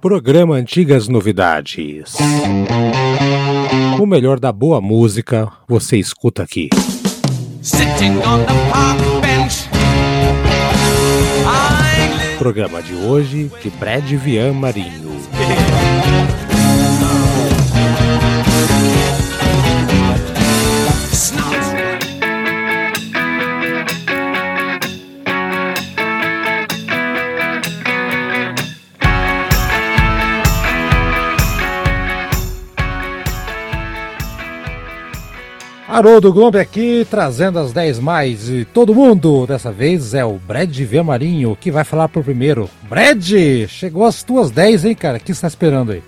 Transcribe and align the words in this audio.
Programa 0.00 0.54
Antigas 0.54 1.08
Novidades. 1.08 2.14
O 4.00 4.06
melhor 4.06 4.40
da 4.40 4.50
boa 4.50 4.80
música 4.80 5.50
você 5.68 5.98
escuta 5.98 6.42
aqui. 6.42 6.70
Programa 12.38 12.82
de 12.82 12.94
hoje 12.94 13.50
de 13.62 13.70
Brad 13.70 14.04
Vian 14.04 14.52
Marinho. 14.54 15.10
Haroldo 36.00 36.32
Globo 36.32 36.56
aqui, 36.56 37.06
trazendo 37.10 37.58
as 37.58 37.74
10 37.74 37.98
mais 37.98 38.48
e 38.48 38.64
todo 38.64 38.94
mundo. 38.94 39.46
Dessa 39.46 39.70
vez 39.70 40.14
é 40.14 40.24
o 40.24 40.32
Brad 40.32 40.74
V 40.74 41.02
Marinho 41.02 41.54
que 41.60 41.70
vai 41.70 41.84
falar 41.84 42.08
por 42.08 42.24
primeiro. 42.24 42.70
Brad, 42.84 43.32
chegou 43.68 44.06
as 44.06 44.22
tuas 44.22 44.50
10, 44.50 44.86
hein, 44.86 44.94
cara? 44.94 45.18
O 45.18 45.20
que 45.20 45.34
você 45.34 45.42
tá 45.42 45.48
esperando 45.48 45.92
aí? 45.92 46.02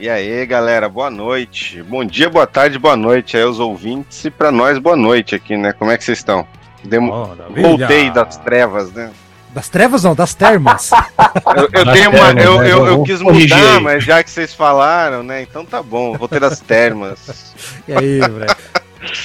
E 0.00 0.08
aí, 0.08 0.46
galera, 0.46 0.88
boa 0.88 1.10
noite. 1.10 1.82
Bom 1.82 2.02
dia, 2.02 2.30
boa 2.30 2.46
tarde, 2.46 2.78
boa 2.78 2.96
noite 2.96 3.36
aí 3.36 3.42
aos 3.42 3.60
ouvintes 3.60 4.24
e 4.24 4.30
pra 4.30 4.50
nós, 4.50 4.78
boa 4.78 4.96
noite 4.96 5.34
aqui, 5.34 5.54
né? 5.54 5.74
Como 5.74 5.90
é 5.90 5.98
que 5.98 6.04
vocês 6.04 6.16
estão? 6.16 6.46
Demo... 6.82 7.36
Voltei 7.54 8.10
das 8.10 8.38
trevas, 8.38 8.90
né? 8.92 9.10
Das 9.52 9.68
trevas 9.68 10.02
não, 10.02 10.14
das 10.14 10.32
termas. 10.32 10.90
eu, 11.54 11.68
eu 11.74 11.92
tenho 11.92 12.08
uma, 12.10 12.30
eu, 12.30 12.58
né? 12.58 12.72
eu, 12.72 12.86
eu, 12.86 13.02
quis 13.02 13.20
mudar, 13.20 13.82
mas 13.82 14.02
já 14.02 14.22
que 14.22 14.30
vocês 14.30 14.54
falaram, 14.54 15.22
né? 15.22 15.42
Então 15.42 15.62
tá 15.62 15.82
bom, 15.82 16.16
vou 16.16 16.26
ter 16.26 16.40
das 16.40 16.58
termas. 16.66 17.54
e 17.86 17.92
aí, 17.92 18.20
Brad? 18.20 18.56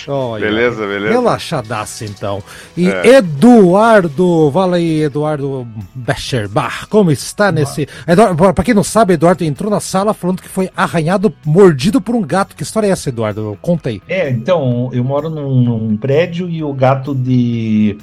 Olha, 0.08 0.46
beleza, 0.46 0.88
beleza. 0.88 1.14
Relaxadaço 1.14 2.06
então. 2.06 2.44
E 2.76 2.88
é. 2.88 3.18
Eduardo, 3.18 4.50
fala 4.54 4.78
aí, 4.78 5.04
Eduardo 5.04 5.68
Becherbach, 5.94 6.88
como 6.88 7.12
está 7.12 7.52
nesse. 7.52 7.88
Eduardo, 8.08 8.54
pra 8.54 8.64
quem 8.64 8.74
não 8.74 8.84
sabe, 8.84 9.14
Eduardo 9.14 9.44
entrou 9.44 9.70
na 9.70 9.80
sala 9.80 10.14
falando 10.14 10.42
que 10.42 10.50
foi 10.50 10.70
arranhado, 10.76 11.34
mordido 11.46 12.02
por 12.02 12.16
um 12.16 12.22
gato. 12.22 12.56
Que 12.56 12.64
história 12.64 12.88
é 12.88 12.92
essa, 12.92 13.10
Eduardo? 13.10 13.58
Conta 13.62 13.90
aí. 13.90 14.02
É, 14.08 14.30
então, 14.30 14.90
eu 14.94 15.04
moro 15.04 15.30
num, 15.30 15.62
num 15.62 15.98
prédio 15.98 16.50
e 16.50 16.64
o 16.64 16.74
gato 16.74 17.14
de. 17.14 17.98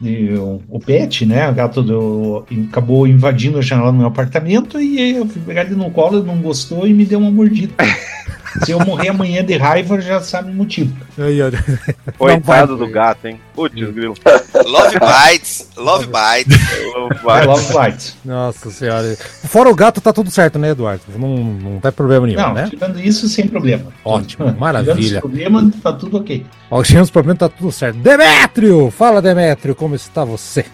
de 0.00 0.34
o 0.68 0.78
pet, 0.78 1.24
né? 1.26 1.48
O 1.48 1.54
gato 1.54 1.82
do, 1.82 2.44
acabou 2.68 3.06
invadindo 3.06 3.58
a 3.58 3.62
janela 3.62 3.92
do 3.92 3.98
meu 3.98 4.06
apartamento 4.06 4.80
e 4.80 5.16
eu 5.16 5.26
fui 5.26 5.40
pegar 5.42 5.62
ele 5.62 5.74
no 5.74 5.90
colo, 5.90 6.18
ele 6.18 6.26
não 6.26 6.38
gostou 6.38 6.86
e 6.86 6.92
me 6.92 7.04
deu 7.04 7.18
uma 7.18 7.30
mordida. 7.30 7.74
Se 8.62 8.70
eu 8.70 8.78
morrer 8.80 9.08
amanhã 9.08 9.44
de 9.44 9.56
raiva, 9.56 10.00
já 10.00 10.20
sabe 10.20 10.50
o 10.50 10.54
motivo. 10.54 10.94
Coitado 12.16 12.76
do 12.76 12.86
gato, 12.86 13.26
hein? 13.26 13.40
Putz, 13.54 13.74
grilo. 13.74 14.14
Love 14.64 14.98
bites. 15.00 15.68
Love 15.76 16.06
bites. 16.06 16.58
Love 17.24 17.72
bites. 17.72 18.16
Nossa 18.24 18.70
senhora. 18.70 19.16
Fora 19.44 19.68
o 19.68 19.74
gato, 19.74 20.00
tá 20.00 20.12
tudo 20.12 20.30
certo, 20.30 20.58
né, 20.58 20.70
Eduardo? 20.70 21.02
Não, 21.16 21.36
não 21.36 21.80
tem 21.80 21.92
problema 21.92 22.26
nenhum, 22.26 22.40
não, 22.40 22.54
né? 22.54 22.68
Tirando 22.70 23.00
isso, 23.00 23.28
sem 23.28 23.48
problema. 23.48 23.92
Ótimo, 24.04 24.54
maravilha. 24.56 24.94
Tirando 24.94 25.20
problema, 25.20 25.72
tá 25.82 25.92
tudo 25.92 26.18
ok. 26.18 26.46
Tirando 26.84 27.04
os 27.04 27.10
problemas, 27.10 27.38
tá 27.38 27.48
tudo 27.48 27.72
certo. 27.72 27.98
Demétrio! 27.98 28.90
Fala, 28.90 29.20
Demétrio, 29.20 29.74
como 29.74 29.94
está 29.94 30.24
você? 30.24 30.64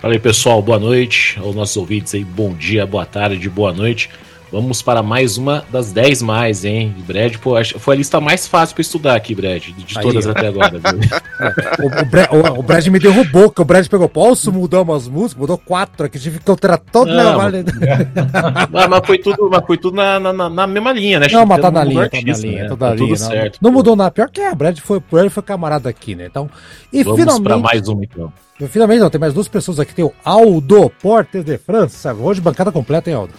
Fala 0.00 0.14
aí, 0.14 0.20
pessoal, 0.20 0.62
boa 0.62 0.78
noite. 0.78 1.38
Aos 1.40 1.54
nossos 1.54 1.76
ouvintes 1.76 2.14
aí, 2.14 2.22
bom 2.22 2.52
dia, 2.54 2.86
boa 2.86 3.06
tarde, 3.06 3.48
boa 3.48 3.72
noite. 3.72 4.10
Vamos 4.56 4.80
para 4.80 5.02
mais 5.02 5.36
uma 5.36 5.66
das 5.70 5.92
10 5.92 6.22
mais, 6.22 6.64
hein? 6.64 6.94
Brad, 7.06 7.36
pô, 7.36 7.62
foi 7.78 7.94
a 7.94 7.98
lista 7.98 8.22
mais 8.22 8.46
fácil 8.46 8.74
para 8.74 8.80
estudar 8.80 9.14
aqui, 9.14 9.34
Brad, 9.34 9.62
de 9.62 10.00
todas 10.00 10.26
até 10.26 10.46
agora. 10.46 10.80
o, 11.78 11.86
o, 11.86 12.06
Brad, 12.06 12.32
o, 12.32 12.60
o, 12.60 12.62
Brad, 12.62 12.86
me 12.86 12.98
derrubou, 12.98 13.50
que 13.50 13.60
o 13.60 13.64
Brad 13.66 13.86
pegou, 13.86 14.08
posso 14.08 14.50
mudar 14.50 14.80
umas 14.80 15.08
músicas? 15.08 15.38
Mudou 15.42 15.58
quatro 15.58 16.06
aqui, 16.06 16.18
tive 16.18 16.38
que 16.38 16.50
alterar 16.50 16.78
todo 16.78 17.12
não, 17.12 17.36
mas, 18.72 18.88
mas, 18.88 19.06
foi 19.06 19.18
tudo, 19.18 19.50
mas 19.50 19.66
foi 19.66 19.76
tudo 19.76 19.94
na, 19.94 20.18
na, 20.18 20.48
na 20.48 20.66
mesma 20.66 20.90
linha, 20.90 21.20
né? 21.20 21.26
Não, 21.30 21.44
mas 21.44 21.60
tá 21.60 21.70
na 21.70 21.84
linha, 21.84 22.04
artista, 22.04 22.24
tá 22.24 22.32
na 22.32 22.38
linha, 22.38 22.62
né? 22.62 22.68
tá 22.70 22.76
na 22.76 22.94
linha. 22.94 22.96
Tudo 22.96 23.10
não, 23.10 23.28
certo. 23.28 23.58
Não 23.60 23.70
mudou 23.70 23.94
nada. 23.94 24.10
Pior 24.10 24.30
que 24.30 24.40
é, 24.40 24.50
o 24.50 24.56
Brad 24.56 24.78
foi, 24.78 25.02
ele 25.16 25.28
foi 25.28 25.42
camarada 25.42 25.90
aqui, 25.90 26.14
né? 26.14 26.28
Então, 26.30 26.48
e 26.90 27.02
Vamos 27.02 27.20
finalmente... 27.20 27.44
para 27.44 27.58
mais 27.58 27.86
um, 27.90 28.02
então. 28.02 28.32
Finalmente 28.70 29.00
não, 29.00 29.10
tem 29.10 29.20
mais 29.20 29.34
duas 29.34 29.48
pessoas 29.48 29.78
aqui. 29.78 29.94
Tem 29.94 30.02
o 30.02 30.14
Aldo 30.24 30.90
Portes 31.02 31.44
de 31.44 31.58
França. 31.58 32.14
Hoje 32.14 32.40
bancada 32.40 32.72
completa, 32.72 33.10
hein, 33.10 33.16
Aldo? 33.16 33.34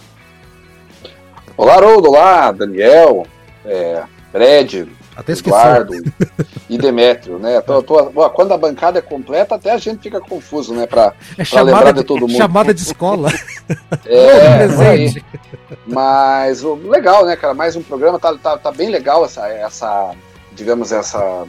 Olá, 1.58 1.74
Haroldo, 1.74 2.10
olá, 2.10 2.52
Daniel, 2.52 3.26
é, 3.66 4.04
Brad, 4.32 4.86
até 5.16 5.32
Eduardo 5.32 5.92
e 6.70 6.78
Demétrio, 6.78 7.36
né? 7.40 7.60
Tô, 7.62 7.82
tô, 7.82 8.10
quando 8.30 8.54
a 8.54 8.56
bancada 8.56 9.00
é 9.00 9.02
completa, 9.02 9.56
até 9.56 9.72
a 9.72 9.76
gente 9.76 10.00
fica 10.00 10.20
confuso, 10.20 10.72
né? 10.72 10.86
Pra, 10.86 11.12
é 11.36 11.44
pra 11.44 11.62
lembrar 11.62 11.90
de, 11.90 11.98
de 11.98 12.04
todo 12.04 12.28
mundo. 12.28 12.36
Chamada 12.36 12.72
de 12.72 12.80
escola. 12.80 13.28
é, 14.06 14.68
Mas 15.84 16.62
legal, 16.62 17.26
né, 17.26 17.34
cara? 17.34 17.54
Mais 17.54 17.74
um 17.74 17.82
programa, 17.82 18.20
tá, 18.20 18.36
tá, 18.36 18.56
tá 18.56 18.70
bem 18.70 18.88
legal 18.88 19.24
essa, 19.24 19.48
essa, 19.48 20.12
digamos, 20.52 20.92
essa 20.92 21.44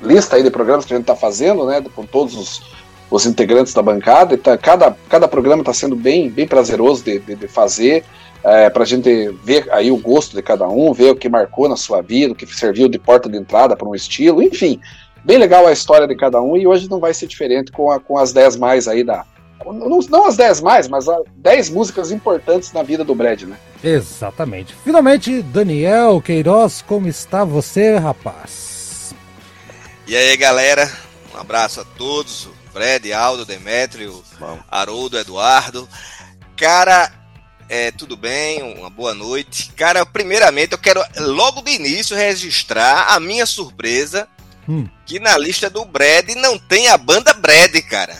lista 0.00 0.36
aí 0.36 0.44
de 0.44 0.50
programas 0.50 0.84
que 0.84 0.94
a 0.94 0.96
gente 0.96 1.06
tá 1.06 1.16
fazendo, 1.16 1.66
né? 1.66 1.82
Com 1.92 2.06
todos 2.06 2.36
os, 2.36 2.62
os 3.10 3.26
integrantes 3.26 3.74
da 3.74 3.82
bancada. 3.82 4.38
Tá, 4.38 4.56
cada, 4.56 4.96
cada 5.08 5.26
programa 5.26 5.62
está 5.62 5.74
sendo 5.74 5.96
bem, 5.96 6.30
bem 6.30 6.46
prazeroso 6.46 7.02
de, 7.02 7.18
de, 7.18 7.34
de 7.34 7.48
fazer 7.48 8.04
é, 8.42 8.70
para 8.70 8.82
a 8.82 8.86
gente 8.86 9.28
ver 9.44 9.68
aí 9.70 9.90
o 9.90 9.96
gosto 9.96 10.34
de 10.34 10.42
cada 10.42 10.68
um, 10.68 10.92
ver 10.92 11.10
o 11.10 11.16
que 11.16 11.28
marcou 11.28 11.68
na 11.68 11.76
sua 11.76 12.00
vida, 12.00 12.32
o 12.32 12.36
que 12.36 12.46
serviu 12.46 12.88
de 12.88 12.98
porta 12.98 13.28
de 13.28 13.36
entrada 13.36 13.76
para 13.76 13.88
um 13.88 13.94
estilo, 13.94 14.42
enfim, 14.42 14.80
bem 15.24 15.38
legal 15.38 15.66
a 15.66 15.72
história 15.72 16.06
de 16.06 16.16
cada 16.16 16.40
um 16.40 16.56
e 16.56 16.66
hoje 16.66 16.88
não 16.88 16.98
vai 16.98 17.12
ser 17.12 17.26
diferente 17.26 17.70
com, 17.70 17.90
a, 17.90 18.00
com 18.00 18.18
as 18.18 18.32
10 18.32 18.56
mais 18.56 18.88
aí 18.88 19.04
da. 19.04 19.24
Não, 19.64 19.98
não 19.98 20.26
as 20.26 20.36
10 20.36 20.62
mais, 20.62 20.88
mas 20.88 21.06
as 21.06 21.22
10 21.36 21.70
músicas 21.70 22.10
importantes 22.10 22.72
na 22.72 22.82
vida 22.82 23.04
do 23.04 23.14
Brad, 23.14 23.42
né? 23.42 23.58
Exatamente. 23.84 24.74
Finalmente, 24.82 25.42
Daniel 25.42 26.20
Queiroz, 26.22 26.82
como 26.82 27.06
está 27.06 27.44
você, 27.44 27.96
rapaz? 27.96 29.14
E 30.06 30.16
aí, 30.16 30.34
galera, 30.38 30.90
um 31.34 31.38
abraço 31.38 31.82
a 31.82 31.84
todos, 31.84 32.48
Fred, 32.72 33.12
Aldo, 33.12 33.44
Demétrio, 33.44 34.22
Haroldo, 34.70 35.18
Eduardo. 35.18 35.86
Cara, 36.56 37.19
é, 37.70 37.92
tudo 37.92 38.16
bem? 38.16 38.74
Uma 38.76 38.90
boa 38.90 39.14
noite. 39.14 39.70
Cara, 39.76 40.04
primeiramente 40.04 40.72
eu 40.72 40.78
quero 40.78 41.00
logo 41.18 41.62
de 41.62 41.70
início 41.70 42.16
registrar 42.16 43.14
a 43.14 43.20
minha 43.20 43.46
surpresa 43.46 44.26
hum. 44.68 44.88
que 45.06 45.20
na 45.20 45.38
lista 45.38 45.70
do 45.70 45.84
Brad 45.84 46.30
não 46.34 46.58
tem 46.58 46.88
a 46.88 46.98
banda 46.98 47.32
Brad, 47.32 47.72
cara. 47.88 48.16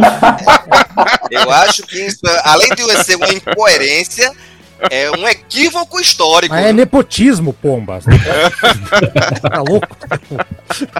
eu 1.30 1.50
acho 1.50 1.82
que 1.82 2.00
isso, 2.06 2.22
além 2.42 2.70
de 2.70 3.04
ser 3.04 3.16
uma 3.16 3.28
incoerência, 3.28 4.34
é 4.90 5.10
um 5.10 5.26
equívoco 5.28 6.00
histórico. 6.00 6.54
Mas 6.54 6.66
é 6.66 6.72
nepotismo, 6.72 7.52
pomba. 7.52 8.00
tá 9.42 9.62
louco? 9.66 9.88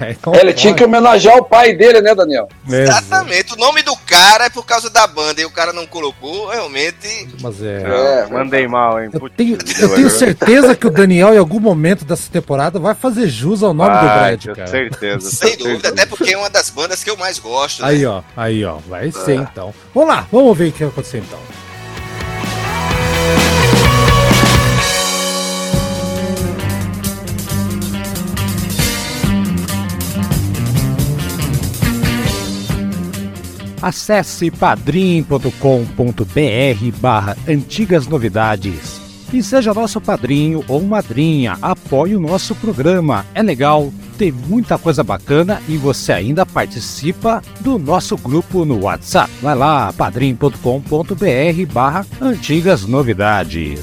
É, 0.00 0.10
então 0.10 0.34
Ele 0.34 0.52
tinha 0.52 0.74
que 0.74 0.82
homenagear 0.82 1.36
o 1.36 1.44
pai 1.44 1.74
dele, 1.74 2.00
né, 2.00 2.14
Daniel? 2.14 2.48
Exatamente. 2.68 3.54
O 3.54 3.56
nome 3.56 3.82
do 3.82 3.94
cara 3.96 4.46
é 4.46 4.50
por 4.50 4.64
causa 4.64 4.90
da 4.90 5.06
banda 5.06 5.40
e 5.40 5.44
o 5.44 5.50
cara 5.50 5.72
não 5.72 5.86
colocou, 5.86 6.48
realmente. 6.48 7.28
Mas 7.40 7.62
é. 7.62 7.82
é 7.82 8.26
mandei 8.30 8.66
mal, 8.66 9.02
hein? 9.02 9.10
Eu 9.12 9.28
tenho, 9.28 9.58
eu 9.80 9.94
tenho 9.94 10.10
certeza 10.10 10.74
que 10.74 10.86
o 10.86 10.90
Daniel, 10.90 11.34
em 11.34 11.38
algum 11.38 11.60
momento 11.60 12.04
dessa 12.04 12.30
temporada, 12.30 12.78
vai 12.78 12.94
fazer 12.94 13.28
jus 13.28 13.62
ao 13.62 13.72
nome 13.72 13.90
vai, 13.90 14.36
do 14.36 14.44
Brad, 14.44 14.56
cara. 14.56 14.68
certeza. 14.68 15.30
Sem 15.30 15.56
dúvida, 15.56 15.70
certeza. 15.70 15.94
até 15.94 16.06
porque 16.06 16.32
é 16.32 16.38
uma 16.38 16.50
das 16.50 16.70
bandas 16.70 17.04
que 17.04 17.10
eu 17.10 17.16
mais 17.16 17.38
gosto. 17.38 17.84
Aí, 17.84 18.00
né? 18.00 18.06
ó, 18.06 18.22
aí, 18.36 18.64
ó. 18.64 18.78
Vai 18.88 19.12
ser 19.12 19.32
é. 19.32 19.34
então. 19.36 19.74
Vamos 19.94 20.08
lá, 20.08 20.26
vamos 20.32 20.56
ver 20.56 20.68
o 20.68 20.72
que 20.72 20.80
vai 20.80 20.88
acontecer 20.88 21.18
então. 21.18 21.67
Acesse 33.80 34.50
padrim.com.br 34.50 35.48
barra 37.00 37.36
antigas 37.46 38.06
novidades 38.06 39.08
e 39.32 39.42
seja 39.42 39.74
nosso 39.74 40.00
padrinho 40.00 40.64
ou 40.68 40.82
madrinha. 40.82 41.58
Apoie 41.60 42.16
o 42.16 42.20
nosso 42.20 42.54
programa. 42.54 43.24
É 43.34 43.42
legal, 43.42 43.92
tem 44.16 44.32
muita 44.32 44.78
coisa 44.78 45.02
bacana 45.02 45.60
e 45.68 45.76
você 45.76 46.12
ainda 46.12 46.46
participa 46.46 47.42
do 47.60 47.78
nosso 47.78 48.16
grupo 48.16 48.64
no 48.64 48.84
WhatsApp. 48.84 49.30
Vai 49.42 49.54
lá, 49.54 49.92
padrim.com.br 49.92 51.72
barra 51.72 52.06
antigas 52.20 52.84
novidades. 52.86 53.80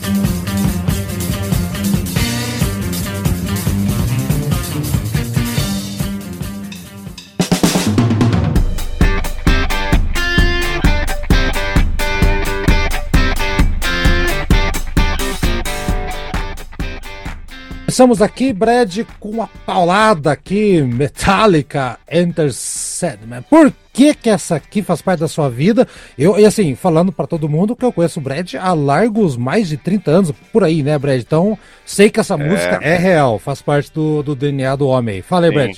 Começamos 17.95 18.21
aqui, 18.21 18.51
Brad, 18.51 19.05
com 19.21 19.29
uma 19.29 19.47
paulada 19.65 20.29
aqui, 20.29 20.81
Metallica 20.81 21.97
Enter 22.11 22.51
Sandman. 22.51 23.41
Por 23.43 23.71
que 23.93 24.13
que 24.13 24.29
essa 24.29 24.57
aqui 24.57 24.83
faz 24.83 25.01
parte 25.01 25.21
da 25.21 25.29
sua 25.29 25.49
vida? 25.49 25.87
Eu, 26.17 26.37
e 26.37 26.45
assim, 26.45 26.75
falando 26.75 27.13
para 27.13 27.25
todo 27.25 27.47
mundo 27.47 27.73
que 27.73 27.85
eu 27.85 27.93
conheço 27.93 28.19
o 28.19 28.21
Brad 28.21 28.55
há 28.55 28.73
largos 28.73 29.37
mais 29.37 29.69
de 29.69 29.77
30 29.77 30.11
anos, 30.11 30.33
por 30.51 30.65
aí, 30.65 30.83
né, 30.83 30.99
Brad? 30.99 31.21
Então, 31.21 31.57
sei 31.85 32.09
que 32.09 32.19
essa 32.19 32.33
é. 32.33 32.37
música 32.37 32.79
é 32.81 32.97
real, 32.97 33.39
faz 33.39 33.61
parte 33.61 33.89
do, 33.93 34.21
do 34.21 34.35
DNA 34.35 34.75
do 34.75 34.89
homem. 34.89 35.21
Fala 35.21 35.45
aí, 35.45 35.51
Sim. 35.51 35.55
Brad. 35.55 35.77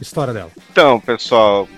História 0.00 0.32
dela. 0.32 0.50
Então, 0.70 1.00
pessoal, 1.00 1.68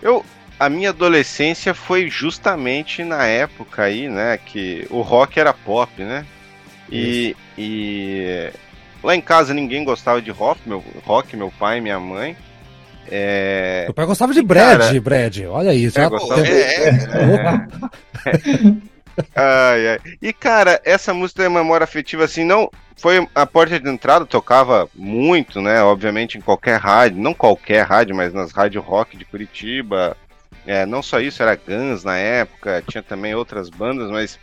eu, 0.00 0.24
a 0.56 0.68
minha 0.68 0.90
adolescência 0.90 1.74
foi 1.74 2.08
justamente 2.08 3.02
na 3.02 3.26
época 3.26 3.82
aí, 3.82 4.08
né, 4.08 4.38
que 4.38 4.86
o 4.88 5.00
rock 5.00 5.40
era 5.40 5.52
pop, 5.52 6.00
né? 6.00 6.24
E, 6.92 7.34
e 7.58 8.52
lá 9.04 9.14
em 9.14 9.20
casa 9.20 9.54
ninguém 9.54 9.84
gostava 9.84 10.20
de 10.20 10.30
rock, 10.30 10.60
meu, 10.66 10.82
rock, 11.04 11.36
meu 11.36 11.52
pai, 11.58 11.80
minha 11.80 12.00
mãe. 12.00 12.36
É... 13.08 13.84
Meu 13.84 13.94
pai 13.94 14.06
gostava 14.06 14.32
de 14.32 14.42
Brad, 14.42 14.80
cara, 14.80 15.00
Brad. 15.00 15.38
Olha 15.50 15.74
isso. 15.74 16.00
É, 16.00 16.08
gostava... 16.08 16.40
é, 16.48 16.88
é, 16.88 17.68
ai, 19.36 19.88
ai. 19.88 19.98
E 20.22 20.32
cara, 20.32 20.80
essa 20.84 21.12
música 21.12 21.42
tem 21.42 21.52
memória 21.52 21.84
afetiva 21.84 22.24
assim, 22.24 22.44
não 22.44 22.70
foi 22.96 23.28
a 23.34 23.44
porta 23.44 23.78
de 23.78 23.90
entrada, 23.90 24.24
tocava 24.24 24.88
muito, 24.94 25.60
né? 25.60 25.82
Obviamente 25.82 26.38
em 26.38 26.40
qualquer 26.40 26.80
rádio, 26.80 27.20
não 27.20 27.34
qualquer 27.34 27.84
rádio, 27.84 28.16
mas 28.16 28.32
nas 28.32 28.52
rádios 28.52 28.82
rock 28.82 29.16
de 29.16 29.26
Curitiba. 29.26 30.16
É, 30.66 30.86
não 30.86 31.02
só 31.02 31.20
isso, 31.20 31.42
era 31.42 31.54
Guns 31.54 32.04
na 32.04 32.16
época, 32.16 32.82
tinha 32.88 33.02
também 33.02 33.34
outras 33.34 33.68
bandas, 33.68 34.10
mas 34.10 34.38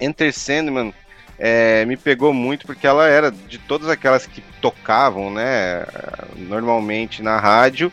Enter 0.00 0.32
Sandman 0.32 0.94
é, 1.38 1.84
me 1.84 1.96
pegou 1.96 2.32
muito 2.32 2.66
porque 2.66 2.86
ela 2.86 3.06
era 3.08 3.30
de 3.30 3.58
todas 3.58 3.88
aquelas 3.88 4.26
que 4.26 4.42
tocavam, 4.60 5.30
né, 5.30 5.84
normalmente 6.36 7.22
na 7.22 7.38
rádio, 7.38 7.92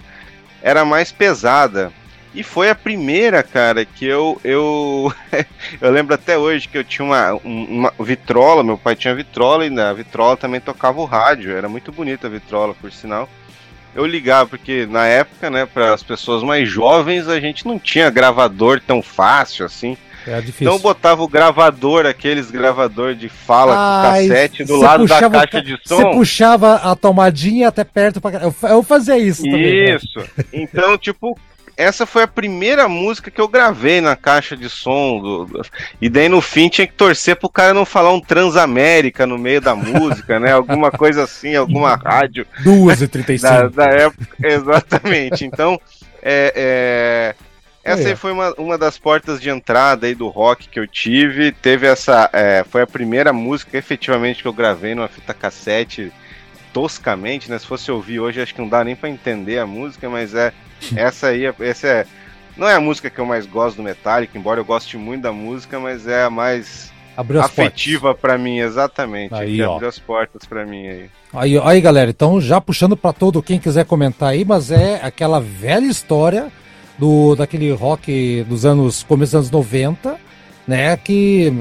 era 0.62 0.86
mais 0.86 1.12
pesada. 1.12 1.92
E 2.34 2.44
foi 2.44 2.70
a 2.70 2.76
primeira, 2.76 3.44
cara, 3.44 3.84
que 3.84 4.06
eu 4.06 4.40
eu, 4.44 5.14
eu 5.82 5.92
lembro 5.92 6.16
até 6.16 6.38
hoje 6.38 6.68
que 6.68 6.78
eu 6.78 6.84
tinha 6.84 7.06
uma, 7.06 7.34
uma 7.44 7.94
vitrola, 8.00 8.64
meu 8.64 8.78
pai 8.78 8.96
tinha 8.96 9.14
vitrola 9.14 9.66
e 9.66 9.70
na 9.70 9.92
vitrola 9.92 10.38
também 10.38 10.62
tocava 10.62 11.02
o 11.02 11.06
rádio, 11.06 11.52
era 11.52 11.68
muito 11.68 11.92
bonita 11.92 12.28
a 12.28 12.30
vitrola, 12.30 12.74
por 12.74 12.92
sinal. 12.92 13.28
Eu 13.94 14.06
ligava 14.06 14.48
porque 14.50 14.86
na 14.86 15.06
época, 15.06 15.50
né, 15.50 15.66
para 15.66 15.94
as 15.94 16.02
pessoas 16.02 16.42
mais 16.44 16.70
jovens, 16.70 17.28
a 17.28 17.40
gente 17.42 17.68
não 17.68 17.78
tinha 17.78 18.10
gravador 18.10 18.80
tão 18.80 19.02
fácil 19.02 19.66
assim. 19.66 19.98
É 20.28 20.40
difícil. 20.40 20.68
Então 20.68 20.80
botava 20.80 21.24
o 21.24 21.28
gravador, 21.28 22.06
aqueles 22.06 22.52
gravador 22.52 23.16
de 23.16 23.28
fala 23.30 24.12
Ai, 24.12 24.28
cassete 24.28 24.64
do 24.64 24.78
lado 24.78 25.06
da 25.06 25.30
caixa 25.30 25.62
de 25.62 25.78
som. 25.84 25.96
Você 25.96 26.12
puxava 26.12 26.76
a 26.76 26.96
tomadinha 26.96 27.68
até 27.68 27.84
perto 27.84 28.22
pra... 28.22 28.32
eu, 28.42 28.54
eu 28.64 28.84
fazia 28.84 29.18
isso 29.18 29.44
também. 29.44 29.86
Né? 29.86 29.96
Isso. 29.96 30.24
Então, 30.54 30.98
tipo, 30.98 31.38
essa 31.76 32.06
foi 32.06 32.24
a 32.24 32.28
primeira 32.28 32.88
música 32.88 33.32
que 33.32 33.42
eu 33.42 33.48
gravei 33.48 34.02
na 34.02 34.16
caixa 34.16 34.56
de 34.56 34.70
som. 34.70 35.20
Do, 35.20 35.62
e 36.00 36.10
daí 36.10 36.30
no 36.30 36.42
fim 36.42 36.70
tinha 36.70 36.86
que 36.86 36.94
torcer 36.94 37.36
pro 37.36 37.50
cara 37.50 37.74
não 37.74 37.86
falar 37.86 38.14
um 38.14 38.20
Transamérica 38.20 39.26
no 39.26 39.38
meio 39.38 39.60
da 39.60 39.76
música, 39.76 40.40
né? 40.40 40.52
Alguma 40.52 40.92
coisa 40.92 41.24
assim, 41.24 41.56
alguma 41.56 41.96
rádio. 42.04 42.46
2h35. 42.64 43.42
Da, 43.42 43.68
da 43.68 43.86
época, 43.86 44.38
exatamente. 44.48 45.46
Então, 45.46 45.80
é, 46.22 46.54
é 46.56 47.51
essa 47.84 48.08
aí 48.10 48.16
foi 48.16 48.32
uma, 48.32 48.54
uma 48.58 48.78
das 48.78 48.98
portas 48.98 49.42
de 49.42 49.50
entrada 49.50 50.06
aí 50.06 50.14
do 50.14 50.28
rock 50.28 50.70
que 50.70 50.80
eu 50.80 50.88
tive. 50.88 51.52
Teve 51.52 51.88
essa. 51.88 52.30
É, 52.32 52.64
foi 52.64 52.82
a 52.82 52.88
primeira 52.88 53.34
música 53.34 53.78
efetivamente 53.78 54.42
que 54.42 54.48
eu 54.48 54.54
gravei 54.54 54.94
numa 54.94 55.08
fita 55.08 55.34
cassete 55.34 56.12
toscamente, 56.72 57.50
né? 57.50 57.58
Se 57.58 57.66
fosse 57.66 57.92
ouvir 57.92 58.20
hoje, 58.20 58.42
acho 58.42 58.54
que 58.54 58.62
não 58.62 58.70
dá 58.70 58.84
nem 58.84 58.96
para 58.96 59.10
entender 59.10 59.60
a 59.60 59.66
música, 59.66 60.10
mas 60.10 60.34
é. 60.36 60.54
Essa 60.96 61.28
aí, 61.28 61.44
essa 61.60 61.88
é. 61.88 62.06
Não 62.58 62.68
é 62.68 62.74
a 62.74 62.82
música 62.82 63.08
que 63.08 63.20
eu 63.20 63.26
mais 63.26 63.46
gosto 63.46 63.78
do 63.78 63.84
Metallica, 63.84 64.38
embora 64.38 64.60
eu 64.60 64.66
goste 64.66 64.98
muito 64.98 65.22
da 65.22 65.32
música, 65.32 65.80
mas 65.80 66.08
é 66.08 66.24
a 66.24 66.30
mais 66.30 66.92
abriu 67.16 67.40
afetiva 67.40 68.16
para 68.16 68.38
mim, 68.38 68.60
exatamente. 68.60 69.34
Aí, 69.34 69.62
abriu 69.62 69.88
as 69.88 70.00
portas 70.00 70.44
para 70.46 70.66
mim 70.66 70.88
aí. 70.88 71.10
aí. 71.34 71.60
Aí, 71.64 71.82
galera, 71.82 72.10
então 72.10 72.42
já 72.42 72.60
puxando 72.60 72.98
para 72.98 73.14
todo 73.14 73.44
quem 73.44 73.60
quiser 73.60 73.86
comentar 73.86 74.30
aí, 74.30 74.44
mas 74.44 74.72
é 74.72 75.00
aquela 75.04 75.40
velha 75.40 75.86
história 75.86 76.52
do 77.02 77.36
daquele 77.36 77.72
rock 77.72 78.46
dos 78.48 78.64
anos 78.64 79.02
começo 79.02 79.32
dos 79.32 79.50
anos 79.50 79.52
90, 79.52 80.18
né, 80.68 80.96
que 80.96 81.52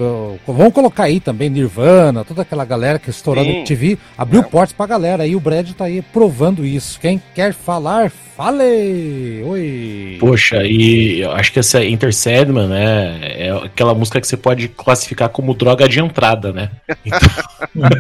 vamos 0.47 0.75
colocar 0.75 1.05
aí 1.05 1.19
também 1.19 1.49
Nirvana, 1.49 2.27
toda 2.27 2.43
aquela 2.43 2.63
galera 2.63 2.99
que 2.99 3.09
estourou 3.09 3.43
no 3.43 3.65
TV, 3.65 3.97
abriu 4.19 4.43
é. 4.43 4.45
portas 4.45 4.75
pra 4.75 4.85
galera 4.85 5.23
aí, 5.23 5.35
o 5.35 5.41
Brad 5.41 5.71
tá 5.73 5.87
aí 5.87 6.03
provando 6.03 6.63
isso. 6.63 7.01
Quem 7.01 7.21
quer 7.35 7.55
falar, 7.55 8.11
fale! 8.11 9.43
Oi! 9.47 10.19
Poxa, 10.21 10.63
e 10.63 11.21
eu 11.21 11.33
acho 11.33 11.51
que 11.51 11.59
essa 11.59 11.83
Inter 11.83 12.15
Sandman, 12.15 12.69
né, 12.69 13.21
é 13.23 13.51
aquela 13.65 13.95
música 13.95 14.21
que 14.21 14.27
você 14.27 14.37
pode 14.37 14.69
classificar 14.69 15.31
como 15.31 15.55
droga 15.55 15.89
de 15.89 16.01
entrada, 16.01 16.53
né? 16.53 16.69
Então... 17.05 17.29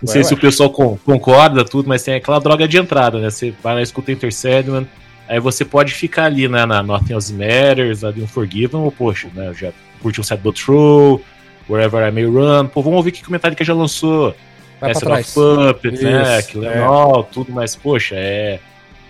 Não 0.00 0.12
sei 0.12 0.20
ué, 0.20 0.24
se 0.24 0.34
ué. 0.34 0.38
o 0.38 0.40
pessoal 0.40 0.70
concorda, 0.70 1.64
tudo, 1.64 1.88
mas 1.88 2.02
tem 2.02 2.14
aquela 2.14 2.38
droga 2.38 2.68
de 2.68 2.76
entrada, 2.76 3.18
né? 3.18 3.30
Você 3.30 3.52
vai 3.62 3.74
lá 3.74 3.80
e 3.80 3.82
escuta 3.82 4.12
Inter 4.12 4.32
Sandman, 4.32 4.86
Aí 5.28 5.40
você 5.40 5.64
pode 5.64 5.92
ficar 5.92 6.24
ali, 6.24 6.48
né, 6.48 6.66
na 6.66 6.82
Nothing 6.82 7.14
Else 7.14 7.32
Matters, 7.32 8.04
ali 8.04 8.22
um 8.22 8.26
Forgiven, 8.26 8.80
ou 8.80 8.92
poxa, 8.92 9.28
né, 9.34 9.52
já 9.54 9.72
curtiu 10.02 10.20
um 10.20 10.24
Set 10.24 10.40
do 10.40 10.52
True, 10.52 11.20
Wherever 11.68 12.06
I 12.06 12.10
May 12.10 12.26
Run, 12.26 12.66
pô, 12.66 12.82
vamos 12.82 12.98
ouvir 12.98 13.12
que 13.12 13.24
comentário 13.24 13.56
que 13.56 13.64
já 13.64 13.72
lançou. 13.72 14.36
Vai 14.78 14.90
Essa 14.90 15.10
of 15.10 15.32
Puppet, 15.32 16.02
né, 16.02 16.42
que 16.42 16.58
legal, 16.58 17.20
é. 17.20 17.32
tudo, 17.32 17.52
mas, 17.52 17.74
poxa, 17.74 18.14
é... 18.16 18.60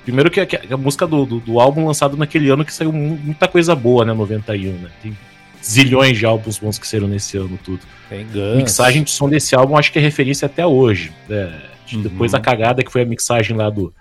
Primeiro 0.05 0.31
que 0.31 0.39
a, 0.39 0.47
que 0.47 0.73
a 0.73 0.77
música 0.77 1.07
do, 1.07 1.25
do, 1.25 1.41
do, 1.41 1.59
álbum 1.59 1.87
lançado 1.87 2.15
naquele 2.15 2.51
ano 2.51 2.63
que 2.63 2.73
saiu 2.73 2.93
muita 2.93 3.49
coisa 3.49 3.75
boa, 3.75 4.05
né, 4.05 4.13
91, 4.13 4.73
né, 4.73 4.91
tem 5.03 5.17
zilhões 5.65 6.19
de 6.19 6.27
álbuns 6.27 6.59
bons 6.59 6.79
que 6.79 6.87
saíram 6.87 7.09
nesse 7.09 7.39
ano, 7.39 7.59
tudo. 7.65 7.81
Tem. 8.09 8.27
Mixagem 8.55 9.03
de 9.03 9.11
som 9.11 9.29
desse 9.29 9.57
álbum 9.57 9.77
acho 9.77 9.91
que 9.91 9.99
é 9.99 10.03
referência 10.03 10.47
até 10.47 10.65
hoje, 10.65 11.11
né, 11.27 11.59
uhum. 11.93 12.03
depois 12.03 12.33
da 12.33 12.39
cagada 12.39 12.85
que 12.85 12.93
foi 12.93 13.03
a 13.03 13.07
mixagem 13.07 13.57
lá 13.57 13.71
do 13.71 13.93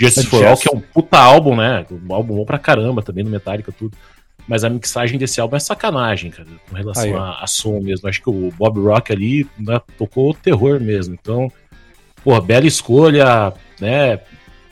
Justice 0.00 0.26
for 0.26 0.44
All, 0.46 0.56
que 0.56 0.68
é 0.68 0.76
um 0.76 0.80
puta 0.80 1.18
álbum, 1.18 1.56
né? 1.56 1.84
Um 1.90 2.14
álbum 2.14 2.36
bom 2.36 2.44
pra 2.44 2.58
caramba 2.58 3.02
também 3.02 3.22
no 3.22 3.30
Metallica, 3.30 3.72
tudo. 3.72 3.96
Mas 4.48 4.64
a 4.64 4.70
mixagem 4.70 5.18
desse 5.18 5.40
álbum 5.40 5.56
é 5.56 5.60
sacanagem, 5.60 6.30
cara, 6.30 6.48
com 6.68 6.74
relação 6.74 7.16
a, 7.16 7.42
a, 7.42 7.46
som 7.46 7.78
mesmo. 7.80 8.08
Acho 8.08 8.22
que 8.22 8.30
o 8.30 8.50
Bob 8.58 8.80
Rock 8.80 9.12
ali 9.12 9.46
né, 9.58 9.80
tocou 9.96 10.34
terror 10.34 10.80
mesmo. 10.80 11.14
Então, 11.14 11.52
porra, 12.24 12.40
bela 12.40 12.66
escolha, 12.66 13.52
né? 13.80 14.18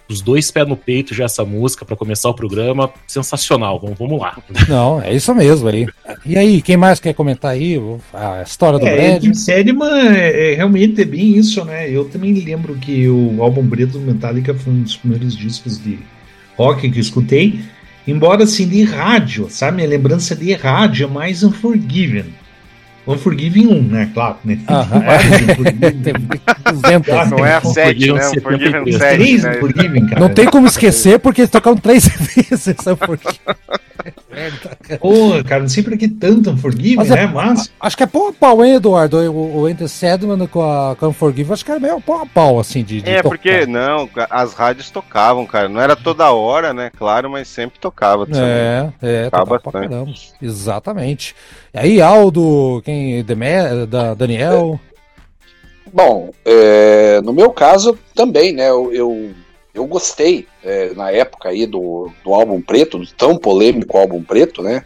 Os 0.08 0.20
dois 0.20 0.50
pés 0.50 0.66
no 0.66 0.76
peito 0.76 1.14
já 1.14 1.24
essa 1.24 1.44
música 1.44 1.84
para 1.84 1.96
começar 1.96 2.28
o 2.28 2.34
programa. 2.34 2.90
Sensacional, 3.06 3.78
vamos, 3.78 3.98
vamos 3.98 4.20
lá. 4.20 4.38
Não, 4.68 5.00
é 5.02 5.14
isso 5.14 5.34
mesmo 5.34 5.68
aí. 5.68 5.86
E 6.24 6.36
aí, 6.36 6.62
quem 6.62 6.76
mais 6.76 6.98
quer 6.98 7.12
comentar 7.12 7.52
aí 7.52 7.80
a 8.12 8.42
história 8.42 8.78
do 8.78 8.86
é, 8.86 9.18
Brad? 9.18 9.34
Série-man 9.34 10.14
é, 10.14 10.52
é, 10.52 10.54
realmente 10.54 11.02
é 11.02 11.04
bem 11.04 11.36
isso, 11.36 11.64
né? 11.64 11.90
Eu 11.90 12.06
também 12.06 12.32
lembro 12.32 12.74
que 12.76 13.08
o 13.08 13.42
álbum 13.42 13.68
preto 13.68 13.98
do 13.98 14.00
Metallica 14.00 14.54
foi 14.54 14.72
um 14.72 14.82
dos 14.82 14.96
primeiros 14.96 15.36
discos 15.36 15.82
de 15.82 15.98
rock 16.56 16.90
que 16.90 16.98
eu 16.98 17.02
escutei. 17.02 17.60
Embora 18.06 18.44
assim, 18.44 18.66
de 18.66 18.82
rádio, 18.84 19.48
sabe? 19.50 19.76
Minha 19.76 19.88
lembrança 19.88 20.34
de 20.34 20.54
rádio 20.54 21.06
é 21.06 21.10
mais 21.10 21.44
Unforgiven. 21.44 22.24
Unforgiving 23.08 23.66
1, 23.68 23.82
né? 23.82 24.10
Claro, 24.12 24.36
né? 24.44 24.58
Aham. 24.68 25.02
É. 25.02 25.18
não 27.30 27.46
é 27.46 27.54
a 27.54 27.60
7, 27.62 28.12
né? 28.12 28.28
Unforgiving 28.28 28.92
7. 28.92 29.38
Né? 29.38 29.50
Unforgiving, 29.56 30.06
cara. 30.06 30.20
Não 30.20 30.28
tem 30.28 30.46
como 30.46 30.66
esquecer 30.66 31.18
porque 31.18 31.40
eles 31.40 31.50
tocaram 31.50 31.76
três 31.76 32.06
vezes 32.36 32.76
Unforgiving. 32.86 33.38
Pô, 35.00 35.42
cara, 35.46 35.62
não 35.62 35.68
sei 35.68 35.82
por 35.82 35.96
que 35.96 36.08
tanto 36.08 36.50
Unforgiving, 36.50 36.96
Mas 36.96 37.10
é, 37.10 37.14
né? 37.14 37.26
Mas... 37.26 37.72
Acho 37.80 37.96
que 37.96 38.02
é 38.02 38.06
pau 38.06 38.28
a 38.28 38.32
pau, 38.32 38.64
hein, 38.64 38.74
Eduardo? 38.74 39.18
O, 39.18 39.60
o 39.60 39.68
Enter 39.68 39.88
Sedman 39.88 40.46
com 40.46 40.62
a, 40.62 40.94
com 40.96 41.06
a 41.06 41.08
Unforgiving, 41.08 41.52
acho 41.52 41.64
que 41.64 41.70
era 41.70 41.80
meio 41.80 42.00
pau 42.00 42.22
a 42.22 42.26
pau, 42.26 42.60
assim, 42.60 42.82
de, 42.82 43.02
de 43.02 43.10
É, 43.10 43.16
tocar. 43.16 43.28
porque, 43.28 43.66
não, 43.66 44.08
as 44.30 44.54
rádios 44.54 44.90
tocavam, 44.90 45.44
cara. 45.46 45.68
Não 45.68 45.80
era 45.80 45.96
toda 45.96 46.30
hora, 46.30 46.72
né? 46.72 46.90
Claro, 46.96 47.30
mas 47.30 47.48
sempre 47.48 47.78
tocava. 47.78 48.26
É, 48.34 48.88
é, 49.02 49.24
tocava 49.30 49.60
bastante. 49.62 50.32
Exatamente. 50.40 51.34
Aí, 51.78 52.02
Aldo, 52.02 52.82
quem, 52.85 53.23
Demé, 53.23 53.87
da 53.87 54.12
Daniel? 54.12 54.80
Bom, 55.92 56.32
é, 56.44 57.20
no 57.20 57.32
meu 57.32 57.50
caso 57.50 57.97
também, 58.16 58.52
né? 58.52 58.68
Eu, 58.68 58.92
eu, 58.92 59.30
eu 59.73 59.87
gostei 59.87 60.49
é, 60.64 60.92
na 60.94 61.12
época 61.12 61.50
aí 61.50 61.66
do, 61.66 62.11
do 62.25 62.35
álbum 62.35 62.61
preto, 62.61 62.99
do 62.99 63.06
tão 63.06 63.38
polêmico 63.38 63.97
álbum 63.97 64.25
preto, 64.25 64.61
né? 64.61 64.82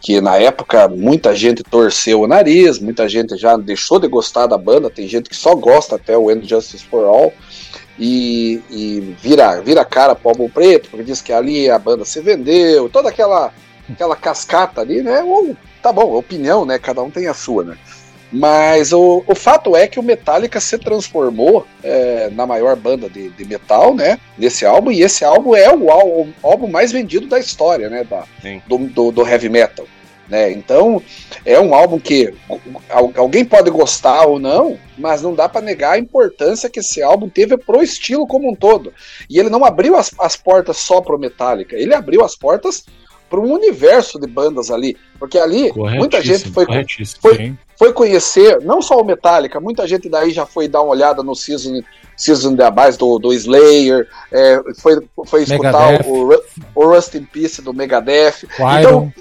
Que 0.00 0.20
na 0.20 0.36
época 0.36 0.88
muita 0.88 1.36
gente 1.36 1.62
torceu 1.62 2.22
o 2.22 2.26
nariz, 2.26 2.80
muita 2.80 3.08
gente 3.08 3.36
já 3.36 3.56
deixou 3.56 4.00
de 4.00 4.08
gostar 4.08 4.48
da 4.48 4.58
banda, 4.58 4.90
tem 4.90 5.06
gente 5.06 5.30
que 5.30 5.36
só 5.36 5.54
gosta 5.54 5.94
até 5.94 6.18
o 6.18 6.32
End 6.32 6.48
Justice 6.48 6.84
for 6.84 7.04
All. 7.04 7.32
E, 7.96 8.60
e 8.72 9.14
vira, 9.22 9.60
vira 9.60 9.84
cara 9.84 10.16
pro 10.16 10.30
álbum 10.30 10.50
preto, 10.50 10.90
porque 10.90 11.04
diz 11.04 11.22
que 11.22 11.32
ali 11.32 11.70
a 11.70 11.78
banda 11.78 12.04
se 12.04 12.20
vendeu, 12.20 12.88
toda 12.88 13.08
aquela 13.08 13.52
aquela 13.88 14.16
cascata 14.16 14.80
ali, 14.80 15.00
né? 15.00 15.22
Ou, 15.22 15.56
tá 15.84 15.92
bom, 15.92 16.16
opinião, 16.16 16.64
né? 16.64 16.78
Cada 16.78 17.02
um 17.02 17.10
tem 17.10 17.26
a 17.26 17.34
sua, 17.34 17.62
né? 17.62 17.78
Mas 18.32 18.90
o, 18.90 19.22
o 19.26 19.34
fato 19.34 19.76
é 19.76 19.86
que 19.86 20.00
o 20.00 20.02
Metallica 20.02 20.58
se 20.58 20.78
transformou 20.78 21.66
é, 21.82 22.30
na 22.30 22.46
maior 22.46 22.74
banda 22.74 23.08
de, 23.08 23.28
de, 23.28 23.44
metal, 23.44 23.94
né? 23.94 24.18
Nesse 24.38 24.64
álbum, 24.64 24.90
e 24.90 25.02
esse 25.02 25.24
álbum 25.24 25.54
é 25.54 25.70
o, 25.70 25.84
o 25.84 26.32
álbum 26.42 26.66
mais 26.66 26.90
vendido 26.90 27.26
da 27.26 27.38
história, 27.38 27.90
né? 27.90 28.02
Da, 28.02 28.24
do, 28.66 28.78
do, 28.78 29.12
do 29.12 29.28
heavy 29.28 29.50
metal. 29.50 29.86
Né? 30.26 30.52
Então, 30.52 31.02
é 31.44 31.60
um 31.60 31.74
álbum 31.74 32.00
que 32.00 32.32
alguém 33.14 33.44
pode 33.44 33.70
gostar 33.70 34.24
ou 34.24 34.38
não, 34.38 34.78
mas 34.96 35.20
não 35.20 35.34
dá 35.34 35.48
para 35.50 35.60
negar 35.60 35.92
a 35.92 35.98
importância 35.98 36.70
que 36.70 36.80
esse 36.80 37.02
álbum 37.02 37.28
teve 37.28 37.58
pro 37.58 37.82
estilo 37.82 38.26
como 38.26 38.50
um 38.50 38.54
todo. 38.54 38.92
E 39.28 39.38
ele 39.38 39.50
não 39.50 39.66
abriu 39.66 39.96
as, 39.96 40.10
as 40.18 40.34
portas 40.34 40.78
só 40.78 41.02
pro 41.02 41.18
Metallica, 41.18 41.76
ele 41.76 41.94
abriu 41.94 42.24
as 42.24 42.34
portas 42.34 42.84
para 43.34 43.40
um 43.40 43.52
universo 43.52 44.20
de 44.20 44.28
bandas 44.28 44.70
ali, 44.70 44.96
porque 45.18 45.38
ali 45.38 45.72
muita 45.74 46.22
gente 46.22 46.48
foi, 46.52 46.64
foi, 47.20 47.54
foi 47.76 47.92
conhecer 47.92 48.60
não 48.60 48.80
só 48.80 49.00
o 49.00 49.04
Metallica, 49.04 49.58
muita 49.58 49.88
gente 49.88 50.08
daí 50.08 50.30
já 50.30 50.46
foi 50.46 50.68
dar 50.68 50.82
uma 50.82 50.92
olhada 50.92 51.20
no 51.20 51.34
Season, 51.34 51.80
season 52.16 52.54
the 52.54 52.64
Abyss 52.64 52.96
do, 52.96 53.18
do 53.18 53.32
Slayer, 53.32 54.06
é, 54.30 54.60
foi, 54.78 55.00
foi 55.26 55.42
escutar 55.42 56.06
o, 56.06 56.40
o 56.76 56.86
Rust 56.86 57.16
in 57.16 57.24
Peace 57.24 57.60
do 57.60 57.74
Megadeth. 57.74 58.46
então, 58.78 59.12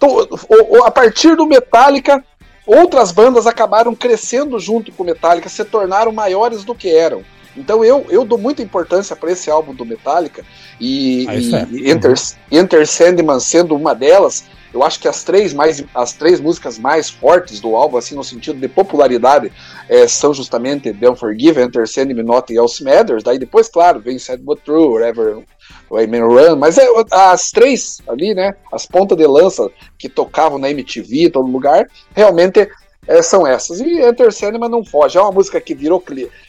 eu, 0.00 0.28
eu, 0.70 0.84
a 0.84 0.90
partir 0.92 1.34
do 1.34 1.44
Metallica, 1.44 2.24
outras 2.64 3.10
bandas 3.10 3.48
acabaram 3.48 3.96
crescendo 3.96 4.60
junto 4.60 4.92
com 4.92 5.02
o 5.02 5.06
Metallica, 5.06 5.48
se 5.48 5.64
tornaram 5.64 6.12
maiores 6.12 6.62
do 6.62 6.72
que 6.72 6.88
eram. 6.88 7.24
Então 7.58 7.84
eu, 7.84 8.06
eu 8.08 8.24
dou 8.24 8.38
muita 8.38 8.62
importância 8.62 9.16
para 9.16 9.32
esse 9.32 9.50
álbum 9.50 9.74
do 9.74 9.84
Metallica 9.84 10.44
e, 10.80 11.26
ah, 11.28 11.36
e, 11.36 11.54
é. 11.54 11.66
e 11.70 11.90
Enter, 11.90 12.14
Enter 12.50 12.86
Sandman 12.86 13.40
sendo 13.40 13.74
uma 13.74 13.94
delas. 13.94 14.44
Eu 14.72 14.82
acho 14.82 15.00
que 15.00 15.08
as 15.08 15.24
três, 15.24 15.54
mais, 15.54 15.82
as 15.94 16.12
três 16.12 16.40
músicas 16.40 16.78
mais 16.78 17.08
fortes 17.08 17.58
do 17.58 17.74
álbum, 17.74 17.96
assim, 17.96 18.14
no 18.14 18.22
sentido 18.22 18.60
de 18.60 18.68
popularidade, 18.68 19.50
é, 19.88 20.06
são 20.06 20.34
justamente 20.34 20.92
The 20.92 21.10
Unforgiven, 21.10 21.64
Enter 21.64 21.88
Sandman, 21.88 22.22
Not 22.22 22.52
e 22.52 22.56
Else 22.58 22.84
Matters. 22.84 23.22
Daí 23.22 23.38
depois, 23.38 23.68
claro, 23.68 23.98
vem 23.98 24.18
Sad 24.18 24.42
But 24.42 24.60
True, 24.60 24.88
Whatever, 24.88 25.42
Wayman 25.90 26.22
Run. 26.22 26.56
Mas 26.56 26.76
é, 26.76 26.86
as 27.10 27.50
três 27.50 28.02
ali, 28.06 28.34
né, 28.34 28.54
as 28.70 28.84
pontas 28.84 29.16
de 29.16 29.26
lança 29.26 29.70
que 29.98 30.08
tocavam 30.08 30.58
na 30.58 30.70
MTV, 30.70 31.30
todo 31.30 31.50
lugar, 31.50 31.86
realmente 32.14 32.68
é, 33.08 33.22
são 33.22 33.46
essas. 33.46 33.80
E 33.80 34.00
Enter 34.02 34.30
Sandman 34.30 34.68
não 34.68 34.84
foge. 34.84 35.16
É 35.16 35.20
uma 35.20 35.32
música 35.32 35.58
que 35.60 35.74
virou 35.74 36.04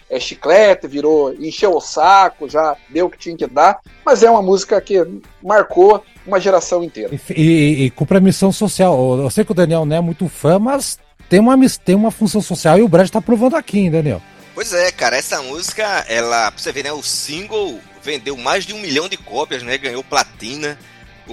é, 0.09 0.19
chiclete, 0.19 0.87
virou, 0.87 1.33
encheu 1.33 1.73
o 1.73 1.79
saco, 1.79 2.49
já 2.49 2.75
deu 2.89 3.05
o 3.05 3.09
que 3.09 3.17
tinha 3.17 3.37
que 3.37 3.47
dar, 3.47 3.79
mas 4.05 4.21
é 4.21 4.29
uma 4.29 4.41
música 4.41 4.79
que 4.81 5.01
marcou 5.41 6.03
uma 6.27 6.39
geração 6.39 6.83
inteira. 6.83 7.17
E, 7.29 7.41
e, 7.41 7.85
e 7.85 7.89
cumpre 7.91 8.17
a 8.17 8.21
missão 8.21 8.51
social. 8.51 9.17
Eu 9.17 9.29
sei 9.29 9.45
que 9.45 9.51
o 9.53 9.55
Daniel 9.55 9.85
não 9.85 9.95
é 9.95 10.01
muito 10.01 10.27
fã, 10.27 10.59
mas 10.59 10.99
tem 11.29 11.39
uma, 11.39 11.55
tem 11.85 11.95
uma 11.95 12.11
função 12.11 12.41
social 12.41 12.77
e 12.77 12.81
o 12.81 12.89
Brad 12.89 13.09
tá 13.09 13.21
provando 13.21 13.55
aqui, 13.55 13.79
hein, 13.79 13.91
Daniel? 13.91 14.21
Pois 14.53 14.73
é, 14.73 14.91
cara, 14.91 15.15
essa 15.15 15.41
música, 15.41 15.83
ela, 16.09 16.51
pra 16.51 16.61
você 16.61 16.73
ver, 16.73 16.83
né, 16.83 16.91
o 16.91 17.01
single 17.01 17.79
vendeu 18.03 18.35
mais 18.35 18.65
de 18.65 18.73
um 18.73 18.79
milhão 18.79 19.07
de 19.07 19.15
cópias, 19.15 19.63
né, 19.63 19.77
ganhou 19.77 20.03
platina. 20.03 20.77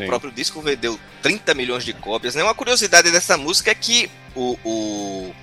O 0.04 0.06
próprio 0.06 0.30
disco 0.30 0.60
vendeu 0.60 0.98
30 1.22 1.54
milhões 1.54 1.84
de 1.84 1.92
cópias. 1.92 2.34
Né? 2.34 2.42
Uma 2.42 2.54
curiosidade 2.54 3.10
dessa 3.10 3.36
música 3.36 3.70
é 3.70 3.74
que 3.74 4.10
o, 4.34 4.58
o, 4.64 5.34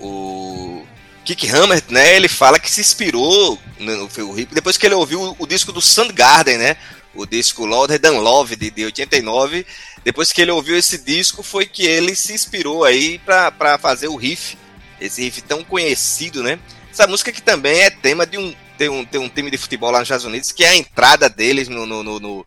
o 0.00 0.86
Kick 1.24 1.48
Hammer, 1.50 1.82
né, 1.88 2.14
ele 2.16 2.28
fala 2.28 2.58
que 2.58 2.70
se 2.70 2.80
inspirou 2.80 3.58
no, 3.78 4.08
no 4.08 4.38
hip 4.38 4.54
depois 4.54 4.76
que 4.76 4.86
ele 4.86 4.94
ouviu 4.94 5.20
o, 5.20 5.36
o 5.40 5.46
disco 5.46 5.72
do 5.72 5.80
Soundgarden, 5.80 6.58
né? 6.58 6.76
O 7.14 7.26
disco 7.26 7.64
Louder 7.64 7.98
Than 7.98 8.18
Love 8.18 8.56
de, 8.56 8.70
de 8.70 8.84
89. 8.84 9.66
Depois 10.04 10.30
que 10.30 10.40
ele 10.40 10.52
ouviu 10.52 10.76
esse 10.76 10.98
disco, 10.98 11.42
foi 11.42 11.66
que 11.66 11.84
ele 11.84 12.14
se 12.14 12.32
inspirou 12.32 12.84
aí 12.84 13.18
para 13.18 13.78
fazer 13.78 14.06
o 14.06 14.16
riff, 14.16 14.56
esse 15.00 15.22
riff 15.22 15.42
tão 15.42 15.64
conhecido, 15.64 16.42
né? 16.42 16.58
Essa 16.92 17.06
música 17.06 17.32
que 17.32 17.42
também 17.42 17.80
é 17.80 17.90
tema 17.90 18.24
de 18.24 18.38
um 18.38 18.54
tem 18.78 18.88
um, 18.88 19.04
tem 19.04 19.20
um 19.20 19.28
time 19.28 19.50
de 19.50 19.58
futebol 19.58 19.90
lá 19.90 19.98
nos 19.98 20.06
Estados 20.06 20.26
Unidos 20.26 20.52
que 20.52 20.62
é 20.62 20.68
a 20.68 20.76
entrada 20.76 21.28
deles 21.28 21.66
no, 21.66 21.86
no, 21.86 22.02
no, 22.02 22.20
no, 22.20 22.46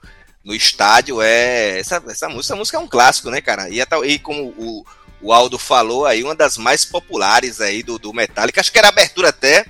no 0.50 0.56
estádio 0.56 1.22
é 1.22 1.80
essa, 1.80 2.02
essa 2.08 2.28
música, 2.28 2.40
essa 2.40 2.56
música 2.56 2.78
é 2.78 2.80
um 2.80 2.88
clássico, 2.88 3.30
né, 3.30 3.40
cara? 3.40 3.70
E, 3.70 3.80
e 4.06 4.18
como 4.18 4.46
o, 4.58 4.84
o 5.22 5.32
Aldo 5.32 5.60
falou 5.60 6.08
aí, 6.08 6.24
uma 6.24 6.34
das 6.34 6.58
mais 6.58 6.84
populares 6.84 7.62
aí 7.62 7.84
do, 7.84 8.00
do 8.00 8.12
Metallica. 8.12 8.60
Acho 8.60 8.72
que 8.72 8.80
era 8.80 8.88
a 8.88 8.90
abertura 8.90 9.30
até 9.30 9.64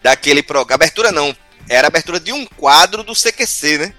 daquele 0.00 0.40
programa. 0.40 0.76
Abertura 0.76 1.10
não, 1.10 1.34
era 1.68 1.88
a 1.88 1.90
abertura 1.90 2.20
de 2.20 2.32
um 2.32 2.46
quadro 2.46 3.02
do 3.02 3.12
CQC, 3.12 3.78
né? 3.78 3.94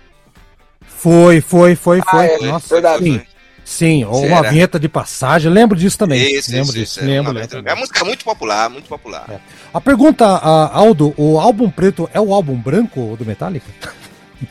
Foi, 0.87 1.41
foi, 1.41 1.75
foi, 1.75 1.99
ah, 1.99 2.09
foi. 2.09 2.25
É, 2.27 2.39
Nossa, 2.39 2.73
verdade. 2.73 3.03
Sim. 3.03 3.21
Sim, 3.65 4.05
ou 4.05 4.23
uma 4.25 4.43
vinheta 4.43 4.79
de 4.79 4.87
passagem, 4.87 5.51
lembro 5.51 5.75
disso 5.75 5.97
também. 5.97 6.21
Isso, 6.21 6.51
lembro 6.51 6.65
isso, 6.65 6.73
disso, 6.73 6.99
isso, 6.99 7.05
lembro, 7.05 7.33
lembro. 7.33 7.57
É 7.65 7.73
uma 7.73 7.79
música 7.79 8.05
muito 8.05 8.23
popular, 8.23 8.69
muito 8.69 8.87
popular. 8.87 9.25
É. 9.27 9.39
A 9.73 9.81
pergunta, 9.81 10.23
Aldo, 10.23 11.15
o 11.17 11.39
álbum 11.39 11.69
preto 11.69 12.07
é 12.13 12.21
o 12.21 12.31
álbum 12.31 12.55
branco 12.55 13.17
do 13.17 13.25
Metallica? 13.25 13.65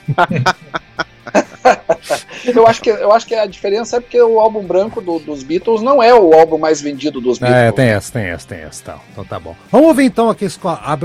eu, 2.45 2.67
acho 2.67 2.83
que, 2.83 2.91
eu 2.91 3.13
acho 3.13 3.27
que 3.27 3.35
a 3.35 3.47
diferença 3.47 3.97
é 3.97 4.01
porque 4.01 4.21
o 4.21 4.39
álbum 4.39 4.63
branco 4.63 5.01
do, 5.01 5.19
dos 5.19 5.43
Beatles 5.43 5.83
não 5.83 6.03
é 6.03 6.15
o 6.15 6.33
álbum 6.35 6.59
mais 6.59 6.81
vendido 6.81 7.21
dos 7.21 7.41
é, 7.41 7.41
Beatles. 7.41 7.69
É, 7.69 7.73
tem 7.73 7.87
essa, 7.87 8.13
tem 8.13 8.23
essa, 8.25 8.49
tem 8.49 8.59
essa. 8.61 8.85
Tá. 8.85 8.99
Então 9.13 9.25
tá 9.25 9.39
bom. 9.39 9.57
Vamos 9.71 9.89
ouvir 9.89 10.05
então 10.05 10.29
aqui 10.29 10.47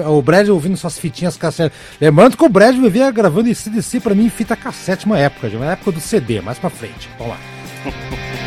o 0.07 0.21
Brad 0.21 0.49
ouvindo 0.49 0.77
suas 0.77 0.97
fitinhas 0.97 1.37
cassete. 1.37 1.75
Lembrando 1.99 2.37
que 2.37 2.43
o 2.43 2.49
Brad 2.49 2.75
vivia 2.75 3.09
gravando 3.11 3.49
esse 3.49 3.69
DC 3.69 3.99
pra 3.99 4.15
mim 4.15 4.25
em 4.25 4.29
fita 4.29 4.55
cassete 4.55 5.05
uma 5.05 5.17
época, 5.17 5.47
uma 5.47 5.71
época 5.71 5.91
do 5.91 5.99
CD, 5.99 6.41
mais 6.41 6.59
pra 6.59 6.69
frente. 6.69 7.09
Vamos 7.17 7.33
lá. 7.33 7.39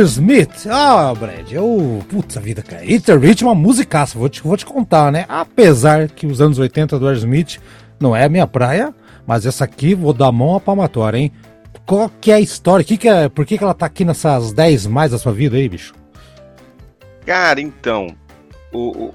Aerosmith. 0.00 0.66
Ah, 0.66 1.12
Brad, 1.14 1.52
eu. 1.52 2.02
Puta 2.08 2.40
vida, 2.40 2.62
cara. 2.62 2.82
Aerosmith 2.82 3.42
é 3.42 3.44
uma 3.44 3.54
musicaça, 3.54 4.18
vou 4.18 4.30
te, 4.30 4.42
vou 4.42 4.56
te 4.56 4.64
contar, 4.64 5.12
né? 5.12 5.26
Apesar 5.28 6.08
que 6.08 6.26
os 6.26 6.40
anos 6.40 6.58
80 6.58 6.98
do 6.98 7.06
Aerosmith 7.06 7.58
não 8.00 8.16
é 8.16 8.24
a 8.24 8.28
minha 8.28 8.46
praia, 8.46 8.94
mas 9.26 9.44
essa 9.44 9.64
aqui 9.64 9.94
vou 9.94 10.14
dar 10.14 10.32
mão 10.32 10.56
à 10.56 10.60
palmatória, 10.60 11.18
hein? 11.18 11.32
Qual 11.84 12.10
que 12.20 12.32
é 12.32 12.36
a 12.36 12.40
história? 12.40 12.84
Que 12.84 12.96
que 12.96 13.08
é, 13.08 13.28
por 13.28 13.44
que, 13.44 13.58
que 13.58 13.64
ela 13.64 13.74
tá 13.74 13.84
aqui 13.84 14.04
nessas 14.04 14.52
10 14.52 14.86
mais 14.86 15.10
da 15.10 15.18
sua 15.18 15.32
vida 15.32 15.56
aí, 15.56 15.68
bicho? 15.68 15.92
Cara, 17.26 17.60
então. 17.60 18.16
O, 18.72 19.06
o, 19.06 19.14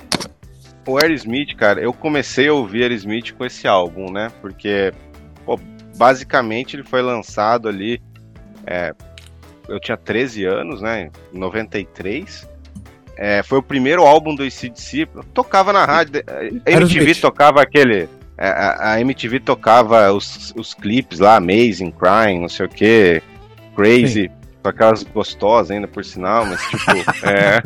o 0.88 0.98
Aerosmith, 1.00 1.56
cara, 1.56 1.82
eu 1.82 1.93
comecei 1.93 2.48
a 2.48 2.54
ouvir 2.54 2.84
Aerosmith 2.84 3.32
com 3.32 3.43
esse 3.43 3.67
álbum, 3.67 4.12
né? 4.12 4.32
Porque, 4.39 4.93
pô, 5.45 5.60
basicamente 5.98 6.76
ele 6.76 6.84
foi 6.84 7.02
lançado 7.02 7.67
ali. 7.67 8.00
É, 8.67 8.93
eu 9.67 9.80
tinha 9.80 9.97
13 9.97 10.45
anos, 10.45 10.82
né? 10.82 11.10
Em 11.34 11.38
93. 11.38 12.47
É, 13.17 13.41
foi 13.43 13.60
o 13.60 13.63
primeiro 13.63 14.04
álbum 14.04 14.36
do 14.36 14.43
ACDC. 14.43 15.08
Tocava 15.34 15.71
na 15.71 15.86
rádio. 15.86 16.23
A 16.65 16.71
MTV 16.71 17.15
tocava 17.15 17.62
aquele. 17.62 18.10
É, 18.38 18.47
a, 18.47 18.93
a, 18.93 19.01
MTV 19.01 19.39
tocava 19.39 20.12
os, 20.12 20.54
os 20.58 20.73
clipes 20.73 21.19
lá, 21.19 21.38
Amazing, 21.38 21.91
Crying, 21.91 22.41
não 22.41 22.49
sei 22.49 22.65
o 22.65 22.69
que, 22.69 23.21
Crazy. 23.75 24.23
Sim. 24.23 24.44
Com 24.65 24.69
aquelas 24.69 25.04
gostosas 25.04 25.69
ainda, 25.69 25.88
por 25.88 26.04
sinal, 26.04 26.43
mas 26.43 26.60
tipo. 26.62 26.91
é. 27.23 27.62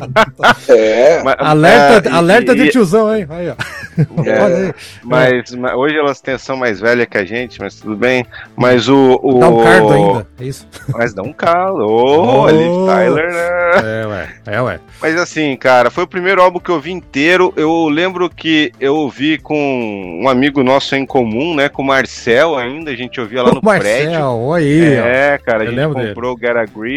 é. 0.68 1.22
Mas, 1.22 1.36
alerta 1.38 2.08
é, 2.10 2.12
alerta 2.12 2.52
e, 2.52 2.56
de 2.56 2.68
tiozão, 2.68 3.16
hein? 3.16 3.26
Aí, 3.30 3.48
ó. 3.48 3.54
É, 4.24 4.74
mas, 5.02 5.54
mas, 5.54 5.74
hoje 5.74 5.96
elas 5.96 6.22
são 6.38 6.56
mais 6.56 6.80
velhas 6.80 7.06
que 7.06 7.18
a 7.18 7.24
gente, 7.24 7.60
mas 7.60 7.74
tudo 7.74 7.96
bem. 7.96 8.24
Mas 8.56 8.88
o. 8.88 9.18
o 9.22 9.38
dá 9.38 9.48
um 9.48 9.64
cardo 9.64 9.92
ainda, 9.92 10.26
é 10.40 10.44
isso? 10.44 10.66
Mas 10.88 11.12
dá 11.12 11.22
um 11.22 11.32
calo. 11.32 11.86
Ô, 11.86 12.42
oh, 12.42 12.48
Liv 12.48 12.86
Tyler, 12.86 13.30
né? 13.30 14.02
É, 14.02 14.06
ué. 14.06 14.28
É, 14.46 14.62
ué. 14.62 14.80
Mas 15.02 15.16
assim, 15.16 15.54
cara, 15.56 15.90
foi 15.90 16.04
o 16.04 16.06
primeiro 16.06 16.40
álbum 16.40 16.58
que 16.58 16.70
eu 16.70 16.80
vi 16.80 16.92
inteiro. 16.92 17.52
Eu 17.56 17.88
lembro 17.88 18.30
que 18.30 18.72
eu 18.80 18.94
ouvi 18.94 19.38
com 19.38 20.20
um 20.22 20.28
amigo 20.28 20.62
nosso 20.62 20.94
em 20.94 21.04
comum, 21.04 21.54
né? 21.54 21.68
Com 21.68 21.82
o 21.82 21.86
Marcel 21.86 22.56
ainda. 22.56 22.90
A 22.90 22.96
gente 22.96 23.20
ouvia 23.20 23.42
lá 23.42 23.50
o 23.50 23.54
no 23.56 23.60
Marcel, 23.62 23.82
prédio. 23.82 24.52
Aí, 24.52 24.94
é, 24.94 25.38
cara, 25.44 25.64
a 25.64 25.66
gente 25.66 25.82
comprou 25.86 26.36
dele. 26.36 26.54
o 26.54 26.54
Get 26.54 26.56
a 26.56 26.64
Grip 26.66 26.89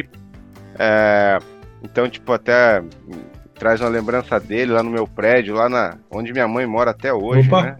é, 0.79 1.39
então, 1.84 2.10
tipo, 2.10 2.32
até 2.32 2.82
traz 3.58 3.82
uma 3.82 3.89
lembrança 3.89 4.39
dele 4.39 4.71
lá 4.71 4.82
no 4.82 4.89
meu 4.89 5.08
prédio, 5.08 5.56
lá 5.56 5.69
na 5.69 5.97
onde 6.10 6.32
minha 6.32 6.47
mãe 6.47 6.65
mora 6.65 6.91
até 6.91 7.13
hoje, 7.13 7.47
Opa. 7.47 7.63
né? 7.63 7.77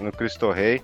No 0.00 0.12
Cristo 0.12 0.50
Rei. 0.50 0.80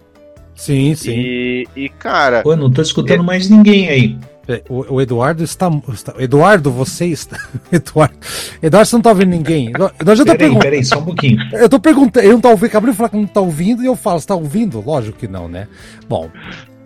Sim, 0.55 0.95
sim. 0.95 1.13
E, 1.13 1.69
e 1.75 1.89
cara. 1.89 2.43
Pô, 2.43 2.55
não 2.55 2.71
tô 2.71 2.83
escutando 2.83 3.21
é... 3.21 3.27
mais 3.27 3.49
ninguém 3.49 3.89
aí. 3.89 4.19
É, 4.47 4.63
o, 4.69 4.97
o, 4.97 5.01
Eduardo 5.01 5.43
está, 5.43 5.71
está, 5.91 6.15
Eduardo, 6.19 6.71
você 6.71 7.07
está. 7.07 7.39
Eduardo, 7.73 8.15
Eduardo, 8.63 8.89
você 8.89 8.97
não 8.97 9.03
tá 9.03 9.11
ouvindo 9.11 9.31
ninguém. 9.31 9.69
Eduardo 9.69 10.17
já 10.17 10.25
tá 10.25 10.37
peraí, 10.37 10.59
peraí, 10.59 10.85
só 10.85 10.99
um 10.99 11.05
pouquinho. 11.05 11.39
Eu 11.53 11.69
tô 11.69 11.81
perguntando, 11.81 12.27
eu 12.27 12.33
não 12.35 12.41
tá 12.41 12.51
ouvindo, 12.51 12.67
acabei 12.67 12.91
de 12.91 12.97
falar 12.97 13.09
que 13.09 13.17
não 13.17 13.27
tá 13.27 13.41
ouvindo 13.41 13.83
e 13.83 13.87
eu 13.87 13.97
falo, 13.97 14.21
você 14.21 14.27
tá 14.27 14.35
ouvindo? 14.35 14.81
Lógico 14.81 15.19
que 15.19 15.27
não, 15.27 15.49
né? 15.49 15.67
Bom, 16.07 16.31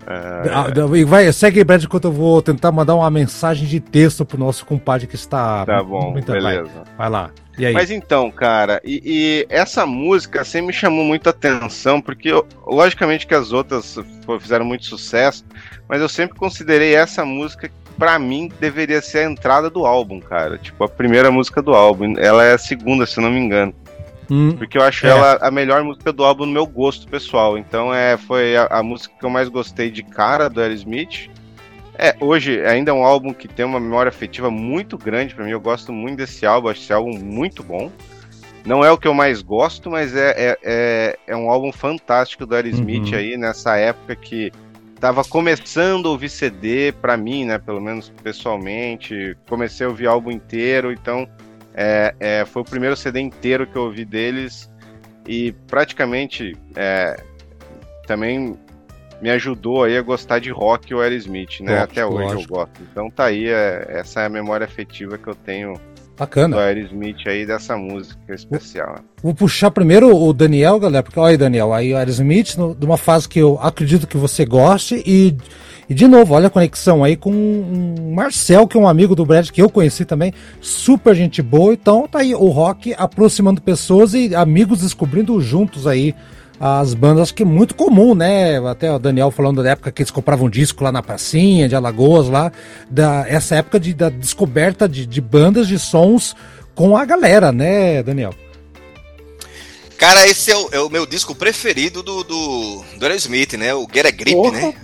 é... 0.09 1.05
Vai, 1.05 1.31
segue 1.33 1.59
aí, 1.59 1.65
Brad, 1.65 1.85
enquanto 1.85 2.07
eu 2.07 2.13
vou 2.13 2.41
tentar 2.41 2.73
mandar 2.73 2.95
uma 2.95 3.11
mensagem 3.11 3.67
de 3.67 3.79
texto 3.79 4.25
pro 4.25 4.39
nosso 4.39 4.65
compadre 4.65 5.07
que 5.07 5.15
está. 5.15 5.67
Tá 5.67 5.83
bom, 5.83 6.15
beleza. 6.15 6.41
Vai, 6.41 6.85
vai 6.97 7.11
lá. 7.11 7.31
Mas 7.75 7.91
então, 7.91 8.31
cara, 8.31 8.81
e, 8.85 9.03
e, 9.05 9.47
essa 9.51 9.85
música 9.85 10.43
assim 10.43 10.61
me 10.61 10.73
chamou 10.73 11.05
muita 11.05 11.31
atenção, 11.31 12.01
porque 12.01 12.31
logicamente 12.65 13.27
que 13.27 13.35
as 13.35 13.53
outras 13.53 13.99
fizeram 14.41 14.65
muito 14.65 14.87
sucesso, 14.87 15.45
mas 15.89 16.01
eu 16.01 16.09
sempre 16.09 16.39
considerei 16.39 16.95
essa 16.95 17.25
música 17.25 17.69
para 17.99 18.17
mim 18.17 18.49
deveria 18.61 19.03
ser 19.03 19.19
a 19.19 19.31
entrada 19.31 19.69
do 19.69 19.85
álbum, 19.85 20.21
cara. 20.21 20.57
Tipo, 20.57 20.85
a 20.85 20.89
primeira 20.89 21.33
música 21.33 21.61
do 21.61 21.75
álbum. 21.75 22.15
Ela 22.17 22.45
é 22.45 22.53
a 22.55 22.59
segunda, 22.59 23.05
se 23.05 23.21
não 23.21 23.29
me 23.29 23.41
engano. 23.41 23.75
Hum, 24.31 24.55
porque 24.57 24.77
eu 24.77 24.83
acho 24.83 25.07
é. 25.07 25.11
ela 25.11 25.39
a 25.41 25.51
melhor 25.51 25.83
música 25.83 26.13
do 26.13 26.25
álbum 26.25 26.45
no 26.45 26.53
meu 26.53 26.67
gosto 26.67 27.09
pessoal. 27.09 27.57
Então 27.57 27.95
é, 27.95 28.17
foi 28.17 28.57
a, 28.57 28.67
a 28.67 28.83
música 28.83 29.15
que 29.19 29.25
eu 29.25 29.31
mais 29.31 29.49
gostei 29.49 29.91
de 29.91 30.03
cara 30.03 30.49
do 30.49 30.61
Aerosmith. 30.61 31.31
É, 31.95 32.15
hoje 32.21 32.65
ainda 32.65 32.91
é 32.91 32.95
um 32.95 33.05
álbum 33.05 33.33
que 33.33 33.49
tem 33.49 33.65
uma 33.65 33.81
memória 33.81 34.11
afetiva 34.11 34.51
muito 34.51 34.97
grande 34.97 35.35
para 35.35 35.45
mim. 35.45 35.51
Eu 35.51 35.61
gosto 35.61 35.93
muito 35.93 36.19
desse 36.19 36.47
álbum, 36.47 36.69
acho 36.69 36.83
esse 36.83 36.93
álbum 36.93 37.19
muito 37.19 37.63
bom. 37.63 37.91
Não 38.65 38.85
é 38.85 38.91
o 38.91 38.99
que 38.99 39.09
eu 39.09 39.15
mais 39.15 39.41
gosto, 39.41 39.91
mas 39.91 40.15
é, 40.15 40.31
é, 40.37 40.59
é, 40.63 41.19
é 41.27 41.37
um 41.37 41.51
álbum 41.51 41.73
fantástico 41.73 42.45
do 42.45 42.55
Aerosmith 42.55 43.13
uhum. 43.13 43.19
aí, 43.19 43.37
nessa 43.37 43.77
época 43.77 44.15
que 44.15 44.53
tava 45.01 45.25
começando 45.25 46.07
a 46.07 46.11
ouvir 46.11 46.29
CD 46.29 46.93
para 46.93 47.17
mim, 47.17 47.47
né? 47.47 47.59
Pelo 47.59 47.81
menos 47.81 48.13
pessoalmente. 48.23 49.37
Comecei 49.49 49.87
a 49.87 49.89
ouvir 49.89 50.07
álbum 50.07 50.31
inteiro, 50.31 50.93
então 50.93 51.27
é, 51.81 52.13
é, 52.19 52.45
foi 52.45 52.63
o 52.63 52.65
primeiro 52.65 52.97
CD 52.97 53.21
inteiro 53.21 53.65
que 53.65 53.77
eu 53.77 53.83
ouvi 53.83 54.05
deles 54.05 54.69
e 55.25 55.53
praticamente 55.69 56.57
é, 56.75 57.23
também 58.05 58.59
me 59.23 59.31
ajudou 59.31 59.85
aí 59.85 59.97
a 59.97 60.03
gostar 60.03 60.41
de 60.41 60.51
rock 60.51 60.93
o 60.93 61.01
Aerosmith, 61.01 61.61
né? 61.61 61.79
Até 61.79 62.05
hoje 62.05 62.35
lógico. 62.35 62.43
eu 62.43 62.57
gosto. 62.57 62.83
Então 62.91 63.09
tá 63.09 63.27
aí, 63.27 63.49
é, 63.49 63.87
essa 63.91 64.23
é 64.23 64.27
a 64.27 64.29
memória 64.29 64.65
afetiva 64.65 65.17
que 65.17 65.29
eu 65.29 65.37
tenho 65.37 65.75
Bacana. 66.19 66.57
do 66.57 66.61
Aerosmith 66.61 67.29
aí, 67.29 67.47
dessa 67.47 67.77
música 67.77 68.35
especial. 68.35 68.97
Vou, 68.97 69.05
vou 69.31 69.35
puxar 69.35 69.71
primeiro 69.71 70.13
o 70.13 70.33
Daniel, 70.33 70.81
galera, 70.81 71.05
porque 71.05 71.21
olha 71.21 71.31
aí, 71.31 71.37
Daniel, 71.37 71.73
aí 71.73 71.95
o 71.95 71.97
Aerosmith, 71.97 72.57
no, 72.57 72.75
de 72.75 72.85
uma 72.85 72.97
fase 72.97 73.29
que 73.29 73.39
eu 73.39 73.57
acredito 73.63 74.09
que 74.09 74.17
você 74.17 74.45
goste 74.45 75.01
e 75.07 75.37
e 75.89 75.95
de 75.95 76.07
novo, 76.07 76.35
olha 76.35 76.49
a 76.49 76.51
conexão 76.51 77.03
aí 77.03 77.17
com 77.17 77.31
o 77.31 78.13
Marcel, 78.15 78.69
que 78.69 78.77
é 78.77 78.81
um 78.81 78.87
amigo 78.87 79.15
do 79.15 79.25
Brad 79.25 79.49
que 79.49 79.63
eu 79.63 79.71
conheci 79.71 80.05
também, 80.05 80.35
super 80.61 81.15
gente 81.15 81.41
boa. 81.41 81.73
Então 81.73 82.07
tá 82.07 82.19
aí 82.19 82.35
o 82.35 82.49
rock 82.49 82.95
aproximando 82.99 83.63
pessoas 83.63 84.13
e 84.13 84.35
amigos 84.35 84.81
descobrindo 84.81 85.41
juntos 85.41 85.87
aí 85.87 86.15
as 86.61 86.93
bandas, 86.93 87.31
que 87.31 87.43
é 87.43 87.47
muito 87.47 87.75
comum, 87.75 88.15
né? 88.15 88.59
Até 88.69 88.93
o 88.93 88.99
Daniel 88.99 89.31
falando 89.31 89.63
da 89.63 89.71
época 89.71 89.93
que 89.93 90.03
eles 90.03 90.11
compravam 90.11 90.51
disco 90.51 90.83
lá 90.83 90.91
na 90.91 91.03
pracinha 91.03 91.69
de 91.69 91.77
Alagoas, 91.77 92.29
lá, 92.29 92.53
da, 92.91 93.25
essa 93.29 93.55
época 93.55 93.79
de, 93.79 93.95
da 93.95 94.09
descoberta 94.09 94.89
de, 94.89 95.07
de 95.07 95.21
bandas 95.21 95.69
de 95.69 95.79
sons 95.79 96.35
com 96.75 96.97
a 96.97 97.05
galera, 97.05 97.53
né, 97.53 98.03
Daniel? 98.03 98.35
Cara, 99.97 100.27
esse 100.27 100.51
é 100.51 100.57
o, 100.57 100.69
é 100.71 100.81
o, 100.81 100.89
meu 100.89 101.05
disco 101.07 101.35
preferido 101.35 102.05
do, 102.05 102.23
do, 102.23 102.85
do 102.97 103.05
Aerosmith, 103.05 103.55
né? 103.55 103.75
O 103.75 103.87
Get 103.93 104.07
a 104.07 104.11
Grip, 104.11 104.51
né? 104.53 104.75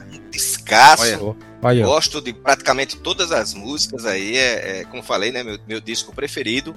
Olha. 1.63 1.87
Gosto 1.87 2.21
de 2.21 2.33
praticamente 2.35 2.99
todas 2.99 3.33
as 3.33 3.55
músicas 3.55 4.05
aí, 4.05 4.37
é, 4.37 4.81
é 4.81 4.85
como 4.85 5.03
falei, 5.03 5.33
né? 5.33 5.43
Meu, 5.43 5.59
meu 5.67 5.81
disco 5.81 6.15
preferido. 6.15 6.75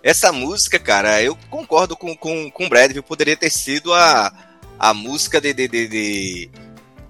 Essa 0.00 0.30
música, 0.30 0.78
cara, 0.78 1.20
eu 1.20 1.36
concordo 1.50 1.96
com, 1.96 2.16
com, 2.16 2.48
com 2.48 2.66
o 2.66 2.68
Brad, 2.68 2.92
viu? 2.92 3.02
Poderia 3.02 3.36
ter 3.36 3.50
sido 3.50 3.92
a, 3.92 4.32
a 4.78 4.94
música 4.94 5.40
de, 5.40 5.52
de, 5.52 5.66
de, 5.66 5.88
de, 5.88 6.50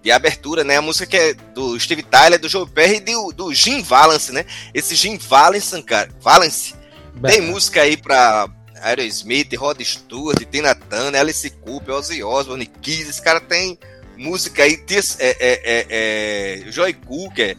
de 0.02 0.10
abertura, 0.10 0.64
né? 0.64 0.78
A 0.78 0.82
música 0.82 1.04
que 1.06 1.16
é 1.18 1.34
do 1.34 1.78
Steve 1.78 2.02
Tyler, 2.02 2.40
do 2.40 2.48
Joe 2.48 2.66
Perry 2.66 2.96
e 2.96 3.00
do, 3.00 3.30
do 3.32 3.54
Jim 3.54 3.82
Valance, 3.82 4.32
né? 4.32 4.46
Esse 4.72 4.94
Jim 4.94 5.18
Valance, 5.18 5.82
cara, 5.82 6.08
Valance, 6.20 6.74
tem 7.26 7.42
música 7.42 7.82
aí 7.82 7.96
pra 7.98 8.48
Aerosmith, 8.80 9.54
Rod 9.54 9.80
Stewart, 9.82 10.38
Tina 10.50 10.74
Turner, 10.74 11.20
Alice 11.20 11.50
Cooper, 11.50 11.94
Ozzy 11.94 12.22
Osbourne, 12.22 12.64
Kiss, 12.64 13.10
esse 13.10 13.22
cara 13.22 13.40
tem 13.40 13.78
música 14.18 14.64
aí, 14.64 14.78
é, 15.18 15.26
é, 15.28 15.36
é, 15.40 15.86
é, 16.66 16.70
Joy 16.70 16.92
Cooker, 16.94 17.56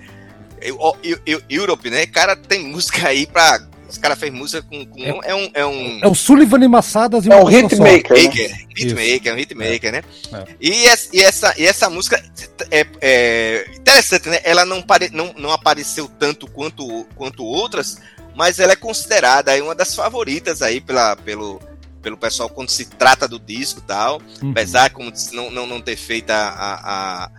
Europe, 1.49 1.89
né? 1.89 2.05
Cara, 2.05 2.35
tem 2.35 2.67
música 2.67 3.07
aí 3.07 3.25
pra. 3.25 3.67
Os 3.87 3.97
caras 3.97 4.19
fez 4.19 4.31
música 4.31 4.61
com. 4.61 4.85
com 4.85 5.01
é, 5.01 5.31
é, 5.31 5.35
um, 5.35 5.49
é 5.53 5.65
um. 5.65 5.99
É 6.03 6.07
o 6.07 6.13
Sullivan 6.13 6.67
Massadas 6.67 7.25
e 7.25 7.31
É 7.31 7.35
um 7.35 7.49
hitmaker. 7.49 8.49
Né? 8.49 8.65
Hitmaker, 8.77 9.31
é 9.31 9.33
um 9.33 9.37
hitmaker, 9.37 9.91
né? 9.91 10.03
É. 10.31 10.45
E, 10.61 10.85
essa, 10.85 11.09
e, 11.15 11.23
essa, 11.23 11.53
e 11.57 11.65
essa 11.65 11.89
música 11.89 12.23
é, 12.69 12.85
é 13.01 13.65
interessante, 13.75 14.29
né? 14.29 14.41
Ela 14.43 14.63
não, 14.63 14.81
pare, 14.81 15.09
não, 15.11 15.33
não 15.37 15.51
apareceu 15.51 16.07
tanto 16.19 16.45
quanto, 16.45 17.05
quanto 17.15 17.43
outras, 17.43 17.97
mas 18.35 18.59
ela 18.59 18.73
é 18.73 18.75
considerada 18.75 19.51
aí 19.51 19.61
uma 19.61 19.73
das 19.73 19.95
favoritas 19.95 20.61
aí 20.61 20.79
pela, 20.79 21.15
pelo, 21.15 21.59
pelo 22.01 22.17
pessoal 22.17 22.49
quando 22.49 22.69
se 22.69 22.85
trata 22.85 23.27
do 23.27 23.39
disco 23.39 23.79
e 23.79 23.83
tal. 23.83 24.21
Uhum. 24.41 24.51
Apesar 24.51 24.89
como 24.91 25.11
não, 25.31 25.51
não, 25.51 25.67
não 25.67 25.81
ter 25.81 25.95
feito 25.95 26.31
a, 26.31 26.49
a, 26.49 27.23
a, 27.25 27.31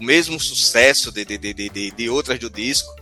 o 0.00 0.04
mesmo 0.04 0.38
sucesso 0.38 1.10
de, 1.10 1.24
de, 1.24 1.38
de, 1.38 1.54
de, 1.54 1.90
de 1.90 2.08
outras 2.08 2.38
do 2.38 2.50
disco. 2.50 2.94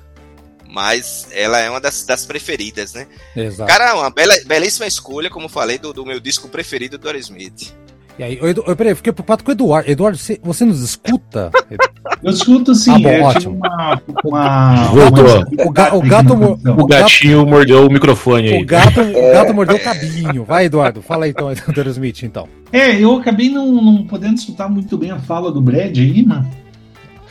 Mas 0.72 1.26
ela 1.32 1.58
é 1.58 1.68
uma 1.68 1.80
das, 1.80 2.04
das 2.04 2.24
preferidas, 2.24 2.94
né? 2.94 3.08
Exato. 3.34 3.68
Cara, 3.68 3.96
uma 3.96 4.08
bela, 4.08 4.32
belíssima 4.46 4.86
escolha, 4.86 5.28
como 5.28 5.48
falei, 5.48 5.78
do, 5.78 5.92
do 5.92 6.06
meu 6.06 6.20
disco 6.20 6.48
preferido 6.48 6.96
do 6.96 7.08
Aerosmith. 7.08 7.74
E 8.20 8.22
aí, 8.22 8.38
eu, 8.38 8.76
peraí, 8.76 8.94
fiquei 8.94 9.14
preocupado 9.14 9.42
com 9.42 9.50
o 9.50 9.54
Eduardo. 9.54 9.90
Eduardo, 9.90 10.18
você, 10.18 10.38
você 10.42 10.62
nos 10.62 10.82
escuta? 10.82 11.50
Eu 12.22 12.30
escuto 12.30 12.74
sim. 12.74 12.90
Ah, 12.90 12.98
bom, 12.98 13.08
é, 13.08 13.22
ótimo. 13.22 13.54
Uma, 13.56 14.02
uma, 14.22 14.84
Voltou. 14.88 15.24
Uma... 15.24 15.66
O, 15.66 15.70
ga, 15.70 15.94
o, 15.94 16.02
gato, 16.02 16.34
o, 16.34 16.86
gatinho 16.86 17.46
mordeu 17.46 17.86
o 17.86 17.90
microfone 17.90 18.52
aí. 18.52 18.62
O 18.62 18.66
gato, 18.66 19.00
o 19.00 19.32
gato 19.32 19.54
mordeu 19.54 19.76
o 19.76 19.80
cabinho. 19.80 20.44
Vai, 20.44 20.66
Eduardo, 20.66 21.00
fala 21.00 21.24
aí 21.24 21.30
então, 21.30 21.48
Eduardo 21.50 21.88
Smith, 21.88 22.22
então. 22.22 22.46
É, 22.70 22.94
eu 23.02 23.16
acabei 23.16 23.48
não, 23.48 23.72
não 23.72 24.04
podendo 24.04 24.34
escutar 24.34 24.68
muito 24.68 24.98
bem 24.98 25.10
a 25.10 25.18
fala 25.18 25.50
do 25.50 25.62
Brad 25.62 25.96
aí, 25.96 26.22
mano. 26.22 26.46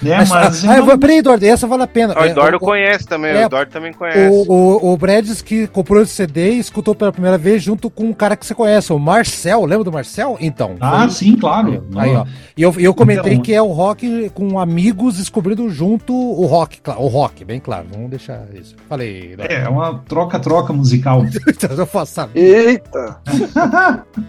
Né? 0.01 0.15
Mas, 0.17 0.29
Mas, 0.29 0.63
ah, 0.65 0.75
é 0.75 0.77
eu 0.79 0.83
uma- 0.83 0.91
vou- 0.91 0.97
peraí, 0.97 1.17
Eduardo, 1.17 1.45
essa 1.45 1.67
vale 1.67 1.83
a 1.83 1.87
pena. 1.87 2.13
O 2.17 2.23
É, 2.23 2.29
Eduardo 2.29 2.55
o- 2.55 2.59
conhece 2.59 3.05
também, 3.05 3.31
é, 3.31 3.43
o 3.43 3.45
Eduardo 3.47 3.69
também 3.71 3.91
conhece. 3.91 4.29
O, 4.29 4.51
o, 4.53 4.93
o 4.93 4.97
Brad 4.97 5.25
disse 5.25 5.43
que 5.43 5.67
comprou 5.67 6.01
esse 6.01 6.13
CD 6.13 6.53
e 6.53 6.59
escutou 6.59 6.95
pela 6.95 7.11
primeira 7.11 7.37
vez 7.37 7.61
junto 7.61 7.89
com 7.89 8.05
um 8.05 8.13
cara 8.13 8.35
que 8.37 8.45
você 8.45 8.55
conhece, 8.55 8.93
o 8.93 8.97
Marcel. 8.99 9.65
Lembra 9.65 9.83
do 9.83 9.91
Marcel? 9.91 10.37
Então. 10.39 10.75
Ah, 10.79 11.01
foi- 11.01 11.09
sim, 11.09 11.35
claro. 11.35 11.85
Aí, 11.97 12.15
ó. 12.15 12.25
E 12.55 12.61
eu, 12.61 12.73
e 12.77 12.83
eu 12.85 12.93
comentei 12.93 13.33
Então- 13.33 13.43
que 13.43 13.53
é 13.53 13.61
o 13.61 13.67
rock 13.73 14.29
com 14.33 14.57
amigos 14.59 15.17
descobrindo 15.17 15.69
junto 15.69 16.13
o 16.13 16.45
rock, 16.45 16.79
claro, 16.81 17.01
o 17.01 17.07
rock, 17.07 17.43
bem 17.43 17.59
claro. 17.59 17.85
Vamos 17.91 18.09
deixar 18.09 18.41
isso. 18.53 18.75
Falei, 18.87 19.33
Eduardo. 19.33 19.53
É, 19.53 19.63
é 19.63 19.69
uma 19.69 19.95
troca-troca 20.07 20.71
musical. 20.73 21.25
Então, 21.49 21.75
eu 21.75 21.85
faço 21.85 22.13
saber. 22.13 22.39
Eita! 22.39 23.17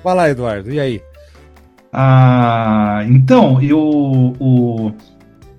Vai 0.02 0.14
lá, 0.16 0.28
Eduardo. 0.28 0.70
E 0.72 0.80
aí? 0.80 1.00
Ah, 1.92 3.02
então, 3.09 3.61
eu 3.61 3.78
o, 4.38 4.92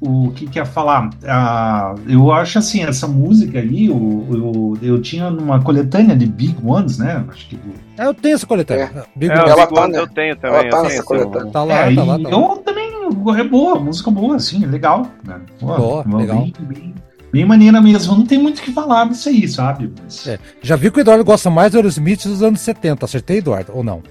o 0.01 0.31
que 0.31 0.47
que 0.47 0.57
ia 0.59 0.65
falar? 0.65 1.09
Ah, 1.27 1.93
eu 2.07 2.31
acho 2.31 2.57
assim, 2.57 2.83
essa 2.83 3.07
música 3.07 3.59
aí, 3.59 3.85
eu, 3.85 4.25
eu, 4.31 4.77
eu 4.81 5.01
tinha 5.01 5.29
numa 5.29 5.61
coletânea 5.61 6.15
de 6.15 6.25
Big 6.25 6.57
Ones, 6.65 6.97
né? 6.97 7.23
Acho 7.29 7.47
que 7.47 7.55
do- 7.55 7.73
É, 7.97 8.05
Eu 8.07 8.13
tenho 8.13 8.33
essa 8.35 8.45
coletânea. 8.47 9.05
Big 9.15 9.31
É, 9.31 9.35
One. 9.39 9.43
o 9.45 9.51
Ela 9.53 9.67
tá, 9.67 9.87
né? 9.87 9.99
eu 9.99 10.07
tenho 10.07 10.35
também. 10.35 10.59
Ela 10.59 10.69
tá 10.69 10.77
eu 10.77 10.83
nessa 10.83 11.03
coletânea. 11.03 11.51
Tá 11.51 11.63
lá, 11.63 11.73
é, 11.75 11.83
tá 11.83 11.91
e 11.91 11.95
lá, 11.95 12.05
tá 12.19 12.29
lá. 12.29 12.29
eu 12.31 12.57
também 12.65 12.91
é 13.37 13.43
boa, 13.43 13.79
música 13.79 14.09
boa, 14.09 14.35
assim, 14.37 14.65
legal. 14.65 15.05
Né? 15.23 15.39
Pô, 15.59 15.67
Boa, 15.67 16.01
uma- 16.03 16.17
legal. 16.17 16.37
Bem, 16.41 16.53
bem, 16.61 16.95
bem 17.31 17.45
maneira 17.45 17.79
mesmo. 17.79 18.15
Não 18.17 18.25
tem 18.25 18.39
muito 18.39 18.57
o 18.59 18.61
que 18.63 18.71
falar 18.71 19.07
disso 19.07 19.29
aí, 19.29 19.47
sabe? 19.47 19.93
Mas- 20.03 20.25
É. 20.27 20.39
Já 20.63 20.75
viu 20.75 20.91
que 20.91 20.99
o 20.99 21.01
Eduardo 21.01 21.23
gosta 21.23 21.49
mais 21.49 21.71
do 21.71 21.77
Aerosmith 21.77 22.23
dos 22.27 22.41
anos 22.41 22.59
70. 22.61 23.05
Acertei, 23.05 23.37
Eduardo? 23.37 23.71
Ou 23.75 23.83
não? 23.83 24.01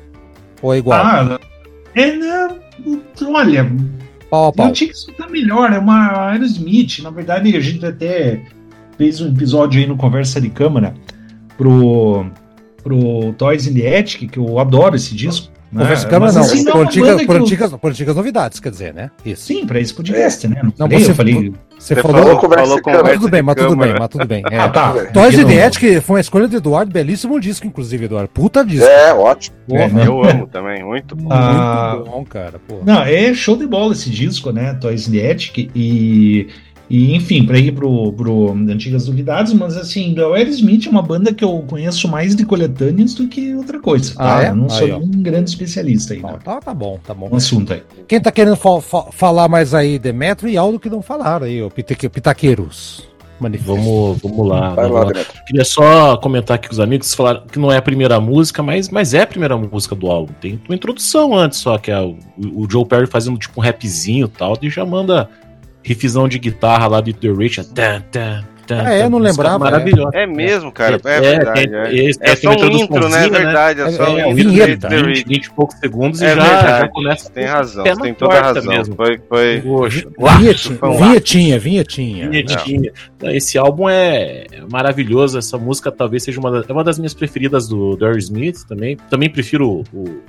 Ou 0.63 0.73
é 0.73 0.79
igual? 0.79 1.01
Ah, 1.05 1.39
é, 1.95 2.17
né, 2.17 2.49
olha, 3.27 3.73
pau 4.31 4.47
a 4.47 4.53
pau. 4.53 4.69
Eu 4.69 4.73
tinha 4.73 4.89
que 4.89 4.97
escutar 4.97 5.29
melhor, 5.29 5.73
é 5.73 5.79
uma 5.79 6.31
Aerosmith. 6.31 7.01
Na 7.03 7.11
verdade, 7.11 7.55
a 7.57 7.61
gente 7.61 7.85
até 7.85 8.43
fez 8.97 9.21
um 9.21 9.29
episódio 9.29 9.81
aí 9.81 9.87
no 9.87 9.97
Conversa 9.97 10.41
de 10.41 10.49
Câmara 10.49 10.95
pro, 11.57 12.25
pro 12.83 13.33
Toys 13.35 13.67
in 13.67 13.75
the 13.75 13.99
Attic, 13.99 14.31
que 14.31 14.39
eu 14.39 14.59
adoro 14.59 14.97
esse 14.97 15.15
disco. 15.15 15.51
Né? 15.73 15.83
Conversa 15.83 16.05
de 16.05 16.11
câmera 16.11 16.33
não, 16.33 16.41
assim, 16.41 16.65
por, 16.65 16.71
é 16.71 16.75
uma 16.75 16.83
antiga- 16.85 17.07
banda 17.07 17.19
que 17.21 17.27
por 17.27 17.37
eu- 17.37 17.43
antigas, 17.43 17.73
por 17.73 17.91
antigas 17.91 18.17
novidades, 18.17 18.61
quer 18.61 18.71
dizer, 18.71 18.93
né? 18.95 19.11
Isso. 19.25 19.43
Sim, 19.47 19.67
pra 19.67 19.79
esse 19.81 19.95
podcast, 19.95 20.49
né? 20.49 20.61
Não, 20.63 20.73
Não, 20.79 20.89
falei, 20.89 21.05
você- 21.05 21.11
eu 21.11 21.15
falei. 21.15 21.35
Você 21.79 21.95
Você 21.95 22.03
falou. 22.03 22.19
falou, 22.23 22.37
Conversa 22.39 22.65
falou 22.65 22.77
de 22.77 22.83
conversa 22.83 23.05
Mas 23.07 23.15
tudo 23.21 23.31
bem, 23.31 23.41
de 23.41 23.47
mas 23.47 23.55
tudo 23.57 23.77
bem, 23.77 23.95
mas 23.99 24.09
tudo 24.09 24.27
bem. 24.27 24.43
É. 24.51 24.59
Ah, 24.59 24.69
tá. 24.69 24.93
Toys 25.15 25.45
the 25.47 25.65
Attic 25.65 26.03
foi 26.03 26.17
uma 26.17 26.21
escolha 26.21 26.47
do 26.47 26.55
Eduardo, 26.57 26.93
belíssimo 26.93 27.41
disco, 27.41 27.67
inclusive, 27.67 28.05
Eduardo. 28.05 28.29
Puta 28.29 28.63
disco. 28.63 28.85
É, 28.87 29.15
ótimo. 29.15 29.57
É, 29.71 29.89
né? 29.89 30.07
Eu 30.07 30.23
amo 30.23 30.47
também, 30.47 30.85
muito 30.85 31.17
bom. 31.17 31.23
Muito 31.23 31.33
Ah. 31.35 32.03
bom, 32.05 32.23
cara. 32.29 32.59
Porra. 32.69 32.83
Não, 32.85 33.03
é 33.03 33.33
show 33.33 33.57
de 33.57 33.67
bola 33.67 33.93
esse 33.95 34.11
disco, 34.11 34.51
né? 34.53 34.75
Toys 34.79 35.09
Attic. 35.09 35.71
E, 35.75 36.49
e 36.91 37.15
enfim, 37.15 37.47
pra 37.47 37.57
ir 37.57 37.73
pro, 37.73 38.13
pro 38.13 38.51
Antigas 38.53 39.07
Novidades, 39.07 39.53
mas 39.53 39.77
assim, 39.77 40.19
o 40.19 40.35
Aerosmith 40.35 40.87
é 40.87 40.91
uma 40.91 41.03
banda 41.03 41.33
que 41.33 41.45
eu 41.45 41.65
conheço 41.69 42.09
mais 42.09 42.35
de 42.35 42.45
coletâneas 42.45 43.15
do 43.15 43.29
que 43.29 43.55
outra 43.55 43.79
coisa, 43.79 44.15
tá? 44.15 44.39
Ah, 44.39 44.43
é? 44.45 44.49
Eu 44.51 44.57
não 44.57 44.69
sou 44.69 44.87
Aí, 44.87 44.93
ó. 44.93 44.99
um 44.99 45.07
grande 45.23 45.49
especialista 45.51 46.15
ainda 46.15 46.33
tá, 46.39 46.59
tá 46.61 46.75
bom, 46.75 46.99
tá 47.07 47.15
bom. 47.15 47.29
no 47.31 47.37
assunto 47.37 47.73
aí. 47.73 47.83
Quem 48.09 48.21
tá 48.21 48.33
querendo 48.33 48.57
fa- 48.57 48.81
fa- 48.81 49.07
falar 49.13 49.49
mais 49.49 49.73
aí, 49.73 49.99
Demetrio 49.99 50.51
e 50.51 50.57
Aldo, 50.57 50.81
que 50.81 50.91
não 50.91 51.01
falaram 51.01 51.47
aí, 51.47 51.63
o 51.63 51.71
Pitaque- 51.71 52.09
Pitaqueiros. 52.09 53.09
Manifesto. 53.39 53.73
Vamos, 53.75 54.19
vamos 54.21 54.49
lá. 54.49 54.75
Vai 54.75 54.89
vamos 54.89 55.17
lá. 55.17 55.25
Queria 55.47 55.65
só 55.65 56.17
comentar 56.19 56.57
aqui 56.57 56.69
com 56.69 56.75
os 56.75 56.81
amigos, 56.81 57.15
falaram 57.15 57.43
que 57.51 57.59
não 57.59 57.73
é 57.73 57.79
a 57.79 57.83
primeira 57.83 58.21
música, 58.21 58.63
mas, 58.63 58.91
mas 58.91 59.15
é 59.15 59.23
a 59.23 59.27
primeira 59.27 59.57
música 59.57 59.95
do 59.95 60.09
álbum. 60.11 60.35
Tem 60.41 60.61
uma 60.69 60.75
introdução 60.75 61.35
antes 61.35 61.59
só, 61.61 61.79
que 61.79 61.91
é 61.91 61.99
o, 61.99 62.17
o 62.37 62.67
Joe 62.71 62.85
Perry 62.85 63.07
fazendo 63.07 63.39
tipo 63.39 63.59
um 63.59 63.63
rapzinho 63.65 64.27
e 64.27 64.29
tal, 64.29 64.59
e 64.61 64.69
já 64.69 64.85
manda 64.85 65.27
riffzão 65.83 66.29
de 66.29 66.39
guitarra 66.39 66.87
lá 66.87 67.01
de 67.01 67.13
The 67.13 67.29
Rich. 67.29 67.65
Tan, 67.75 68.01
tan, 68.11 68.45
tan, 68.67 68.83
Ah, 68.87 68.93
é? 68.93 69.03
Não 69.09 69.19
música 69.19 69.31
lembrava, 69.43 69.59
Maravilhosa. 69.65 70.11
É 70.17 70.27
mesmo, 70.27 70.71
cara. 70.71 71.01
É, 71.05 71.17
É, 71.17 71.21
verdade. 71.21 71.67
tem- 71.69 71.75
é. 71.75 72.11
É 72.11 72.13
tem 72.13 72.37
só 72.37 72.51
um 72.51 72.69
intro, 72.71 73.09
né? 73.09 73.19
É 73.27 73.31
né? 73.31 73.39
verdade. 73.39 73.81
É 73.81 73.85
É, 73.85 73.91
só 73.91 74.19
é, 74.19 74.27
um 74.27 74.35
vinheta. 74.35 74.89
de 74.89 74.97
The 74.97 74.97
20, 74.97 75.07
Reach. 75.07 75.25
20 75.29 75.45
e 75.47 75.51
poucos 75.51 75.79
segundos 75.81 76.21
e 76.21 76.25
É 76.25 76.35
já, 76.37 76.45
já 76.45 76.63
verdade. 76.63 76.93
começa. 76.93 77.31
Tem 77.31 77.45
razão, 77.47 77.85
tem 77.97 78.15
toda 78.15 78.35
a 78.35 78.43
razão. 78.43 78.73
mesmo. 78.73 78.95
Foi, 78.95 79.19
foi. 79.29 79.61
Poxa, 79.61 80.07
Vinhetinha, 80.39 81.59
vinhetinha, 81.59 81.59
vinhetinha. 81.59 82.31
Vinhetinha. 82.31 82.93
Esse 83.25 83.59
álbum 83.59 83.89
é 83.89 84.47
maravilhoso. 84.71 85.37
Essa 85.39 85.59
música 85.59 85.91
talvez 85.91 86.23
seja 86.23 86.39
uma, 86.39 86.51
da- 86.51 86.65
é 86.69 86.73
uma 86.73 86.85
das 86.85 86.99
minhas 86.99 87.15
preferidas 87.15 87.67
do, 87.67 87.97
do 87.97 88.05
Aerosmith 88.07 88.65
também. 88.69 88.97
Também 89.09 89.29
prefiro 89.29 89.83
o- 89.93 90.21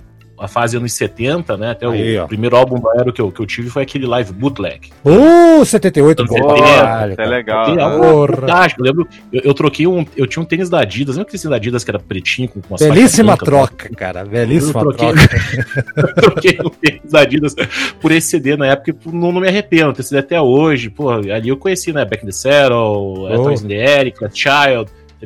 a 0.41 0.47
fase 0.47 0.75
anos 0.75 0.93
70, 0.93 1.56
né? 1.56 1.71
Até 1.71 1.86
Aí, 1.86 2.17
o 2.17 2.23
ó. 2.23 2.27
primeiro 2.27 2.56
álbum 2.56 2.80
do 2.80 2.89
Aero 2.89 3.13
que 3.13 3.21
eu, 3.21 3.32
que 3.32 3.39
eu 3.39 3.45
tive 3.45 3.69
foi 3.69 3.84
aquele 3.84 4.06
Live 4.08 4.34
Bootleg. 4.34 4.89
Uh, 5.06 5.63
78, 5.63 6.25
bom. 6.25 6.39
Boa, 6.39 6.58
é 6.58 7.15
cara. 7.15 7.25
legal. 7.27 7.75
Né? 7.75 7.84
fantástico. 8.27 8.82
Eu 8.82 8.86
lembro, 8.86 9.08
eu, 9.32 9.41
eu 9.45 9.54
troquei 9.54 9.86
um. 9.86 10.06
Eu 10.17 10.25
tinha 10.25 10.41
um 10.41 10.45
tênis 10.45 10.69
da 10.69 10.80
Adidas, 10.80 11.15
lembra 11.15 11.30
aquele 11.30 11.41
tênis 11.41 11.49
da 11.49 11.56
Adidas 11.56 11.84
que 11.84 11.91
era 11.91 11.99
pretinho 11.99 12.49
com, 12.49 12.62
com 12.62 12.75
as 12.75 12.82
Belíssima 12.82 13.38
troca, 13.38 13.89
cara. 13.95 14.25
Belíssima 14.25 14.82
Eu 14.82 14.91
troquei- 14.93 15.13
troca. 15.13 15.84
eu 15.95 16.13
troquei 16.15 16.58
o 16.63 16.69
tênis 16.69 17.12
da 17.12 17.19
Adidas 17.21 17.56
por 17.99 18.12
esse 18.12 18.30
CD 18.30 18.58
na 18.58 18.67
época 18.67 18.91
e 18.91 19.10
não, 19.13 19.32
não 19.32 19.41
me 19.41 19.47
arrependo. 19.47 19.93
Tem 19.93 20.04
CD 20.04 20.19
até 20.19 20.41
hoje. 20.41 20.89
Pô, 20.89 21.10
ali 21.10 21.49
eu 21.49 21.58
conheci, 21.58 21.93
né? 21.93 22.04
Back 22.04 22.23
in 22.23 22.27
the 22.27 22.32
Saddle, 22.32 23.27
Oh. 23.32 23.43
Toys 23.43 23.62
in 23.63 23.67
the 23.67 23.99
Eric, 23.99 24.19
The 24.19 24.30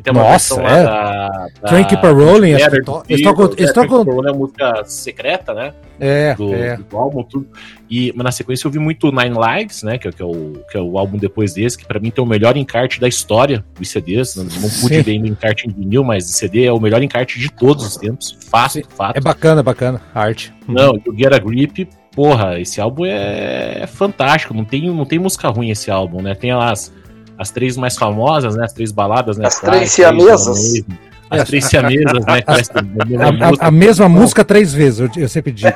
Tem 0.02 0.12
uma 0.12 0.22
Nossa, 0.24 0.60
é. 0.60 0.62
lá 0.62 0.82
da, 0.82 1.28
da. 1.62 1.68
Train 1.68 1.84
Keep 1.84 2.06
a 2.06 2.10
Rolling, 2.10 2.50
eles 2.50 3.22
tocam- 3.24 3.52
eles 3.56 3.70
é, 3.70 3.72
tocam- 3.72 4.00
a 4.00 4.04
Rolling 4.04 4.28
é 4.28 4.30
a 4.30 4.34
música 4.34 4.84
secreta, 4.84 5.54
né? 5.54 5.72
É, 5.98 6.34
Do, 6.34 6.54
é. 6.54 6.76
do 6.76 6.96
álbum, 6.98 7.22
tudo. 7.22 7.48
E, 7.90 8.12
mas 8.14 8.24
na 8.24 8.30
sequência 8.30 8.66
eu 8.66 8.70
vi 8.70 8.78
muito 8.78 9.10
Nine 9.10 9.34
Lives, 9.38 9.82
né? 9.82 9.96
Que, 9.96 10.08
é- 10.08 10.12
que, 10.12 10.20
é 10.20 10.24
o, 10.24 10.52
que 10.70 10.76
é 10.76 10.80
o 10.80 10.98
álbum 10.98 11.16
depois 11.16 11.54
desse, 11.54 11.78
que 11.78 11.86
pra 11.86 11.98
mim 11.98 12.10
tem 12.10 12.22
o 12.22 12.26
melhor 12.26 12.56
encarte 12.56 13.00
da 13.00 13.08
história 13.08 13.64
dos 13.78 13.88
CDs. 13.88 14.36
Não, 14.36 14.44
não 14.44 14.68
pude 14.80 15.00
ver 15.00 15.12
ainda 15.12 15.28
encarte 15.28 15.66
em 15.66 15.72
vinil, 15.72 16.04
mas 16.04 16.26
CD 16.26 16.64
é 16.66 16.72
o 16.72 16.78
melhor 16.78 17.02
encarte 17.02 17.38
de 17.38 17.50
todos 17.50 17.86
os 17.86 17.96
tempos. 17.96 18.36
Fácil, 18.50 18.84
fato. 18.96 19.16
É 19.16 19.20
bacana, 19.20 19.62
bacana. 19.62 20.00
a 20.14 20.20
Arte. 20.20 20.52
Não, 20.68 20.92
o 21.06 21.16
Get 21.16 21.32
a 21.32 21.38
Grip, 21.38 21.88
porra, 22.14 22.60
esse 22.60 22.80
álbum 22.80 23.06
é, 23.06 23.78
é 23.82 23.86
fantástico. 23.86 24.52
Não 24.52 24.64
tem, 24.64 24.90
não 24.92 25.06
tem 25.06 25.18
música 25.18 25.48
ruim 25.48 25.70
esse 25.70 25.90
álbum, 25.90 26.20
né? 26.20 26.34
Tem 26.34 26.50
as, 26.50 26.92
as 27.38 27.50
três 27.50 27.76
mais 27.76 27.96
famosas, 27.96 28.56
né? 28.56 28.64
As 28.64 28.72
três 28.72 28.92
baladas, 28.92 29.36
né? 29.38 29.46
As 29.46 29.60
três 29.60 29.90
siamesas. 29.92 30.82
As 31.28 31.44
três 31.44 31.64
siamesas, 31.64 32.24
né? 32.24 32.42
A 32.46 33.04
mesma 33.04 33.24
A, 33.24 33.28
a- 33.28 33.32
música, 33.48 33.66
a 33.66 33.70
mesma 33.70 34.08
música 34.08 34.44
três 34.44 34.72
vezes, 34.72 35.00
eu, 35.00 35.10
eu 35.16 35.28
sempre 35.28 35.50
digo. 35.52 35.68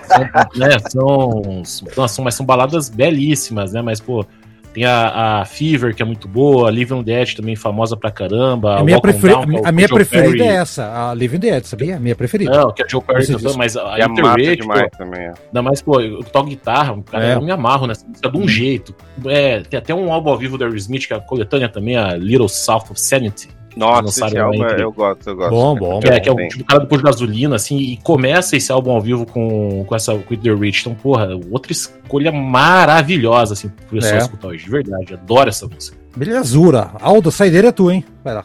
né? 0.57 0.69
São, 0.89 1.63
são, 1.65 2.09
são, 2.09 2.25
mas 2.25 2.35
são 2.35 2.47
baladas 2.47 2.89
belíssimas, 2.89 3.73
né? 3.73 3.83
Mas, 3.83 4.01
pô, 4.01 4.25
tem 4.73 4.85
a, 4.85 5.41
a 5.41 5.45
Fever, 5.45 5.95
que 5.95 6.03
é 6.03 6.05
muito 6.05 6.29
boa, 6.29 6.69
a 6.69 6.71
Live 6.71 6.93
on 6.95 7.03
the 7.03 7.21
Edge 7.23 7.35
também 7.37 7.57
famosa 7.57 7.97
pra 7.97 8.11
caramba. 8.11 8.79
A 8.79 8.85
minha, 8.85 9.01
preferi- 9.01 9.33
Down, 9.33 9.43
é 9.43 9.61
o 9.61 9.67
a 9.67 9.73
minha 9.73 9.89
Joe 9.89 9.97
preferida 9.97 10.31
Perry. 10.31 10.49
é 10.49 10.55
essa, 10.55 11.11
a 11.11 11.15
Living 11.15 11.39
the 11.41 11.57
Edge, 11.57 11.67
sabia? 11.69 11.97
A 11.97 12.01
minha 12.01 12.15
preferida. 12.15 12.51
Não, 12.57 12.73
que 12.73 12.83
é 12.83 12.85
a 12.85 12.89
Joe 12.89 13.03
Perry 13.03 13.27
cantando, 13.27 13.59
mas 13.59 13.77
a 13.77 13.99
E 13.99 14.03
a 14.03 14.07
Inter 14.07 14.25
massa 14.25 14.37
Rage, 14.39 14.57
demais 14.57 14.83
pô, 14.83 14.97
também. 14.97 15.21
é. 15.23 15.33
Ainda 15.49 15.63
mais, 15.63 15.83
pô, 15.83 16.01
eu 16.01 16.23
toco 16.25 16.49
guitarra, 16.49 17.03
cara, 17.11 17.25
É. 17.25 17.35
eu 17.35 17.43
me 17.43 17.51
amarro 17.51 17.87
nessa 17.87 18.07
música 18.07 18.31
de 18.31 18.39
um 18.39 18.47
jeito. 18.49 18.95
É, 19.27 19.61
tem 19.61 19.79
até 19.79 19.95
um 19.95 20.13
álbum 20.13 20.31
ao 20.31 20.39
vivo 20.39 20.57
da 20.57 20.67
Aerosmith, 20.67 21.07
que 21.07 21.13
é 21.13 21.17
a 21.17 21.21
coletânea 21.21 21.69
também, 21.69 21.97
a 21.97 22.15
Little 22.17 22.49
South 22.49 22.85
of 22.91 23.01
Sanity. 23.01 23.49
Nossa, 23.77 24.27
esse 24.27 24.39
álbum 24.39 24.65
entre- 24.65 24.81
é- 24.81 24.85
eu 24.85 24.93
gosto, 24.93 25.29
eu 25.31 25.37
gosto. 25.37 25.51
Bom, 25.51 25.75
bom. 25.77 26.01
Que 26.01 26.09
é, 26.09 26.21
que 26.21 26.29
é 26.29 26.33
o 26.33 26.49
tipo 26.49 26.65
cara 26.65 26.81
do 26.81 26.87
Posto 26.89 27.05
de 27.05 27.11
Gasolina, 27.11 27.57
assim, 27.57 27.77
e 27.79 27.97
começa 27.99 28.57
esse 28.57 28.71
álbum 28.73 28.91
ao 28.91 29.01
vivo 29.01 29.25
com, 29.27 29.85
com 29.87 29.95
essa 29.95 30.13
With 30.13 30.39
The 30.43 30.53
Rich. 30.55 30.81
Então, 30.81 30.95
porra, 30.95 31.29
outra 31.51 31.73
escolha 31.73 32.33
maravilhosa, 32.33 33.53
assim, 33.55 33.69
pro 33.69 33.99
pessoal 33.99 34.15
É. 34.15 34.19
escutar 34.19 34.49
hoje, 34.49 34.65
de 34.65 34.71
verdade. 34.71 35.15
Adoro 35.15 35.49
essa 35.49 35.67
música. 35.67 35.97
Belezura. 36.17 36.91
Aldo, 37.01 37.31
saideira 37.31 37.69
é 37.69 37.73
tu, 37.73 37.91
hein? 37.91 38.05
Vai 38.25 38.35
lá. 38.35 38.45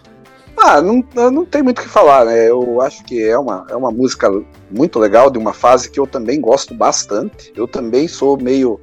Ah, 0.58 0.82
não, 0.82 1.04
não 1.32 1.46
tem 1.46 1.62
muito 1.62 1.80
o 1.80 1.82
que 1.84 1.90
falar, 1.90 2.26
né? 2.26 2.50
Eu 2.50 2.82
acho 2.82 3.04
que 3.04 3.22
é 3.22 3.38
uma, 3.38 3.68
é 3.70 3.76
uma 3.76 3.92
música 3.92 4.30
muito 4.72 4.98
legal, 5.00 5.30
de 5.30 5.38
uma 5.38 5.54
fase 5.54 5.90
que 5.92 6.00
eu 6.00 6.08
também 6.08 6.40
gosto 6.40 6.74
bastante. 6.74 7.52
Eu 7.56 7.68
também 7.68 8.08
sou 8.08 8.38
meio 8.42 8.80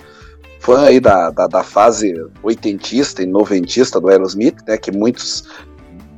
fã 0.61 0.83
aí 0.85 1.01
da, 1.01 1.31
da, 1.31 1.47
da 1.47 1.63
fase 1.65 2.15
oitentista 2.43 3.23
e 3.23 3.27
noventista 3.27 3.99
do 4.01 4.09
Aerosmith, 4.09 4.57
né? 4.67 4.77
Que 4.77 4.93
muitos 4.93 5.45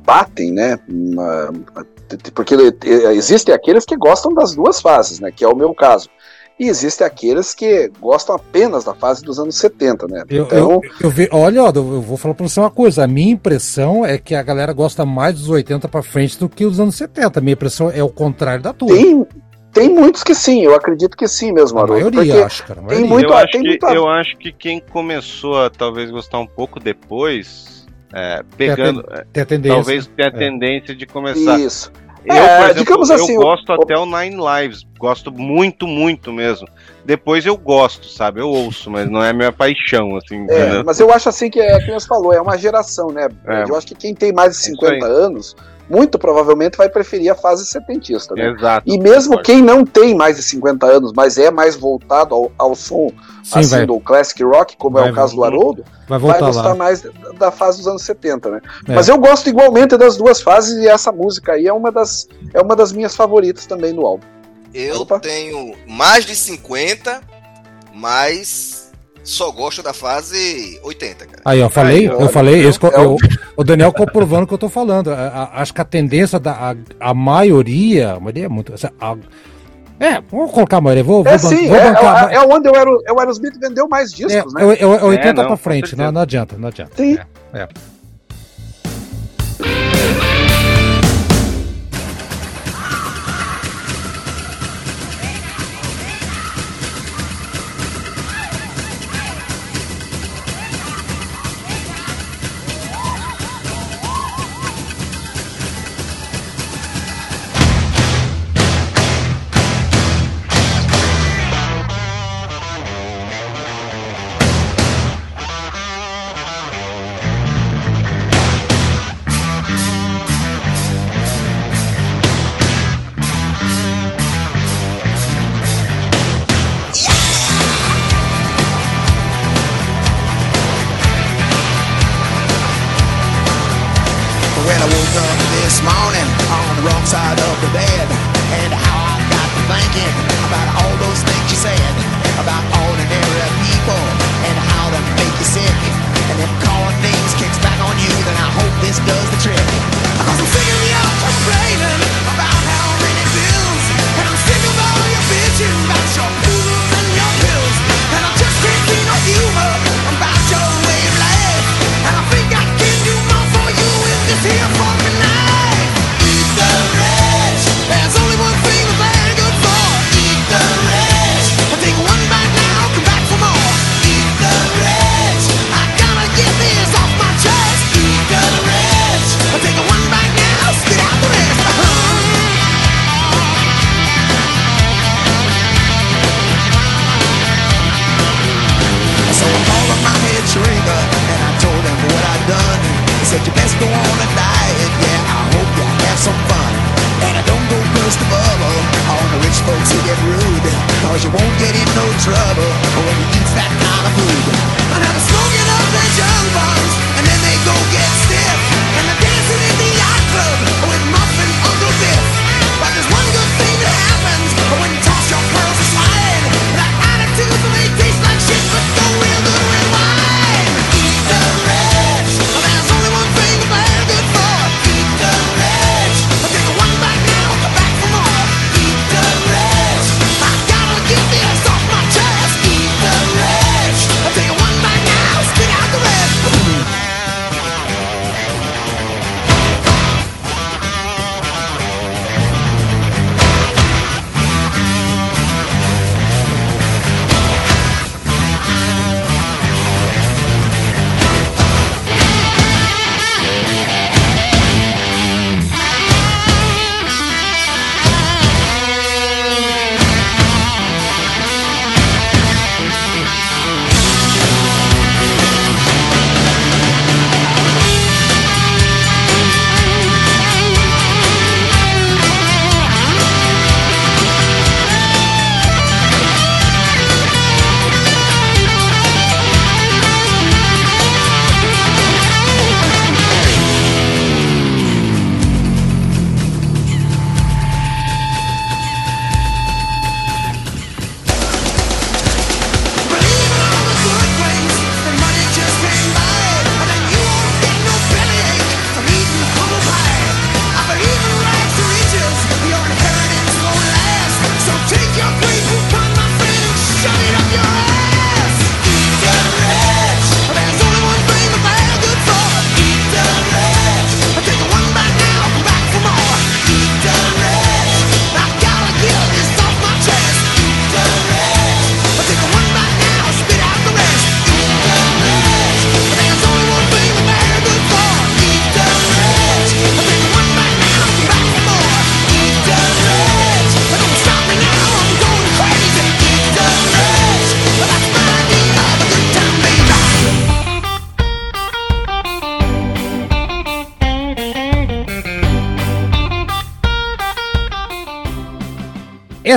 batem, 0.05 0.51
né? 0.51 0.77
uma- 0.87 1.51
porque 2.33 2.55
existem 3.11 3.53
aqueles 3.53 3.83
que 3.85 3.95
gostam 3.97 4.33
das 4.33 4.53
duas 4.55 4.79
fases, 4.79 5.19
né? 5.19 5.31
Que 5.31 5.43
é 5.43 5.47
o 5.47 5.55
meu 5.55 5.73
caso. 5.73 6.07
E 6.57 6.69
existem 6.69 7.05
aqueles 7.05 7.53
que 7.53 7.91
gostam 7.99 8.35
apenas 8.35 8.85
da 8.85 8.93
fase 8.93 9.21
dos 9.21 9.37
anos 9.39 9.57
70, 9.57 10.07
né? 10.07 10.23
Eu, 10.29 10.43
então, 10.45 10.57
eu, 10.57 10.81
eu 11.01 11.09
ve- 11.09 11.27
olha, 11.31 11.59
eu 11.75 12.01
vou 12.01 12.15
falar 12.15 12.33
pra 12.33 12.47
você 12.47 12.59
uma 12.61 12.69
coisa. 12.71 13.03
A 13.03 13.07
minha 13.07 13.33
impressão 13.33 14.05
é 14.05 14.17
que 14.17 14.33
a 14.33 14.41
galera 14.41 14.71
gosta 14.71 15.05
mais 15.05 15.35
dos 15.35 15.49
80 15.49 15.89
pra 15.89 16.01
frente 16.01 16.39
do 16.39 16.47
que 16.47 16.63
os 16.65 16.79
anos 16.79 16.95
70. 16.95 17.39
A 17.39 17.41
minha 17.41 17.53
impressão 17.53 17.91
é 17.91 18.01
o 18.01 18.07
contrário 18.09 18.63
da 18.63 18.71
tua. 18.71 18.87
tem, 18.87 19.27
tem 19.73 19.89
muitos 19.89 20.23
que 20.23 20.33
sim, 20.33 20.61
eu 20.61 20.73
acredito 20.73 21.17
que 21.17 21.27
sim 21.27 21.51
mesmo, 21.51 21.77
a 21.77 21.81
Haroldo. 21.81 21.99
maioria, 22.15 22.33
porque 22.33 22.45
acho, 22.45 22.63
cara. 22.65 22.79
a 22.79 22.83
tem 22.85 22.99
maioria. 23.05 23.09
muito- 23.09 23.27
eu, 23.29 23.33
acho 23.37 23.51
tem 23.51 23.61
que, 23.61 23.67
muita- 23.67 23.93
eu 23.93 24.07
acho 24.07 24.37
que 24.37 24.51
quem 24.53 24.79
começou 24.79 25.59
a 25.61 25.69
talvez 25.69 26.09
gostar 26.09 26.39
um 26.39 26.47
pouco 26.47 26.79
depois, 26.79 27.84
é, 28.15 28.41
pegando, 28.57 29.05
é, 29.11 29.25
Tem 29.33 29.43
a 29.43 29.45
tendência. 29.45 29.75
talvez 29.75 30.07
tenha 30.07 30.29
a 30.29 30.31
É. 30.31 30.37
tendência 30.37 30.95
de 30.95 31.05
começar. 31.05 31.59
Isso. 31.59 31.91
Eu, 32.25 32.33
é, 32.33 32.39
por 32.57 32.63
exemplo, 32.63 32.75
digamos 32.79 33.11
assim, 33.11 33.35
eu 33.35 33.41
gosto 33.41 33.69
o... 33.69 33.73
até 33.73 33.95
o 33.95 34.05
Nine 34.05 34.37
Lives, 34.37 34.83
gosto 34.97 35.31
muito, 35.31 35.85
muito 35.85 36.33
mesmo. 36.33 36.67
Depois 37.03 37.45
eu 37.45 37.55
gosto, 37.55 38.07
sabe? 38.07 38.39
Eu 38.39 38.49
ouço, 38.49 38.89
mas 38.89 39.07
não 39.07 39.21
é 39.23 39.31
minha 39.31 39.51
paixão, 39.51 40.15
assim. 40.17 40.47
É, 40.49 40.81
mas 40.81 40.99
eu 40.99 41.11
acho 41.13 41.29
assim 41.29 41.51
que 41.51 41.59
é 41.59 41.77
que 41.79 41.91
você 41.91 42.07
falou, 42.07 42.33
é 42.33 42.41
uma 42.41 42.57
geração, 42.57 43.09
né? 43.09 43.27
É. 43.45 43.65
Eu 43.69 43.75
acho 43.75 43.85
que 43.85 43.93
quem 43.93 44.15
tem 44.15 44.33
mais 44.33 44.53
de 44.53 44.57
50 44.63 45.05
anos 45.05 45.55
muito 45.89 46.17
provavelmente 46.17 46.77
vai 46.77 46.89
preferir 46.89 47.31
a 47.31 47.35
fase 47.35 47.65
setentista. 47.65 48.33
Né? 48.35 48.51
Exato. 48.51 48.83
E 48.85 48.97
mesmo 48.97 49.41
quem 49.41 49.61
não 49.61 49.85
tem 49.85 50.15
mais 50.15 50.35
de 50.37 50.43
50 50.43 50.85
anos, 50.85 51.13
mas 51.15 51.37
é 51.37 51.51
mais 51.51 51.75
voltado 51.75 52.33
ao, 52.33 52.51
ao 52.57 52.75
som 52.75 53.09
Sim, 53.43 53.59
assim, 53.59 53.69
vai. 53.69 53.85
do 53.85 53.99
classic 53.99 54.43
rock, 54.43 54.75
como 54.77 54.97
vai, 54.97 55.07
é 55.07 55.11
o 55.11 55.15
caso 55.15 55.35
do 55.35 55.43
Haroldo, 55.43 55.83
vai, 56.07 56.19
vai 56.19 56.39
gostar 56.39 56.69
lá. 56.69 56.75
mais 56.75 57.03
da 57.37 57.51
fase 57.51 57.77
dos 57.79 57.87
anos 57.87 58.01
70, 58.01 58.49
né? 58.49 58.61
É. 58.87 58.95
Mas 58.95 59.07
eu 59.07 59.17
gosto 59.17 59.47
igualmente 59.49 59.95
das 59.97 60.17
duas 60.17 60.41
fases 60.41 60.77
e 60.83 60.87
essa 60.87 61.11
música 61.11 61.53
aí 61.53 61.67
é 61.67 61.73
uma 61.73 61.91
das, 61.91 62.27
é 62.53 62.61
uma 62.61 62.75
das 62.75 62.91
minhas 62.91 63.15
favoritas 63.15 63.65
também 63.65 63.93
no 63.93 64.05
álbum. 64.05 64.25
Eu 64.73 65.01
Opa. 65.01 65.19
tenho 65.19 65.73
mais 65.87 66.25
de 66.25 66.35
50, 66.35 67.21
mas 67.93 68.84
só 69.25 69.51
gosto 69.51 69.81
da 69.81 69.91
fase 69.91 70.79
80, 70.83 71.25
cara. 71.25 71.41
Aí, 71.43 71.59
eu 71.59 71.69
falei, 71.69 71.97
Aí, 71.97 72.05
eu, 72.05 72.29
falei, 72.29 72.65
esse, 72.65 72.79
é 72.85 72.99
eu, 72.99 73.17
o 73.57 73.63
Daniel 73.63 73.91
comprovando 73.91 74.43
o 74.43 74.47
que 74.47 74.53
eu 74.53 74.57
tô 74.57 74.69
falando. 74.69 75.11
acho 75.11 75.73
que 75.73 75.81
a 75.81 75.85
tendência 75.85 76.39
da 76.39 76.51
a, 76.51 76.75
a 77.09 77.13
maioria, 77.13 78.13
a 78.13 78.19
maioria 78.19 78.45
é 78.45 78.49
muito. 78.49 78.73
A, 79.01 79.17
é, 79.99 80.21
vamos 80.29 80.51
colocar 80.51 80.77
a 80.77 80.81
maioria. 80.81 81.03
Vou, 81.03 81.25
é, 81.25 81.37
vou, 81.37 81.49
sim, 81.49 81.67
vou 81.67 81.77
é, 81.77 81.91
bancar, 81.91 82.31
é, 82.31 82.35
é, 82.35 82.41
onde 82.41 82.69
o, 82.69 82.75
Aero, 82.75 83.01
o 83.09 83.19
Aerosmith 83.19 83.57
vendeu 83.59 83.87
mais 83.87 84.11
discos, 84.13 84.53
é, 84.55 84.59
né? 84.59 84.75
É, 84.75 84.83
é 84.83 84.85
80 84.85 85.27
é, 85.27 85.33
não, 85.33 85.47
pra 85.47 85.57
frente, 85.57 85.95
não, 85.95 86.11
não 86.11 86.21
adianta, 86.21 86.55
não 86.57 86.67
adianta. 86.67 86.91
Sim. 86.95 87.17
É, 87.53 87.67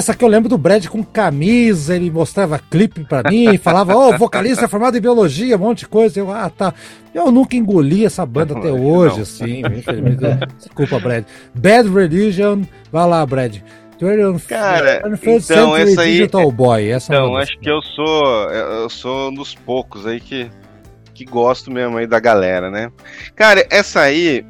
essa 0.08 0.16
que 0.16 0.24
eu 0.24 0.28
lembro 0.28 0.48
do 0.48 0.56
Brad 0.56 0.86
com 0.86 1.04
camisa, 1.04 1.94
ele 1.94 2.10
mostrava 2.10 2.58
clipe 2.58 3.04
pra 3.04 3.22
mim, 3.30 3.56
falava, 3.58 3.94
ô, 3.94 4.08
oh, 4.08 4.16
vocalista 4.18 4.66
formado 4.66 4.96
em 4.96 5.00
biologia, 5.00 5.56
um 5.56 5.60
monte 5.60 5.80
de 5.80 5.88
coisa. 5.88 6.18
Eu, 6.18 6.32
ah, 6.32 6.48
tá. 6.48 6.72
Eu 7.14 7.30
nunca 7.30 7.56
engoli 7.56 8.06
essa 8.06 8.24
banda 8.24 8.56
até 8.56 8.72
hoje, 8.72 9.16
não. 9.16 9.22
assim, 9.22 9.60
infelizmente. 9.76 10.20
Desculpa, 10.56 10.98
Brad. 10.98 11.24
Bad 11.54 11.88
Religion, 11.90 12.62
vai 12.90 13.06
lá, 13.06 13.24
Brad. 13.26 13.58
Cara, 14.48 15.02
então 15.04 15.76
essa 15.76 16.02
aí, 16.02 16.12
Digital 16.12 16.52
Boy, 16.52 16.88
essa 16.88 17.12
então 17.12 17.36
acho 17.36 17.58
que 17.58 17.68
eu 17.68 17.82
sou, 17.82 18.48
eu 18.48 18.88
sou 18.88 19.28
um 19.28 19.34
dos 19.34 19.56
poucos 19.56 20.06
aí 20.06 20.20
que 20.20 20.48
que 21.12 21.24
gosto 21.24 21.68
mesmo 21.68 21.98
aí 21.98 22.06
da 22.06 22.20
galera, 22.20 22.70
né? 22.70 22.92
Cara, 23.34 23.66
essa 23.70 24.02
aí 24.02 24.46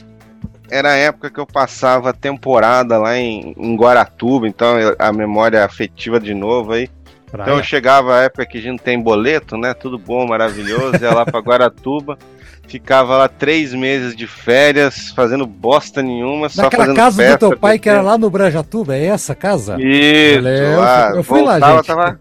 era 0.70 0.90
a 0.90 0.96
época 0.96 1.31
que 1.31 1.38
eu 1.38 1.46
passava 1.46 2.12
temporada 2.12 2.99
lá 2.99 3.16
em, 3.16 3.55
em 3.57 3.76
Guaratuba, 3.76 4.47
então 4.47 4.78
eu, 4.78 4.95
a 4.99 5.12
memória 5.12 5.64
afetiva 5.64 6.20
de 6.20 6.34
novo 6.34 6.72
aí. 6.72 6.88
Praia. 7.30 7.45
Então 7.45 7.59
eu 7.59 7.64
chegava 7.64 8.16
a 8.16 8.22
época 8.22 8.47
que 8.47 8.59
a 8.59 8.61
gente 8.61 8.70
não 8.70 8.78
tem 8.78 9.01
boleto, 9.01 9.57
né? 9.57 9.74
Tudo 9.74 9.99
bom, 9.99 10.26
maravilhoso, 10.26 10.97
ia 11.01 11.12
lá 11.12 11.26
pra 11.26 11.40
Guaratuba. 11.40 12.18
Ficava 12.68 13.16
lá 13.16 13.28
três 13.28 13.72
meses 13.72 14.14
de 14.14 14.26
férias, 14.26 15.09
fazendo 15.16 15.47
bosta 15.47 16.03
nenhuma, 16.03 16.51
só 16.51 16.64
Naquela 16.64 16.95
casa 16.95 17.30
do 17.30 17.38
teu 17.38 17.59
pai 17.59 17.78
que 17.78 17.88
era 17.88 18.03
lá 18.03 18.18
no 18.18 18.28
Brajatuba, 18.28 18.95
é 18.95 19.07
essa 19.07 19.34
casa? 19.34 19.76
Isso, 19.80 20.47
eu, 20.47 20.78
lá, 20.78 21.12
eu 21.14 21.22
fui 21.22 21.38
voltava, 21.40 21.66
lá, 21.66 21.76
gente. 21.76 21.86
Tava, 21.86 22.20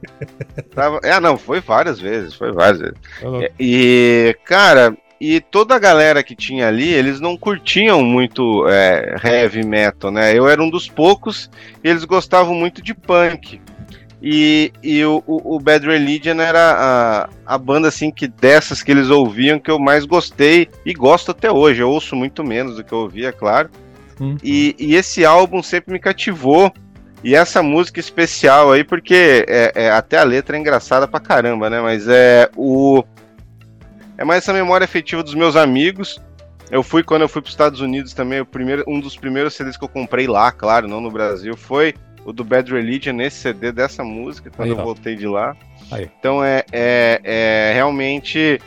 tava, 0.73 0.99
é, 1.03 1.19
não, 1.19 1.37
foi 1.37 1.59
várias 1.59 1.99
vezes, 1.99 2.33
foi 2.33 2.53
várias 2.53 2.79
vezes. 2.79 2.95
E, 3.59 4.37
cara, 4.45 4.95
e 5.19 5.39
toda 5.41 5.75
a 5.75 5.79
galera 5.79 6.23
que 6.23 6.35
tinha 6.35 6.67
ali, 6.67 6.93
eles 6.93 7.19
não 7.19 7.35
curtiam 7.35 8.03
muito 8.03 8.67
é, 8.67 9.15
heavy 9.23 9.65
metal, 9.65 10.11
né? 10.11 10.37
Eu 10.37 10.47
era 10.47 10.61
um 10.61 10.69
dos 10.69 10.87
poucos, 10.87 11.49
e 11.83 11.89
eles 11.89 12.05
gostavam 12.05 12.53
muito 12.53 12.81
de 12.81 12.93
punk. 12.93 13.59
E, 14.21 14.71
e 14.81 15.03
o, 15.05 15.23
o, 15.27 15.59
Bad 15.59 15.85
Religion 15.85 16.39
era 16.41 17.29
a, 17.45 17.53
a 17.53 17.57
banda 17.57 17.87
assim 17.87 18.09
que 18.09 18.27
dessas 18.27 18.81
que 18.81 18.91
eles 18.91 19.09
ouviam 19.09 19.59
que 19.59 19.69
eu 19.69 19.77
mais 19.77 20.05
gostei 20.05 20.67
e 20.83 20.91
gosto 20.93 21.31
até 21.31 21.51
hoje. 21.51 21.81
Eu 21.81 21.91
ouço 21.91 22.15
muito 22.15 22.43
menos 22.43 22.75
do 22.75 22.83
que 22.83 22.91
eu 22.91 22.99
ouvia, 22.99 23.31
claro. 23.31 23.69
Uhum. 24.19 24.35
E, 24.43 24.75
e 24.79 24.95
esse 24.95 25.23
álbum 25.23 25.61
sempre 25.61 25.93
me 25.93 25.99
cativou. 25.99 26.73
E 27.23 27.35
essa 27.35 27.63
música 27.63 27.99
especial 27.99 28.71
aí, 28.71 28.83
porque 28.83 29.45
é, 29.47 29.71
é, 29.75 29.91
até 29.91 30.17
a 30.17 30.23
letra 30.23 30.55
é 30.55 30.59
engraçada 30.59 31.07
pra 31.07 31.19
caramba, 31.19 31.69
né? 31.69 31.81
Mas 31.81 32.07
é 32.07 32.49
o. 32.55 33.03
É 34.17 34.25
mais 34.25 34.43
essa 34.43 34.53
memória 34.53 34.85
afetiva 34.85 35.21
dos 35.21 35.35
meus 35.35 35.55
amigos. 35.55 36.19
Eu 36.69 36.83
fui 36.83 37.03
quando 37.03 37.21
eu 37.21 37.29
fui 37.29 37.41
para 37.41 37.47
os 37.47 37.53
Estados 37.53 37.79
Unidos 37.79 38.13
também. 38.13 38.41
O 38.41 38.45
primeiro, 38.45 38.83
um 38.87 38.99
dos 38.99 39.15
primeiros 39.15 39.53
CDs 39.53 39.77
que 39.77 39.83
eu 39.83 39.89
comprei 39.89 40.27
lá, 40.27 40.51
claro, 40.51 40.87
não 40.87 40.99
no 40.99 41.11
Brasil, 41.11 41.55
foi 41.55 41.93
o 42.25 42.33
do 42.33 42.43
Bad 42.43 42.71
Religion 42.71 43.13
nesse 43.13 43.37
CD 43.37 43.71
dessa 43.71 44.03
música, 44.03 44.51
quando 44.53 44.73
Aí, 44.73 44.77
eu 44.77 44.83
voltei 44.83 45.15
de 45.15 45.25
lá. 45.25 45.55
Aí. 45.89 46.09
Então 46.19 46.43
é, 46.43 46.65
é, 46.71 47.21
é, 47.23 47.71
realmente. 47.73 48.59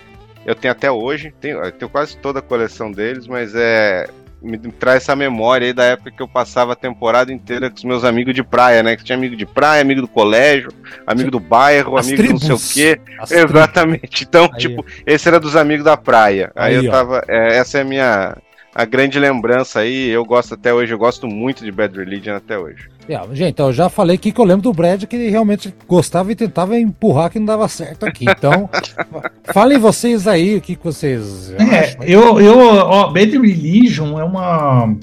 Eu 0.46 0.54
tenho 0.54 0.72
até 0.72 0.90
hoje, 0.90 1.34
tenho, 1.38 1.70
tenho 1.72 1.90
quase 1.90 2.16
toda 2.16 2.38
a 2.38 2.42
coleção 2.42 2.90
deles, 2.90 3.26
mas 3.26 3.54
é. 3.54 4.08
Me 4.42 4.56
traz 4.58 5.02
essa 5.02 5.14
memória 5.14 5.66
aí 5.66 5.72
da 5.72 5.84
época 5.84 6.10
que 6.10 6.22
eu 6.22 6.28
passava 6.28 6.72
a 6.72 6.76
temporada 6.76 7.32
inteira 7.32 7.68
com 7.68 7.76
os 7.76 7.84
meus 7.84 8.04
amigos 8.04 8.34
de 8.34 8.42
praia, 8.42 8.82
né? 8.82 8.96
Que 8.96 9.04
tinha 9.04 9.16
amigo 9.16 9.36
de 9.36 9.44
praia, 9.44 9.82
amigo 9.82 10.00
do 10.00 10.08
colégio, 10.08 10.72
amigo 11.06 11.30
do 11.30 11.38
bairro, 11.38 11.96
As 11.96 12.06
amigo 12.06 12.22
tribos. 12.22 12.42
do 12.42 12.48
não 12.48 12.58
sei 12.58 12.92
o 12.92 12.96
quê. 12.96 13.00
As 13.18 13.30
Exatamente. 13.32 14.24
Então, 14.24 14.44
aí. 14.44 14.58
tipo, 14.58 14.84
esse 15.06 15.28
era 15.28 15.38
dos 15.38 15.56
amigos 15.56 15.84
da 15.84 15.96
praia. 15.96 16.50
Aí, 16.56 16.76
aí 16.76 16.84
eu 16.86 16.90
tava. 16.90 17.22
É, 17.28 17.58
essa 17.58 17.78
é 17.78 17.80
a 17.82 17.84
minha 17.84 18.36
a 18.74 18.84
grande 18.84 19.18
lembrança 19.18 19.80
aí. 19.80 20.08
Eu 20.08 20.24
gosto 20.24 20.54
até 20.54 20.72
hoje, 20.72 20.92
eu 20.92 20.98
gosto 20.98 21.26
muito 21.26 21.64
de 21.64 21.72
Bad 21.72 21.96
Religion 21.98 22.34
até 22.34 22.58
hoje. 22.58 22.88
É, 23.10 23.34
gente, 23.34 23.58
eu 23.58 23.72
já 23.72 23.88
falei 23.88 24.14
aqui 24.14 24.30
que 24.30 24.40
eu 24.40 24.44
lembro 24.44 24.62
do 24.62 24.72
Brad 24.72 25.02
que 25.02 25.16
ele 25.16 25.28
realmente 25.28 25.74
gostava 25.88 26.30
e 26.30 26.36
tentava 26.36 26.78
empurrar 26.78 27.28
que 27.28 27.40
não 27.40 27.46
dava 27.46 27.66
certo 27.66 28.06
aqui. 28.06 28.24
Então, 28.24 28.70
falem 29.52 29.78
vocês 29.78 30.28
aí 30.28 30.56
o 30.56 30.60
que, 30.60 30.76
que 30.76 30.84
vocês. 30.84 31.52
É, 31.58 31.96
eu, 32.02 32.40
eu, 32.40 32.56
ó, 32.56 33.10
Bad 33.10 33.32
Religion 33.36 34.16
é 34.16 34.22
uma 34.22 34.94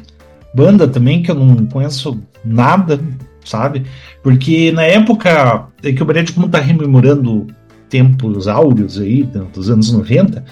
banda 0.56 0.88
também 0.88 1.22
que 1.22 1.30
eu 1.30 1.36
não 1.36 1.66
conheço 1.66 2.18
nada, 2.46 2.98
sabe? 3.44 3.84
Porque 4.24 4.72
na 4.72 4.84
época 4.84 5.68
é 5.84 5.92
que 5.92 6.02
o 6.02 6.06
Brad, 6.06 6.32
como 6.32 6.48
tá 6.48 6.60
rememorando 6.60 7.48
tempos 7.90 8.48
áureos 8.48 9.02
aí, 9.02 9.24
dos 9.54 9.70
anos 9.70 9.92
90, 9.92 10.46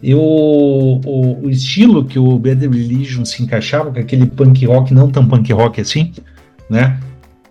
eu, 0.00 0.20
o, 0.20 1.44
o, 1.44 1.50
estilo 1.50 2.04
que 2.04 2.20
o 2.20 2.38
Bad 2.38 2.68
Religion 2.68 3.24
se 3.24 3.42
encaixava, 3.42 3.90
com 3.90 3.98
aquele 3.98 4.26
punk 4.26 4.64
rock, 4.64 4.94
não 4.94 5.10
tão 5.10 5.26
punk 5.26 5.52
rock 5.52 5.80
assim, 5.80 6.12
né? 6.70 6.98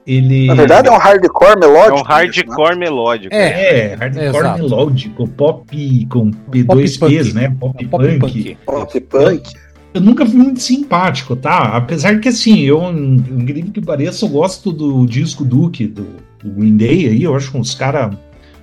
Ele... 0.07 0.47
Na 0.47 0.55
verdade 0.55 0.87
é 0.87 0.91
um 0.91 0.97
hardcore 0.97 1.59
melódico. 1.59 1.97
É 1.97 2.01
um 2.01 2.03
hardcore 2.03 2.71
né? 2.71 2.79
melódico. 2.79 3.35
É, 3.35 3.91
é 3.91 3.95
hardcore 3.95 4.47
é, 4.47 4.53
melódico, 4.55 5.27
pop 5.27 6.05
com 6.09 6.31
P2Ps, 6.31 7.33
né? 7.33 7.55
Pop, 7.59 7.85
pop 7.85 8.03
punk. 8.03 8.19
punk. 8.19 8.57
Pop 8.65 9.01
punk. 9.01 9.53
Eu 9.93 10.01
nunca 10.01 10.25
fui 10.25 10.37
muito 10.37 10.61
simpático, 10.61 11.35
tá? 11.35 11.75
Apesar 11.75 12.19
que 12.19 12.29
assim, 12.29 12.61
eu, 12.61 12.81
incrível 12.91 13.71
que 13.71 13.81
pareça, 13.81 14.25
eu 14.25 14.29
gosto 14.29 14.71
do 14.71 15.05
disco 15.05 15.43
Duke, 15.43 15.87
do, 15.87 16.07
do 16.43 16.51
Green 16.51 16.77
Day 16.77 17.07
aí, 17.07 17.23
eu 17.23 17.35
acho 17.35 17.55
uns 17.57 17.73
caras 17.75 18.15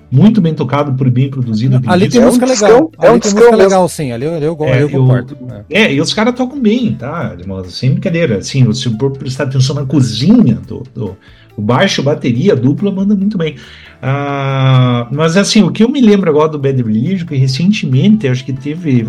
muito 0.09 0.41
bem 0.41 0.53
tocado, 0.53 0.93
por 0.93 1.09
bem 1.09 1.29
produzido. 1.29 1.81
Ali 1.85 2.09
tem 2.09 2.21
música 2.21 2.45
é 2.45 2.47
um 2.47 2.51
legal. 2.51 2.91
É 2.99 3.07
ali 3.07 3.19
tem 3.19 3.33
música 3.33 3.55
legal, 3.55 3.89
sim. 3.89 4.11
Ali 4.11 4.25
eu, 4.25 4.33
eu, 4.33 4.57
eu, 4.59 4.65
é, 4.65 4.83
eu 4.83 4.89
concordo. 4.89 5.37
É. 5.69 5.83
é, 5.83 5.93
e 5.93 6.01
os 6.01 6.13
caras 6.13 6.33
tocam 6.35 6.59
bem, 6.59 6.93
tá? 6.93 7.35
Sem 7.67 7.91
brincadeira. 7.91 8.37
Assim, 8.37 8.71
se 8.73 8.89
for 8.97 9.11
prestar 9.11 9.45
atenção 9.45 9.75
na 9.75 9.85
cozinha 9.85 10.55
do, 10.55 10.83
do 10.93 11.17
o 11.57 11.61
baixo, 11.61 12.03
bateria, 12.03 12.55
dupla, 12.55 12.91
manda 12.91 13.15
muito 13.15 13.37
bem. 13.37 13.55
Ah, 14.01 15.07
mas 15.11 15.35
assim, 15.35 15.63
o 15.63 15.71
que 15.71 15.83
eu 15.83 15.89
me 15.89 15.99
lembro 15.99 16.29
agora 16.29 16.49
do 16.49 16.59
Bad 16.59 16.81
Religion, 16.83 17.25
que 17.25 17.35
recentemente, 17.35 18.27
acho 18.27 18.45
que 18.45 18.53
teve, 18.53 19.03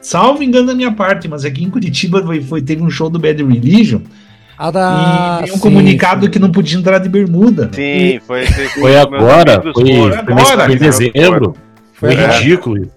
salvo 0.00 0.42
engano 0.42 0.66
da 0.66 0.74
minha 0.74 0.90
parte, 0.90 1.28
mas 1.28 1.44
aqui 1.44 1.62
em 1.62 1.70
Curitiba 1.70 2.20
foi, 2.24 2.40
foi 2.42 2.60
teve 2.60 2.82
um 2.82 2.90
show 2.90 3.08
do 3.08 3.20
Bad 3.20 3.40
Religion, 3.42 4.00
a 4.58 4.70
da... 4.70 5.42
E 5.46 5.50
um 5.50 5.54
sim, 5.54 5.60
comunicado 5.60 6.26
sim. 6.26 6.30
que 6.30 6.38
não 6.38 6.50
podia 6.50 6.78
entrar 6.78 6.98
de 6.98 7.08
bermuda. 7.08 7.70
Sim, 7.72 8.20
foi, 8.26 8.46
foi, 8.46 8.68
foi 8.68 8.96
agora, 8.96 9.60
foi, 9.60 9.72
foi, 9.72 10.14
agora, 10.16 10.64
foi 10.64 10.74
em 10.74 10.78
dezembro. 10.78 11.54
Foi, 11.92 12.14
foi 12.14 12.26
ridículo. 12.26 12.90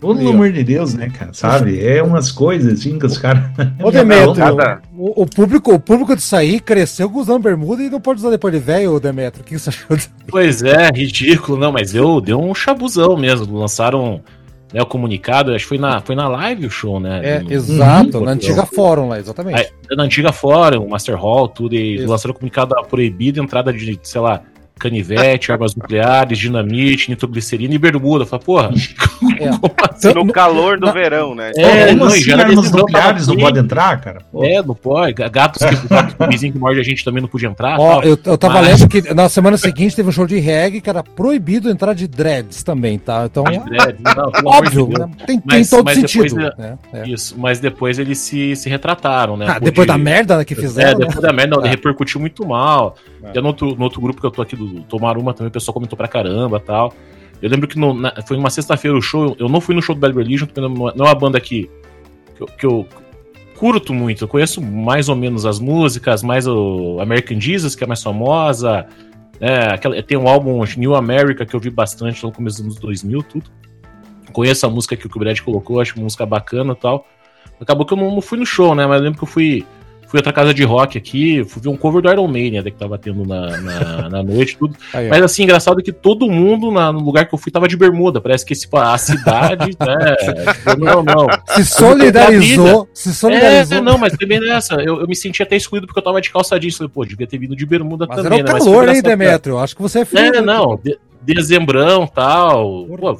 Pelo 0.00 0.30
amor 0.30 0.50
de 0.50 0.64
Deus, 0.64 0.94
né, 0.94 1.10
cara? 1.10 1.30
Sabe? 1.34 1.84
É 1.86 2.02
umas 2.02 2.32
coisas 2.32 2.80
assim 2.80 2.98
que 2.98 3.04
os 3.04 3.18
caras. 3.18 3.44
Ô, 3.82 3.90
Demetrio, 3.90 4.32
o, 4.96 5.22
o, 5.22 5.26
público, 5.26 5.74
o 5.74 5.78
público 5.78 6.16
disso 6.16 6.34
aí 6.34 6.58
cresceu 6.58 7.10
usando 7.14 7.42
bermuda 7.42 7.82
e 7.82 7.90
não 7.90 8.00
pode 8.00 8.20
usar 8.20 8.30
depois 8.30 8.54
de 8.54 8.60
velho, 8.60 8.98
Demetrio. 8.98 9.42
O 9.42 9.44
que 9.44 9.58
você 9.58 9.68
achou? 9.68 9.98
Pois 10.26 10.62
é, 10.62 10.88
ridículo, 10.94 11.58
não, 11.58 11.70
mas 11.70 11.94
eu 11.94 12.18
deu 12.18 12.40
um 12.40 12.54
chabuzão 12.54 13.14
mesmo. 13.14 13.58
Lançaram 13.58 14.22
né, 14.72 14.80
o 14.80 14.86
comunicado, 14.86 15.52
acho 15.52 15.64
que 15.64 15.68
foi 15.68 15.78
na, 15.78 16.00
foi 16.00 16.14
na 16.14 16.28
live 16.28 16.66
o 16.66 16.70
show, 16.70 17.00
né? 17.00 17.20
É, 17.22 17.40
no, 17.40 17.52
exato, 17.52 18.20
no, 18.20 18.26
na 18.26 18.32
antiga 18.32 18.64
fórum 18.64 19.08
lá, 19.08 19.18
exatamente. 19.18 19.58
Aí, 19.58 19.96
na 19.96 20.04
antiga 20.04 20.32
fórum, 20.32 20.88
Master 20.88 21.16
Hall, 21.16 21.48
tudo, 21.48 21.74
e 21.74 21.96
Isso. 21.96 22.06
lançaram 22.08 22.32
o 22.32 22.34
comunicado 22.34 22.74
proibido 22.88 23.42
entrada 23.42 23.72
de, 23.72 23.98
sei 24.02 24.20
lá, 24.20 24.42
canivete, 24.80 25.52
armas 25.52 25.74
nucleares, 25.74 26.38
dinamite, 26.38 27.10
nitroglicerina 27.10 27.74
e 27.74 27.78
bermuda. 27.78 28.26
Fala, 28.26 28.42
porra, 28.42 28.70
é. 29.38 29.50
assim? 29.90 30.12
no 30.14 30.32
calor 30.32 30.78
do 30.78 30.86
na, 30.86 30.92
verão, 30.92 31.34
né? 31.34 31.52
É, 31.56 31.94
não, 31.94 32.06
assim, 32.06 32.32
armas 32.32 32.72
nucleares 32.72 33.26
não 33.26 33.36
pode 33.36 33.58
entrar, 33.58 34.00
cara? 34.00 34.22
Pô. 34.32 34.44
É, 34.44 34.62
não 34.62 34.74
pode. 34.74 35.12
Gatos 35.12 35.62
que, 35.62 35.88
gato 35.88 36.16
que, 36.16 36.52
que 36.52 36.58
morde 36.58 36.80
a 36.80 36.84
gente 36.84 37.04
também 37.04 37.20
não 37.20 37.28
podia 37.28 37.48
entrar. 37.48 37.78
Ó, 37.78 38.02
eu, 38.02 38.18
eu 38.24 38.38
tava 38.38 38.54
Mas... 38.54 38.80
lendo 38.80 38.88
que 38.88 39.14
na 39.14 39.28
semana 39.28 39.56
seguinte 39.56 39.94
teve 39.94 40.08
um 40.08 40.12
show 40.12 40.26
de 40.26 40.38
reggae 40.38 40.80
que 40.80 40.88
era 40.88 41.02
proibido 41.02 41.70
entrar 41.70 41.94
de 41.94 42.08
dreads 42.08 42.62
também, 42.62 42.98
tá? 42.98 43.26
Então, 43.26 43.44
de 43.44 43.58
dreads, 43.58 44.00
não, 44.02 44.50
óbvio, 44.50 44.88
de 44.88 44.98
né? 44.98 45.10
tem, 45.26 45.42
mas, 45.44 45.68
tem 45.68 45.78
todo 45.78 45.84
mas 45.84 45.98
sentido. 45.98 46.34
Depois, 46.34 46.56
né? 46.56 46.78
É. 46.92 47.08
Isso, 47.08 47.34
mas 47.38 47.60
depois 47.60 47.98
eles 47.98 48.18
se, 48.18 48.56
se 48.56 48.68
retrataram, 48.68 49.36
né? 49.36 49.46
Ah, 49.48 49.58
depois 49.58 49.86
de... 49.86 49.92
da 49.92 49.98
merda 49.98 50.44
que 50.44 50.54
fizeram. 50.54 50.90
É, 50.90 50.94
depois 50.94 51.16
né? 51.16 51.22
da 51.22 51.32
merda, 51.32 51.56
não, 51.56 51.64
é. 51.64 51.68
repercutiu 51.68 52.20
muito 52.20 52.46
mal. 52.46 52.96
É. 53.22 53.34
Já 53.34 53.40
no 53.40 53.48
outro, 53.48 53.74
no 53.76 53.84
outro 53.84 54.00
grupo 54.00 54.20
que 54.20 54.26
eu 54.26 54.30
tô 54.30 54.42
aqui 54.42 54.56
do 54.56 54.66
Tomar 54.88 55.18
Uma 55.18 55.34
também, 55.34 55.48
o 55.48 55.52
pessoal 55.52 55.72
comentou 55.72 55.96
pra 55.96 56.08
caramba 56.08 56.60
tal. 56.60 56.92
Eu 57.42 57.48
lembro 57.48 57.66
que 57.66 57.78
no, 57.78 57.94
na, 57.94 58.12
foi 58.26 58.36
uma 58.36 58.50
sexta-feira 58.50 58.96
o 58.96 59.00
show. 59.00 59.34
Eu 59.38 59.48
não 59.48 59.60
fui 59.60 59.74
no 59.74 59.82
show 59.82 59.94
do 59.94 60.00
Bad 60.00 60.14
Religion, 60.14 60.46
porque 60.46 60.60
não, 60.60 60.88
é 60.88 60.92
uma 60.94 61.14
banda 61.14 61.40
que, 61.40 61.70
que 62.36 62.42
eu, 62.42 62.46
que, 62.46 62.66
eu, 62.66 62.86
curto 63.56 63.92
muito. 63.92 64.24
Eu 64.24 64.28
conheço 64.28 64.62
mais 64.62 65.08
ou 65.08 65.16
menos 65.16 65.44
as 65.44 65.58
músicas, 65.58 66.22
mais 66.22 66.46
o 66.46 66.98
American 67.00 67.40
Jesus, 67.40 67.74
que 67.74 67.84
é 67.84 67.86
mais 67.86 68.02
famosa. 68.02 68.86
É, 69.38 69.72
aquela, 69.72 70.02
tem 70.02 70.18
um 70.18 70.28
álbum 70.28 70.62
New 70.76 70.94
America 70.94 71.46
que 71.46 71.54
eu 71.54 71.60
vi 71.60 71.70
bastante 71.70 72.22
no 72.22 72.32
começo 72.32 72.58
dos 72.58 72.66
anos 72.66 72.80
2000, 72.80 73.22
tudo. 73.22 73.50
Conheço 74.32 74.64
a 74.66 74.70
música 74.70 74.96
que 74.96 75.06
o 75.06 75.18
Brad 75.18 75.38
colocou, 75.40 75.80
acho 75.80 75.94
uma 75.96 76.04
música 76.04 76.24
bacana 76.24 76.72
e 76.72 76.76
tal. 76.76 77.06
Acabou 77.60 77.84
que 77.84 77.92
eu 77.92 77.98
não, 77.98 78.14
não, 78.14 78.22
fui 78.22 78.38
no 78.38 78.46
show, 78.46 78.74
né? 78.74 78.86
Mas 78.86 78.98
eu 78.98 79.04
lembro 79.04 79.18
que 79.18 79.24
eu 79.24 79.28
fui 79.28 79.66
fui 80.10 80.18
outra 80.18 80.32
casa 80.32 80.52
de 80.52 80.64
rock 80.64 80.98
aqui, 80.98 81.44
fui 81.44 81.62
ver 81.62 81.68
um 81.68 81.76
cover 81.76 82.02
do 82.02 82.10
Iron 82.10 82.26
Maiden 82.26 82.64
que 82.64 82.72
tava 82.72 82.98
tendo 82.98 83.24
na, 83.24 83.60
na, 83.60 84.08
na 84.08 84.22
noite, 84.24 84.58
tudo. 84.58 84.74
Aí, 84.92 85.08
Mas 85.08 85.22
assim, 85.22 85.44
engraçado 85.44 85.80
que 85.80 85.92
todo 85.92 86.28
mundo 86.28 86.72
na, 86.72 86.92
no 86.92 86.98
lugar 86.98 87.28
que 87.28 87.34
eu 87.34 87.38
fui 87.38 87.52
tava 87.52 87.68
de 87.68 87.76
bermuda. 87.76 88.20
Parece 88.20 88.44
que 88.44 88.52
tipo, 88.52 88.76
a 88.76 88.98
cidade, 88.98 89.70
né? 89.78 90.16
Tipo, 90.52 90.84
não, 90.84 91.02
não. 91.04 91.28
Se 91.54 91.64
solidarizou. 91.64 92.88
Se 92.92 93.14
solidarizou. 93.14 93.78
É, 93.78 93.80
não, 93.80 93.96
mas 93.96 94.12
também 94.14 94.40
nessa. 94.40 94.74
Eu, 94.82 95.00
eu 95.00 95.06
me 95.06 95.14
senti 95.14 95.44
até 95.44 95.54
excluído 95.54 95.86
porque 95.86 96.00
eu 96.00 96.04
tava 96.04 96.20
de 96.20 96.28
calça 96.28 96.58
jeans. 96.58 96.76
Falei, 96.76 96.90
pô, 96.92 97.04
devia 97.04 97.26
ter 97.28 97.38
vindo 97.38 97.54
de 97.54 97.64
bermuda 97.64 98.04
mas 98.08 98.16
também. 98.16 98.40
Era 98.40 98.50
o 98.50 98.52
né? 98.52 98.58
calor, 98.58 98.88
hein, 98.88 99.00
Demetrio? 99.00 99.58
Acho 99.58 99.76
que 99.76 99.82
você 99.82 100.00
é 100.00 100.04
frio. 100.04 100.34
É, 100.34 100.42
não. 100.42 100.76
De, 100.82 100.98
dezembrão 101.20 102.06
tal. 102.06 102.86
Pô, 102.86 103.16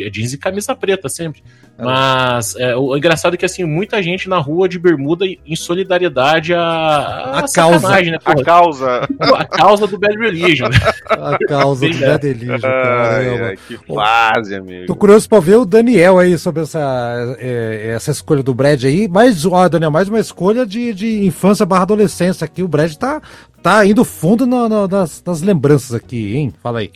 é 0.00 0.10
jeans 0.10 0.32
e 0.32 0.38
camisa 0.38 0.74
preta 0.74 1.08
sempre. 1.08 1.42
É. 1.78 1.84
Mas 1.84 2.54
é, 2.56 2.76
o 2.76 2.96
engraçado 2.96 3.34
é 3.34 3.36
que 3.36 3.44
assim, 3.44 3.64
muita 3.64 4.02
gente 4.02 4.28
na 4.28 4.38
rua 4.38 4.68
de 4.68 4.78
bermuda 4.78 5.24
em 5.24 5.56
solidariedade 5.56 6.52
à, 6.54 7.38
a 7.38 7.44
causa, 7.52 7.88
né? 7.88 8.18
a 8.24 8.44
causa. 8.44 9.08
A 9.34 9.44
causa 9.44 9.86
do 9.86 9.98
Bad 9.98 10.16
Religion. 10.18 10.68
A 11.12 11.38
causa 11.46 11.88
do 11.88 11.98
Bad 11.98 12.26
Religion. 12.26 12.58
Ai, 12.66 13.56
que 13.68 13.78
fase, 13.86 14.54
amigo. 14.54 14.86
Tô 14.86 14.94
curioso 14.94 15.28
pra 15.28 15.40
ver 15.40 15.56
o 15.56 15.64
Daniel 15.64 16.18
aí 16.18 16.36
sobre 16.38 16.62
essa, 16.62 17.36
é, 17.38 17.92
essa 17.94 18.10
escolha 18.10 18.42
do 18.42 18.54
Brad 18.54 18.82
aí. 18.84 19.08
Mas, 19.08 19.44
ó, 19.46 19.68
Daniel, 19.68 19.90
mais 19.90 20.08
uma 20.08 20.20
escolha 20.20 20.66
de, 20.66 20.92
de 20.92 21.24
infância 21.24 21.66
barra 21.66 21.82
adolescência 21.82 22.44
aqui. 22.44 22.62
O 22.62 22.68
Brad 22.68 22.94
tá, 22.94 23.20
tá 23.62 23.84
indo 23.86 24.04
fundo 24.04 24.46
no, 24.46 24.68
no, 24.68 24.88
nas, 24.88 25.22
nas 25.24 25.42
lembranças 25.42 25.94
aqui, 25.94 26.36
hein? 26.36 26.52
Fala 26.62 26.80
aí. 26.80 26.90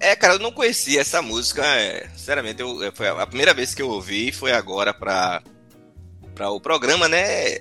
É, 0.00 0.14
cara, 0.14 0.34
eu 0.34 0.38
não 0.38 0.52
conhecia 0.52 1.00
essa 1.00 1.22
música. 1.22 1.64
É, 1.64 2.08
sinceramente, 2.16 2.60
eu, 2.60 2.92
foi 2.94 3.08
a 3.08 3.26
primeira 3.26 3.54
vez 3.54 3.74
que 3.74 3.82
eu 3.82 3.88
ouvi 3.88 4.32
foi 4.32 4.52
agora 4.52 4.92
pra, 4.92 5.42
pra 6.34 6.50
o 6.50 6.60
programa, 6.60 7.08
né? 7.08 7.56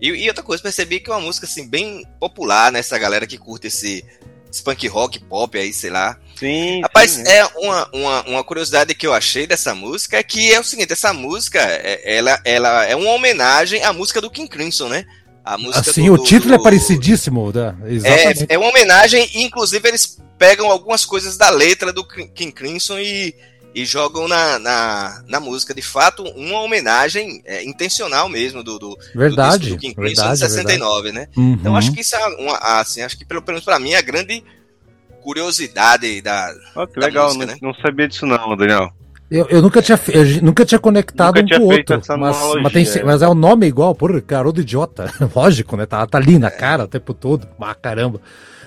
E, 0.00 0.08
e, 0.08 0.28
outra 0.28 0.42
coisa, 0.42 0.62
percebi 0.62 1.00
que 1.00 1.10
é 1.10 1.14
uma 1.14 1.20
música 1.20 1.46
assim, 1.46 1.68
bem 1.68 2.04
popular, 2.18 2.72
né? 2.72 2.80
Essa 2.80 2.98
galera 2.98 3.26
que 3.26 3.38
curte 3.38 3.68
esse, 3.68 4.04
esse 4.50 4.62
punk 4.62 4.86
rock, 4.88 5.18
pop 5.20 5.58
aí, 5.58 5.72
sei 5.72 5.90
lá. 5.90 6.18
Sim. 6.36 6.82
Rapaz, 6.82 7.12
sim, 7.12 7.22
é, 7.26 7.38
é 7.38 7.46
uma, 7.56 7.88
uma, 7.92 8.22
uma, 8.22 8.44
curiosidade 8.44 8.94
que 8.94 9.06
eu 9.06 9.14
achei 9.14 9.46
dessa 9.46 9.74
música 9.74 10.16
é 10.16 10.22
que 10.22 10.52
é 10.52 10.58
o 10.58 10.64
seguinte: 10.64 10.92
essa 10.92 11.12
música 11.12 11.60
é, 11.60 12.16
ela, 12.16 12.40
ela 12.44 12.84
é 12.84 12.96
uma 12.96 13.10
homenagem 13.10 13.82
à 13.84 13.92
música 13.92 14.20
do 14.20 14.30
King 14.30 14.48
Crimson, 14.48 14.88
né? 14.88 15.06
A 15.44 15.58
música 15.58 15.90
assim, 15.90 16.06
do, 16.06 16.14
o 16.14 16.24
título 16.24 16.54
é 16.54 16.56
do... 16.56 16.60
é 16.60 16.64
parecidíssimo, 16.64 17.52
né? 17.52 17.76
Exatamente. 17.86 18.46
É, 18.48 18.54
é 18.54 18.58
uma 18.58 18.70
homenagem, 18.70 19.28
inclusive 19.34 19.86
eles 19.86 20.18
pegam 20.38 20.70
algumas 20.70 21.04
coisas 21.04 21.36
da 21.36 21.50
letra 21.50 21.92
do 21.92 22.02
King 22.06 22.50
Crimson 22.50 22.98
e, 22.98 23.34
e 23.74 23.84
jogam 23.84 24.26
na, 24.26 24.58
na, 24.58 25.22
na, 25.28 25.40
música. 25.40 25.74
De 25.74 25.82
fato, 25.82 26.22
uma 26.22 26.60
homenagem 26.60 27.42
é, 27.44 27.62
intencional 27.62 28.26
mesmo 28.26 28.62
do, 28.62 28.78
do, 28.78 28.98
verdade, 29.14 29.68
do, 29.68 29.74
do 29.74 29.80
King 29.80 29.94
Crimson 29.94 30.32
de 30.32 30.38
69, 30.38 31.02
verdade. 31.02 31.28
né? 31.28 31.28
Uhum. 31.36 31.52
Então 31.60 31.76
acho 31.76 31.92
que 31.92 32.00
isso 32.00 32.16
é 32.16 32.26
uma, 32.36 32.56
assim, 32.80 33.02
acho 33.02 33.18
que 33.18 33.26
pelo 33.26 33.44
menos 33.46 33.62
para 33.64 33.78
mim 33.78 33.92
é 33.92 33.98
a 33.98 34.02
grande 34.02 34.42
curiosidade 35.22 36.22
da. 36.22 36.54
Oh, 36.74 36.86
que 36.86 37.00
da 37.00 37.06
legal, 37.06 37.26
música, 37.26 37.46
não, 37.46 37.52
né? 37.52 37.58
não 37.60 37.74
sabia 37.74 38.08
disso 38.08 38.24
não, 38.24 38.56
Daniel. 38.56 38.90
Eu, 39.30 39.46
eu, 39.48 39.62
nunca 39.62 39.80
tinha, 39.80 39.98
eu 40.08 40.42
nunca 40.42 40.64
tinha 40.64 40.78
conectado 40.78 41.40
nunca 41.40 41.56
um 41.56 41.58
com 41.58 41.64
o 41.64 41.72
outro. 41.72 42.00
Mas, 42.18 42.36
mas, 42.62 42.72
tem, 42.72 43.00
é. 43.00 43.04
mas, 43.04 43.22
é 43.22 43.28
o 43.28 43.34
nome 43.34 43.66
igual, 43.66 43.94
porra, 43.94 44.20
garoto 44.20 44.60
idiota. 44.60 45.10
Lógico, 45.34 45.76
né? 45.76 45.86
Tá, 45.86 46.06
tá 46.06 46.18
ali 46.18 46.38
na 46.38 46.50
cara 46.50 46.84
o 46.84 46.88
tempo 46.88 47.14
todo. 47.14 47.46
Ah, 47.60 47.74
caramba. 47.74 48.20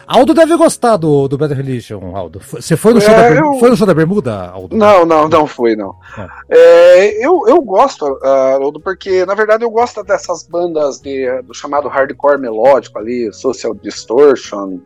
Aldo 0.07 0.33
deve 0.33 0.55
gostar 0.55 0.95
do, 0.95 1.27
do 1.27 1.37
Bad 1.37 1.53
Religion, 1.53 2.15
Aldo. 2.15 2.39
Você 2.39 2.77
foi 2.77 2.93
no, 2.93 3.01
show 3.01 3.13
é, 3.13 3.33
da, 3.33 3.39
eu... 3.41 3.59
foi 3.59 3.69
no 3.69 3.75
show 3.75 3.85
da 3.85 3.93
Bermuda, 3.93 4.49
Aldo? 4.49 4.73
Não, 4.73 5.05
não, 5.05 5.27
não 5.27 5.45
fui, 5.45 5.75
não. 5.75 5.93
É. 6.17 6.27
É, 6.49 7.25
eu, 7.25 7.43
eu 7.45 7.61
gosto, 7.61 8.05
uh, 8.05 8.63
Aldo, 8.63 8.79
porque 8.79 9.25
na 9.25 9.35
verdade 9.35 9.65
eu 9.65 9.69
gosto 9.69 10.01
dessas 10.03 10.47
bandas 10.47 11.01
de, 11.01 11.41
do 11.41 11.53
chamado 11.53 11.89
hardcore 11.89 12.39
melódico 12.39 12.97
ali, 12.97 13.33
Social 13.33 13.75
Distortion, 13.75 14.79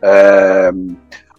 é, 0.00 0.70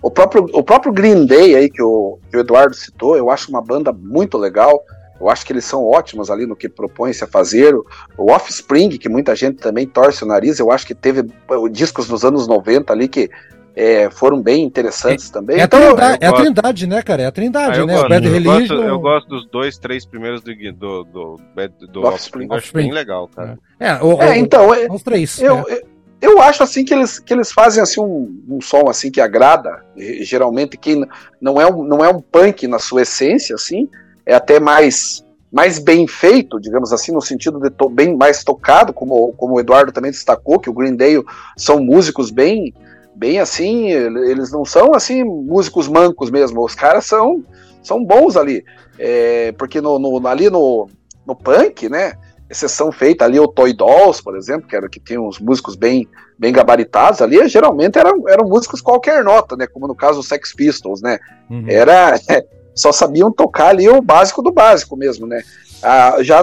o, 0.02 0.10
próprio, 0.10 0.48
o 0.54 0.64
próprio 0.64 0.94
Green 0.94 1.26
Day 1.26 1.56
aí 1.56 1.70
que 1.70 1.82
o, 1.82 2.20
que 2.30 2.38
o 2.38 2.40
Eduardo 2.40 2.76
citou, 2.76 3.18
eu 3.18 3.30
acho 3.30 3.50
uma 3.50 3.62
banda 3.62 3.92
muito 3.92 4.38
legal. 4.38 4.84
Eu 5.20 5.30
acho 5.30 5.46
que 5.46 5.52
eles 5.52 5.66
são 5.66 5.86
ótimos 5.86 6.32
ali 6.32 6.46
no 6.46 6.56
que 6.56 6.70
propõe-se 6.70 7.24
a 7.24 7.28
fazer. 7.28 7.76
O 8.18 8.32
Offspring, 8.32 8.90
que 8.98 9.10
muita 9.10 9.36
gente 9.36 9.58
também 9.58 9.86
torce 9.86 10.24
o 10.24 10.28
nariz, 10.28 10.60
eu 10.60 10.72
acho 10.72 10.88
que 10.88 10.96
teve 10.96 11.24
discos 11.72 12.08
dos 12.08 12.24
anos 12.24 12.48
90 12.48 12.94
ali 12.94 13.10
que 13.10 13.30
é, 13.76 14.10
foram 14.10 14.42
bem 14.42 14.64
interessantes 14.64 15.30
é, 15.30 15.34
também. 15.34 15.60
É, 15.60 15.64
então, 15.64 15.80
a 15.80 15.94
trindade, 15.94 16.18
é 16.24 16.28
a 16.28 16.34
trindade, 16.34 16.88
né, 16.88 17.02
cara? 17.02 17.22
É 17.24 17.26
a 17.26 17.32
trindade, 17.32 17.80
ah, 17.80 17.86
né? 17.86 17.94
Gosto, 17.94 18.06
o 18.06 18.10
Bad 18.10 18.26
eu 18.26 18.34
Religion. 18.34 18.58
Gosto, 18.60 18.74
eu 18.74 19.00
gosto 19.00 19.28
dos 19.28 19.46
dois, 19.48 19.78
três 19.78 20.06
primeiros 20.06 20.42
do, 20.42 20.54
do, 20.54 21.04
do, 21.04 21.04
do, 21.06 21.88
do 21.88 22.02
Offspring. 22.04 22.48
Offspring. 22.50 22.58
Acho 22.58 22.74
bem 22.74 22.92
legal, 22.92 23.28
cara. 23.28 23.60
É, 23.80 23.94
o, 24.04 24.22
é 24.22 24.38
então. 24.38 24.74
É, 24.74 24.88
os 24.90 25.04
três. 25.04 25.42
Eu, 25.42 25.60
é. 25.60 25.74
eu 25.76 25.99
acho 26.42 26.64
assim 26.64 26.84
que 26.84 26.94
eles, 26.94 27.18
que 27.20 27.34
eles 27.34 27.52
fazem 27.52 27.82
assim 27.82 28.02
um, 28.02 28.44
um 28.50 28.62
som 28.62 28.90
assim 28.90 29.10
que 29.10 29.22
agrada. 29.22 29.84
Geralmente 29.96 30.78
quem 30.78 31.06
não 31.40 31.60
é 31.60 31.66
um, 31.66 31.84
não 31.84 32.04
é 32.04 32.10
um 32.10 32.22
punk 32.22 32.68
na 32.68 32.80
sua 32.80 33.04
essência, 33.04 33.56
assim, 33.56 33.90
é 34.26 34.34
até 34.34 34.60
mais 34.60 35.24
mais 35.52 35.80
bem 35.80 36.08
feito, 36.08 36.60
digamos 36.60 36.94
assim, 36.94 37.12
no 37.12 37.22
sentido 37.22 37.60
de 37.60 37.72
bem 37.92 38.16
mais 38.16 38.44
tocado, 38.44 38.94
como, 38.94 39.34
como 39.34 39.56
o 39.56 39.60
Eduardo 39.60 39.92
também 39.92 40.12
destacou, 40.12 40.60
que 40.60 40.70
o 40.70 40.74
Green 40.74 40.96
Day 40.96 41.20
são 41.58 41.80
músicos 41.80 42.30
bem, 42.30 42.72
bem 43.16 43.40
assim, 43.40 43.88
eles 43.90 44.52
não 44.52 44.64
são 44.64 44.94
assim 44.94 45.24
músicos 45.24 45.88
mancos 45.88 46.30
mesmo, 46.30 46.64
os 46.64 46.76
caras 46.76 47.06
são, 47.06 47.44
são 47.82 48.04
bons 48.04 48.38
ali, 48.38 48.64
é, 49.00 49.52
porque 49.54 49.82
no, 49.82 49.98
no, 49.98 50.28
ali 50.28 50.52
no, 50.52 50.88
no 51.26 51.36
punk, 51.36 51.90
né, 51.90 52.14
exceção 52.50 52.92
feita 52.92 53.26
ali 53.26 53.40
o 53.40 53.48
Toy 53.48 53.74
Dolls, 53.74 54.24
por 54.24 54.36
exemplo, 54.36 54.68
que 54.68 54.76
era 54.76 54.90
que 54.90 55.00
tinha 55.00 55.22
uns 55.22 55.40
músicos 55.40 55.76
bem, 55.76 56.08
bem 56.38 56.52
gabaritados 56.52 57.22
ali, 57.22 57.48
geralmente 57.48 58.00
eram, 58.00 58.28
eram 58.28 58.48
músicos 58.48 58.82
qualquer 58.82 59.24
nota, 59.24 59.56
né, 59.56 59.68
como 59.68 59.88
no 59.88 59.96
caso 59.96 60.20
os 60.20 60.28
Sex 60.28 60.54
Pistols, 60.54 61.02
né, 61.02 61.20
uhum. 61.50 61.66
era 61.68 62.20
só 62.74 62.92
sabiam 62.92 63.32
tocar 63.32 63.70
ali 63.70 63.88
o 63.90 64.02
básico 64.02 64.42
do 64.42 64.52
básico 64.52 64.96
mesmo, 64.96 65.28
né? 65.28 65.44
Ah, 65.84 66.18
já 66.22 66.42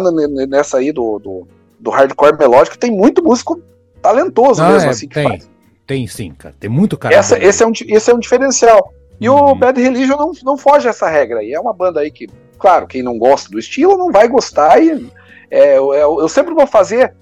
nessa 0.48 0.78
aí 0.78 0.92
do, 0.92 1.18
do, 1.18 1.48
do, 1.78 1.90
hardcore 1.90 2.38
melódico 2.38 2.78
tem 2.78 2.90
muito 2.90 3.22
músico 3.22 3.60
talentoso 4.00 4.62
ah, 4.62 4.70
mesmo, 4.70 4.88
é, 4.88 4.90
assim, 4.90 5.08
tem. 5.08 5.42
Tem 5.86 6.06
sim, 6.06 6.32
cara. 6.36 6.54
Tem 6.58 6.68
muito 6.68 6.96
cara. 6.98 7.14
Essa, 7.14 7.38
esse, 7.38 7.62
é 7.62 7.66
um, 7.66 7.72
esse 7.86 8.10
é 8.10 8.14
um 8.14 8.18
diferencial. 8.18 8.92
E 9.20 9.28
uhum. 9.28 9.50
o 9.50 9.54
Bad 9.54 9.80
Religion 9.80 10.16
não, 10.16 10.32
não 10.42 10.56
foge 10.58 10.88
essa 10.88 11.08
regra 11.08 11.40
aí. 11.40 11.52
É 11.52 11.60
uma 11.60 11.72
banda 11.72 12.00
aí 12.00 12.10
que, 12.10 12.26
claro, 12.58 12.86
quem 12.86 13.02
não 13.02 13.18
gosta 13.18 13.48
do 13.50 13.58
estilo 13.58 13.96
não 13.96 14.10
vai 14.10 14.26
gostar. 14.26 14.82
E 14.82 15.06
é, 15.50 15.76
eu, 15.78 16.20
eu 16.20 16.28
sempre 16.28 16.54
vou 16.54 16.66
fazer, 16.66 17.14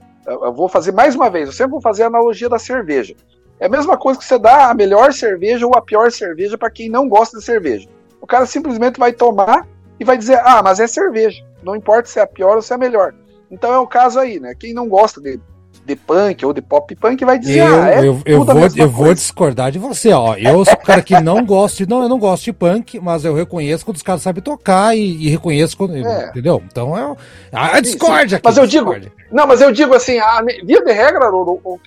vou 0.55 0.69
fazer 0.69 0.93
mais 0.93 1.15
uma 1.15 1.31
vez, 1.31 1.47
eu 1.47 1.53
sempre 1.53 1.73
vou 1.73 1.81
fazer 1.81 2.05
a 2.05 2.07
analogia 2.07 2.49
da 2.49 2.59
cerveja. 2.59 3.15
É 3.61 3.67
a 3.67 3.69
mesma 3.69 3.97
coisa 3.97 4.19
que 4.19 4.25
você 4.25 4.39
dá 4.39 4.71
a 4.71 4.75
melhor 4.75 5.13
cerveja 5.13 5.67
ou 5.67 5.75
a 5.77 5.83
pior 5.83 6.11
cerveja 6.11 6.59
para 6.59 6.71
quem 6.71 6.89
não 6.89 7.09
gosta 7.09 7.39
de 7.39 7.45
cerveja 7.45 7.89
o 8.25 8.27
cara 8.27 8.47
simplesmente 8.47 8.99
vai 8.99 9.13
tomar 9.13 9.69
e 10.01 10.05
vai 10.05 10.17
dizer: 10.17 10.41
ah, 10.43 10.63
mas 10.63 10.81
é 10.81 10.87
cerveja. 10.87 11.45
Não 11.63 11.77
importa 11.77 12.09
se 12.09 12.19
é 12.19 12.23
a 12.23 12.27
pior 12.27 12.57
ou 12.57 12.63
se 12.63 12.73
é 12.73 12.77
a 12.77 12.79
melhor. 12.79 13.15
Então 13.51 13.71
é 13.71 13.79
o 13.79 13.87
caso 13.87 14.19
aí, 14.19 14.41
né? 14.41 14.55
Quem 14.59 14.73
não 14.73 14.89
gosta 14.89 15.21
de, 15.21 15.39
de 15.85 15.97
punk 15.97 16.45
ou 16.47 16.53
de 16.53 16.63
pop 16.63 16.95
punk 16.97 17.25
vai 17.25 17.39
dizer: 17.39 17.59
eu, 17.59 17.83
ah, 17.83 17.91
é 17.91 17.99
eu, 18.01 18.23
eu 18.25 18.45
vou, 18.45 18.69
eu 18.77 18.91
vou 18.91 19.15
discordar 19.15 19.71
de 19.71 19.79
você, 19.79 20.13
ó. 20.13 20.35
Eu 20.35 20.65
sou 20.65 20.75
o 20.75 20.79
cara 20.79 21.03
que 21.03 21.19
não 21.21 21.45
gosto, 21.45 21.89
não, 21.89 22.03
eu 22.03 22.09
não 22.09 22.19
gosto 22.19 22.45
de 22.45 22.53
punk, 22.53 22.99
mas 23.01 23.25
eu 23.25 23.35
reconheço 23.35 23.85
quando 23.85 23.97
os 23.97 24.03
caras 24.03 24.23
sabem 24.23 24.43
tocar 24.43 24.97
e, 24.97 25.27
e 25.27 25.29
reconheço 25.29 25.77
quando. 25.77 25.97
É. 25.97 26.29
Entendeu? 26.29 26.63
Então 26.67 26.97
é 26.97 27.17
a, 27.53 27.77
a 27.77 27.81
discórdia 27.81 28.37
aqui. 28.37 28.45
Mas 28.47 28.57
eu 28.57 28.67
digo. 28.67 28.95
Não, 29.31 29.47
mas 29.47 29.61
eu 29.61 29.73
digo 29.73 29.95
assim, 29.95 30.19
a, 30.19 30.43
via 30.43 30.83
de 30.83 30.93
regra, 30.93 31.31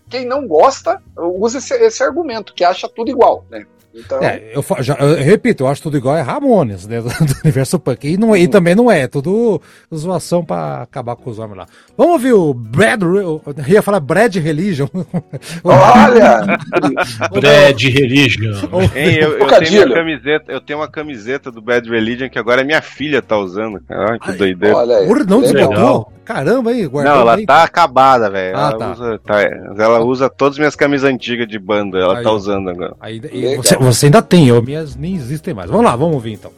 quem 0.09 0.25
não 0.25 0.47
gosta, 0.47 1.01
usa 1.17 1.57
esse, 1.57 1.73
esse 1.75 2.03
argumento, 2.03 2.53
que 2.53 2.63
acha 2.63 2.87
tudo 2.87 3.09
igual, 3.09 3.45
né? 3.49 3.65
Então... 3.97 4.21
É, 4.21 4.51
eu, 4.53 4.63
já, 4.79 4.95
eu, 4.95 5.15
repito, 5.15 5.63
eu 5.63 5.67
acho 5.67 5.81
tudo 5.81 5.97
igual 5.97 6.15
é 6.15 6.21
Ramones, 6.21 6.85
né? 6.87 7.01
Do, 7.01 7.09
universo 7.43 7.79
punk. 7.79 8.07
E, 8.07 8.17
não, 8.17 8.35
e 8.35 8.47
também 8.47 8.75
não 8.75 8.91
é, 8.91 9.01
é 9.01 9.07
tudo 9.07 9.61
zoação 9.93 10.45
pra 10.45 10.83
acabar 10.83 11.15
com 11.15 11.29
os 11.29 11.39
homens 11.39 11.57
lá. 11.57 11.67
Vamos 11.97 12.13
ouvir 12.13 12.33
o 12.33 12.53
Brad. 12.53 13.01
Eu 13.01 13.41
ia 13.67 13.81
falar 13.81 13.99
Brad 13.99 14.35
Religion. 14.35 14.87
Olha! 15.63 16.45
Brad 17.31 17.81
Religion. 17.81 18.53
Hein, 18.95 19.15
eu, 19.19 19.37
eu, 19.39 19.47
tenho 19.47 19.85
uma 19.85 19.95
camiseta, 19.95 20.51
eu 20.51 20.61
tenho 20.61 20.79
uma 20.79 20.87
camiseta 20.87 21.51
do 21.51 21.61
Bad 21.61 21.89
Religion 21.89 22.29
que 22.29 22.39
agora 22.39 22.63
minha 22.63 22.81
filha 22.81 23.21
tá 23.21 23.37
usando. 23.37 23.81
Cara. 23.81 24.19
que 24.19 24.31
doideira. 24.33 24.75
Olha 24.75 24.97
aí. 24.97 25.07
não 25.27 25.41
desbotou? 25.41 26.11
Caramba, 26.27 26.71
aí, 26.71 26.89
Não, 26.91 27.01
ela 27.01 27.35
aí. 27.35 27.45
tá 27.45 27.63
acabada, 27.63 28.29
velho. 28.29 28.57
Ah, 28.57 28.59
ela, 28.59 28.77
tá. 28.77 28.91
usa, 28.91 29.19
tá, 29.25 29.41
ela 29.41 30.03
usa 30.03 30.29
todas 30.29 30.55
as 30.55 30.59
minhas 30.59 30.75
camisas 30.75 31.09
antigas 31.09 31.47
de 31.47 31.57
banda, 31.57 31.97
ela 31.97 32.17
aí, 32.17 32.23
tá 32.23 32.29
usando 32.33 32.69
agora. 32.69 32.97
Aí, 32.99 33.21
você, 33.55 33.77
você 33.93 34.07
ainda 34.07 34.21
tem, 34.21 34.47
eu, 34.47 34.61
minhas 34.61 34.95
nem 34.95 35.15
existem 35.15 35.53
mais. 35.53 35.69
Vamos 35.69 35.85
lá, 35.85 35.95
vamos 35.95 36.15
ouvir 36.15 36.33
então. 36.33 36.51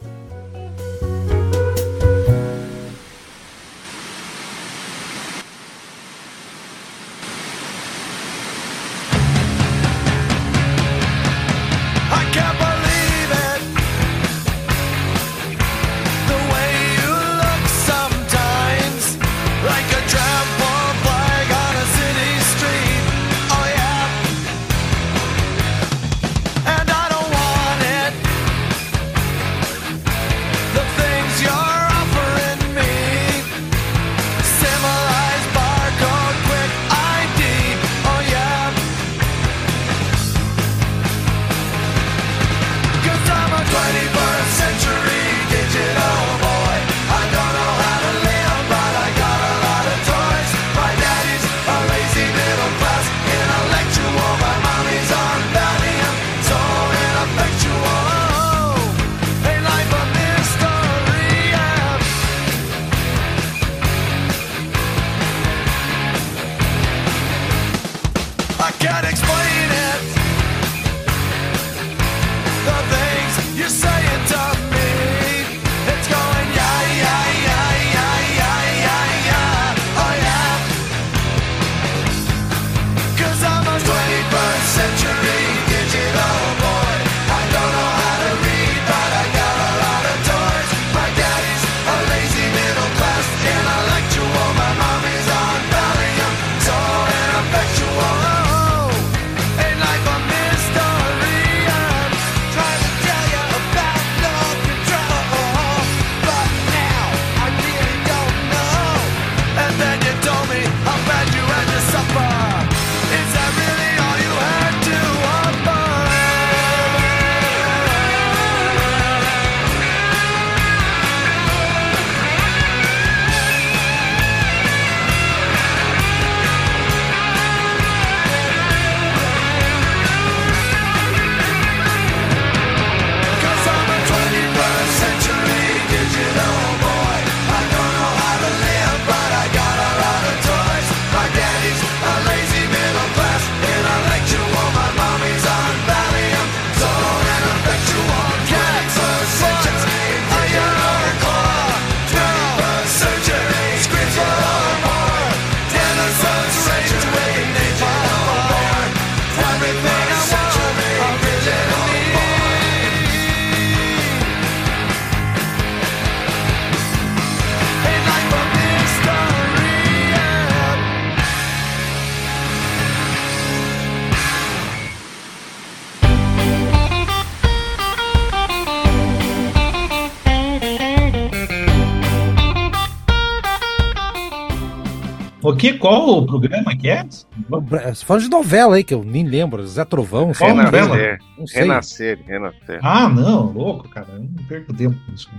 Programa 186.30 186.76
que 186.76 186.88
é? 186.88 187.04
Você 187.04 188.04
fala 188.04 188.20
de 188.20 188.28
novela 188.28 188.76
aí, 188.76 188.84
que 188.84 188.94
eu 188.94 189.04
nem 189.04 189.26
lembro. 189.26 189.66
Zé 189.66 189.84
Trovão, 189.84 190.32
Qual 190.32 190.54
novela? 190.54 190.96
Não 191.38 191.46
sei. 191.46 191.62
Renascer, 191.62 192.18
renascer. 192.26 192.78
Ah, 192.82 193.08
não, 193.08 193.52
louco, 193.52 193.88
cara. 193.88 194.06
Eu 194.12 194.20
não 194.20 194.46
perco 194.46 194.72
tempo 194.72 194.96
com 195.06 195.12
isso. 195.12 195.30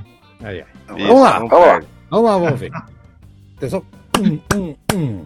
Aí, 0.43 0.63
aí. 0.87 0.97
Isso, 0.97 1.07
vamos 1.07 1.21
lá, 1.21 1.39
vamos 1.39 1.51
lá. 1.51 1.81
Vamos 2.09 2.29
lá, 2.29 2.37
vamos 2.37 2.59
ver. 2.59 2.71
Atenção. 3.57 3.83
Um, 4.19 4.39
um, 4.57 4.75
um. 4.93 5.25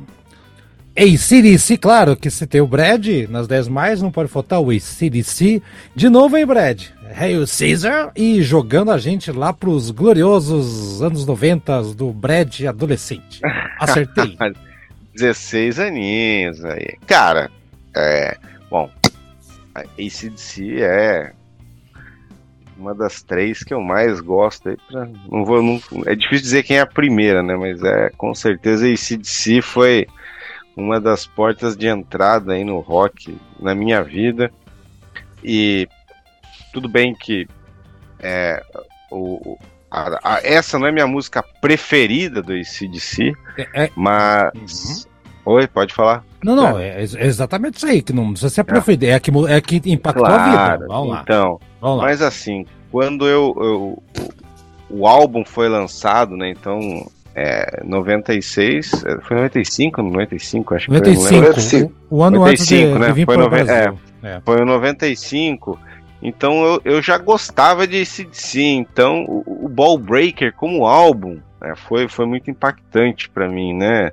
ACDC, 0.97 1.77
claro 1.77 2.15
que 2.15 2.29
se 2.29 2.47
tem 2.47 2.61
o 2.61 2.67
Brad 2.67 3.05
nas 3.29 3.47
10 3.47 3.67
mais, 3.67 4.01
não 4.01 4.11
pode 4.11 4.29
faltar 4.29 4.61
o 4.61 4.69
ACDC. 4.69 5.61
De 5.93 6.07
novo, 6.07 6.37
hein, 6.37 6.45
Brad? 6.45 6.83
Hail 7.13 7.45
Caesar 7.45 8.11
e 8.15 8.41
jogando 8.41 8.91
a 8.91 8.97
gente 8.97 9.31
lá 9.31 9.51
pros 9.51 9.91
gloriosos 9.91 11.01
anos 11.01 11.25
90 11.25 11.83
do 11.93 12.11
Brad 12.13 12.61
adolescente. 12.61 13.41
Acertei. 13.79 14.37
16 15.15 15.79
aninhos 15.79 16.63
aí. 16.63 16.97
Cara, 17.07 17.49
é. 17.95 18.37
Bom, 18.69 18.89
a 19.73 19.81
ACDC 19.81 20.81
é 20.81 21.33
uma 22.77 22.93
das 22.93 23.23
três 23.23 23.63
que 23.63 23.73
eu 23.73 23.81
mais 23.81 24.19
gosto. 24.19 24.69
Aí 24.69 24.77
pra, 24.87 25.07
não 25.31 25.45
vou, 25.45 25.63
não, 25.63 25.81
é 26.05 26.15
difícil 26.15 26.43
dizer 26.43 26.63
quem 26.63 26.77
é 26.77 26.81
a 26.81 26.87
primeira, 26.87 27.41
né? 27.41 27.55
Mas 27.55 27.81
é 27.83 28.09
com 28.17 28.35
certeza 28.35 28.85
a 28.85 28.91
ACDC 28.91 29.61
foi 29.61 30.07
uma 30.75 30.99
das 30.99 31.25
portas 31.25 31.77
de 31.77 31.87
entrada 31.87 32.53
aí 32.53 32.63
no 32.63 32.79
rock 32.79 33.37
na 33.59 33.73
minha 33.73 34.03
vida. 34.03 34.51
E 35.43 35.87
tudo 36.73 36.89
bem 36.89 37.15
que 37.15 37.47
é, 38.19 38.61
o, 39.09 39.57
a, 39.95 40.19
a, 40.35 40.39
essa 40.43 40.77
não 40.77 40.87
é 40.87 40.91
minha 40.91 41.07
música 41.07 41.41
preferida 41.61 42.41
do 42.41 42.51
ACDC, 42.51 43.33
é, 43.57 43.85
é... 43.85 43.91
mas. 43.95 45.05
Uhum. 45.05 45.53
Oi, 45.53 45.67
pode 45.67 45.93
falar. 45.93 46.23
Não, 46.43 46.55
não, 46.55 46.79
é, 46.79 47.01
é 47.01 47.25
exatamente 47.25 47.77
isso 47.77 47.85
aí, 47.85 48.01
que 48.01 48.11
não 48.11 48.31
precisa 48.31 48.49
ser 48.49 48.61
a 48.61 48.63
preferida, 48.63 49.05
é, 49.05 49.19
que, 49.19 49.31
é 49.47 49.61
que 49.61 49.81
impactou 49.91 50.25
claro, 50.25 50.41
a 50.41 50.71
vida. 50.73 50.87
Vamos 50.87 51.09
lá. 51.09 51.21
Então, 51.21 51.59
Vamos 51.79 51.97
lá. 51.99 52.03
mas 52.03 52.21
assim, 52.21 52.65
quando 52.91 53.27
eu, 53.27 53.55
eu 53.57 54.03
o, 54.89 55.07
álbum 55.07 55.45
foi 55.45 55.69
lançado, 55.69 56.35
né, 56.35 56.49
então 56.49 56.79
é, 57.35 57.83
96, 57.85 59.05
é, 59.05 59.21
foi 59.21 59.37
95, 59.37 60.01
95, 60.01 60.75
acho 60.75 60.85
que 60.87 60.93
95, 60.93 61.27
foi. 61.27 61.39
95, 61.39 61.93
o, 62.09 62.17
o 62.17 62.23
ano 62.23 62.37
95, 62.39 62.49
antes 62.49 62.67
de, 62.67 62.99
né? 62.99 63.07
de 63.07 63.13
vir 63.13 63.25
foi, 63.25 63.37
noven, 63.37 63.65
é, 63.69 63.93
é. 64.23 64.41
foi 64.43 64.65
95, 64.65 65.79
então 66.27 66.63
eu, 66.65 66.81
eu 66.83 67.01
já 67.03 67.19
gostava 67.19 67.85
de 67.85 68.03
CDC, 68.03 68.59
então 68.61 69.25
o, 69.25 69.65
o 69.65 69.69
Ball 69.69 69.95
Breaker 69.95 70.51
como 70.53 70.87
álbum 70.87 71.39
né, 71.61 71.75
foi, 71.75 72.07
foi 72.07 72.25
muito 72.25 72.49
impactante 72.49 73.29
para 73.29 73.47
mim, 73.47 73.73
né? 73.73 74.11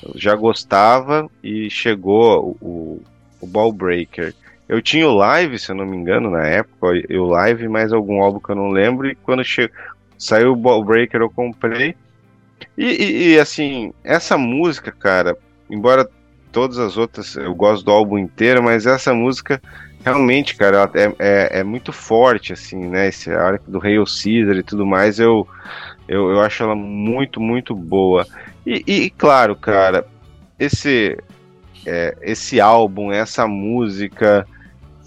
Eu 0.00 0.12
já 0.14 0.36
gostava 0.36 1.28
e 1.42 1.68
chegou 1.68 2.56
o, 2.60 3.02
o 3.40 3.46
Ball 3.46 3.72
Breaker. 3.72 4.32
Eu 4.68 4.80
tinha 4.80 5.08
o 5.08 5.14
live, 5.14 5.58
se 5.58 5.72
eu 5.72 5.74
não 5.74 5.84
me 5.84 5.96
engano, 5.96 6.30
na 6.30 6.46
época, 6.46 6.86
eu 7.08 7.26
live, 7.26 7.66
mais 7.66 7.92
algum 7.92 8.22
álbum 8.22 8.38
que 8.38 8.50
eu 8.50 8.56
não 8.56 8.68
lembro, 8.68 9.08
e 9.08 9.16
quando 9.16 9.42
che... 9.42 9.68
saiu 10.16 10.52
o 10.52 10.56
Ball 10.56 10.84
Breaker 10.84 11.20
eu 11.20 11.30
comprei. 11.30 11.96
E, 12.76 12.84
e, 12.84 13.28
e, 13.30 13.40
assim, 13.40 13.92
essa 14.04 14.38
música, 14.38 14.92
cara, 14.92 15.36
embora 15.68 16.08
todas 16.52 16.78
as 16.78 16.96
outras 16.96 17.34
eu 17.34 17.54
gosto 17.54 17.84
do 17.84 17.90
álbum 17.90 18.18
inteiro, 18.18 18.62
mas 18.62 18.86
essa 18.86 19.12
música 19.12 19.60
realmente, 20.04 20.54
cara, 20.56 20.90
é, 20.94 21.14
é, 21.18 21.60
é, 21.60 21.64
muito 21.64 21.92
forte, 21.92 22.52
assim, 22.52 22.88
né? 22.88 23.08
Esse 23.08 23.30
arco 23.30 23.70
do 23.70 23.84
Hail 23.84 24.04
Caesar 24.04 24.56
e 24.56 24.62
tudo 24.62 24.86
mais, 24.86 25.18
eu, 25.18 25.46
eu, 26.06 26.30
eu 26.30 26.40
acho 26.40 26.62
ela 26.62 26.74
muito, 26.74 27.40
muito 27.40 27.74
boa. 27.74 28.26
E, 28.66 28.82
e 28.86 29.10
claro, 29.10 29.56
cara, 29.56 30.06
esse, 30.58 31.18
é, 31.86 32.16
esse 32.22 32.60
álbum, 32.60 33.12
essa 33.12 33.46
música 33.46 34.46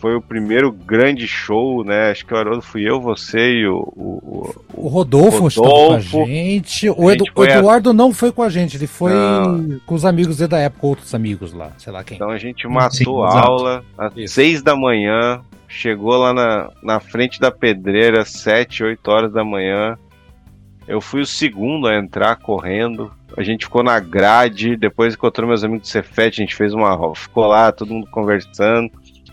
foi 0.02 0.16
o 0.16 0.22
primeiro 0.22 0.72
grande 0.72 1.28
show, 1.28 1.84
né? 1.84 2.10
Acho 2.10 2.26
que 2.26 2.34
o 2.34 2.38
Haroldo 2.38 2.64
fui 2.64 2.82
eu, 2.82 3.00
você 3.00 3.60
e 3.60 3.68
o. 3.68 3.78
O, 3.96 4.56
o, 4.74 4.86
o 4.86 4.88
Rodolfo, 4.88 5.44
Rodolfo 5.48 6.12
com 6.12 6.24
a 6.24 6.26
gente. 6.26 6.90
O, 6.90 7.12
Edu, 7.12 7.24
o 7.36 7.46
Eduardo 7.46 7.92
a... 7.92 7.94
não 7.94 8.12
foi 8.12 8.32
com 8.32 8.42
a 8.42 8.50
gente, 8.50 8.76
ele 8.76 8.88
foi 8.88 9.14
não. 9.14 9.80
com 9.86 9.94
os 9.94 10.04
amigos 10.04 10.40
da 10.40 10.58
época, 10.58 10.88
outros 10.88 11.14
amigos 11.14 11.54
lá, 11.54 11.72
sei 11.78 11.94
lá 11.94 12.04
quem. 12.04 12.16
Então 12.16 12.32
a 12.32 12.40
gente 12.40 12.68
matou 12.68 13.30
Sim, 13.30 13.38
aula 13.38 13.86
às 13.96 14.18
Isso. 14.18 14.34
seis 14.34 14.64
da 14.64 14.76
manhã, 14.76 15.42
chegou 15.68 16.18
lá 16.18 16.34
na, 16.34 16.72
na 16.82 17.00
frente 17.00 17.40
da 17.40 17.52
pedreira, 17.52 18.26
sete, 18.26 18.84
oito 18.84 19.08
horas 19.08 19.32
da 19.32 19.44
manhã. 19.44 19.96
Eu 20.88 21.00
fui 21.00 21.22
o 21.22 21.26
segundo 21.28 21.88
a 21.88 21.96
entrar 21.96 22.38
correndo. 22.38 23.12
A 23.38 23.44
gente 23.44 23.66
ficou 23.66 23.84
na 23.84 24.00
grade, 24.00 24.76
depois 24.76 25.14
encontrou 25.14 25.48
meus 25.48 25.64
amigos 25.64 25.88
do 25.88 25.92
Cefete, 25.92 26.42
a 26.42 26.44
gente 26.44 26.56
fez 26.56 26.74
uma. 26.74 27.16
Ficou 27.16 27.46
lá, 27.46 27.72
todo 27.72 27.94
mundo 27.94 28.08
conversando. 28.10 28.92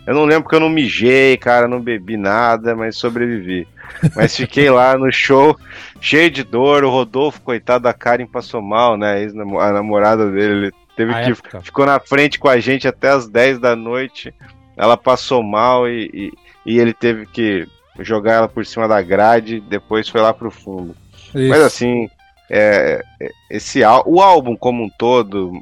Eu 0.09 0.15
não 0.15 0.25
lembro 0.25 0.49
que 0.49 0.55
eu 0.55 0.61
não 0.61 0.71
mijei, 0.71 1.37
cara, 1.37 1.69
não 1.69 1.83
bebi 1.83 2.17
nada, 2.17 2.75
mas 2.75 2.97
sobrevivi. 2.97 3.69
Mas 4.17 4.35
fiquei 4.35 4.71
lá 4.71 4.97
no 4.97 5.13
show, 5.13 5.55
cheio 6.01 6.31
de 6.31 6.43
dor. 6.43 6.83
O 6.83 6.89
Rodolfo, 6.89 7.43
coitado 7.43 7.85
da 7.85 7.93
Karen, 7.93 8.25
passou 8.27 8.63
mal, 8.63 8.97
né? 8.97 9.27
A 9.61 9.71
namorada 9.71 10.31
dele, 10.31 10.55
ele 10.55 10.73
teve 10.97 11.13
a 11.13 11.23
que. 11.23 11.33
Época. 11.33 11.61
Ficou 11.61 11.85
na 11.85 12.01
frente 12.01 12.39
com 12.39 12.49
a 12.49 12.59
gente 12.59 12.89
até 12.89 13.11
as 13.11 13.29
10 13.29 13.59
da 13.59 13.77
noite. 13.77 14.33
Ela 14.79 14.97
passou 14.97 15.43
mal 15.43 15.87
e, 15.87 16.09
e, 16.15 16.33
e 16.65 16.79
ele 16.79 16.95
teve 16.95 17.27
que 17.27 17.69
jogar 17.99 18.33
ela 18.33 18.49
por 18.49 18.65
cima 18.65 18.89
da 18.89 19.03
grade. 19.03 19.61
Depois 19.61 20.09
foi 20.09 20.23
lá 20.23 20.33
pro 20.33 20.51
fundo. 20.51 20.97
Isso. 21.35 21.51
Mas 21.51 21.61
assim, 21.61 22.09
é, 22.49 23.05
é 23.21 23.31
esse 23.51 23.83
o 24.07 24.23
álbum 24.23 24.57
como 24.57 24.85
um 24.85 24.89
todo, 24.89 25.53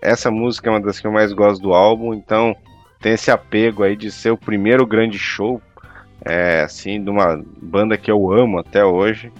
essa 0.00 0.30
música 0.30 0.70
é 0.70 0.72
uma 0.72 0.80
das 0.80 0.98
que 0.98 1.06
eu 1.06 1.12
mais 1.12 1.34
gosto 1.34 1.60
do 1.60 1.74
álbum, 1.74 2.14
então 2.14 2.56
tem 3.04 3.12
esse 3.12 3.30
apego 3.30 3.82
aí 3.82 3.94
de 3.94 4.10
ser 4.10 4.30
o 4.30 4.36
primeiro 4.36 4.86
grande 4.86 5.18
show, 5.18 5.60
é, 6.24 6.62
assim, 6.62 7.04
de 7.04 7.10
uma 7.10 7.38
banda 7.60 7.98
que 7.98 8.10
eu 8.10 8.32
amo 8.32 8.58
até 8.58 8.82
hoje. 8.82 9.30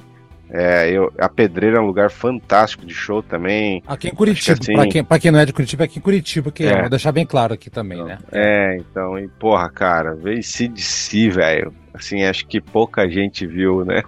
É, 0.50 0.90
eu, 0.90 1.10
a 1.18 1.30
Pedreira 1.30 1.78
é 1.78 1.80
um 1.80 1.86
lugar 1.86 2.10
fantástico 2.10 2.84
de 2.84 2.92
show 2.92 3.22
também. 3.22 3.82
Aqui 3.86 4.08
em 4.08 4.14
Curitiba, 4.14 4.58
assim, 4.60 4.74
pra, 4.74 4.86
quem, 4.86 5.02
pra 5.02 5.18
quem 5.18 5.30
não 5.30 5.38
é 5.38 5.46
de 5.46 5.54
Curitiba, 5.54 5.84
é 5.84 5.86
aqui 5.86 5.98
em 5.98 6.02
Curitiba, 6.02 6.52
que 6.52 6.66
é. 6.66 6.78
vou 6.78 6.90
deixar 6.90 7.10
bem 7.10 7.24
claro 7.24 7.54
aqui 7.54 7.70
também, 7.70 8.04
né? 8.04 8.18
É, 8.30 8.76
então, 8.76 9.18
e 9.18 9.26
porra, 9.28 9.70
cara, 9.70 10.14
veio 10.14 10.42
CDC, 10.42 11.30
velho. 11.30 11.72
Assim, 11.94 12.22
acho 12.22 12.46
que 12.46 12.60
pouca 12.60 13.08
gente 13.08 13.46
viu, 13.46 13.82
né? 13.82 14.02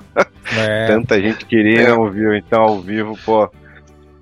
É. 0.55 0.85
Tanta 0.87 1.19
gente 1.19 1.47
queria 1.47 1.89
não 1.89 2.11
viu, 2.11 2.37
então 2.37 2.61
ao 2.61 2.79
vivo, 2.79 3.19
pô 3.25 3.51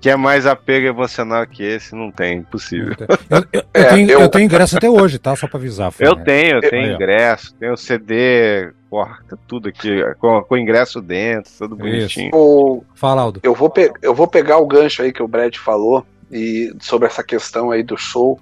que 0.05 0.09
é 0.11 0.15
mais 0.15 0.45
apego 0.45 0.85
emocional 0.85 1.47
que 1.47 1.63
esse, 1.63 1.95
não 1.95 2.11
tem, 2.11 2.37
impossível. 2.37 2.93
Eu, 2.99 3.17
eu, 3.27 3.45
eu, 3.51 3.63
é, 3.73 3.83
tenho, 3.85 4.11
eu, 4.11 4.29
tenho, 4.29 4.45
ingresso 4.45 4.77
até 4.77 4.87
hoje, 4.87 5.17
tá? 5.17 5.35
Só 5.35 5.47
pra 5.47 5.57
avisar. 5.57 5.91
Foi, 5.91 6.05
eu 6.05 6.15
né? 6.15 6.23
tenho, 6.23 6.57
eu 6.57 6.69
tenho 6.69 6.93
ingresso, 6.93 7.55
tenho 7.55 7.75
CD, 7.75 8.71
porra, 8.87 9.17
tá 9.27 9.35
tudo 9.47 9.69
aqui, 9.69 9.89
com, 10.19 10.43
com 10.43 10.55
ingresso 10.55 11.01
dentro, 11.01 11.51
tudo 11.57 11.75
bonitinho. 11.75 12.29
O... 12.35 12.83
Fala, 12.93 13.23
Aldo. 13.23 13.39
Eu 13.41 13.55
vou, 13.55 13.73
eu 13.99 14.13
vou 14.13 14.27
pegar 14.27 14.59
o 14.59 14.67
gancho 14.67 15.01
aí 15.01 15.11
que 15.11 15.23
o 15.23 15.27
Brad 15.27 15.55
falou 15.55 16.05
e 16.31 16.71
sobre 16.79 17.07
essa 17.07 17.23
questão 17.23 17.71
aí 17.71 17.81
do 17.81 17.97
show. 17.97 18.39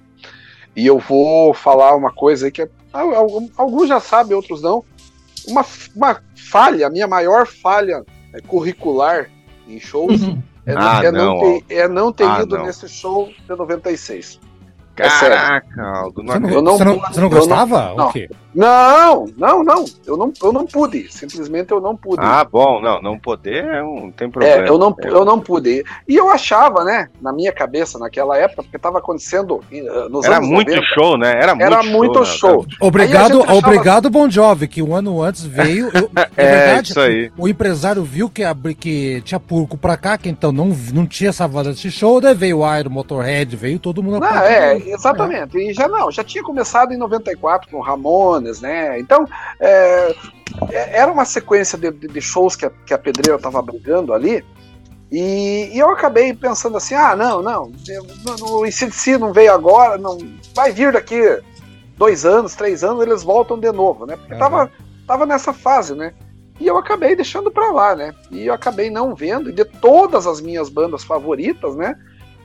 E 0.76 0.84
eu 0.84 0.98
vou 0.98 1.54
falar 1.54 1.96
uma 1.96 2.12
coisa 2.12 2.44
aí 2.44 2.52
que 2.52 2.60
é, 2.60 2.68
alguns 3.56 3.88
já 3.88 4.00
sabem, 4.00 4.36
outros 4.36 4.60
não. 4.60 4.84
Uma, 5.48 5.64
uma 5.96 6.20
falha, 6.36 6.88
a 6.88 6.90
minha 6.90 7.08
maior 7.08 7.46
falha 7.46 8.04
é, 8.34 8.42
curricular 8.42 9.30
em 9.66 9.80
shows. 9.80 10.20
Uhum 10.20 10.42
é, 10.66 10.74
ah, 10.76 11.00
é 11.04 11.12
não, 11.12 11.36
não 11.36 11.60
ter, 11.60 11.74
é 11.74 11.88
não 11.88 12.12
ter 12.12 12.24
ah, 12.24 12.42
ido 12.42 12.56
não. 12.56 12.66
nesse 12.66 12.88
show 12.88 13.28
de 13.28 13.48
96. 13.48 14.40
É 14.96 15.08
Caraca, 15.08 15.82
Aldo, 15.82 16.22
não 16.22 16.34
você, 16.34 16.60
não, 16.60 16.78
você, 16.78 16.84
não, 16.84 16.98
você 16.98 17.20
não 17.20 17.28
gostava? 17.28 17.94
Não, 17.96 18.12
não, 18.54 19.26
não, 19.36 19.64
não, 19.64 19.84
eu 20.06 20.16
não, 20.16 20.32
eu 20.40 20.52
não 20.52 20.66
pude. 20.66 21.10
Simplesmente 21.12 21.72
eu 21.72 21.80
não 21.80 21.96
pude. 21.96 22.20
Ah, 22.20 22.44
bom, 22.44 22.80
não, 22.80 23.02
não 23.02 23.18
poder 23.18 23.64
não 23.82 24.10
tem 24.10 24.30
problema. 24.30 24.64
É, 24.64 24.68
eu 24.68 24.78
não, 24.78 24.94
eu 25.02 25.24
não 25.24 25.40
pude. 25.40 25.84
E 26.08 26.14
eu 26.14 26.30
achava, 26.30 26.84
né, 26.84 27.08
na 27.20 27.32
minha 27.32 27.52
cabeça 27.52 27.98
naquela 27.98 28.36
época, 28.38 28.62
porque 28.62 28.76
estava 28.76 28.98
acontecendo 28.98 29.60
eh, 29.72 30.08
nos 30.08 30.24
Era 30.24 30.40
muito 30.40 30.70
90, 30.70 30.86
show, 30.94 31.18
né? 31.18 31.32
Era 31.32 31.54
muito 31.54 31.66
Era 31.66 31.82
show. 31.82 31.92
Muito 31.92 32.24
show. 32.24 32.62
Né? 32.62 32.76
Obrigado, 32.80 33.42
achava... 33.42 33.58
obrigado, 33.58 34.10
Bon 34.10 34.30
Jovi, 34.30 34.68
que 34.68 34.82
um 34.82 34.94
ano 34.94 35.22
antes 35.22 35.44
veio. 35.44 35.90
Eu, 35.92 36.10
é, 36.16 36.28
é 36.36 36.56
verdade, 36.56 36.90
isso 36.90 37.00
aí. 37.00 37.32
O 37.36 37.48
empresário 37.48 38.02
viu 38.02 38.28
que, 38.28 38.42
que 38.78 39.22
tinha 39.22 39.40
público 39.40 39.76
pra 39.76 39.96
cá, 39.96 40.16
que 40.16 40.28
então 40.28 40.52
não, 40.52 40.66
não 40.92 41.06
tinha 41.06 41.30
essa 41.30 41.48
vaga 41.48 41.70
desse 41.70 41.90
show, 41.90 42.20
daí 42.20 42.34
veio 42.34 42.60
o 42.60 42.78
Iron, 42.78 42.90
Motorhead, 42.90 43.56
veio 43.56 43.78
todo 43.78 44.02
mundo. 44.02 44.20
Não, 44.20 44.28
é, 44.28 44.78
exatamente. 44.90 45.56
É. 45.58 45.70
E 45.70 45.72
já 45.72 45.88
não, 45.88 46.10
já 46.10 46.24
tinha 46.24 46.42
começado 46.42 46.92
em 46.92 46.96
94 46.96 47.70
com 47.70 47.80
Ramones, 47.80 48.60
né? 48.60 48.98
Então, 48.98 49.26
é, 49.60 50.14
é, 50.70 50.98
era 50.98 51.10
uma 51.10 51.24
sequência 51.24 51.78
de, 51.78 51.90
de, 51.90 52.20
shows 52.20 52.56
que 52.56 52.66
a, 52.66 52.70
que 52.70 52.94
a 52.94 52.98
Pedreira 52.98 53.36
estava 53.36 53.60
brigando 53.62 54.12
ali, 54.12 54.44
e, 55.10 55.70
e, 55.72 55.78
eu 55.78 55.90
acabei 55.90 56.34
pensando 56.34 56.76
assim: 56.76 56.94
ah, 56.94 57.14
não, 57.14 57.40
não, 57.42 57.70
o 58.50 58.66
ICDC 58.66 59.18
não 59.18 59.32
veio 59.32 59.52
agora, 59.52 59.96
não 59.96 60.18
vai 60.54 60.72
vir 60.72 60.92
daqui 60.92 61.40
dois 61.96 62.24
anos, 62.24 62.54
três 62.54 62.82
anos, 62.82 63.02
eles 63.02 63.22
voltam 63.22 63.58
de 63.58 63.70
novo, 63.70 64.06
né? 64.06 64.16
Porque 64.16 64.32
uhum. 64.32 64.38
tava, 64.38 64.72
tava 65.06 65.26
nessa 65.26 65.52
fase, 65.52 65.94
né? 65.94 66.12
E 66.60 66.66
eu 66.66 66.76
acabei 66.78 67.16
deixando 67.16 67.50
pra 67.50 67.70
lá, 67.70 67.94
né? 67.94 68.14
E 68.30 68.46
eu 68.46 68.54
acabei 68.54 68.90
não 68.90 69.14
vendo, 69.14 69.50
e 69.50 69.52
de 69.52 69.64
todas 69.64 70.26
as 70.26 70.40
minhas 70.40 70.68
bandas 70.68 71.04
favoritas, 71.04 71.74
né? 71.76 71.96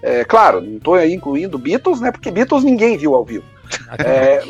É, 0.02 0.24
claro, 0.24 0.62
não 0.62 0.78
estou 0.78 0.94
aí 0.96 1.14
incluindo 1.14 1.58
Beatles, 1.58 2.00
né? 2.00 2.12
Porque 2.12 2.32
Beatles 2.32 2.64
ninguém 2.64 2.98
viu 2.98 3.16
ao 3.16 3.26
vivo. 3.26 3.46
É, 4.00 4.42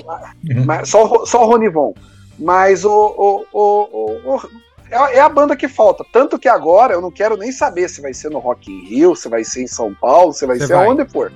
mas, 0.65 0.89
só, 0.89 1.25
só 1.25 1.43
o 1.43 1.47
Ronivon. 1.47 1.93
Mas 2.37 2.85
o, 2.85 2.91
o, 2.91 3.45
o, 3.51 4.35
o, 4.35 4.49
é, 4.89 5.17
é 5.17 5.19
a 5.19 5.29
banda 5.29 5.55
que 5.55 5.67
falta. 5.67 6.05
Tanto 6.11 6.39
que 6.39 6.47
agora 6.47 6.93
eu 6.93 7.01
não 7.01 7.11
quero 7.11 7.35
nem 7.35 7.51
saber 7.51 7.89
se 7.89 8.01
vai 8.01 8.13
ser 8.13 8.29
no 8.29 8.39
Rock 8.39 8.71
in 8.71 8.85
Rio, 8.85 9.15
se 9.15 9.27
vai 9.27 9.43
ser 9.43 9.63
em 9.63 9.67
São 9.67 9.93
Paulo, 9.93 10.33
se 10.33 10.45
vai 10.45 10.57
Você 10.57 10.67
ser 10.67 10.75
vai. 10.75 10.87
onde 10.87 11.05
for. 11.05 11.31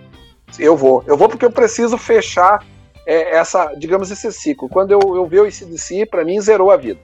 Eu 0.58 0.78
vou. 0.78 1.04
Eu 1.08 1.18
vou 1.18 1.28
porque 1.28 1.46
eu 1.46 1.52
preciso 1.52 1.98
fechar 1.98 2.64
é, 3.06 3.36
essa, 3.36 3.74
digamos, 3.76 4.12
esse 4.12 4.32
ciclo. 4.32 4.70
Quando 4.70 4.92
eu, 4.92 5.00
eu 5.16 5.26
ver 5.26 5.42
o 5.42 5.48
ICDC, 5.48 6.06
para 6.06 6.24
mim, 6.24 6.40
zerou 6.40 6.72
a 6.72 6.78
vida. 6.78 7.00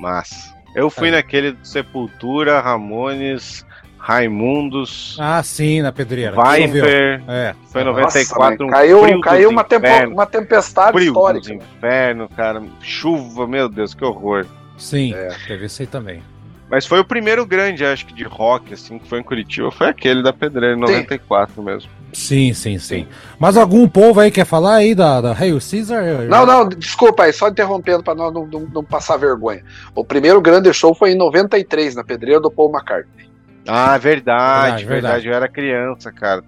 Mas 0.00 0.52
eu 0.74 0.88
fui 0.88 1.08
é. 1.08 1.12
naquele 1.12 1.56
Sepultura, 1.62 2.60
Ramones, 2.60 3.64
Raimundos. 3.98 5.16
Ah, 5.20 5.42
sim, 5.42 5.82
na 5.82 5.92
pedreira. 5.92 6.32
Viper. 6.32 7.22
É. 7.28 7.54
Foi 7.70 7.82
em 7.82 7.84
94. 7.84 8.66
um 8.66 8.70
caiu 8.70 9.20
caiu 9.20 9.50
uma, 9.50 9.64
tempo, 9.64 9.86
uma 10.10 10.26
tempestade 10.26 10.92
frio 10.92 11.08
histórica. 11.08 11.52
inferno, 11.52 12.28
cara. 12.28 12.62
Chuva, 12.80 13.46
meu 13.46 13.68
Deus, 13.68 13.94
que 13.94 14.04
horror. 14.04 14.46
Sim, 14.78 15.12
é. 15.12 15.28
teve 15.46 15.66
isso 15.66 15.82
aí 15.82 15.86
também. 15.86 16.22
Mas 16.70 16.86
foi 16.86 17.00
o 17.00 17.04
primeiro 17.04 17.46
grande, 17.46 17.84
acho 17.84 18.06
que, 18.06 18.12
de 18.12 18.24
rock, 18.24 18.74
assim, 18.74 18.98
que 18.98 19.08
foi 19.08 19.20
em 19.20 19.22
Curitiba. 19.22 19.70
Foi 19.70 19.88
aquele 19.88 20.22
da 20.22 20.32
Pedreira, 20.32 20.76
em 20.76 20.80
94 20.80 21.54
sim. 21.54 21.62
mesmo. 21.62 21.90
Sim, 22.12 22.54
sim, 22.54 22.78
sim. 22.78 23.06
Mas 23.38 23.56
algum 23.56 23.88
povo 23.88 24.20
aí 24.20 24.30
quer 24.30 24.44
falar 24.44 24.76
aí 24.76 24.94
da, 24.94 25.20
da 25.20 25.32
Hail 25.32 25.58
Caesar? 25.58 26.02
Não, 26.28 26.44
não, 26.46 26.68
desculpa 26.68 27.24
aí, 27.24 27.32
só 27.32 27.48
interrompendo 27.48 28.02
para 28.02 28.14
não, 28.14 28.30
não, 28.30 28.46
não, 28.46 28.84
passar 28.84 29.16
vergonha. 29.16 29.62
O 29.94 30.04
primeiro 30.04 30.40
grande 30.40 30.72
show 30.72 30.94
foi 30.94 31.12
em 31.12 31.16
93, 31.16 31.94
na 31.94 32.04
Pedreira 32.04 32.40
do 32.40 32.50
Paul 32.50 32.70
McCartney. 32.70 33.27
Ah, 33.68 33.98
verdade, 33.98 34.84
verdade. 34.84 34.86
verdade. 34.86 35.28
Eu 35.28 35.34
era 35.34 35.48
criança, 35.48 36.10
cara. 36.10 36.42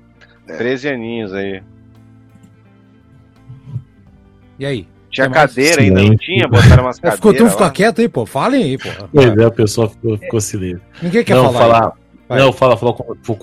É. 0.49 0.57
13 0.57 0.89
aninhos 0.89 1.35
aí. 1.35 1.63
E 4.59 4.67
aí? 4.67 4.89
Tinha 5.11 5.29
cadeira 5.29 5.83
ainda, 5.83 6.03
não 6.03 6.17
tinha? 6.17 6.49
Botaram 6.49 6.85
umas 6.85 6.97
cadeiras. 7.01 7.17
Ficou, 7.17 7.35
tu 7.35 7.51
ficou 7.51 7.71
quieto 7.71 8.01
aí, 8.01 8.09
pô. 8.09 8.25
Falem 8.25 8.63
aí, 8.63 8.79
pô. 8.79 8.89
Pois 9.13 9.37
é, 9.37 9.45
a 9.45 9.51
pessoa 9.51 9.89
ficou, 9.89 10.17
ficou 10.17 10.41
silêncio. 10.41 10.81
Ninguém 11.03 11.25
quer 11.25 11.35
não, 11.35 11.53
falar. 11.53 11.81
falar 11.81 11.93
Vai. 12.31 12.39
Não, 12.39 12.53
fala, 12.53 12.77
fala, 12.77 12.95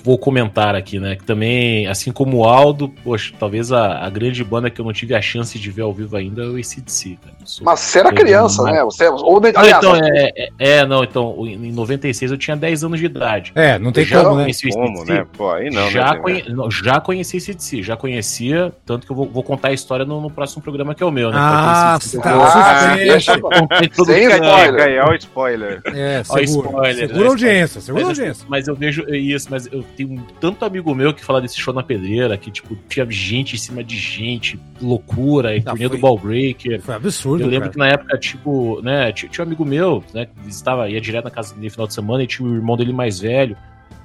vou, 0.01 0.17
comentar 0.17 0.73
aqui, 0.73 0.97
né? 0.97 1.17
Que 1.17 1.23
também, 1.25 1.87
assim 1.87 2.09
como 2.09 2.37
o 2.37 2.45
Aldo, 2.45 2.87
poxa, 3.03 3.33
talvez 3.37 3.69
a, 3.69 4.05
a, 4.05 4.09
grande 4.09 4.41
banda 4.45 4.69
que 4.69 4.79
eu 4.79 4.85
não 4.85 4.93
tive 4.93 5.13
a 5.13 5.21
chance 5.21 5.59
de 5.59 5.69
ver 5.69 5.81
ao 5.81 5.93
vivo 5.93 6.15
ainda 6.15 6.43
é 6.43 6.45
o 6.45 6.55
ACDC, 6.55 7.17
cara. 7.21 7.35
Mas 7.63 7.79
você 7.81 7.99
era 7.99 8.13
criança, 8.13 8.63
né? 8.63 8.81
Você, 8.85 9.09
ou, 9.09 9.41
ah, 9.43 9.59
aliás, 9.59 9.77
então, 9.83 9.93
é, 9.93 10.31
é, 10.37 10.49
é, 10.57 10.85
não, 10.85 11.03
então, 11.03 11.35
em 11.45 11.69
96 11.73 12.31
eu 12.31 12.37
tinha 12.37 12.55
10 12.55 12.85
anos 12.85 12.97
de 13.01 13.07
idade. 13.07 13.51
É, 13.55 13.77
não 13.77 13.91
tem 13.91 14.07
eu 14.09 14.23
como, 14.23 14.37
né? 14.37 14.47
Como, 14.71 15.03
né? 15.03 15.25
Pô, 15.35 15.51
aí 15.51 15.69
não, 15.69 15.91
já, 15.91 16.13
né, 16.13 16.19
conhe, 16.19 16.45
não, 16.47 16.71
já 16.71 17.01
conheci 17.01 17.39
ACDC, 17.39 17.83
já 17.83 17.97
conhecia, 17.97 18.71
tanto 18.85 19.05
que 19.05 19.11
eu 19.11 19.17
vou, 19.17 19.27
vou 19.27 19.43
contar 19.43 19.67
a 19.67 19.73
história 19.73 20.05
no, 20.05 20.21
no, 20.21 20.31
próximo 20.31 20.61
programa 20.61 20.95
que 20.95 21.03
é 21.03 21.05
o 21.05 21.11
meu, 21.11 21.29
né? 21.29 21.37
Ah, 21.37 21.99
tá. 22.23 22.31
Ah, 22.31 22.95
deixa, 22.95 23.33
Sem 23.33 24.29
spoiler. 24.29 24.87
É 24.95 25.03
o 25.03 25.13
spoiler. 25.13 25.81
É, 25.87 26.23
segura, 26.23 26.69
spoiler, 26.69 26.95
segura 26.95 27.23
né? 27.23 27.27
audiência, 27.27 27.81
segura 27.81 28.05
audiência. 28.05 28.45
Mas 28.47 28.65
eu 28.65 28.76
vejo 28.77 29.03
isso, 29.13 29.47
mas 29.49 29.65
eu 29.67 29.83
tenho 29.95 30.25
tanto 30.39 30.63
amigo 30.63 30.93
meu 30.93 31.13
que 31.13 31.23
fala 31.23 31.41
desse 31.41 31.59
show 31.59 31.73
na 31.73 31.83
pedreira, 31.83 32.37
que, 32.37 32.51
tipo, 32.51 32.77
tinha 32.87 33.05
gente 33.09 33.55
em 33.55 33.57
cima 33.57 33.83
de 33.83 33.97
gente, 33.97 34.59
loucura, 34.81 35.55
e 35.55 35.61
turnê 35.61 35.89
do 35.89 35.97
Ball 35.97 36.17
Breaker. 36.17 36.81
Foi 36.81 36.95
absurdo, 36.95 37.43
Eu 37.43 37.47
lembro 37.47 37.69
cara. 37.69 37.71
que 37.71 37.77
na 37.77 37.87
época, 37.87 38.17
tipo, 38.17 38.81
né, 38.81 39.11
tinha, 39.11 39.29
tinha 39.29 39.43
um 39.43 39.47
amigo 39.47 39.65
meu, 39.65 40.03
né, 40.13 40.25
que 40.25 40.31
visitava, 40.43 40.89
ia 40.89 41.01
direto 41.01 41.25
na 41.25 41.31
casa 41.31 41.53
dele 41.53 41.65
no 41.65 41.71
final 41.71 41.87
de 41.87 41.93
semana 41.93 42.23
e 42.23 42.27
tinha 42.27 42.47
o 42.47 42.55
irmão 42.55 42.77
dele 42.77 42.93
mais 42.93 43.19
velho. 43.19 43.57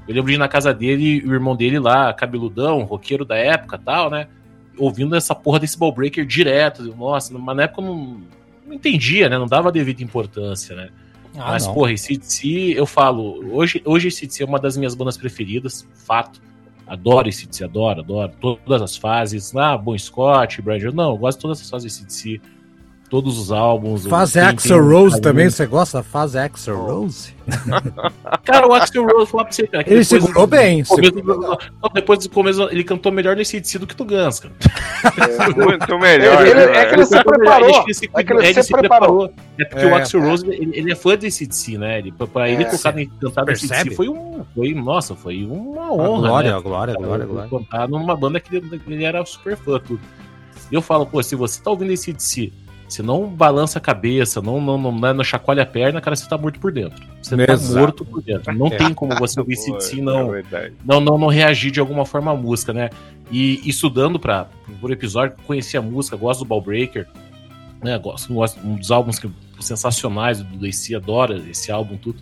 Eu 0.08 0.14
lembro 0.14 0.30
de 0.30 0.34
ir 0.34 0.38
na 0.38 0.48
casa 0.48 0.74
dele 0.74 1.22
e 1.24 1.26
o 1.26 1.32
irmão 1.32 1.54
dele 1.54 1.78
lá, 1.78 2.12
cabeludão, 2.12 2.82
roqueiro 2.82 3.24
da 3.24 3.36
época 3.36 3.78
tal, 3.78 4.10
né? 4.10 4.26
Ouvindo 4.76 5.14
essa 5.14 5.34
porra 5.34 5.60
desse 5.60 5.78
ball 5.78 5.92
breaker 5.92 6.26
direto. 6.26 6.82
Nossa, 6.96 7.36
mas 7.38 7.56
na 7.56 7.64
época 7.64 7.82
eu 7.82 7.86
não, 7.86 8.20
não 8.66 8.74
entendia, 8.74 9.28
né? 9.28 9.38
Não 9.38 9.46
dava 9.46 9.70
devida 9.70 10.02
importância, 10.02 10.74
né? 10.74 10.90
Ah, 11.36 11.52
Mas, 11.52 11.66
não. 11.66 11.74
porra, 11.74 11.92
ACDC, 11.92 12.74
eu 12.76 12.86
falo, 12.86 13.42
hoje, 13.54 13.82
hoje 13.84 14.08
ACDC 14.08 14.42
é 14.42 14.46
uma 14.46 14.58
das 14.58 14.76
minhas 14.76 14.94
bandas 14.94 15.16
preferidas, 15.16 15.86
fato. 15.94 16.40
Adoro 16.86 17.28
ACDC, 17.28 17.64
adoro, 17.64 18.00
adoro. 18.00 18.32
Todas 18.40 18.82
as 18.82 18.96
fases. 18.96 19.54
Ah, 19.56 19.76
Bon 19.78 19.96
Scott, 19.96 20.60
Brad, 20.60 20.82
não, 20.82 21.10
eu 21.12 21.16
gosto 21.16 21.38
de 21.38 21.42
todas 21.42 21.60
as 21.60 21.70
fases 21.70 21.96
de 21.96 22.02
ACDC 22.02 22.40
todos 23.12 23.38
os 23.38 23.52
álbuns. 23.52 24.06
Faz 24.06 24.34
Axel 24.38 24.82
Rose 24.82 25.20
também, 25.20 25.50
você 25.50 25.66
gosta? 25.66 26.02
Faz 26.02 26.34
Axel 26.34 26.78
Rose? 26.78 27.34
cara, 28.42 28.66
o 28.66 28.72
Axel 28.72 29.06
Rose, 29.06 29.30
falar 29.30 29.44
pra 29.44 29.52
você, 29.52 29.66
cara. 29.66 29.84
Ele 29.86 30.02
segurou 30.02 30.46
bem. 30.46 30.82
Começo, 30.82 31.12
segurou. 31.14 31.58
depois 31.92 32.20
do 32.20 32.30
começo, 32.30 32.62
ele 32.70 32.82
cantou 32.82 33.12
melhor 33.12 33.36
nesse 33.36 33.60
DC 33.60 33.78
do 33.78 33.86
que 33.86 33.94
do 33.94 34.06
Guns, 34.06 34.40
cara. 34.40 34.54
É, 35.04 35.48
muito 35.50 35.98
melhor. 36.00 36.46
Ele, 36.46 36.54
né? 36.54 36.74
é 36.74 36.86
que 36.86 36.94
ele 36.94 37.04
se 37.04 37.22
preparou. 37.22 37.68
É 38.14 38.24
que 38.24 38.32
ele 38.32 38.62
se 38.62 38.72
preparou. 38.72 39.34
É 39.58 39.64
porque 39.66 39.84
é, 39.84 39.88
o 39.88 39.94
Axel 39.94 40.22
Rose, 40.22 40.46
ele, 40.48 40.70
ele, 40.74 40.92
é 40.92 40.96
fã 40.96 41.14
desse 41.14 41.46
DC, 41.46 41.76
né? 41.76 41.98
Ele, 41.98 42.12
pra 42.12 42.48
ele 42.48 42.62
é, 42.62 42.66
tocar 42.70 42.98
em 42.98 43.10
cantar 43.20 43.44
desse 43.44 43.68
DC 43.68 43.90
foi 43.90 44.08
um. 44.08 44.42
Foi, 44.54 44.72
nossa, 44.72 45.14
foi 45.14 45.44
uma 45.44 45.92
honra. 45.92 46.28
Glória, 46.28 46.56
né? 46.56 46.62
glória, 46.62 46.94
glória, 46.94 47.26
glória. 47.26 47.50
Cantar 47.50 47.86
numa 47.86 48.16
banda 48.16 48.40
que 48.40 48.56
ele, 48.56 48.80
ele 48.86 49.04
era 49.04 49.22
super 49.26 49.54
fã, 49.54 49.78
tudo. 49.78 50.00
Eu 50.70 50.80
falo, 50.80 51.04
pô, 51.04 51.22
se 51.22 51.36
você 51.36 51.62
tá 51.62 51.70
ouvindo 51.70 51.92
esse 51.92 52.10
DC 52.10 52.50
se 52.92 53.02
não 53.02 53.26
balança 53.26 53.78
a 53.78 53.80
cabeça, 53.80 54.42
não, 54.42 54.60
não, 54.60 54.76
não, 54.76 54.92
não, 54.92 55.14
não 55.14 55.24
chacoalha 55.24 55.62
a 55.62 55.66
perna, 55.66 55.98
cara, 55.98 56.14
você 56.14 56.28
tá 56.28 56.36
morto 56.36 56.60
por 56.60 56.70
dentro. 56.70 57.02
Você 57.22 57.34
tá 57.34 57.54
Exato. 57.54 57.72
tá 57.72 57.80
morto 57.80 58.04
por 58.04 58.22
dentro. 58.22 58.54
Não 58.54 58.68
tem 58.68 58.92
como 58.92 59.16
você 59.18 59.40
ouvir 59.40 59.56
CDC 59.56 60.02
não, 60.02 60.34
é 60.34 60.42
não, 60.84 61.00
não, 61.00 61.16
não 61.16 61.28
reagir 61.28 61.70
de 61.70 61.80
alguma 61.80 62.04
forma 62.04 62.30
à 62.30 62.36
música, 62.36 62.70
né? 62.70 62.90
E 63.30 63.66
estudando 63.66 64.20
para 64.20 64.46
por 64.78 64.90
episódio, 64.90 65.34
conheci 65.46 65.74
a 65.78 65.80
música, 65.80 66.18
gosto 66.18 66.40
do 66.40 66.44
Ball 66.44 66.60
Breaker, 66.60 67.08
né? 67.82 67.98
Gosto, 67.98 68.34
gosto 68.34 68.60
um 68.60 68.76
dos 68.76 68.90
álbuns 68.90 69.18
que, 69.18 69.30
sensacionais 69.58 70.42
do 70.42 70.58
DC, 70.58 70.94
adora 70.94 71.36
esse 71.48 71.72
álbum, 71.72 71.96
tudo 71.96 72.20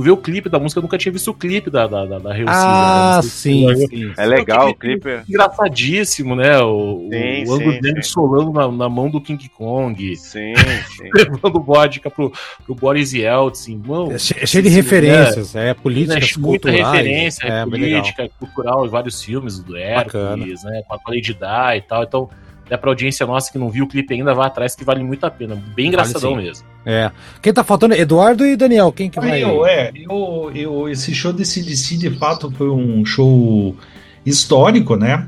fui 0.00 0.04
ver 0.04 0.10
o 0.10 0.16
clipe 0.16 0.48
da 0.48 0.58
música, 0.58 0.78
eu 0.78 0.82
nunca 0.82 0.96
tinha 0.96 1.12
visto 1.12 1.30
o 1.30 1.34
clipe 1.34 1.70
da, 1.70 1.86
da, 1.86 2.06
da, 2.06 2.18
da 2.18 2.30
Ah, 2.46 3.20
né? 3.22 3.28
sim, 3.28 3.66
sim. 3.86 4.12
É 4.16 4.26
legal 4.26 4.70
o 4.70 4.74
clipe. 4.74 5.20
Engraçadíssimo, 5.28 6.34
né? 6.34 6.58
O, 6.60 7.08
sim, 7.10 7.44
o 7.46 7.54
ângulo 7.54 7.80
dele 7.80 8.02
solando 8.02 8.52
na, 8.52 8.70
na, 8.70 8.88
mão 8.88 9.10
do 9.10 9.20
King 9.20 9.48
Kong. 9.50 10.16
Sim, 10.16 10.54
sim. 10.56 11.10
Levando 11.14 11.60
vodka 11.60 12.10
pro, 12.10 12.32
pro 12.64 12.74
Boris 12.74 13.12
Yeltsin. 13.12 13.80
Mano, 13.84 14.12
é 14.12 14.18
cheio 14.18 14.62
de 14.62 14.70
referências, 14.70 15.54
né? 15.54 15.70
é, 15.70 15.74
política, 15.74 16.18
é, 16.18 16.38
muita 16.38 16.70
referência, 16.70 17.46
é, 17.46 17.66
política, 17.66 18.30
cultural, 18.38 18.86
em 18.86 18.88
vários 18.88 19.22
filmes 19.22 19.58
do 19.58 19.76
Hércules, 19.76 20.64
né? 20.64 20.82
Com 20.88 20.94
a 20.94 20.98
Lady 21.08 21.34
Di 21.34 21.76
e 21.76 21.82
tal. 21.82 22.02
Então, 22.02 22.30
é 22.70 22.76
pra 22.76 22.90
audiência 22.90 23.26
nossa 23.26 23.50
que 23.50 23.58
não 23.58 23.68
viu 23.68 23.84
o 23.84 23.88
clipe 23.88 24.14
ainda, 24.14 24.32
vá 24.32 24.46
atrás 24.46 24.74
que 24.74 24.84
vale 24.84 25.02
muito 25.02 25.24
a 25.24 25.30
pena. 25.30 25.60
Bem 25.74 25.88
engraçadão 25.88 26.32
vale, 26.32 26.46
mesmo. 26.46 26.66
É. 26.86 27.10
Quem 27.42 27.52
tá 27.52 27.64
faltando? 27.64 27.94
Eduardo 27.94 28.46
e 28.46 28.56
Daniel. 28.56 28.92
Quem 28.92 29.10
que 29.10 29.20
vai? 29.20 29.42
Eu, 29.42 29.66
é, 29.66 29.90
eu, 29.94 30.52
eu, 30.54 30.88
esse 30.88 31.14
show 31.14 31.32
de 31.32 31.44
CDC 31.44 31.96
de 31.96 32.10
fato 32.10 32.50
foi 32.52 32.70
um 32.70 33.04
show 33.04 33.76
histórico, 34.24 34.96
né? 34.96 35.26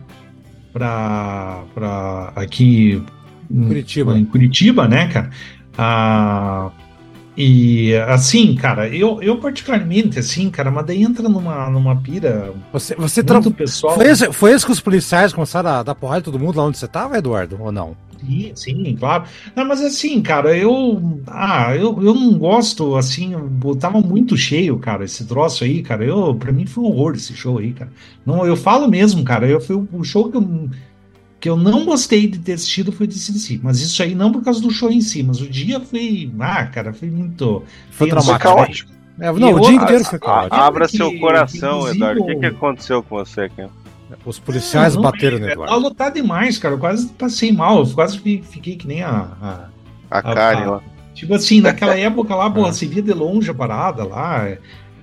Pra, 0.72 1.64
pra 1.74 2.32
aqui 2.34 3.02
Curitiba. 3.48 4.18
em 4.18 4.24
Curitiba, 4.24 4.88
né, 4.88 5.08
cara? 5.08 5.30
Ah, 5.76 6.70
e 7.36 7.94
assim, 8.08 8.54
cara, 8.54 8.88
eu, 8.88 9.22
eu 9.22 9.38
particularmente, 9.38 10.18
assim, 10.18 10.50
cara, 10.50 10.70
mas 10.70 10.86
daí 10.86 11.02
entra 11.02 11.28
numa, 11.28 11.70
numa 11.70 11.96
pira. 11.96 12.52
Você, 12.72 12.94
você 12.94 13.22
muito 13.22 13.50
pessoal. 13.52 13.94
Foi 13.94 14.06
esse, 14.06 14.32
foi 14.32 14.52
esse 14.52 14.66
que 14.66 14.72
os 14.72 14.80
policiais 14.80 15.32
começaram 15.32 15.70
a 15.70 15.82
dar 15.82 15.94
porrada 15.94 16.20
em 16.20 16.24
todo 16.24 16.38
mundo 16.38 16.56
lá 16.56 16.64
onde 16.64 16.76
você 16.76 16.86
tava, 16.86 17.16
Eduardo? 17.16 17.56
Ou 17.58 17.72
não? 17.72 17.96
Sim, 18.20 18.52
sim, 18.54 18.96
claro. 18.96 19.24
Não, 19.56 19.64
mas 19.64 19.80
assim, 19.80 20.20
cara, 20.22 20.56
eu. 20.56 21.20
Ah, 21.26 21.74
eu, 21.74 22.00
eu 22.02 22.14
não 22.14 22.38
gosto, 22.38 22.96
assim, 22.96 23.32
eu 23.32 23.76
tava 23.76 24.00
muito 24.00 24.36
cheio, 24.36 24.78
cara, 24.78 25.04
esse 25.04 25.24
troço 25.26 25.64
aí, 25.64 25.82
cara. 25.82 26.04
Eu, 26.04 26.34
pra 26.34 26.52
mim 26.52 26.66
foi 26.66 26.84
um 26.84 26.88
horror 26.88 27.14
esse 27.14 27.34
show 27.34 27.58
aí, 27.58 27.72
cara. 27.72 27.90
Não, 28.24 28.46
eu 28.46 28.56
falo 28.56 28.88
mesmo, 28.88 29.24
cara. 29.24 29.48
Eu, 29.48 29.60
foi 29.60 29.76
o 29.76 30.04
show 30.04 30.30
que 30.30 30.36
eu 30.36 30.68
que 31.42 31.48
eu 31.48 31.56
não 31.56 31.84
gostei 31.84 32.28
de 32.28 32.38
ter 32.38 32.52
assistido 32.52 32.92
foi 32.92 33.04
desse 33.04 33.36
si. 33.36 33.60
Mas 33.60 33.80
isso 33.80 34.00
aí 34.00 34.14
não 34.14 34.30
por 34.30 34.44
causa 34.44 34.62
do 34.62 34.70
show 34.70 34.88
em 34.88 35.00
si, 35.00 35.24
mas 35.24 35.40
o 35.40 35.48
dia 35.48 35.80
foi. 35.80 36.32
Ah, 36.38 36.66
cara, 36.66 36.92
foi 36.92 37.10
muito. 37.10 37.64
Foi 37.90 38.08
traumático. 38.08 38.92
É, 39.18 39.32
não, 39.32 39.54
o 39.54 39.60
dia 39.60 39.72
inteiro 39.72 40.04
foi 40.04 40.20
caótico. 40.20 40.54
Abra 40.54 40.86
que, 40.86 40.96
seu 40.96 41.18
coração, 41.18 41.88
Eduardo. 41.88 42.22
O 42.22 42.26
que, 42.26 42.36
que 42.36 42.46
aconteceu 42.46 43.02
com 43.02 43.16
você 43.16 43.42
aqui? 43.42 43.66
Os 44.24 44.38
policiais 44.38 44.94
não, 44.94 45.02
não, 45.02 45.10
bateram 45.10 45.40
no 45.40 45.48
Eduardo. 45.48 45.74
Tava 45.74 45.84
lotado 45.84 46.14
demais, 46.14 46.58
cara. 46.58 46.76
Eu 46.76 46.78
quase 46.78 47.08
passei 47.08 47.50
mal. 47.50 47.80
Eu 47.80 47.86
quase 47.88 48.18
fiquei 48.20 48.76
que 48.76 48.86
nem 48.86 49.02
a. 49.02 49.26
A, 49.42 50.18
a 50.18 50.22
Karen 50.22 50.66
lá. 50.66 50.80
Tipo 51.12 51.34
assim, 51.34 51.58
naquela 51.60 51.98
época 51.98 52.36
lá, 52.36 52.48
pô, 52.48 52.62
você 52.62 52.86
via 52.86 53.02
de 53.02 53.12
longe 53.12 53.50
a 53.50 53.54
parada 53.54 54.04
lá. 54.04 54.46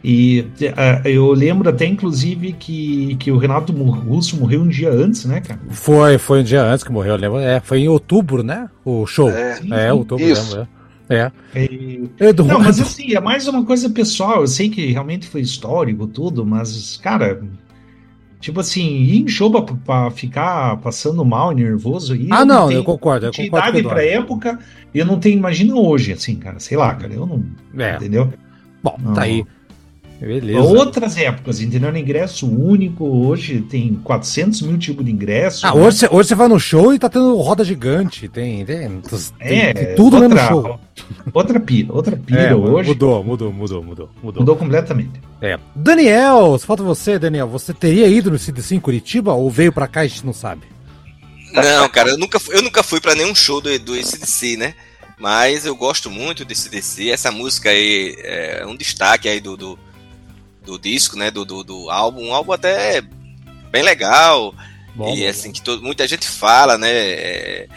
E 0.03 0.45
uh, 0.61 1.07
eu 1.07 1.31
lembro 1.33 1.69
até, 1.69 1.85
inclusive, 1.85 2.53
que, 2.53 3.15
que 3.19 3.31
o 3.31 3.37
Renato 3.37 3.73
Russo 3.73 4.39
morreu 4.39 4.61
um 4.61 4.67
dia 4.67 4.89
antes, 4.89 5.25
né, 5.25 5.41
cara? 5.41 5.59
Foi, 5.69 6.17
foi 6.17 6.39
um 6.39 6.43
dia 6.43 6.63
antes 6.63 6.83
que 6.83 6.91
morreu, 6.91 7.13
eu 7.13 7.19
lembro. 7.19 7.39
É, 7.39 7.59
foi 7.59 7.79
em 7.79 7.89
outubro, 7.89 8.41
né? 8.41 8.69
O 8.85 9.05
show. 9.05 9.29
É, 9.29 9.55
sim, 9.55 9.73
é 9.73 9.91
outubro, 9.91 10.23
isso. 10.23 10.55
lembro. 10.55 10.69
É. 11.09 11.31
é. 11.55 12.33
Não, 12.45 12.59
mas 12.59 12.79
assim, 12.79 13.15
é 13.15 13.19
mais 13.19 13.47
uma 13.47 13.65
coisa 13.65 13.89
pessoal. 13.89 14.41
Eu 14.41 14.47
sei 14.47 14.69
que 14.69 14.85
realmente 14.91 15.27
foi 15.27 15.41
histórico 15.41 16.05
tudo, 16.05 16.45
mas, 16.45 16.97
cara, 16.97 17.41
Tipo 18.39 18.61
assim, 18.61 18.87
ir 19.01 19.23
em 19.23 19.27
show 19.27 19.51
pra, 19.51 19.75
pra 19.75 20.11
ficar 20.11 20.77
passando 20.77 21.25
mal, 21.25 21.51
nervoso. 21.51 22.15
E 22.15 22.29
ah, 22.31 22.45
não, 22.45 22.71
eu 22.71 22.85
concordo. 22.85 23.25
Eu 23.25 23.33
concordo 23.33 23.79
idade 23.79 23.83
pra 23.83 24.05
época, 24.05 24.59
eu 24.93 25.05
não 25.05 25.19
tenho, 25.19 25.37
imagina 25.37 25.75
hoje, 25.75 26.13
assim, 26.13 26.37
cara, 26.37 26.57
sei 26.57 26.77
lá, 26.77 26.95
cara, 26.95 27.13
eu 27.13 27.25
não. 27.25 27.43
É. 27.77 27.95
Entendeu? 27.95 28.31
Bom, 28.81 28.97
não. 28.97 29.13
tá 29.13 29.23
aí. 29.23 29.45
Beleza. 30.19 30.59
Outras 30.59 31.17
épocas, 31.17 31.61
entendeu? 31.61 31.95
ingresso 31.95 32.45
único, 32.47 33.05
hoje 33.05 33.61
tem 33.61 33.95
400 34.03 34.61
mil 34.63 34.77
tipos 34.77 35.05
de 35.05 35.11
ingresso. 35.11 35.65
Ah, 35.65 35.73
né? 35.73 35.81
hoje, 35.81 36.07
hoje 36.11 36.29
você 36.29 36.35
vai 36.35 36.47
no 36.47 36.59
show 36.59 36.93
e 36.93 36.99
tá 36.99 37.09
tendo 37.09 37.35
roda 37.37 37.63
gigante, 37.63 38.27
tem, 38.27 38.65
tem, 38.65 39.01
tem, 39.01 39.59
é, 39.61 39.73
tem 39.73 39.95
tudo 39.95 40.17
outra, 40.17 40.29
no 40.29 40.37
show. 40.37 40.79
Outra 41.33 41.59
pira, 41.59 41.93
outra 41.93 42.17
pira 42.17 42.41
é, 42.41 42.55
hoje. 42.55 42.89
Mudou, 42.89 43.23
mudou, 43.23 43.53
mudou, 43.53 43.83
mudou, 43.83 44.09
mudou. 44.21 44.41
Mudou 44.41 44.55
completamente. 44.55 45.21
É. 45.41 45.57
Daniel, 45.73 46.59
falta 46.59 46.83
você, 46.83 47.17
Daniel. 47.17 47.47
Você 47.47 47.73
teria 47.73 48.07
ido 48.07 48.29
no 48.29 48.37
CDC 48.37 48.75
em 48.75 48.79
Curitiba 48.79 49.33
ou 49.33 49.49
veio 49.49 49.71
pra 49.71 49.87
cá 49.87 50.03
e 50.03 50.05
a 50.05 50.09
gente 50.09 50.25
não 50.25 50.33
sabe? 50.33 50.63
Não, 51.53 51.87
cara, 51.89 52.09
eu 52.09 52.17
nunca, 52.17 52.39
eu 52.49 52.61
nunca 52.61 52.83
fui 52.83 52.99
pra 52.99 53.15
nenhum 53.15 53.33
show 53.33 53.61
do, 53.61 53.79
do 53.79 53.95
CDC, 53.95 54.57
né? 54.57 54.73
Mas 55.17 55.65
eu 55.65 55.75
gosto 55.75 56.11
muito 56.11 56.45
desse 56.45 56.63
CDC. 56.63 57.09
Essa 57.09 57.31
música 57.31 57.69
aí 57.69 58.15
é 58.19 58.65
um 58.67 58.75
destaque 58.75 59.27
aí 59.27 59.39
do, 59.39 59.57
do 59.57 59.79
do 60.69 60.79
disco, 60.79 61.17
né? 61.17 61.31
Do, 61.31 61.43
do, 61.43 61.63
do, 61.63 61.89
álbum, 61.89 62.27
um 62.27 62.33
álbum 62.33 62.51
até 62.51 63.01
bem 63.71 63.81
legal. 63.81 64.53
Bom, 64.95 65.15
e 65.15 65.25
assim, 65.25 65.51
que 65.51 65.61
todo, 65.61 65.81
muita 65.81 66.07
gente 66.07 66.27
fala, 66.27 66.77
né? 66.77 66.89
É, 66.91 67.67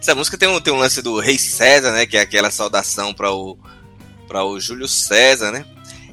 essa 0.00 0.14
música 0.14 0.38
tem 0.38 0.48
um, 0.48 0.60
tem 0.60 0.72
um 0.72 0.78
lance 0.78 1.02
do 1.02 1.18
Rei 1.20 1.38
César, 1.38 1.92
né? 1.92 2.06
Que 2.06 2.16
é 2.16 2.20
aquela 2.20 2.50
saudação 2.50 3.12
para 3.12 3.30
o, 3.30 3.58
para 4.26 4.44
o 4.44 4.58
Júlio 4.58 4.88
César, 4.88 5.50
né? 5.50 5.64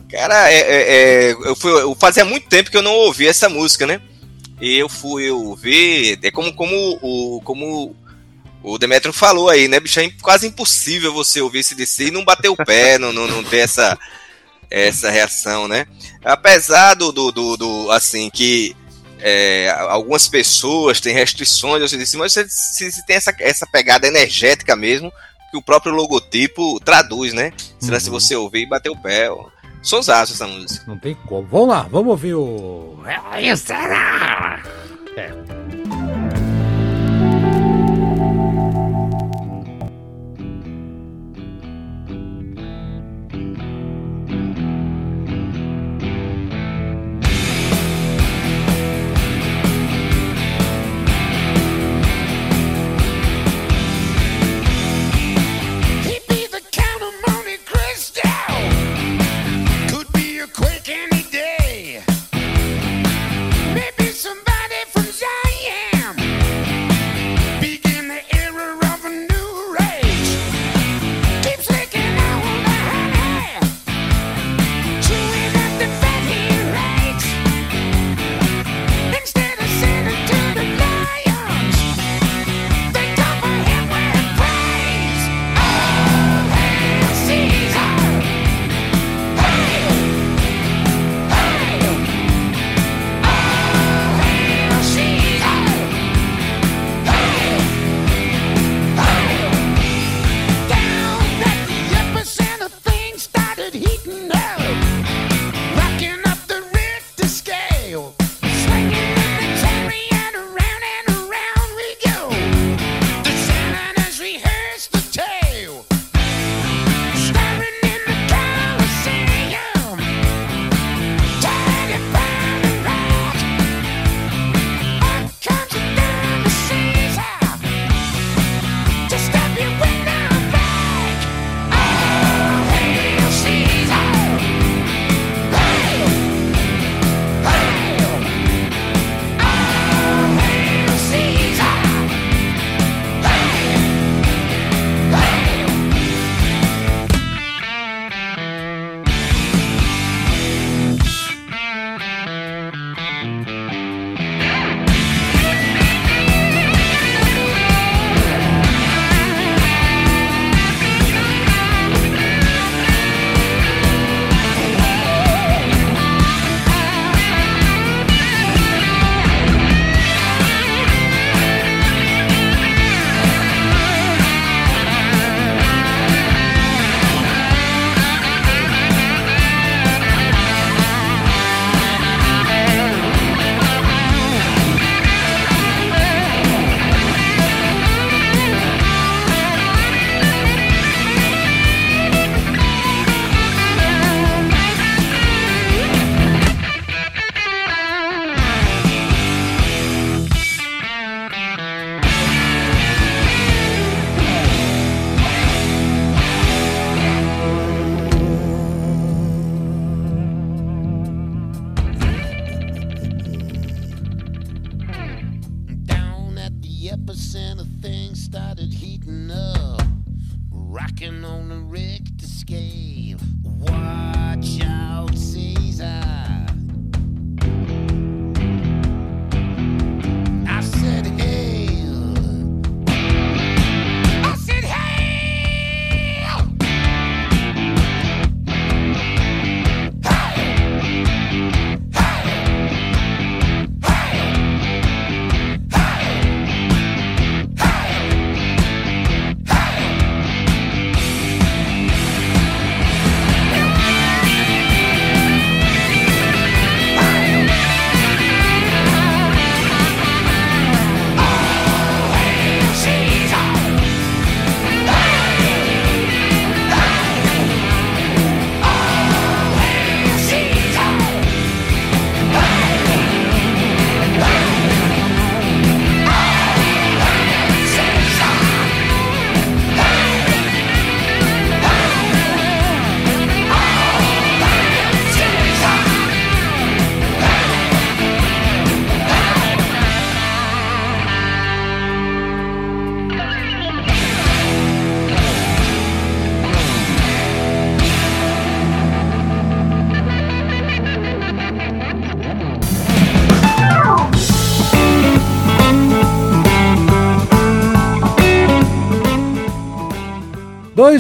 Cara, 0.09 0.51
é, 0.51 0.59
é, 0.59 0.81
é, 0.81 1.31
eu, 1.31 1.55
fui, 1.55 1.71
eu 1.71 1.95
fazia 1.95 2.23
muito 2.23 2.47
tempo 2.47 2.71
que 2.71 2.77
eu 2.77 2.81
não 2.81 2.93
ouvia 2.93 3.29
essa 3.29 3.49
música, 3.49 3.85
né? 3.85 4.01
E 4.59 4.75
eu 4.77 4.89
fui 4.89 5.29
ouvir. 5.29 6.19
É 6.21 6.31
como, 6.31 6.53
como, 6.53 6.75
o, 7.01 7.41
como 7.41 7.95
o 8.63 8.77
Demetrio 8.77 9.13
falou 9.13 9.49
aí, 9.49 9.67
né, 9.67 9.79
bicho? 9.79 9.99
É 9.99 10.09
quase 10.21 10.47
impossível 10.47 11.13
você 11.13 11.41
ouvir 11.41 11.59
esse 11.59 11.75
DC 11.75 12.07
e 12.07 12.11
não 12.11 12.25
bater 12.25 12.49
o 12.49 12.55
pé, 12.55 12.97
não, 12.97 13.13
não, 13.13 13.27
não 13.27 13.43
ter 13.43 13.59
essa, 13.59 13.97
essa 14.69 15.09
reação, 15.09 15.67
né? 15.67 15.85
Apesar 16.23 16.93
do, 16.93 17.11
do, 17.11 17.31
do, 17.31 17.57
do 17.57 17.91
assim, 17.91 18.29
que 18.29 18.75
é, 19.19 19.69
algumas 19.89 20.27
pessoas 20.27 20.99
têm 20.99 21.13
restrições, 21.13 21.81
eu 21.81 21.97
disse, 21.97 22.17
mas 22.17 22.33
você, 22.33 22.45
você, 22.47 23.01
tem 23.05 23.15
essa, 23.15 23.35
essa 23.39 23.65
pegada 23.65 24.07
energética 24.07 24.75
mesmo, 24.75 25.11
que 25.51 25.57
o 25.57 25.61
próprio 25.61 25.93
logotipo 25.93 26.79
traduz, 26.81 27.33
né? 27.33 27.53
Será 27.79 27.95
uhum. 27.95 28.01
se 28.01 28.09
você 28.09 28.35
ouvir 28.35 28.63
e 28.63 28.69
bater 28.69 28.89
o 28.89 28.97
pé, 28.97 29.29
ó. 29.31 29.45
Sonsaço 29.81 30.33
essa 30.33 30.47
música. 30.47 30.83
Não 30.87 30.97
tem 30.97 31.15
como. 31.27 31.47
Vamos 31.47 31.69
lá, 31.69 31.83
vamos 31.83 32.09
ouvir 32.09 32.33
o. 32.33 32.99
É. 35.15 35.66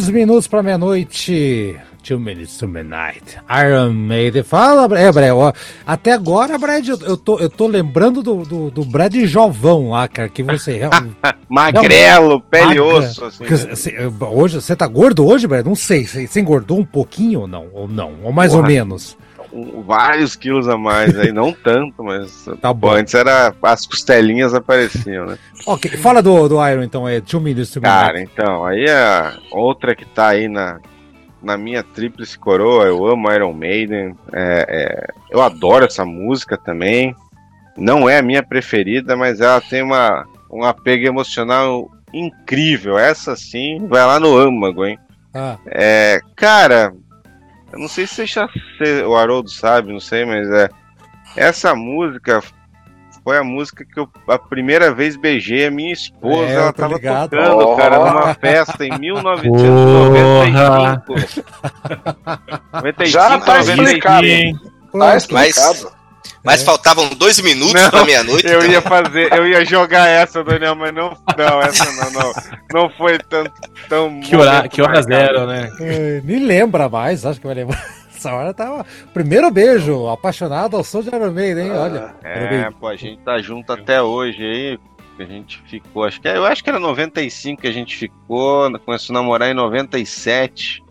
Dois 0.07 0.15
minutos 0.15 0.47
para 0.47 0.63
meia-noite. 0.63 1.75
Two 2.01 2.17
minutes 2.17 2.57
to 2.57 2.65
midnight. 2.65 3.37
Iron 3.49 3.91
Maiden. 3.91 4.41
Fala, 4.41 4.85
é, 4.97 5.11
Brad. 5.11 5.53
Até 5.85 6.13
agora, 6.13 6.57
Brad, 6.57 6.87
eu, 6.87 7.17
tô, 7.17 7.37
eu 7.39 7.49
tô 7.49 7.67
lembrando 7.67 8.23
do, 8.23 8.43
do, 8.45 8.71
do 8.71 8.85
Brad 8.85 9.13
Jovão 9.25 9.89
lá, 9.89 10.07
cara, 10.07 10.29
que 10.29 10.41
você 10.41 10.77
realmente. 10.87 11.13
Magrelo, 11.49 12.39
pele 12.39 12.75
e 12.75 12.79
osso. 12.79 13.25
Assim, 13.25 13.43
né? 13.43 13.49
você- 13.49 13.95
Hoje, 14.31 14.61
você 14.61 14.77
tá 14.77 14.87
gordo 14.87 15.25
hoje, 15.27 15.45
Brad? 15.45 15.65
Não 15.65 15.75
sei. 15.75 16.07
Você, 16.07 16.39
engordou 16.39 16.79
um 16.79 16.85
pouquinho 16.85 17.41
ou 17.41 17.47
não? 17.47 17.67
Ou 17.73 17.85
não? 17.85 18.13
Ou 18.23 18.31
mais 18.31 18.53
ou 18.53 18.59
Porra. 18.61 18.71
menos? 18.71 19.17
Vários 19.85 20.35
quilos 20.35 20.67
a 20.67 20.77
mais 20.77 21.17
aí, 21.17 21.31
não 21.31 21.51
tanto, 21.53 22.03
mas 22.03 22.45
Tá 22.61 22.73
bom. 22.73 22.91
antes 22.91 23.13
era 23.13 23.53
as 23.63 23.85
costelinhas 23.85 24.53
apareciam, 24.53 25.25
né? 25.25 25.37
Ok, 25.65 25.91
fala 25.97 26.21
do, 26.21 26.47
do 26.47 26.65
Iron, 26.67 26.83
então, 26.83 27.07
é 27.07 27.19
Two 27.21 27.41
Minutes 27.41 27.71
to. 27.71 27.81
Cara, 27.81 28.21
então, 28.21 28.65
aí 28.65 28.89
a 28.89 29.33
outra 29.51 29.95
que 29.95 30.05
tá 30.05 30.29
aí 30.29 30.47
na, 30.47 30.79
na 31.41 31.57
minha 31.57 31.83
tríplice 31.83 32.37
coroa, 32.37 32.85
eu 32.85 33.05
amo 33.05 33.31
Iron 33.31 33.53
Maiden, 33.53 34.15
é, 34.31 34.65
é, 34.69 35.07
eu 35.29 35.41
adoro 35.41 35.85
essa 35.85 36.05
música 36.05 36.57
também, 36.57 37.15
não 37.77 38.09
é 38.09 38.17
a 38.17 38.21
minha 38.23 38.41
preferida, 38.43 39.15
mas 39.15 39.41
ela 39.41 39.59
tem 39.61 39.81
uma, 39.83 40.25
um 40.51 40.63
apego 40.63 41.05
emocional 41.05 41.89
incrível, 42.13 42.97
essa 42.97 43.35
sim, 43.35 43.85
vai 43.87 44.05
lá 44.05 44.19
no 44.19 44.37
âmago, 44.37 44.85
hein? 44.85 44.97
Ah, 45.33 45.57
É, 45.67 46.19
cara, 46.35 46.93
eu 47.77 47.81
não 47.81 47.87
sei 47.87 48.07
se 48.07 48.15
você 48.15 48.25
já, 48.25 48.49
se 48.77 49.03
o 49.03 49.15
Haroldo 49.15 49.49
sabe, 49.49 49.93
não 49.93 49.99
sei, 49.99 50.25
mas 50.25 50.49
é 50.49 50.69
essa 51.35 51.75
música 51.75 52.41
foi 53.23 53.37
a 53.37 53.43
música 53.43 53.83
que 53.85 53.99
eu 53.99 54.07
a 54.27 54.39
primeira 54.39 54.91
vez 54.93 55.15
beijei 55.17 55.67
a 55.67 55.71
minha 55.71 55.91
esposa, 55.91 56.49
É, 56.49 56.55
ela 56.55 56.73
tava 56.73 56.93
ligado. 56.95 57.29
tocando, 57.31 57.59
Oh. 57.67 57.75
cara, 57.75 57.99
numa 57.99 58.33
festa 58.33 58.85
em 58.85 58.97
1995. 58.97 61.13
95, 62.73 63.03
Já 63.05 63.39
tá 63.39 63.57
95. 63.57 63.83
explicado. 63.83 64.27
Tá 64.97 65.17
explicado. 65.17 65.83
Mas 65.83 65.96
É. 66.61 66.65
faltavam 66.65 67.09
dois 67.09 67.39
minutos 67.39 67.73
Não, 67.73 67.89
pra 67.89 68.05
meia-noite. 68.05 68.47
Eu 68.47 68.59
então. 68.59 68.71
ia 68.71 68.81
fazer, 68.81 69.33
eu 69.33 69.47
ia 69.47 69.65
jogar 69.65 70.07
essa, 70.07 70.43
Daniel, 70.43 70.75
mas 70.75 70.93
não, 70.93 71.15
não, 71.37 71.61
essa 71.61 71.91
não, 71.91 72.11
não, 72.11 72.33
não 72.73 72.89
foi 72.91 73.17
tanto, 73.17 73.51
tão 73.89 74.19
Que 74.21 74.35
hora, 74.35 74.67
que 74.67 74.81
hora 74.81 74.93
marcado. 74.93 75.13
zero, 75.15 75.47
né? 75.47 75.69
É, 75.79 76.21
nem 76.23 76.45
lembra 76.45 76.87
mais, 76.89 77.25
acho 77.25 77.39
que 77.39 77.47
vai 77.47 77.55
lembrar. 77.55 77.83
Essa 78.17 78.33
hora 78.33 78.51
tava. 78.51 78.83
Primeiro 79.13 79.51
beijo, 79.51 80.07
apaixonado 80.07 80.75
ao 80.75 80.83
som 80.83 81.01
de 81.03 81.09
Iron 81.15 81.31
Maiden, 81.31 81.67
hein? 81.67 81.71
Olha. 81.71 82.15
É, 82.23 82.67
pô, 82.71 82.87
a 82.87 82.95
gente 82.95 83.21
tá 83.21 83.37
junto 83.39 83.71
até 83.71 84.01
hoje 84.01 84.43
aí. 84.43 84.79
A 85.19 85.23
gente 85.23 85.61
ficou, 85.67 86.03
acho 86.03 86.19
que 86.19 86.27
eu 86.27 86.43
acho 86.43 86.63
que 86.63 86.69
era 86.69 86.79
95 86.79 87.61
que 87.61 87.67
a 87.67 87.71
gente 87.71 87.95
ficou, 87.95 88.71
começou 88.79 89.15
a 89.15 89.19
namorar 89.19 89.49
em 89.49 89.53
97. 89.53 90.83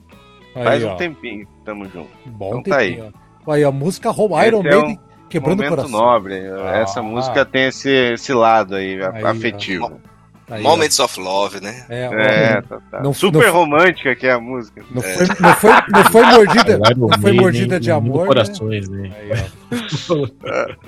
Faz 0.55 0.83
Aí, 0.83 0.85
um 0.85 0.93
ó. 0.93 0.95
tempinho 0.95 1.47
que 1.47 1.53
estamos 1.59 1.93
juntos. 1.93 2.11
Bom 2.27 2.59
Então 2.59 2.63
tá 2.63 2.79
tempinho, 2.79 3.13
ó. 3.47 3.53
Aí, 3.53 3.63
a 3.65 3.71
música 3.71 4.11
Iron 4.47 4.61
é 4.61 4.71
Maiden 4.71 5.01
quebrando 5.29 5.61
o 5.61 5.65
Momento 5.65 5.77
coração. 5.77 5.91
nobre. 6.01 6.35
Ah. 6.49 6.77
Essa 6.79 7.03
música 7.03 7.45
tem 7.45 7.67
esse, 7.67 7.91
esse 7.91 8.33
lado 8.33 8.75
aí, 8.77 9.03
Aí, 9.03 9.23
ó. 9.25 9.27
afetivo. 9.29 10.01
Aí, 10.49 10.61
ó. 10.65 10.69
Moments 10.71 11.01
of 11.01 11.19
Love, 11.21 11.61
né? 11.61 11.85
É, 11.89 12.09
ó, 12.09 12.15
É, 12.15 12.63
tá, 12.63 12.79
tá. 12.89 13.03
Não- 13.03 13.13
Super 13.13 13.47
não- 13.49 13.53
romântica 13.53 14.15
que 14.15 14.29
é 14.29 14.33
a 14.33 14.39
música. 14.39 14.81
não, 14.93 15.03
foi, 15.03 15.27
não, 15.41 15.55
foi, 15.55 15.71
não 15.93 16.05
foi 16.05 16.23
mordida. 16.31 16.79
Não 16.97 17.21
foi 17.21 17.33
mordida 17.33 17.81
de 17.81 17.91
amor. 17.91 18.21
né? 18.21 18.27
corações, 18.29 18.89
né? 18.89 19.11
Aí, 19.19 19.31
ó. 20.09 20.27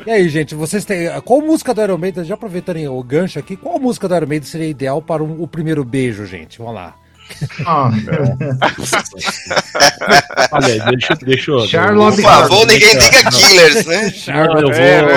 e 0.06 0.10
aí, 0.10 0.28
gente, 0.28 0.54
vocês 0.54 0.84
têm. 0.84 1.08
Qual 1.22 1.40
música 1.40 1.74
do 1.74 1.82
Iron 1.82 1.98
Maiden, 1.98 2.24
já 2.24 2.34
aproveitando 2.34 2.78
o 2.94 3.02
gancho 3.02 3.38
aqui, 3.38 3.56
qual 3.56 3.78
música 3.80 4.06
do 4.08 4.14
Iron 4.16 4.26
Maiden 4.28 4.46
seria 4.48 4.68
ideal 4.68 5.02
para 5.02 5.24
um- 5.24 5.42
o 5.42 5.48
primeiro 5.48 5.84
beijo, 5.84 6.24
gente? 6.24 6.58
Vamos 6.58 6.74
lá. 6.74 6.94
Ah, 7.66 7.90
Olha, 10.52 10.84
deixa, 10.90 11.14
deixa 11.22 11.50
eu. 11.50 11.66
Charlotte 11.66 12.16
Por 12.16 12.22
favor, 12.24 12.66
ninguém 12.66 12.96
diga 12.98 13.30
Killers, 13.30 13.86
né? 13.86 14.12
Eu 14.28 14.62
vou, 14.62 14.72
É, 14.72 15.10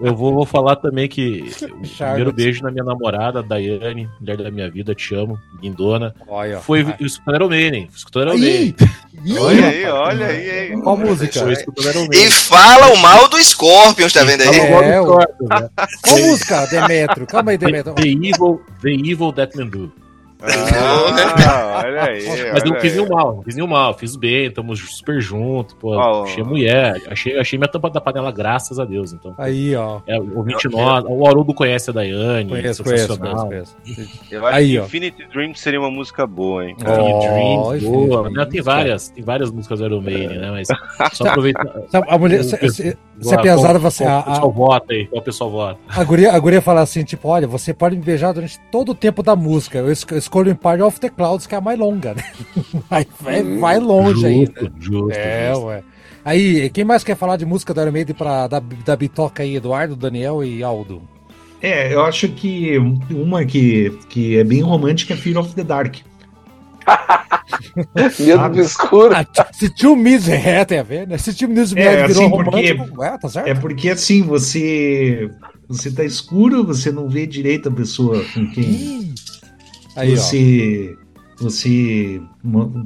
eu 0.00 0.14
vou, 0.16 0.34
vou 0.34 0.46
falar 0.46 0.76
também 0.76 1.08
que 1.08 1.44
o 1.62 1.88
primeiro 1.96 2.32
beijo 2.32 2.62
na 2.62 2.70
minha 2.70 2.84
namorada, 2.84 3.42
Daiane, 3.42 4.08
mulher 4.20 4.36
da 4.36 4.50
minha 4.50 4.70
vida, 4.70 4.94
te 4.94 5.14
amo, 5.14 5.38
lindona, 5.62 6.14
Olha, 6.28 6.58
foi 6.60 6.80
Iron 7.34 7.48
Maiden, 7.48 7.88
escutando 7.94 8.28
Iron 8.28 8.36
Ih, 8.36 8.40
Maiden. 8.40 8.74
ih, 9.24 9.38
Olha 9.38 9.66
aí, 9.66 9.84
olha 9.86 10.26
aí? 10.26 10.80
Qual 10.82 10.96
música? 10.96 11.40
E 12.12 12.30
fala 12.30 12.88
o 12.92 12.96
mal 12.98 13.28
do 13.28 13.42
Scorpions, 13.42 14.12
tá 14.12 14.24
vendo 14.24 14.42
aí? 14.42 14.48
É, 14.60 14.88
É, 14.96 15.00
o- 15.00 15.06
Qual 16.02 16.18
música, 16.18 16.66
Demetrio? 16.66 17.26
Calma 17.26 17.50
aí, 17.52 17.58
The, 17.58 17.66
Demetrio. 17.66 17.94
the 17.94 18.06
Evil, 18.08 18.60
The 18.82 18.90
Evil 18.90 19.32
That 19.32 19.56
Man 19.56 19.66
Do. 19.68 19.92
Ah, 20.40 21.82
olha 21.86 22.02
aí. 22.04 22.26
Mas 22.26 22.62
olha 22.62 22.64
não 22.64 22.80
fiz 22.80 22.92
aí. 22.92 22.98
nenhum 22.98 23.08
mal, 23.08 23.36
não 23.36 23.42
fiz 23.42 23.54
nenhum 23.54 23.66
mal, 23.66 23.94
fiz 23.94 24.16
bem, 24.16 24.50
tamo 24.50 24.76
super 24.76 25.20
junto, 25.20 25.76
pô, 25.76 25.96
Ó, 25.96 26.24
achei 26.24 26.44
mulher, 26.44 27.00
achei, 27.08 27.38
achei 27.38 27.58
minha 27.58 27.68
tampa 27.68 27.88
da 27.90 28.00
panela, 28.00 28.30
graças 28.30 28.78
a 28.78 28.84
Deus, 28.84 29.12
então. 29.12 29.34
Aí, 29.38 29.74
ó. 29.74 30.00
É, 30.06 30.18
o 30.18 30.42
29, 30.42 31.08
o 31.08 31.26
Haroldo 31.26 31.54
conhece 31.54 31.90
a 31.90 31.92
Daiane, 31.92 32.50
Conheço, 32.50 32.84
conheço, 32.84 33.18
conheço. 33.18 33.76
Eu 34.30 34.46
acho 34.46 34.56
Aí, 34.56 34.72
que 34.72 34.78
ó. 34.78 34.84
Infinity 34.84 35.26
Dream 35.32 35.54
seria 35.54 35.80
uma 35.80 35.90
música 35.90 36.26
boa, 36.26 36.66
hein? 36.66 36.76
Ó. 36.80 36.84
Dream 36.84 37.16
Oh, 37.56 37.74
Infinity 37.74 37.86
boa. 37.86 38.30
Dreams, 38.30 38.50
tem 38.50 38.62
várias, 38.62 39.08
tem 39.08 39.24
várias 39.24 39.50
músicas 39.50 39.78
do 39.78 39.86
Iron 39.86 40.00
Maiden, 40.00 40.38
né? 40.38 40.50
Mas 40.50 40.68
só 41.16 41.28
aproveitar. 41.28 41.66
Sabe, 41.88 42.06
a 42.10 42.18
mulher, 42.18 42.44
se, 42.44 42.56
se, 42.70 42.96
se 43.20 43.34
é 43.34 43.42
pesada, 43.42 43.78
você. 43.78 44.04
A, 44.04 44.20
o 44.20 44.22
pessoal 44.24 44.50
a, 44.50 44.52
vota 44.52 44.92
aí, 44.92 45.08
o 45.10 45.22
pessoal 45.22 45.50
vota. 45.50 45.80
a, 45.88 46.04
guria, 46.04 46.32
a 46.32 46.38
guria 46.38 46.60
fala 46.60 46.80
assim: 46.82 47.04
tipo, 47.04 47.28
olha, 47.28 47.46
você 47.46 47.72
pode 47.72 47.96
me 47.96 48.02
beijar 48.02 48.32
durante 48.32 48.58
todo 48.70 48.90
o 48.90 48.94
tempo 48.94 49.22
da 49.22 49.34
música. 49.34 49.78
Eu 49.78 49.86
eu 49.86 50.18
escolho 50.26 50.50
Empire 50.50 50.82
of 50.82 50.98
the 51.00 51.08
Clouds, 51.08 51.46
que 51.46 51.54
é 51.54 51.58
a 51.58 51.60
mais 51.60 51.78
longa, 51.78 52.14
né? 52.14 52.24
Vai, 52.90 53.06
vai, 53.20 53.42
vai 53.58 53.78
longe 53.78 54.26
aí. 54.26 54.46
Justo, 54.46 54.72
justo. 54.78 55.10
É, 55.18 55.50
justo. 55.50 55.66
ué. 55.66 55.82
Aí, 56.24 56.68
quem 56.70 56.84
mais 56.84 57.04
quer 57.04 57.16
falar 57.16 57.36
de 57.36 57.46
música 57.46 57.72
do 57.72 57.80
Iron 57.80 57.92
Maiden 57.92 58.14
pra, 58.14 58.46
da, 58.48 58.60
da 58.84 58.96
bitoca 58.96 59.42
aí? 59.44 59.56
Eduardo, 59.56 59.94
Daniel 59.96 60.42
e 60.44 60.62
Aldo. 60.62 61.00
é, 61.62 61.92
eu 61.94 62.04
acho 62.04 62.28
que 62.28 62.76
uma 63.10 63.44
que, 63.44 63.96
que 64.08 64.36
é 64.36 64.42
bem 64.44 64.60
romântica 64.60 65.14
é 65.14 65.16
Fear 65.16 65.38
of 65.38 65.54
the 65.54 65.62
Dark. 65.64 65.96
Medo 68.18 68.48
do 68.50 68.60
escuro. 68.60 69.14
Ah, 69.14 69.24
se 69.52 69.68
Two 69.70 69.96
Minutes 69.96 70.28
é, 70.28 70.64
tem 70.64 70.78
a 70.78 70.82
ver, 70.82 71.06
né? 71.06 71.18
Se 71.18 71.32
Two 71.34 71.48
Minutes 71.48 71.72
É, 71.76 72.06
virou 72.06 72.24
assim, 72.26 72.30
porque- 72.30 72.72
romântico, 72.72 73.02
é, 73.02 73.18
tá 73.18 73.28
certo? 73.28 73.46
É 73.48 73.54
porque 73.54 73.90
assim, 73.90 74.22
você 74.22 75.30
você 75.68 75.90
tá 75.90 76.04
escuro, 76.04 76.64
você 76.64 76.92
não 76.92 77.08
vê 77.08 77.26
direito 77.26 77.68
a 77.68 77.72
pessoa 77.72 78.24
com 78.34 78.46
quem 78.52 79.12
Aí, 79.96 80.12
ó. 80.12 80.16
você 80.16 80.96
você 81.38 82.20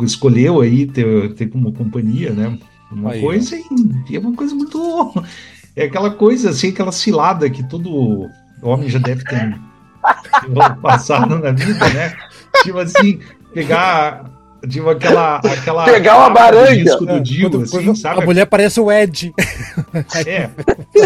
escolheu 0.05 0.61
aí 0.61 0.87
ter, 0.87 1.35
ter 1.35 1.47
como 1.49 1.73
companhia, 1.73 2.33
né? 2.33 2.59
Uma 2.91 3.13
Aí, 3.13 3.21
coisa 3.21 3.57
e 3.57 3.63
e 4.09 4.17
é 4.17 4.19
uma 4.19 4.35
coisa 4.35 4.55
muito 4.55 5.25
é 5.77 5.85
aquela 5.85 6.11
coisa 6.11 6.51
assim, 6.51 6.71
aquela 6.71 6.93
cilada 6.93 7.49
que 7.49 7.63
todo 7.63 8.29
homem 8.63 8.89
já 8.89 8.99
deve 8.99 9.25
ter 9.25 9.57
passado 10.83 11.39
na 11.39 11.53
vida, 11.53 11.89
né? 11.91 12.17
Tipo 12.63 12.79
assim, 12.79 13.21
pegar 13.55 14.25
tipo 14.69 14.89
aquela 14.91 15.37
aquela 15.37 15.85
Pegar 15.85 16.19
uma 16.19 16.31
baranga. 16.31 16.75
disco 16.77 17.07
do 17.07 17.21
Dio, 17.21 17.51
Quando- 17.51 17.63
assim, 17.65 17.95
sabe? 17.95 18.23
A 18.23 18.25
mulher 18.25 18.47
parece 18.47 18.81
o 18.81 18.91
Ed. 18.91 19.33
É, 20.27 20.51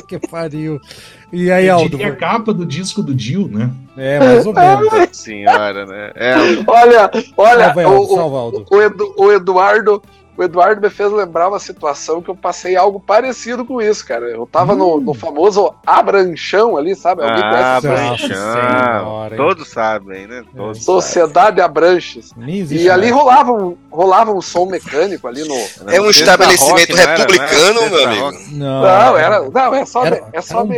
que 0.06 0.18
pariu. 0.28 0.80
E 1.32 1.50
aí, 1.50 1.66
eu 1.66 1.76
Aldo? 1.76 1.90
diria 1.90 2.08
a 2.12 2.16
capa 2.16 2.52
do 2.52 2.64
disco 2.66 3.02
do 3.02 3.14
Dio, 3.14 3.48
né? 3.48 3.70
É, 3.96 4.18
mais 4.18 4.46
ou 4.46 4.52
menos. 4.52 4.84
Nossa 4.92 5.08
senhora, 5.12 5.86
né? 5.86 6.12
É, 6.14 6.34
Olha, 6.66 7.10
olha, 7.36 7.64
Salve, 7.66 7.82
Aldo, 7.82 8.00
o, 8.00 8.04
o- 8.12 8.16
salve, 8.16 8.36
Aldo. 8.36 8.66
o 8.70 8.82
Edu- 8.82 9.14
o 9.16 9.32
Eduardo. 9.32 10.02
O 10.36 10.42
Eduardo 10.42 10.80
me 10.80 10.90
fez 10.90 11.12
lembrar 11.12 11.48
uma 11.48 11.60
situação 11.60 12.20
que 12.20 12.28
eu 12.28 12.34
passei 12.34 12.74
algo 12.74 12.98
parecido 12.98 13.64
com 13.64 13.80
isso, 13.80 14.04
cara. 14.04 14.26
Eu 14.26 14.46
tava 14.46 14.74
no, 14.74 15.00
no 15.00 15.14
famoso 15.14 15.72
Abranchão 15.86 16.76
ali, 16.76 16.96
sabe? 16.96 17.22
Alguém 17.22 17.42
ah, 17.44 17.78
aí? 17.82 18.18
Senhora? 18.18 19.36
Todos 19.36 19.68
sabem, 19.68 20.26
né? 20.26 20.42
Todos 20.56 20.84
Sociedade 20.84 21.60
Abranches. 21.60 22.32
E 22.70 22.90
ali 22.90 23.10
rolava 23.10 23.52
um, 23.52 23.76
rolava 23.88 24.32
um 24.32 24.42
som 24.42 24.66
mecânico 24.66 25.28
ali 25.28 25.46
no. 25.46 25.54
É 25.92 26.00
um 26.00 26.10
estabelecimento 26.10 26.90
Rock, 26.90 26.94
republicano, 26.94 27.80
era 27.80 27.90
meu 27.90 28.04
amigo. 28.04 28.32
Não, 28.52 28.82
Não, 28.82 29.16
era, 29.16 29.40
não, 29.48 29.74
é 29.74 29.86
só, 29.86 30.04
Era- 30.04 30.16
é 30.16 30.24
era 30.32 30.42
só 30.42 30.64
um- 30.64 30.68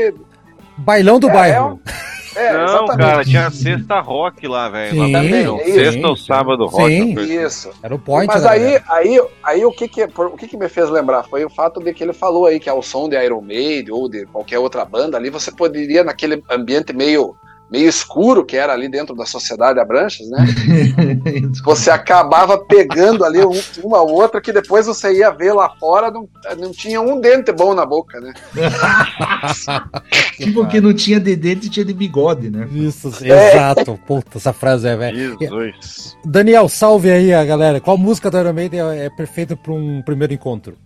Bailão 0.79 1.19
do 1.19 1.31
É, 1.31 1.33
bairro. 1.33 1.81
é, 1.87 1.93
Não, 2.37 2.65
exatamente. 2.65 2.97
cara, 2.99 3.25
tinha 3.25 3.51
sexta 3.51 4.01
rock 4.01 4.47
lá, 4.47 4.69
velho. 4.69 5.59
Sexta 5.65 6.07
ou 6.09 6.17
sábado 6.17 6.67
rock. 6.67 6.91
Sim. 6.91 7.15
assim. 7.19 7.45
Isso. 7.45 7.71
Era 7.83 7.95
o 7.95 7.99
point 7.99 8.27
Mas 8.27 8.45
aí, 8.45 8.81
aí, 8.89 9.21
aí 9.43 9.65
o, 9.65 9.73
que 9.73 9.89
que, 9.89 10.07
por- 10.07 10.27
o 10.27 10.37
que 10.37 10.47
que 10.47 10.57
me 10.57 10.69
fez 10.69 10.91
lembrar 10.91 11.23
foi 11.25 11.45
o 11.45 11.51
fato 11.51 11.81
de 11.81 11.93
que 11.93 12.05
ele 12.05 12.13
falou 12.13 12.47
aí 12.47 12.61
que 12.61 12.69
ao 12.69 12.83
som 12.83 13.09
de 13.09 13.17
Iron 13.23 13.41
Maiden 13.41 13.93
ou 13.93 14.09
de 14.09 14.27
qualquer 14.27 14.59
outra 14.59 14.85
banda 14.85 15.17
ali, 15.17 15.31
você 15.31 15.51
poderia, 15.51 16.05
naquele 16.05 16.43
ambiente 16.51 16.93
meio 16.93 17.37
meio 17.71 17.89
escuro 17.89 18.45
que 18.45 18.57
era 18.57 18.73
ali 18.73 18.89
dentro 18.89 19.15
da 19.15 19.27
sociedade 19.27 19.81
Abranches, 19.81 20.29
né? 20.31 20.47
você 21.65 21.91
acabava 21.91 22.59
pegando 22.59 23.25
ali 23.25 23.45
um, 23.45 23.61
uma 23.83 24.01
ou 24.01 24.13
outra 24.13 24.41
que 24.41 24.53
depois 24.53 24.87
você 24.87 25.19
ia 25.19 25.31
ver 25.31 25.53
lá 25.53 25.69
fora, 25.79 26.11
não, 26.11 26.29
não 26.59 26.71
tinha 26.71 27.01
um 27.01 27.21
dente 27.21 27.53
bom 27.53 27.75
na 27.75 27.85
boca, 27.85 28.21
né? 28.21 28.33
tipo 30.37 30.67
que 30.67 30.81
não 30.81 30.95
tinha 30.95 31.19
de 31.19 31.35
dente, 31.35 31.69
tinha 31.69 31.85
de 31.85 31.93
bigode, 31.93 32.51
né? 32.51 32.69
Isso, 32.73 33.13
é. 33.23 33.53
exato. 33.53 33.99
Puta, 34.07 34.39
essa 34.39 34.53
frase 34.53 34.89
é 34.89 34.97
velho. 34.97 35.37
Daniel, 36.25 36.69
salve 36.69 37.11
aí 37.11 37.35
a 37.35 37.45
galera. 37.45 37.81
Qual 37.81 37.99
música 37.99 38.31
do 38.31 38.39
Iron 38.39 38.53
Maiden 38.53 38.81
é, 38.81 39.07
é 39.07 39.11
perfeita 39.11 39.57
para 39.57 39.73
um 39.73 40.03
primeiro 40.03 40.33
encontro? 40.33 40.77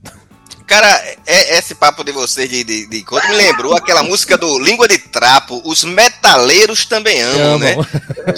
Cara, 0.71 1.05
é, 1.27 1.59
esse 1.59 1.75
papo 1.75 2.05
de 2.05 2.13
vocês 2.13 2.49
de, 2.49 2.63
de, 2.63 2.87
de 2.87 3.05
me 3.29 3.35
lembrou 3.35 3.75
aquela 3.75 4.05
música 4.05 4.39
do 4.39 4.57
Língua 4.61 4.87
de 4.87 4.99
Trapo, 4.99 5.61
Os 5.65 5.83
Metaleiros 5.83 6.85
Também 6.85 7.21
Amam, 7.21 7.59
né? 7.59 7.75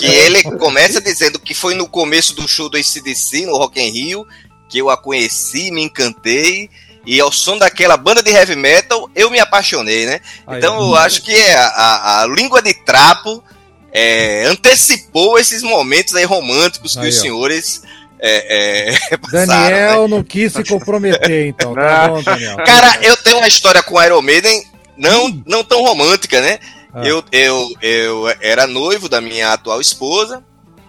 Que 0.01 0.07
ele 0.07 0.43
começa 0.57 0.99
dizendo 0.99 1.39
que 1.39 1.53
foi 1.53 1.75
no 1.75 1.87
começo 1.87 2.35
do 2.35 2.49
show 2.49 2.71
do 2.71 2.79
ACDC, 2.79 3.45
no 3.45 3.59
Rock 3.59 3.79
in 3.79 3.91
Rio, 3.91 4.27
que 4.67 4.79
eu 4.79 4.89
a 4.89 4.97
conheci, 4.97 5.71
me 5.71 5.83
encantei, 5.83 6.71
e 7.05 7.21
ao 7.21 7.31
som 7.31 7.59
daquela 7.59 7.99
banda 7.99 8.23
de 8.23 8.31
heavy 8.31 8.57
metal, 8.57 9.11
eu 9.15 9.31
me 9.31 9.39
apaixonei, 9.39 10.07
né? 10.07 10.19
Então 10.53 10.81
eu 10.81 10.97
acho 10.97 11.21
que 11.21 11.35
é 11.35 11.55
a, 11.55 11.67
a, 11.67 12.23
a 12.23 12.27
Língua 12.29 12.63
de 12.63 12.73
Trapo 12.73 13.45
é, 13.93 14.47
antecipou 14.47 15.39
esses 15.39 15.63
momentos 15.63 16.15
aí 16.15 16.25
românticos 16.25 16.95
que 16.95 17.01
aí, 17.01 17.11
os 17.11 17.21
senhores 17.21 17.83
é, 18.25 18.93
é, 19.11 19.17
Daniel 19.33 20.03
né? 20.03 20.09
não 20.09 20.23
quis 20.23 20.53
se 20.53 20.63
comprometer, 20.63 21.49
então. 21.49 21.75
Tá 21.75 22.07
bom, 22.07 22.23
Daniel. 22.23 22.57
Cara, 22.59 22.99
eu 23.03 23.17
tenho 23.17 23.39
uma 23.39 23.49
história 23.49 23.83
com 23.83 24.01
Iron 24.01 24.23
Maiden 24.23 24.65
não, 24.97 25.43
não 25.45 25.65
tão 25.65 25.83
romântica, 25.83 26.41
né? 26.41 26.61
Ah. 26.95 27.05
Eu, 27.05 27.25
eu, 27.33 27.69
eu 27.83 28.35
era 28.41 28.67
noivo 28.69 29.09
da 29.09 29.21
minha 29.21 29.53
atual 29.53 29.81
esposa. 29.81 30.43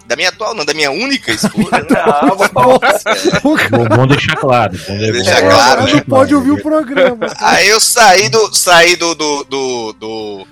Da 0.06 0.14
minha 0.14 0.28
atual, 0.28 0.54
não, 0.54 0.64
da 0.64 0.74
minha 0.74 0.92
única 0.92 1.32
esposa. 1.32 1.70
Né? 1.70 1.86
Ah, 1.96 2.26
bom, 2.62 2.78
bom 3.96 4.06
deixar 4.06 4.36
claro. 4.36 4.78
Bom 4.86 4.96
deixar 4.98 5.40
claro. 5.40 5.92
Não 5.92 6.00
pode 6.00 6.34
ouvir 6.34 6.52
o 6.52 6.62
programa. 6.62 7.26
Aí 7.40 7.68
eu 7.68 7.80
saí 7.80 8.28
do. 8.28 8.54
Saí 8.54 8.94
do, 8.96 9.14
do, 9.14 9.44
do, 9.44 9.92
do 9.94 10.46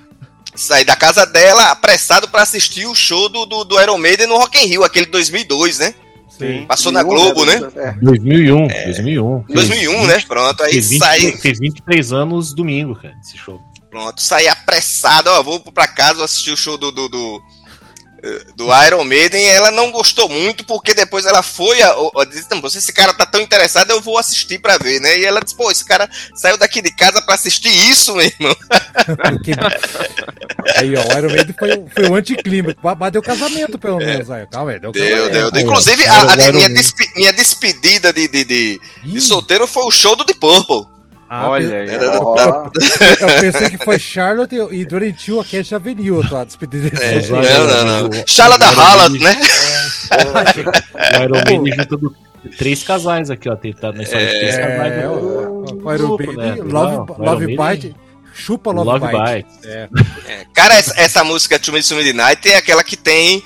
saí 0.55 0.85
da 0.85 0.97
casa 0.97 1.25
dela 1.27 1.71
apressado 1.71 2.29
para 2.29 2.43
assistir 2.43 2.87
o 2.87 2.95
show 2.95 3.29
do, 3.29 3.47
do, 3.47 3.65
do 3.65 3.81
Iron 3.81 3.99
Maiden 3.99 4.27
no 4.27 4.37
Rock 4.37 4.59
in 4.59 4.67
Rio, 4.67 4.85
aquele 4.85 5.07
2002, 5.07 5.79
né? 5.79 5.95
Sim. 6.39 6.65
Passou 6.67 6.91
na 6.91 7.03
Globo, 7.03 7.45
né? 7.45 7.61
É. 7.77 7.93
2001, 8.01 8.67
é. 8.71 8.85
2001. 8.87 9.45
2001, 9.49 10.07
né? 10.07 10.21
Pronto, 10.27 10.63
aí 10.63 10.73
fez 10.73 10.89
20, 10.89 10.99
sai. 10.99 11.33
Fez 11.33 11.59
23 11.59 12.13
anos 12.13 12.55
domingo, 12.55 12.95
cara, 12.95 13.15
esse 13.23 13.37
show. 13.37 13.61
Pronto, 13.91 14.23
saí 14.23 14.49
apressado, 14.49 15.29
ó, 15.29 15.43
vou 15.43 15.61
pra 15.61 15.87
casa 15.87 16.25
assistir 16.25 16.51
o 16.51 16.57
show 16.57 16.79
do, 16.79 16.91
do, 16.91 17.09
do 17.09 17.43
do 18.55 18.69
Iron 18.87 19.05
Maiden, 19.05 19.45
ela 19.49 19.73
não 19.73 19.91
gostou 19.91 20.29
muito, 20.29 20.65
porque 20.65 20.95
depois 20.95 21.27
ela 21.27 21.43
foi, 21.43 21.83
a, 21.83 21.91
a, 21.91 22.25
disse, 22.25 22.47
não, 22.51 22.71
se 22.71 22.79
esse 22.79 22.93
cara 22.93 23.13
tá 23.13 23.27
tão 23.27 23.41
interessado, 23.41 23.91
eu 23.91 24.01
vou 24.01 24.17
assistir 24.17 24.61
pra 24.61 24.79
ver, 24.79 25.01
né? 25.01 25.19
E 25.19 25.25
ela 25.25 25.41
disse, 25.41 25.57
pô, 25.57 25.71
esse 25.71 25.85
cara 25.85 26.09
saiu 26.35 26.57
daqui 26.57 26.81
de 26.81 26.95
casa 26.95 27.21
pra 27.23 27.35
assistir 27.35 27.73
isso, 27.91 28.15
meu 28.15 28.25
irmão. 28.25 28.55
aí, 30.77 30.95
ó, 30.95 31.03
o 31.03 31.19
Iron 31.19 31.35
Maiden 31.35 31.55
foi, 31.59 31.85
foi 31.93 32.11
um 32.11 32.15
anticlímax, 32.15 32.79
mas 32.97 33.13
deu 33.13 33.23
casamento, 33.23 33.77
pelo 33.77 34.01
é. 34.01 34.07
menos, 34.07 34.31
aí. 34.31 34.47
Calma 34.47 34.71
aí, 34.71 34.79
deu, 34.79 34.93
deu, 34.93 35.31
deu, 35.31 35.51
deu. 35.51 35.63
Inclusive, 35.63 36.07
a, 36.07 36.21
a, 36.21 36.53
minha, 36.53 36.69
despe, 36.69 37.11
minha 37.17 37.33
despedida 37.33 38.13
de, 38.13 38.29
de, 38.29 38.45
de, 38.45 38.81
de 39.03 39.21
solteiro 39.21 39.67
foi 39.67 39.85
o 39.85 39.91
show 39.91 40.15
do 40.15 40.25
The 40.25 40.35
Purple. 40.35 40.92
Ah, 41.35 41.49
Olha 41.49 41.79
aí. 41.79 41.89
Eu 41.89 43.41
pensei 43.41 43.71
que 43.71 43.83
foi 43.83 43.99
Charlotte 43.99 44.55
e 44.71 44.85
durante 44.85 45.33
o 45.33 45.43
Cash 45.43 45.73
Avenue, 45.73 46.23
a 46.23 46.29
tua 46.29 46.45
despedida. 46.45 46.91
É, 47.03 47.27
não, 47.27 47.67
não, 47.67 48.09
não. 48.11 48.25
Charlotte 48.27 48.61
da 48.61 48.69
Holland, 48.69 49.19
né? 49.19 49.41
O 50.13 51.23
Iron 51.25 51.41
Maiden 51.49 51.75
junto 51.75 52.15
três 52.59 52.83
casais 52.83 53.31
aqui, 53.31 53.49
ó. 53.49 53.57
Tentado 53.57 53.97
na 53.97 54.03
história 54.03 54.27
de 54.27 54.39
três 54.41 54.55
é, 54.57 54.61
casais. 54.61 54.93
É, 54.93 55.09
o 55.09 55.95
Iron 55.95 56.19
Maiden, 56.19 56.65
Love, 56.65 57.13
Love 57.19 57.57
Bite. 57.57 57.97
Chupa 58.35 58.71
Love, 58.71 58.91
Love 58.91 59.07
Bite. 59.07 59.47
Bite. 59.47 59.69
É. 59.69 59.89
É. 60.29 60.47
Cara, 60.53 60.75
essa, 60.75 61.01
essa 61.01 61.25
música 61.25 61.59
To 61.59 61.73
Me 61.73 61.81
Midnight 61.81 62.47
é 62.47 62.59
aquela 62.59 62.85
que 62.85 62.97
tem. 62.99 63.43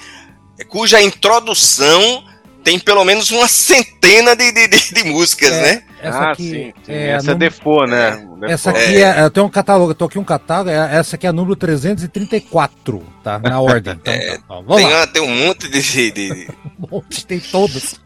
cuja 0.67 1.01
introdução 1.01 2.25
tem 2.65 2.81
pelo 2.81 3.05
menos 3.05 3.31
uma 3.31 3.47
centena 3.47 4.35
de, 4.35 4.51
de, 4.51 4.67
de, 4.67 4.93
de 4.93 5.05
músicas, 5.05 5.53
é, 5.53 5.63
né? 5.63 5.83
Essa 6.01 6.19
ah, 6.19 6.33
aqui, 6.33 6.43
sim, 6.43 6.73
sim. 6.85 6.93
É, 6.93 7.09
essa 7.11 7.33
é 7.33 7.35
Defoe, 7.35 7.89
né? 7.89 8.11
Defoe. 8.11 8.53
Essa 8.53 8.71
aqui 8.71 9.03
é, 9.03 9.23
eu 9.23 9.31
tenho 9.31 9.47
um 9.47 9.51
catálogo, 9.51 9.91
eu 9.91 9.95
tô 9.95 10.05
aqui 10.05 10.19
um 10.19 10.25
catálogo, 10.25 10.71
é, 10.71 10.97
essa 10.97 11.17
aqui 11.17 11.27
é 11.27 11.31
a 11.31 11.33
número 11.33 11.57
334, 11.57 13.03
tá? 13.23 13.39
Na 13.39 13.61
ordem. 13.61 13.95
Então, 13.95 14.13
é, 14.13 14.37
tá, 14.37 14.43
vamos 14.49 14.77
tem, 14.77 15.07
tem 15.09 15.23
um 15.23 15.47
monte 15.47 15.69
de. 15.69 16.11
de... 16.11 16.49
um 16.79 16.89
monte, 16.91 17.27
tem 17.27 17.41
todas. 17.41 18.01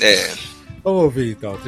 é. 0.00 0.30
Vamos 0.84 1.02
ouvir 1.02 1.32
então. 1.32 1.58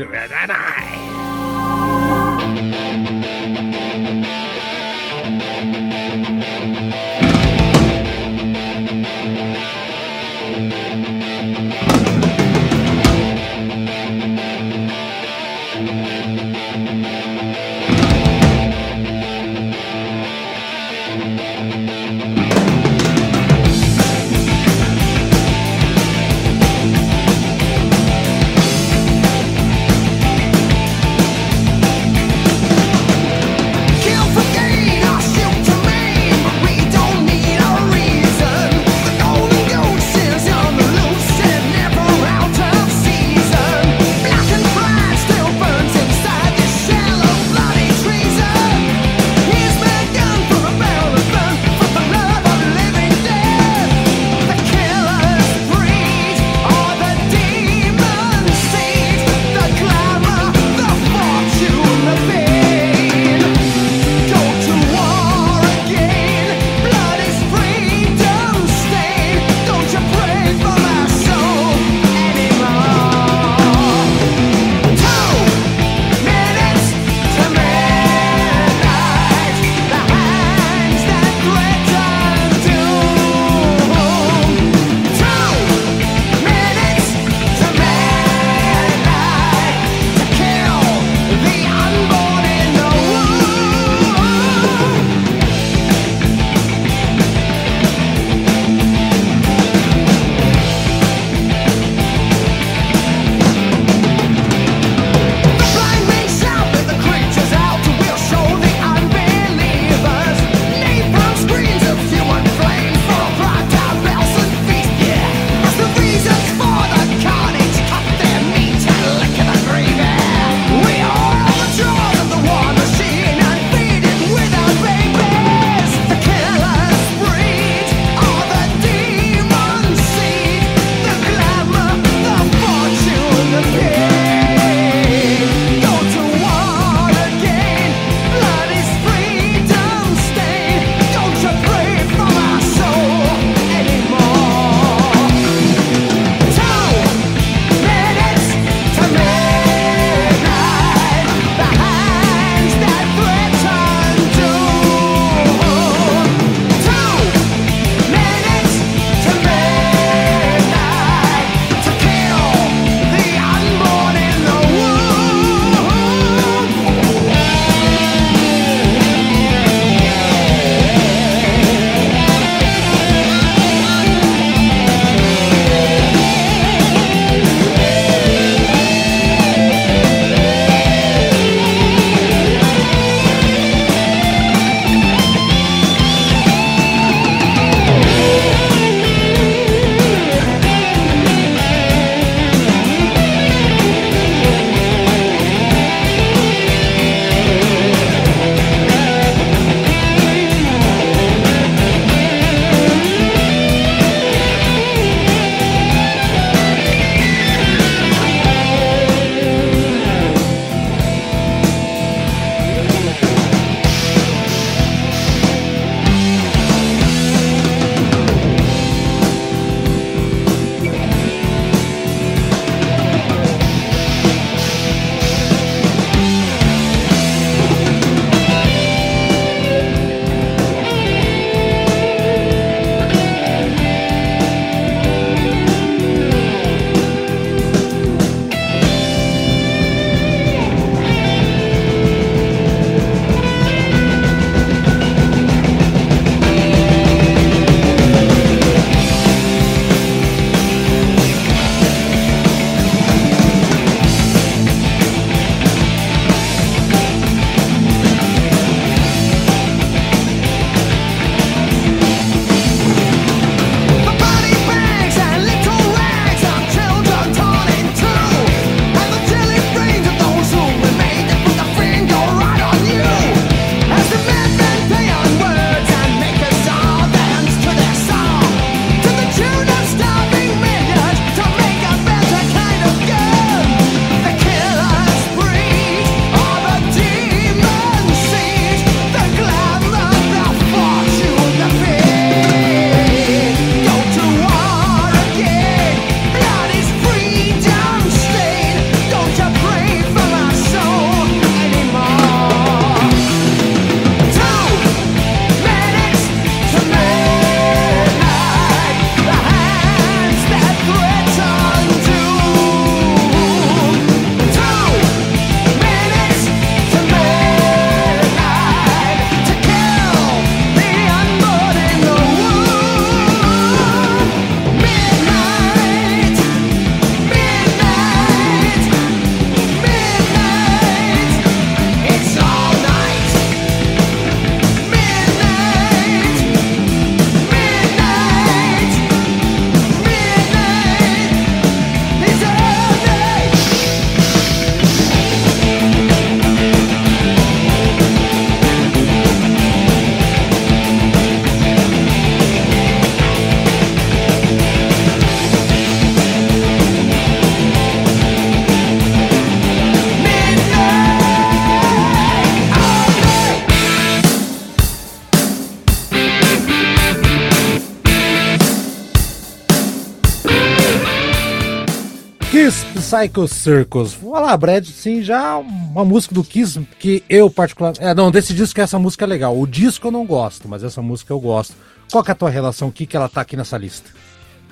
Psycho 373.18 373.48
Circus. 373.48 374.14
Vamos 374.14 374.42
lá, 374.42 374.56
Brad, 374.56 374.86
sim, 374.86 375.22
já 375.22 375.56
uma 375.56 376.04
música 376.04 376.34
do 376.34 376.44
Kiss 376.44 376.80
que 376.98 377.24
eu 377.28 377.50
particularmente. 377.50 378.02
É, 378.02 378.14
não, 378.14 378.30
desse 378.30 378.54
disco 378.54 378.76
que 378.76 378.80
essa 378.80 378.98
música 378.98 379.24
é 379.24 379.28
legal. 379.28 379.58
O 379.58 379.66
disco 379.66 380.06
eu 380.06 380.12
não 380.12 380.24
gosto, 380.24 380.68
mas 380.68 380.84
essa 380.84 381.02
música 381.02 381.32
eu 381.32 381.40
gosto. 381.40 381.74
Qual 382.10 382.24
é 382.26 382.30
a 382.30 382.34
tua 382.34 382.50
relação? 382.50 382.88
O 382.88 382.92
que, 382.92 383.06
que 383.06 383.16
ela 383.16 383.28
tá 383.28 383.40
aqui 383.40 383.56
nessa 383.56 383.76
lista? 383.76 384.10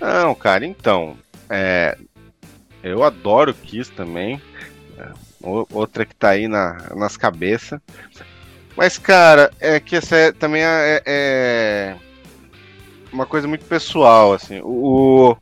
Não, 0.00 0.34
cara, 0.34 0.64
então. 0.64 1.16
É, 1.50 1.98
eu 2.82 3.02
adoro 3.02 3.52
Kiss 3.52 3.90
também. 3.90 4.40
É, 4.96 5.08
outra 5.42 6.04
que 6.04 6.14
tá 6.14 6.30
aí 6.30 6.46
na, 6.46 6.94
nas 6.94 7.16
cabeças. 7.16 7.80
Mas, 8.76 8.96
cara, 8.96 9.50
é 9.58 9.80
que 9.80 9.96
essa 9.96 10.14
é, 10.14 10.32
também 10.32 10.62
é, 10.62 11.02
é, 11.04 11.96
uma 13.12 13.26
coisa 13.26 13.48
muito 13.48 13.64
pessoal, 13.64 14.34
assim. 14.34 14.60
O, 14.62 15.35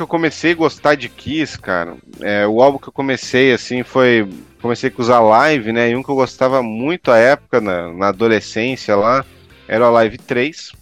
que 0.00 0.02
eu 0.02 0.08
comecei 0.08 0.52
a 0.52 0.56
gostar 0.56 0.94
de 0.94 1.10
Kiss, 1.10 1.58
cara, 1.58 1.94
é, 2.20 2.46
o 2.46 2.62
álbum 2.62 2.78
que 2.78 2.88
eu 2.88 2.92
comecei, 2.92 3.52
assim, 3.52 3.82
foi. 3.82 4.26
Comecei 4.62 4.90
a 4.90 5.00
usar 5.00 5.20
live, 5.20 5.72
né? 5.72 5.90
E 5.90 5.96
um 5.96 6.02
que 6.02 6.08
eu 6.08 6.14
gostava 6.14 6.62
muito 6.62 7.10
à 7.10 7.18
época, 7.18 7.60
na, 7.60 7.92
na 7.92 8.08
adolescência 8.08 8.96
lá, 8.96 9.24
era 9.68 9.88
o 9.88 9.92
Live 9.92 10.18
3. 10.18 10.72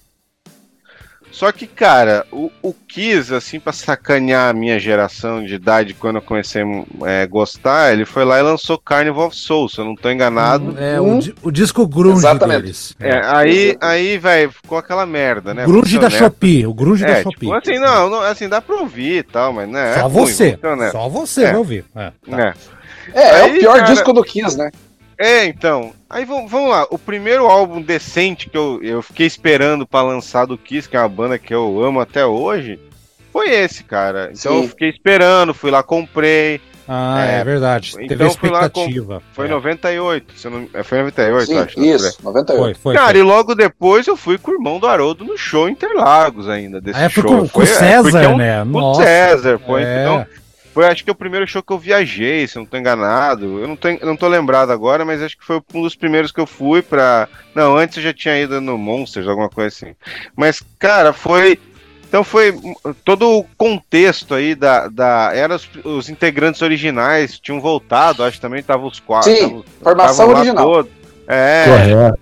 Só 1.30 1.52
que, 1.52 1.66
cara, 1.66 2.26
o, 2.32 2.50
o 2.62 2.72
Kiss, 2.72 3.32
assim, 3.32 3.60
pra 3.60 3.72
sacanear 3.72 4.50
a 4.50 4.52
minha 4.52 4.78
geração 4.78 5.44
de 5.44 5.54
idade, 5.54 5.94
quando 5.94 6.16
eu 6.16 6.22
comecei 6.22 6.62
a 6.62 7.08
é, 7.08 7.26
gostar, 7.26 7.92
ele 7.92 8.04
foi 8.04 8.24
lá 8.24 8.38
e 8.38 8.42
lançou 8.42 8.78
Carnival 8.78 9.28
of 9.28 9.36
Souls, 9.36 9.72
se 9.72 9.78
eu 9.78 9.84
não 9.84 9.94
tô 9.94 10.10
enganado. 10.10 10.76
é, 10.78 11.00
hum. 11.00 11.20
o, 11.42 11.48
o, 11.48 11.50
disco 11.52 11.86
grunge 11.86 12.18
Exatamente. 12.18 12.62
deles. 12.62 12.96
É, 12.98 13.20
aí, 13.24 13.76
aí, 13.80 14.18
velho, 14.18 14.50
ficou 14.50 14.78
aquela 14.78 15.06
merda, 15.06 15.54
né? 15.54 15.64
Grunge 15.64 15.98
da 15.98 16.10
Shopee, 16.10 16.66
o 16.66 16.74
grunge 16.74 17.04
é, 17.04 17.06
da 17.06 17.22
Shopee. 17.22 17.46
Tipo, 17.46 17.54
assim, 17.54 17.78
não, 17.78 18.10
não, 18.10 18.22
assim, 18.22 18.48
dá 18.48 18.60
pra 18.60 18.76
ouvir 18.76 19.18
e 19.18 19.22
tal, 19.22 19.52
mas, 19.52 19.68
né? 19.68 19.94
Só 19.94 20.06
é 20.06 20.08
você, 20.08 20.58
ruim, 20.62 20.90
só 20.90 21.08
você 21.08 21.42
vai 21.44 21.56
ouvir. 21.56 21.84
É, 21.94 22.12
tá. 22.28 22.40
é. 22.40 22.54
é, 23.14 23.30
aí, 23.30 23.50
é 23.50 23.56
o 23.56 23.58
pior 23.60 23.78
cara... 23.78 23.92
disco 23.92 24.12
do 24.12 24.24
Kiss, 24.24 24.56
né? 24.56 24.70
É, 25.18 25.44
então. 25.46 25.92
Aí 26.08 26.24
vamos, 26.24 26.52
lá. 26.52 26.86
O 26.90 26.98
primeiro 26.98 27.46
álbum 27.46 27.82
decente 27.82 28.48
que 28.48 28.56
eu, 28.56 28.80
eu 28.82 29.02
fiquei 29.02 29.26
esperando 29.26 29.86
para 29.86 30.06
lançar 30.06 30.46
do 30.46 30.56
Kiss, 30.56 30.88
que 30.88 30.96
é 30.96 31.00
uma 31.00 31.08
banda 31.08 31.38
que 31.38 31.52
eu 31.52 31.82
amo 31.82 32.00
até 32.00 32.24
hoje, 32.24 32.78
foi 33.32 33.50
esse, 33.50 33.84
cara. 33.84 34.30
Então 34.32 34.52
Sim. 34.52 34.62
eu 34.62 34.68
fiquei 34.68 34.88
esperando, 34.90 35.52
fui 35.52 35.70
lá, 35.70 35.82
comprei. 35.82 36.60
Ah, 36.88 37.26
é, 37.26 37.40
é 37.40 37.44
verdade. 37.44 37.92
Teve 37.92 38.14
então 38.14 38.26
expectativa. 38.28 39.14
Lá, 39.14 39.22
foi 39.32 39.46
em 39.46 39.50
é. 39.50 39.52
98, 39.52 40.32
se 40.38 40.48
não, 40.48 40.66
é, 40.72 40.82
foi 40.82 40.98
98, 40.98 41.46
Sim, 41.46 41.58
acho. 41.58 41.80
Isso, 41.80 42.18
98. 42.22 42.62
Foi, 42.62 42.74
foi, 42.74 42.94
cara, 42.94 43.10
foi. 43.10 43.18
e 43.18 43.22
logo 43.22 43.54
depois 43.54 44.06
eu 44.06 44.16
fui 44.16 44.38
com 44.38 44.52
o 44.52 44.54
irmão 44.54 44.78
do 44.78 44.86
Haroldo 44.86 45.24
no 45.24 45.36
show 45.36 45.68
Interlagos 45.68 46.48
ainda, 46.48 46.80
desse 46.80 46.98
ah, 46.98 47.04
é, 47.04 47.08
show. 47.10 47.24
Com, 47.24 47.48
com 47.48 47.60
o 47.60 47.66
César, 47.66 48.22
é 48.22 48.28
um, 48.28 48.36
né? 48.38 48.64
Com 48.64 48.80
o 48.80 48.94
César, 48.94 49.58
foi. 49.58 49.82
É. 49.82 50.00
Então, 50.00 50.26
foi 50.78 50.86
acho 50.86 51.02
que 51.02 51.10
é 51.10 51.12
o 51.12 51.16
primeiro 51.16 51.44
show 51.44 51.60
que 51.60 51.72
eu 51.72 51.78
viajei, 51.78 52.46
se 52.46 52.56
eu 52.56 52.60
não 52.60 52.66
tô 52.66 52.76
enganado. 52.76 53.58
Eu 53.58 53.66
não 53.66 53.74
tô, 53.74 53.88
não 54.00 54.16
tô 54.16 54.28
lembrado 54.28 54.70
agora, 54.70 55.04
mas 55.04 55.20
acho 55.20 55.36
que 55.36 55.44
foi 55.44 55.60
um 55.74 55.82
dos 55.82 55.96
primeiros 55.96 56.30
que 56.30 56.38
eu 56.38 56.46
fui 56.46 56.82
pra. 56.82 57.26
Não, 57.52 57.76
antes 57.76 57.96
eu 57.96 58.02
já 58.04 58.14
tinha 58.14 58.40
ido 58.40 58.60
no 58.60 58.78
Monsters, 58.78 59.26
alguma 59.26 59.48
coisa 59.48 59.74
assim. 59.74 59.96
Mas, 60.36 60.62
cara, 60.78 61.12
foi. 61.12 61.58
Então 62.08 62.22
foi 62.22 62.56
todo 63.04 63.38
o 63.38 63.44
contexto 63.56 64.36
aí 64.36 64.54
da. 64.54 64.86
da 64.86 65.32
era 65.34 65.56
os, 65.56 65.68
os 65.82 66.08
integrantes 66.08 66.62
originais 66.62 67.40
tinham 67.40 67.60
voltado, 67.60 68.22
acho 68.22 68.36
que 68.36 68.40
também 68.40 68.60
estavam 68.60 68.86
os 68.86 69.00
quatro. 69.00 69.34
Sim, 69.34 69.48
tavam, 69.48 69.64
formação 69.82 70.28
original. 70.28 70.64
Todo. 70.64 70.88
É. 71.26 71.64
Correto. 71.64 72.20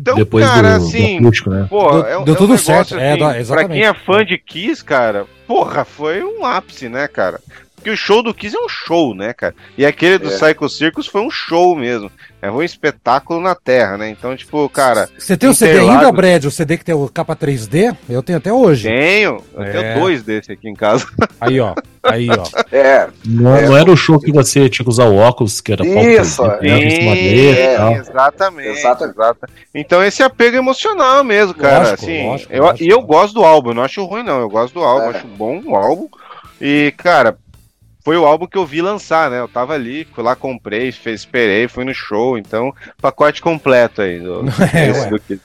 Então, 0.00 0.14
Depois 0.14 0.46
cara, 0.46 0.78
do, 0.78 0.84
assim, 0.84 1.20
do 1.20 1.26
acústico, 1.26 1.50
né? 1.50 1.66
pô, 1.68 1.90
deu, 1.90 2.06
é, 2.06 2.24
deu 2.24 2.34
é 2.34 2.36
tudo 2.36 2.52
um 2.52 2.58
certo. 2.58 2.94
Assim, 2.94 3.02
é, 3.02 3.14
exatamente. 3.14 3.48
Pra 3.48 3.68
quem 3.68 3.82
é 3.82 3.92
fã 3.92 4.24
de 4.24 4.38
Kiss, 4.38 4.84
cara, 4.84 5.26
porra, 5.48 5.84
foi 5.84 6.22
um 6.22 6.46
ápice, 6.46 6.88
né, 6.88 7.08
cara? 7.08 7.40
Porque 7.78 7.90
o 7.90 7.96
show 7.96 8.22
do 8.24 8.34
Kiss 8.34 8.56
é 8.56 8.58
um 8.58 8.68
show, 8.68 9.14
né, 9.14 9.32
cara? 9.32 9.54
E 9.76 9.86
aquele 9.86 10.18
do 10.18 10.28
é. 10.28 10.36
Psycho 10.36 10.68
Circus 10.68 11.06
foi 11.06 11.20
um 11.20 11.30
show 11.30 11.76
mesmo. 11.76 12.10
É 12.42 12.50
um 12.50 12.62
espetáculo 12.62 13.40
na 13.40 13.54
Terra, 13.54 13.96
né? 13.96 14.10
Então, 14.10 14.36
tipo, 14.36 14.68
cara. 14.68 15.08
Você 15.16 15.36
tem 15.36 15.48
o 15.48 15.54
CD 15.54 15.78
ainda, 15.78 16.10
Brad? 16.10 16.44
O 16.44 16.50
CD 16.50 16.76
que 16.76 16.84
tem 16.84 16.94
o 16.94 17.08
capa 17.08 17.36
3D? 17.36 17.96
Eu 18.08 18.22
tenho 18.22 18.38
até 18.38 18.52
hoje. 18.52 18.88
Tenho. 18.88 19.42
Eu 19.54 19.62
é. 19.62 19.70
tenho 19.70 20.00
dois 20.00 20.22
desse 20.22 20.52
aqui 20.52 20.68
em 20.68 20.74
casa. 20.74 21.06
Aí, 21.40 21.60
ó. 21.60 21.74
Aí, 22.02 22.28
ó. 22.30 22.44
É. 22.72 23.08
Não, 23.24 23.56
é. 23.56 23.66
não 23.66 23.76
era 23.76 23.90
o 23.90 23.96
show 23.96 24.20
que 24.20 24.32
você 24.32 24.68
tinha 24.68 24.84
que 24.84 24.90
usar 24.90 25.04
o 25.04 25.16
óculos, 25.16 25.60
que 25.60 25.72
era 25.72 25.86
Isso, 25.86 26.42
palco, 26.42 26.62
sim, 26.62 26.68
é, 26.68 27.92
exatamente, 27.94 28.68
exatamente. 28.68 29.38
Então, 29.74 30.02
esse 30.02 30.22
apego 30.22 30.56
emocional 30.56 31.22
mesmo, 31.22 31.54
cara. 31.54 31.90
Lógico, 31.90 32.04
assim, 32.04 32.26
lógico, 32.26 32.52
eu, 32.52 32.62
lógico. 32.64 32.84
E 32.84 32.88
eu 32.88 33.02
gosto 33.02 33.34
do 33.34 33.44
álbum, 33.44 33.70
eu 33.70 33.74
não 33.74 33.82
acho 33.82 34.04
ruim, 34.04 34.22
não. 34.22 34.40
Eu 34.40 34.48
gosto 34.48 34.74
do 34.74 34.80
álbum, 34.80 35.06
é. 35.06 35.16
acho 35.16 35.26
bom 35.26 35.60
o 35.64 35.76
álbum. 35.76 36.08
E, 36.60 36.92
cara, 36.96 37.36
foi 38.08 38.16
o 38.16 38.24
álbum 38.24 38.46
que 38.46 38.56
eu 38.56 38.64
vi 38.64 38.80
lançar, 38.80 39.30
né? 39.30 39.38
Eu 39.38 39.46
tava 39.46 39.74
ali, 39.74 40.08
fui 40.14 40.24
lá, 40.24 40.34
comprei, 40.34 40.90
fez, 40.90 41.20
esperei, 41.20 41.68
fui 41.68 41.84
no 41.84 41.92
show, 41.92 42.38
então, 42.38 42.72
pacote 43.02 43.42
completo 43.42 44.00
aí. 44.00 44.18
Do, 44.18 44.46
é, 44.74 45.10
do 45.10 45.20
que... 45.20 45.38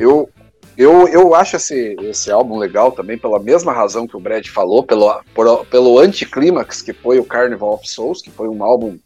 Eu, 0.00 0.30
eu, 0.78 1.08
eu 1.08 1.34
acho 1.34 1.56
esse, 1.56 1.96
esse 2.02 2.30
álbum 2.30 2.58
legal 2.58 2.92
também 2.92 3.18
pela 3.18 3.40
mesma 3.40 3.72
razão 3.72 4.06
que 4.06 4.16
o 4.16 4.20
Brad 4.20 4.46
falou, 4.46 4.84
pelo, 4.84 5.20
por, 5.34 5.66
pelo 5.66 5.98
anticlímax 5.98 6.80
que 6.80 6.92
foi 6.92 7.18
o 7.18 7.24
Carnival 7.24 7.74
of 7.74 7.88
Souls, 7.88 8.22
que 8.22 8.30
foi 8.30 8.46
um 8.46 8.62
álbum 8.62 8.96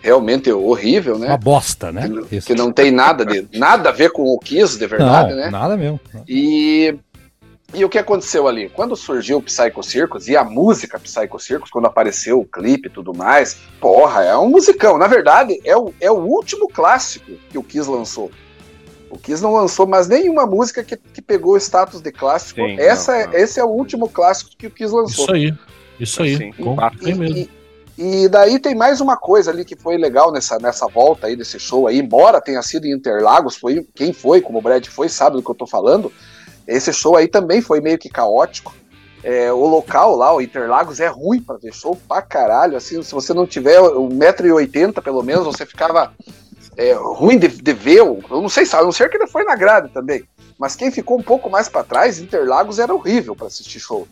realmente 0.00 0.50
horrível, 0.50 1.18
né? 1.18 1.26
Uma 1.26 1.36
bosta, 1.36 1.92
né? 1.92 2.10
Que, 2.30 2.40
que 2.40 2.54
não 2.54 2.72
tem 2.72 2.90
nada 2.90 3.26
de 3.26 3.46
nada 3.52 3.90
a 3.90 3.92
ver 3.92 4.10
com 4.10 4.22
o 4.22 4.38
Kiss, 4.38 4.78
de 4.78 4.86
verdade, 4.86 5.32
não, 5.32 5.36
né? 5.36 5.50
Nada 5.50 5.76
mesmo. 5.76 6.00
E 6.26 6.96
e 7.74 7.84
o 7.84 7.88
que 7.88 7.98
aconteceu 7.98 8.46
ali? 8.46 8.68
Quando 8.68 8.94
surgiu 8.94 9.38
o 9.38 9.42
Psycho 9.42 9.82
Circus 9.82 10.28
e 10.28 10.36
a 10.36 10.44
música 10.44 10.98
Psycho 10.98 11.38
Circus, 11.38 11.70
quando 11.70 11.86
apareceu 11.86 12.38
o 12.38 12.44
clipe 12.44 12.88
e 12.88 12.90
tudo 12.90 13.14
mais, 13.14 13.56
porra, 13.80 14.22
é 14.22 14.36
um 14.36 14.50
musicão. 14.50 14.98
Na 14.98 15.06
verdade, 15.06 15.58
é 15.64 15.76
o, 15.76 15.92
é 15.98 16.10
o 16.10 16.18
último 16.18 16.68
clássico 16.68 17.32
que 17.48 17.56
o 17.56 17.62
Kiss 17.62 17.88
lançou. 17.88 18.30
O 19.08 19.18
Kiss 19.18 19.42
não 19.42 19.54
lançou 19.54 19.86
mais 19.86 20.06
nenhuma 20.06 20.44
música 20.44 20.84
que, 20.84 20.96
que 20.96 21.22
pegou 21.22 21.54
o 21.54 21.56
status 21.56 22.02
de 22.02 22.12
clássico. 22.12 22.60
Sim, 22.60 22.78
Essa 22.78 23.12
não, 23.12 23.26
não. 23.26 23.32
É, 23.34 23.42
esse 23.42 23.58
é 23.58 23.64
o 23.64 23.68
último 23.68 24.08
clássico 24.08 24.50
que 24.56 24.66
o 24.66 24.70
Kiss 24.70 24.92
lançou. 24.92 25.24
Isso 25.24 25.32
aí, 25.32 25.54
isso 25.98 26.22
aí. 26.22 26.36
Sim. 26.36 26.52
E, 27.00 27.50
e, 27.98 28.24
e, 28.24 28.28
daí 28.28 28.58
tem 28.58 28.74
mais 28.74 29.00
uma 29.00 29.16
coisa 29.16 29.50
ali 29.50 29.64
que 29.64 29.76
foi 29.76 29.96
legal 29.96 30.30
nessa, 30.30 30.58
nessa 30.58 30.86
volta 30.86 31.26
aí 31.26 31.36
desse 31.36 31.58
show 31.58 31.86
aí, 31.86 31.98
embora 31.98 32.40
tenha 32.40 32.62
sido 32.62 32.86
em 32.86 32.92
Interlagos, 32.92 33.56
foi 33.56 33.86
quem 33.94 34.12
foi, 34.12 34.40
como 34.42 34.58
o 34.58 34.62
Brad 34.62 34.86
foi, 34.86 35.08
sabe 35.08 35.36
do 35.36 35.42
que 35.42 35.50
eu 35.50 35.54
tô 35.54 35.66
falando. 35.66 36.12
Esse 36.66 36.92
show 36.92 37.16
aí 37.16 37.28
também 37.28 37.60
foi 37.60 37.80
meio 37.80 37.98
que 37.98 38.08
caótico. 38.08 38.74
É, 39.22 39.52
o 39.52 39.64
local 39.66 40.16
lá, 40.16 40.34
o 40.34 40.40
Interlagos, 40.40 40.98
é 40.98 41.06
ruim 41.06 41.40
para 41.40 41.56
ver 41.56 41.72
show 41.72 41.96
pra 42.08 42.20
caralho. 42.20 42.76
Assim, 42.76 43.02
se 43.02 43.12
você 43.12 43.32
não 43.32 43.46
tiver 43.46 43.78
1,80m 43.78 45.00
pelo 45.02 45.22
menos, 45.22 45.44
você 45.44 45.64
ficava 45.64 46.12
é, 46.76 46.92
ruim 46.92 47.38
de, 47.38 47.48
de 47.48 47.72
ver. 47.72 47.98
Eu 47.98 48.22
não 48.30 48.48
sei 48.48 48.66
se 48.66 48.74
a 48.74 48.82
não 48.82 48.92
ser 48.92 49.08
que 49.08 49.16
ele 49.16 49.26
foi 49.26 49.44
na 49.44 49.54
grade 49.54 49.90
também. 49.90 50.24
Mas 50.58 50.76
quem 50.76 50.90
ficou 50.90 51.18
um 51.18 51.22
pouco 51.22 51.50
mais 51.50 51.68
para 51.68 51.84
trás, 51.84 52.18
Interlagos 52.18 52.78
era 52.78 52.94
horrível 52.94 53.34
para 53.34 53.46
assistir 53.46 53.80
show. 53.80 54.06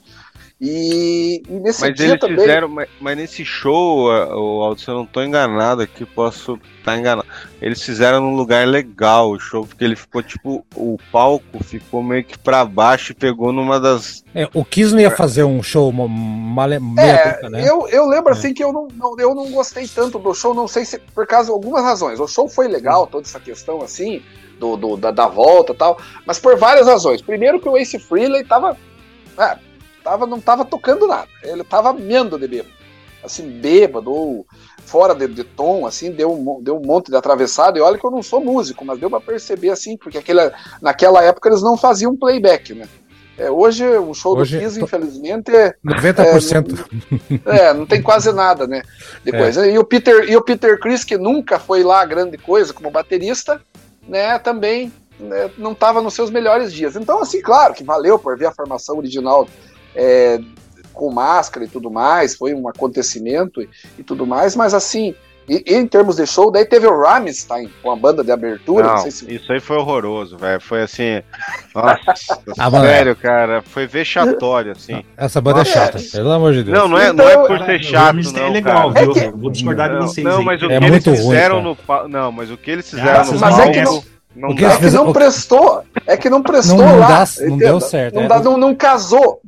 E, 0.60 1.42
e 1.48 1.52
nesse 1.54 1.80
mas 1.80 1.94
dia 1.94 2.18
também. 2.18 2.40
Fizeram, 2.40 2.68
mas, 2.68 2.86
mas, 3.00 3.16
nesse 3.16 3.46
show, 3.46 4.08
o 4.08 4.62
Aldo, 4.62 4.78
se 4.78 4.88
eu 4.88 4.94
não 4.94 5.06
tô 5.06 5.22
enganado 5.22 5.80
aqui, 5.80 6.04
posso 6.04 6.60
estar 6.78 6.92
tá 6.92 6.98
enganado. 6.98 7.26
Eles 7.62 7.82
fizeram 7.82 8.20
num 8.20 8.36
lugar 8.36 8.68
legal 8.68 9.30
o 9.30 9.40
show, 9.40 9.66
porque 9.66 9.82
ele 9.82 9.96
ficou 9.96 10.22
tipo. 10.22 10.62
O 10.76 10.98
palco 11.10 11.64
ficou 11.64 12.02
meio 12.02 12.22
que 12.24 12.38
pra 12.38 12.62
baixo 12.62 13.12
e 13.12 13.14
pegou 13.14 13.52
numa 13.52 13.80
das. 13.80 14.22
É, 14.34 14.46
o 14.52 14.62
Kiss 14.62 14.92
não 14.92 15.00
ia 15.00 15.10
fazer 15.10 15.44
um 15.44 15.62
show 15.62 15.90
mal, 15.90 16.70
é, 16.70 17.48
né? 17.48 17.66
eu, 17.66 17.88
eu 17.88 18.06
lembro 18.06 18.34
é. 18.34 18.36
assim 18.36 18.52
que 18.52 18.62
eu 18.62 18.70
não, 18.70 18.86
não, 18.94 19.18
eu 19.18 19.34
não 19.34 19.50
gostei 19.50 19.88
tanto 19.88 20.18
do 20.18 20.34
show, 20.34 20.52
não 20.52 20.68
sei 20.68 20.84
se 20.84 20.98
por 20.98 21.26
causa 21.26 21.46
de 21.46 21.52
algumas 21.52 21.82
razões. 21.82 22.20
O 22.20 22.28
show 22.28 22.46
foi 22.46 22.68
legal, 22.68 23.06
toda 23.06 23.26
essa 23.26 23.40
questão 23.40 23.80
assim, 23.80 24.22
do, 24.58 24.76
do 24.76 24.98
da, 24.98 25.10
da 25.10 25.26
volta 25.26 25.72
e 25.72 25.76
tal, 25.76 25.98
mas 26.26 26.38
por 26.38 26.58
várias 26.58 26.86
razões. 26.86 27.22
Primeiro 27.22 27.58
que 27.58 27.68
o 27.68 27.78
Ace 27.78 27.98
Frehley 27.98 28.44
tava. 28.44 28.76
É, 29.38 29.69
tava, 30.02 30.26
não 30.26 30.40
tava 30.40 30.64
tocando 30.64 31.06
nada. 31.06 31.28
Ele 31.42 31.64
tava 31.64 31.92
mendo 31.92 32.38
de 32.38 32.46
bêbado. 32.46 32.74
Assim, 33.22 33.48
bêbado, 33.48 34.10
ou 34.10 34.46
fora 34.84 35.14
de, 35.14 35.28
de, 35.28 35.44
tom, 35.44 35.86
assim, 35.86 36.10
deu 36.10 36.32
um, 36.32 36.62
deu 36.62 36.78
um 36.78 36.86
monte 36.86 37.10
de 37.10 37.16
atravessado. 37.16 37.78
E 37.78 37.80
olha 37.80 37.98
que 37.98 38.04
eu 38.04 38.10
não 38.10 38.22
sou 38.22 38.40
músico, 38.40 38.84
mas 38.84 38.98
deu 38.98 39.10
para 39.10 39.20
perceber, 39.20 39.70
assim, 39.70 39.96
porque 39.96 40.18
aquele, 40.18 40.50
naquela 40.80 41.22
época 41.22 41.48
eles 41.48 41.62
não 41.62 41.76
faziam 41.76 42.16
playback, 42.16 42.74
né? 42.74 42.88
É, 43.40 43.50
hoje, 43.50 43.86
um 43.98 44.12
show 44.12 44.36
hoje, 44.36 44.58
do 44.58 44.62
Kiss, 44.62 44.78
tô... 44.78 44.84
infelizmente. 44.84 45.50
90%. 45.84 46.86
É, 47.30 47.40
não, 47.44 47.52
é, 47.52 47.74
não 47.74 47.86
tem 47.86 48.02
quase 48.02 48.32
nada, 48.32 48.66
né? 48.66 48.82
De 49.24 49.34
é. 49.34 49.38
coisa. 49.38 49.66
E, 49.66 49.78
o 49.78 49.84
Peter, 49.84 50.28
e 50.28 50.36
o 50.36 50.42
Peter 50.42 50.78
Chris, 50.78 51.04
que 51.04 51.16
nunca 51.16 51.58
foi 51.58 51.82
lá 51.82 52.04
grande 52.04 52.36
coisa 52.36 52.74
como 52.74 52.90
baterista, 52.90 53.60
né, 54.06 54.38
também 54.38 54.92
né, 55.18 55.50
não 55.56 55.72
estava 55.72 56.02
nos 56.02 56.14
seus 56.14 56.30
melhores 56.30 56.72
dias. 56.72 56.96
Então, 56.96 57.20
assim, 57.20 57.40
claro 57.40 57.72
que 57.72 57.84
valeu 57.84 58.18
por 58.18 58.36
ver 58.36 58.46
a 58.46 58.52
formação 58.52 58.98
original 58.98 59.48
é, 59.94 60.40
com 60.92 61.10
máscara 61.10 61.64
e 61.64 61.68
tudo 61.68 61.90
mais, 61.90 62.36
foi 62.36 62.54
um 62.54 62.68
acontecimento 62.68 63.62
e, 63.62 63.68
e 63.98 64.02
tudo 64.02 64.26
mais, 64.26 64.54
mas 64.54 64.74
assim, 64.74 65.14
E, 65.50 65.64
e 65.66 65.74
em 65.74 65.84
termos 65.84 66.14
de 66.14 66.26
show, 66.26 66.48
daí 66.48 66.64
teve 66.64 66.86
o 66.86 67.02
Rammstein 67.02 67.68
com 67.82 67.90
a 67.90 67.96
banda 67.96 68.22
de 68.22 68.30
abertura. 68.30 68.86
Não, 68.86 68.94
não 68.94 68.98
sei 69.02 69.10
se... 69.10 69.34
Isso 69.34 69.52
aí 69.52 69.58
foi 69.58 69.78
horroroso, 69.78 70.38
velho. 70.38 70.60
Foi 70.60 70.82
assim. 70.82 71.22
Nossa, 71.74 72.38
ah, 72.56 72.70
sério, 72.70 73.16
cara. 73.16 73.60
Foi 73.60 73.84
vexatório, 73.84 74.70
assim. 74.70 75.02
Essa 75.16 75.40
banda 75.40 75.62
é 75.62 75.64
chata, 75.64 75.98
pelo 76.12 76.30
amor 76.30 76.52
de 76.52 76.62
Deus. 76.62 76.78
Não, 76.78 76.86
não 76.86 76.96
é, 76.96 77.08
então, 77.08 77.16
não 77.16 77.28
é 77.28 77.32
então, 77.32 77.46
por 77.46 77.66
ser 77.66 77.82
chato, 77.82 78.32
não. 78.32 78.46
É 78.46 78.50
legal, 78.50 78.92
cara. 78.92 79.06
viu? 79.06 79.16
É 79.16 79.24
que... 79.32 79.36
Vou 79.36 79.50
discordar 79.50 79.90
de 79.90 79.96
vocês. 79.96 80.24
Não, 80.24 80.40
mas 80.40 80.62
o 80.62 80.68
que 80.68 80.74
é 80.74 80.86
eles 80.86 81.04
fizeram 81.04 81.62
ruim, 81.62 81.76
no. 81.88 82.08
Não, 82.08 82.30
mas 82.30 82.50
o 82.52 82.56
que 82.56 82.70
eles 82.70 82.88
fizeram 82.88 83.24
no 83.24 83.40
palco. 83.40 83.60
É 83.60 83.70
que 83.72 83.82
não... 83.82 84.04
Não 84.34 84.50
é 84.50 84.54
que 84.54 84.90
não 84.90 85.12
prestou, 85.12 85.82
é 86.06 86.16
que 86.16 86.30
não 86.30 86.40
prestou 86.40 86.78
não, 86.78 86.86
não 86.86 86.98
lá. 87.00 87.24
Dá, 87.24 87.46
não 87.48 87.58
deu 87.58 87.80
certo. 87.80 88.14
Não, 88.14 88.22
é. 88.22 88.28
dá, 88.28 88.38
não, 88.40 88.56
não 88.56 88.74
casou. 88.76 89.40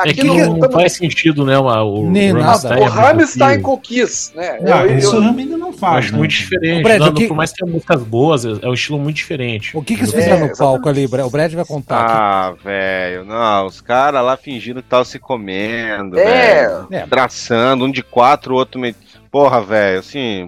Aqui 0.00 0.10
é 0.10 0.12
que 0.12 0.24
não, 0.24 0.56
não 0.56 0.70
faz 0.70 0.94
sentido, 0.94 1.46
né? 1.46 1.56
O, 1.56 2.10
Nem 2.10 2.32
Rammstein, 2.32 2.80
o 2.80 2.84
Rammstein 2.84 3.62
com 3.62 3.78
Kiss, 3.78 4.36
né? 4.36 4.58
Não, 4.60 4.86
eu, 4.86 4.98
isso 4.98 5.16
eu, 5.16 5.22
ainda 5.22 5.56
não 5.56 5.72
faz. 5.72 5.98
Acho 5.98 6.12
né? 6.12 6.18
muito 6.18 6.32
diferente. 6.32 6.82
Brad, 6.82 6.98
não, 6.98 7.14
que... 7.14 7.28
Por 7.28 7.36
mais 7.36 7.52
que 7.52 7.58
tenha 7.58 7.72
músicas 7.72 8.02
boas, 8.02 8.44
é 8.44 8.68
um 8.68 8.74
estilo 8.74 8.98
muito 8.98 9.16
diferente. 9.16 9.76
O 9.76 9.82
que, 9.82 9.94
que 9.94 10.00
eles 10.00 10.12
fizeram 10.12 10.46
é, 10.46 10.48
no 10.48 10.56
palco 10.56 10.88
ali? 10.88 11.06
O 11.06 11.30
Brad 11.30 11.54
vai 11.54 11.64
contar. 11.64 12.06
Ah, 12.10 12.54
velho, 12.62 13.24
não, 13.24 13.66
os 13.66 13.80
caras 13.80 14.22
lá 14.24 14.36
fingindo 14.36 14.82
que 14.82 14.86
estavam 14.86 15.04
se 15.04 15.20
comendo, 15.20 16.18
é. 16.18 16.82
Véio, 16.90 17.06
traçando, 17.08 17.84
um 17.84 17.90
de 17.90 18.02
quatro, 18.02 18.54
o 18.54 18.58
outro 18.58 18.80
meio 18.80 18.94
Porra, 19.30 19.60
velho, 19.60 19.98
assim. 19.98 20.46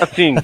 assim, 0.00 0.36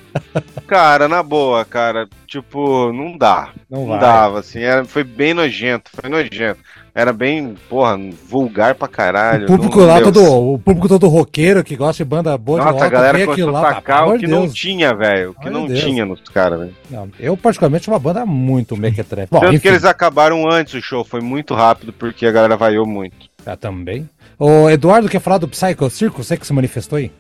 cara, 0.66 1.06
na 1.08 1.22
boa, 1.22 1.64
cara, 1.64 2.08
tipo, 2.26 2.92
não 2.92 3.16
dá. 3.16 3.50
Não, 3.70 3.86
não 3.86 3.98
dava, 3.98 4.40
assim, 4.40 4.60
era, 4.60 4.84
foi 4.84 5.04
bem 5.04 5.32
nojento, 5.32 5.90
foi 5.94 6.10
nojento. 6.10 6.60
Era 6.94 7.10
bem, 7.10 7.54
porra, 7.70 7.98
vulgar 8.28 8.74
pra 8.74 8.86
caralho. 8.86 9.44
O 9.44 9.46
público 9.46 9.80
não, 9.80 9.86
lá, 9.86 10.00
todo, 10.02 10.52
o 10.52 10.58
público 10.58 10.88
todo 10.88 11.08
roqueiro 11.08 11.64
que 11.64 11.74
gosta 11.74 12.04
de 12.04 12.08
banda 12.08 12.36
boa 12.36 12.58
Nossa, 12.58 12.72
de 12.72 12.74
rock, 12.74 12.86
a 12.86 12.90
galera 12.90 13.24
começou 13.24 13.56
a 13.56 13.74
sacar 13.74 14.08
o 14.08 14.18
que 14.18 14.26
Deus. 14.26 14.30
não 14.30 14.48
tinha, 14.50 14.94
velho. 14.94 15.30
O 15.30 15.40
que 15.40 15.48
não 15.48 15.66
Deus. 15.66 15.80
tinha 15.80 16.04
nos 16.04 16.20
caras, 16.20 16.60
velho. 16.60 16.74
Eu, 17.18 17.34
particularmente, 17.34 17.88
uma 17.88 17.98
banda 17.98 18.26
muito 18.26 18.76
mequetrefe. 18.76 19.30
Tanto 19.30 19.46
enfim. 19.46 19.58
que 19.58 19.68
eles 19.68 19.86
acabaram 19.86 20.46
antes 20.50 20.74
o 20.74 20.82
show, 20.82 21.02
foi 21.02 21.22
muito 21.22 21.54
rápido, 21.54 21.94
porque 21.94 22.26
a 22.26 22.30
galera 22.30 22.58
vaiou 22.58 22.84
muito. 22.84 23.30
Ah, 23.46 23.56
também. 23.56 24.06
O 24.38 24.68
Eduardo 24.68 25.08
quer 25.08 25.20
falar 25.20 25.38
do 25.38 25.48
Psycho 25.48 25.88
Circus, 25.88 26.26
você 26.26 26.36
que 26.36 26.46
se 26.46 26.52
manifestou 26.52 26.98
aí? 26.98 27.10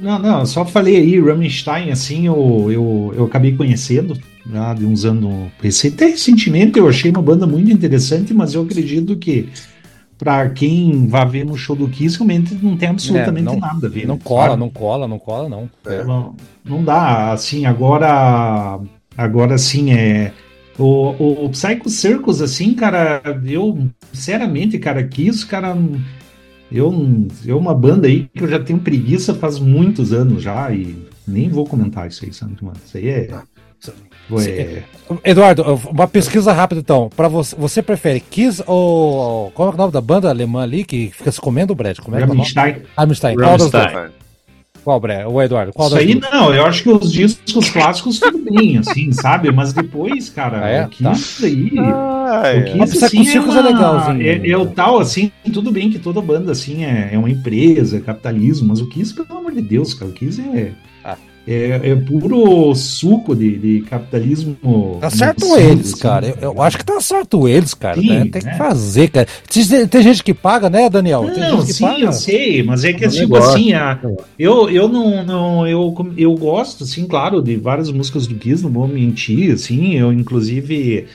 Não, 0.00 0.18
não, 0.18 0.46
só 0.46 0.64
falei 0.64 0.96
aí, 0.96 1.20
Rammstein, 1.20 1.90
assim, 1.90 2.26
eu, 2.26 2.68
eu, 2.70 3.14
eu 3.16 3.24
acabei 3.24 3.56
conhecendo, 3.56 4.16
já 4.50 4.72
de 4.74 4.84
uns 4.84 5.04
anos. 5.04 5.50
Até 5.86 6.06
recentemente 6.06 6.78
eu 6.78 6.88
achei 6.88 7.10
uma 7.10 7.22
banda 7.22 7.46
muito 7.46 7.70
interessante, 7.70 8.32
mas 8.32 8.54
eu 8.54 8.62
acredito 8.62 9.16
que 9.16 9.48
para 10.18 10.48
quem 10.50 11.06
vai 11.06 11.26
ver 11.26 11.44
no 11.44 11.56
show 11.56 11.76
do 11.76 11.88
Kiss, 11.88 12.16
realmente 12.16 12.54
não 12.60 12.76
tem 12.76 12.88
absolutamente 12.88 13.48
é, 13.48 13.52
não, 13.52 13.60
nada 13.60 13.86
a 13.86 13.90
ver. 13.90 14.06
Não 14.06 14.18
cola, 14.18 14.56
não 14.56 14.68
cola, 14.68 15.06
não 15.06 15.18
cola, 15.18 15.48
não. 15.48 15.70
É. 15.86 16.02
Não, 16.02 16.34
não 16.64 16.82
dá, 16.82 17.32
assim, 17.32 17.64
agora. 17.64 18.80
Agora 19.16 19.56
sim, 19.56 19.92
é. 19.92 20.32
O, 20.78 20.84
o, 21.18 21.44
o 21.46 21.50
Psycho 21.50 21.88
Circus, 21.88 22.40
assim, 22.40 22.72
cara, 22.74 23.20
eu, 23.44 23.88
sinceramente, 24.12 24.78
cara, 24.78 25.02
Kiss, 25.02 25.44
cara 25.44 25.76
eu, 26.70 26.92
eu 27.44 27.58
uma 27.58 27.74
banda 27.74 28.06
aí 28.06 28.28
que 28.34 28.42
eu 28.42 28.48
já 28.48 28.58
tenho 28.58 28.78
preguiça 28.78 29.34
faz 29.34 29.58
muitos 29.58 30.12
anos 30.12 30.42
já 30.42 30.70
e 30.70 30.96
nem 31.26 31.48
vou 31.48 31.66
comentar 31.66 32.06
isso 32.08 32.24
aí, 32.24 32.32
sabe, 32.32 32.56
mano? 32.60 32.76
Isso 32.84 32.96
aí 32.96 33.08
é. 33.08 33.30
é... 34.38 34.82
Eduardo, 35.24 35.62
uma 35.90 36.06
pesquisa 36.06 36.52
rápida 36.52 36.80
então. 36.80 37.08
Para 37.14 37.28
você, 37.28 37.56
você 37.56 37.82
prefere 37.82 38.20
Kiss 38.20 38.62
ou 38.66 39.50
qual 39.52 39.70
é 39.70 39.74
o 39.74 39.76
nome 39.76 39.92
da 39.92 40.00
banda 40.00 40.28
alemã 40.28 40.62
ali 40.62 40.84
que 40.84 41.10
fica 41.14 41.32
se 41.32 41.40
comendo, 41.40 41.74
Brad? 41.74 41.98
Como 41.98 42.16
é 42.16 42.20
Rammstein. 42.24 42.82
Rammstein. 42.96 43.36
Rammstein. 43.36 44.10
Qual, 44.84 45.00
Bré? 45.00 45.26
O 45.26 45.40
Eduardo? 45.40 45.72
Qual 45.72 45.88
Isso 45.88 45.96
aí 45.96 46.14
não, 46.14 46.54
eu 46.54 46.64
acho 46.64 46.82
que 46.82 46.90
os 46.90 47.12
discos 47.12 47.70
clássicos 47.70 48.18
tudo 48.18 48.38
bem, 48.38 48.78
assim, 48.78 49.12
sabe? 49.12 49.50
Mas 49.52 49.72
depois, 49.72 50.28
cara, 50.30 50.64
ah, 50.64 50.68
é? 50.68 50.84
o 50.84 50.88
que 50.88 51.02
tá. 51.02 51.12
isso 51.12 51.44
aí. 51.44 51.72
Ah, 51.78 52.42
é. 52.44 52.60
O 52.60 52.64
que 52.64 52.84
isso, 52.84 53.04
assim, 53.04 53.28
é, 53.28 53.40
uma, 53.40 53.58
é 53.58 53.62
legalzinho. 53.62 54.22
É, 54.22 54.48
é, 54.50 54.56
o 54.56 54.66
tal, 54.66 54.98
assim, 54.98 55.30
tudo 55.52 55.70
bem 55.70 55.90
que 55.90 55.98
toda 55.98 56.20
banda, 56.20 56.52
assim, 56.52 56.84
é, 56.84 57.10
é 57.12 57.18
uma 57.18 57.30
empresa, 57.30 57.98
é 57.98 58.00
capitalismo, 58.00 58.68
mas 58.68 58.80
o 58.80 58.88
que 58.88 59.00
isso, 59.00 59.14
pelo 59.14 59.38
amor 59.38 59.52
de 59.52 59.62
Deus, 59.62 59.94
cara, 59.94 60.10
o 60.10 60.14
que 60.14 60.24
isso 60.26 60.40
é 60.40 60.72
é, 61.48 61.80
é 61.90 61.96
puro 61.96 62.74
suco 62.74 63.34
de, 63.34 63.56
de 63.56 63.80
capitalismo. 63.88 64.98
Tá 65.00 65.08
certo 65.08 65.46
eles, 65.56 65.94
assim, 65.94 66.02
cara. 66.02 66.26
Eu, 66.26 66.52
eu, 66.52 66.62
acho 66.62 66.76
que 66.76 66.84
tá 66.84 67.00
certo 67.00 67.48
eles, 67.48 67.72
cara. 67.72 67.98
Sim, 67.98 68.08
né? 68.08 68.26
Tem 68.26 68.42
né? 68.42 68.50
que 68.50 68.58
fazer, 68.58 69.08
cara. 69.08 69.26
Tem, 69.48 69.86
tem, 69.86 70.02
gente 70.02 70.22
que 70.22 70.34
paga, 70.34 70.68
né, 70.68 70.90
Daniel? 70.90 71.24
Tem 71.32 71.50
não, 71.50 71.62
sim, 71.62 71.84
paga. 71.84 72.00
eu 72.00 72.12
sei, 72.12 72.62
mas 72.62 72.84
é 72.84 72.92
que 72.92 73.06
é 73.06 73.08
tipo 73.08 73.34
assim, 73.36 73.72
a, 73.72 73.98
eu, 74.38 74.68
eu 74.68 74.88
não, 74.88 75.24
não 75.24 75.66
eu, 75.66 75.94
eu 76.18 76.34
gosto, 76.34 76.84
assim, 76.84 77.06
claro, 77.06 77.40
de 77.40 77.56
várias 77.56 77.90
músicas 77.90 78.26
do 78.26 78.34
Kiss, 78.34 78.62
não 78.62 78.70
vou 78.70 78.86
mentir, 78.86 79.52
assim, 79.52 79.94
eu 79.94 80.12
inclusive. 80.12 81.06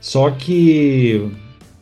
Só 0.00 0.30
que 0.30 1.28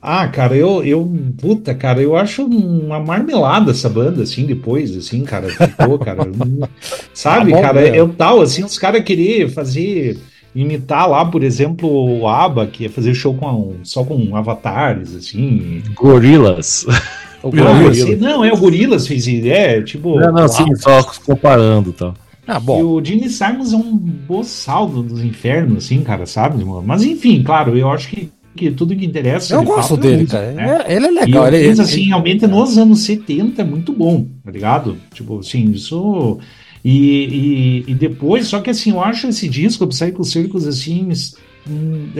ah, 0.00 0.28
cara, 0.28 0.56
eu, 0.56 0.84
eu, 0.84 1.12
puta, 1.40 1.74
cara, 1.74 2.00
eu 2.00 2.16
acho 2.16 2.44
uma 2.44 3.00
marmelada 3.00 3.72
essa 3.72 3.88
banda, 3.88 4.22
assim, 4.22 4.46
depois, 4.46 4.96
assim, 4.96 5.24
cara, 5.24 5.48
ficou, 5.48 5.98
cara, 5.98 6.28
sabe, 7.12 7.52
tá 7.52 7.60
cara, 7.60 7.80
é 7.80 8.02
o 8.02 8.08
tal, 8.08 8.40
assim, 8.40 8.62
os 8.62 8.78
caras 8.78 9.02
querer 9.02 9.48
fazer, 9.48 10.16
imitar 10.54 11.08
lá, 11.08 11.24
por 11.24 11.42
exemplo, 11.42 11.88
o 12.20 12.28
ABBA, 12.28 12.66
que 12.66 12.84
ia 12.84 12.90
fazer 12.90 13.12
show 13.12 13.34
com, 13.34 13.74
só 13.82 14.04
com 14.04 14.36
avatares, 14.36 15.14
assim. 15.14 15.82
Gorilas. 15.94 16.86
O 17.40 17.54
não, 17.54 17.86
assim, 17.86 18.16
não, 18.16 18.44
é 18.44 18.52
o 18.52 18.56
Gorilas 18.56 19.06
fez, 19.06 19.28
é, 19.28 19.80
tipo... 19.80 20.18
Não, 20.18 20.32
não, 20.32 20.48
sim, 20.48 20.74
só 20.74 21.04
comparando, 21.24 21.92
tá. 21.92 22.12
Ah, 22.44 22.58
bom. 22.58 22.80
E 22.80 22.82
o 22.82 23.04
Gene 23.04 23.28
Simons 23.28 23.72
é 23.72 23.76
um 23.76 23.96
boçal 23.96 24.88
dos 24.88 25.22
infernos, 25.22 25.84
assim, 25.84 26.02
cara, 26.02 26.26
sabe? 26.26 26.64
Mas 26.84 27.04
enfim, 27.04 27.44
claro, 27.44 27.78
eu 27.78 27.88
acho 27.92 28.08
que 28.08 28.28
que 28.58 28.70
tudo 28.70 28.96
que 28.96 29.06
interessa. 29.06 29.54
Eu 29.54 29.62
gosto 29.62 29.94
fato, 29.96 30.06
é 30.06 30.10
dele, 30.10 30.26
cara. 30.26 30.52
Né? 30.52 30.84
Ele 30.88 31.06
é 31.06 31.10
legal. 31.10 31.52
E 31.52 31.56
ele, 31.56 31.80
assim, 31.80 32.00
ele... 32.00 32.08
realmente 32.08 32.46
nos 32.46 32.76
anos 32.76 33.00
70 33.00 33.62
é 33.62 33.64
muito 33.64 33.92
bom, 33.92 34.26
tá 34.44 34.50
ligado? 34.50 34.96
Tipo, 35.14 35.38
assim, 35.38 35.70
isso. 35.70 36.38
E, 36.84 37.84
e, 37.86 37.90
e, 37.90 37.94
depois, 37.94 38.46
só 38.48 38.60
que 38.60 38.70
assim, 38.70 38.90
eu 38.90 39.02
acho 39.02 39.28
esse 39.28 39.48
disco, 39.48 39.86
Psycho 39.86 40.24
Circus, 40.24 40.66
assim, 40.66 41.08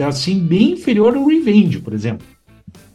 assim, 0.07 0.39
bem 0.39 0.71
inferior 0.73 1.15
ao 1.15 1.25
Revenge, 1.25 1.79
por 1.79 1.93
exemplo. 1.93 2.25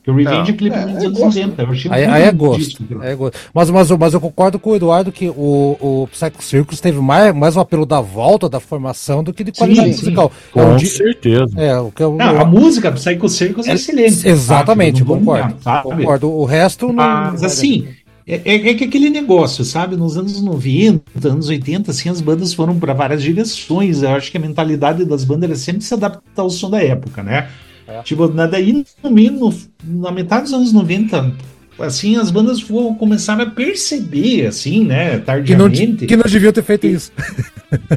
Porque 0.05 0.10
o 0.10 0.14
Revenge 0.14 0.51
é 0.51 0.55
clipe 0.55 0.76
é, 0.76 0.86
dos 0.86 1.02
é 1.02 1.06
anos 1.06 1.18
90. 1.18 1.62
Eu 1.62 1.70
achei 1.70 1.90
aí, 1.90 2.05
aí 2.05 2.22
é 2.24 2.32
gosto. 2.32 2.85
é 3.02 3.14
gosto. 3.14 3.39
Mas, 3.55 3.70
mas, 3.70 3.90
mas 3.90 4.12
eu 4.12 4.20
concordo 4.20 4.59
com 4.59 4.70
o 4.70 4.76
Eduardo 4.76 5.10
que 5.10 5.31
o, 5.31 5.78
o 5.81 6.09
Psycho 6.12 6.43
Circus 6.43 6.78
teve 6.78 7.01
mais, 7.01 7.35
mais 7.35 7.56
um 7.56 7.60
apelo 7.60 7.86
da 7.86 8.02
volta 8.02 8.47
da 8.47 8.60
formação 8.60 9.24
do 9.24 9.32
que 9.32 9.43
de 9.43 9.52
qualidade 9.52 9.94
sim, 9.94 10.01
musical. 10.01 10.31
Sim. 10.31 10.51
Com 10.52 10.60
é 10.60 10.66
um 10.74 10.78
certeza. 10.78 11.55
É, 11.56 11.78
o 11.78 11.90
que 11.90 12.02
eu, 12.02 12.14
não, 12.16 12.39
a 12.39 12.44
música 12.44 12.93
Psycho 12.93 13.31
Circus 13.31 13.66
é, 13.66 13.70
é 13.70 13.74
excelente. 13.76 14.28
Exatamente, 14.28 15.02
concordo. 15.02 15.56
concordo. 15.82 16.31
O 16.31 16.44
resto 16.44 16.89
não. 16.89 16.94
Mas 16.94 17.43
assim. 17.43 17.89
É, 18.26 18.40
é, 18.44 18.70
é, 18.70 18.74
que 18.74 18.85
aquele 18.85 19.10
negócio, 19.10 19.64
sabe? 19.64 19.97
Nos 19.97 20.16
anos 20.16 20.40
90, 20.40 21.28
anos 21.28 21.48
80, 21.48 21.90
assim, 21.90 22.09
as 22.09 22.22
bandas 22.22 22.55
foram 22.55 22.78
para 22.78 22.94
várias 22.94 23.22
direções. 23.22 24.02
Eu 24.02 24.10
acho 24.10 24.31
que 24.31 24.36
a 24.36 24.40
mentalidade 24.40 25.05
das 25.05 25.24
bandas 25.24 25.44
era 25.51 25.59
sempre 25.59 25.82
se 25.82 25.93
adaptar 25.93 26.43
ao 26.43 26.48
som 26.48 26.70
da 26.70 26.82
época, 26.82 27.22
né? 27.22 27.48
É. 27.86 28.02
Tipo, 28.02 28.28
daí 28.28 28.85
no 29.02 29.11
meio, 29.11 29.52
na 29.82 30.11
metade 30.11 30.44
dos 30.44 30.52
anos 30.52 30.73
90, 30.73 31.35
assim, 31.78 32.16
as 32.16 32.31
bandas 32.31 32.61
foram, 32.61 32.94
começaram 32.94 33.43
a 33.43 33.51
perceber, 33.51 34.47
assim, 34.47 34.85
né, 34.85 35.19
tardiamente. 35.19 35.86
Que 35.86 35.86
não, 35.86 36.06
que 36.06 36.16
não 36.16 36.24
deviam 36.24 36.52
ter 36.52 36.62
feito 36.62 36.86
isso. 36.86 37.12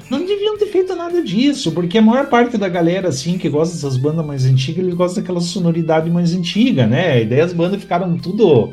Não 0.10 0.26
deviam 0.26 0.58
ter 0.58 0.66
feito 0.68 0.96
nada 0.96 1.22
disso, 1.22 1.72
porque 1.72 2.00
a 2.00 2.02
maior 2.02 2.26
parte 2.28 2.58
da 2.58 2.68
galera, 2.68 3.10
assim, 3.10 3.38
que 3.38 3.48
gosta 3.48 3.76
dessas 3.76 3.96
bandas 3.96 4.26
mais 4.26 4.44
antigas, 4.44 4.84
eles 4.84 4.96
gostam 4.96 5.22
daquela 5.22 5.40
sonoridade 5.40 6.10
mais 6.10 6.34
antiga, 6.34 6.88
né? 6.88 7.22
E 7.22 7.26
daí 7.26 7.42
as 7.42 7.54
bandas 7.54 7.80
ficaram 7.80 8.18
tudo. 8.18 8.72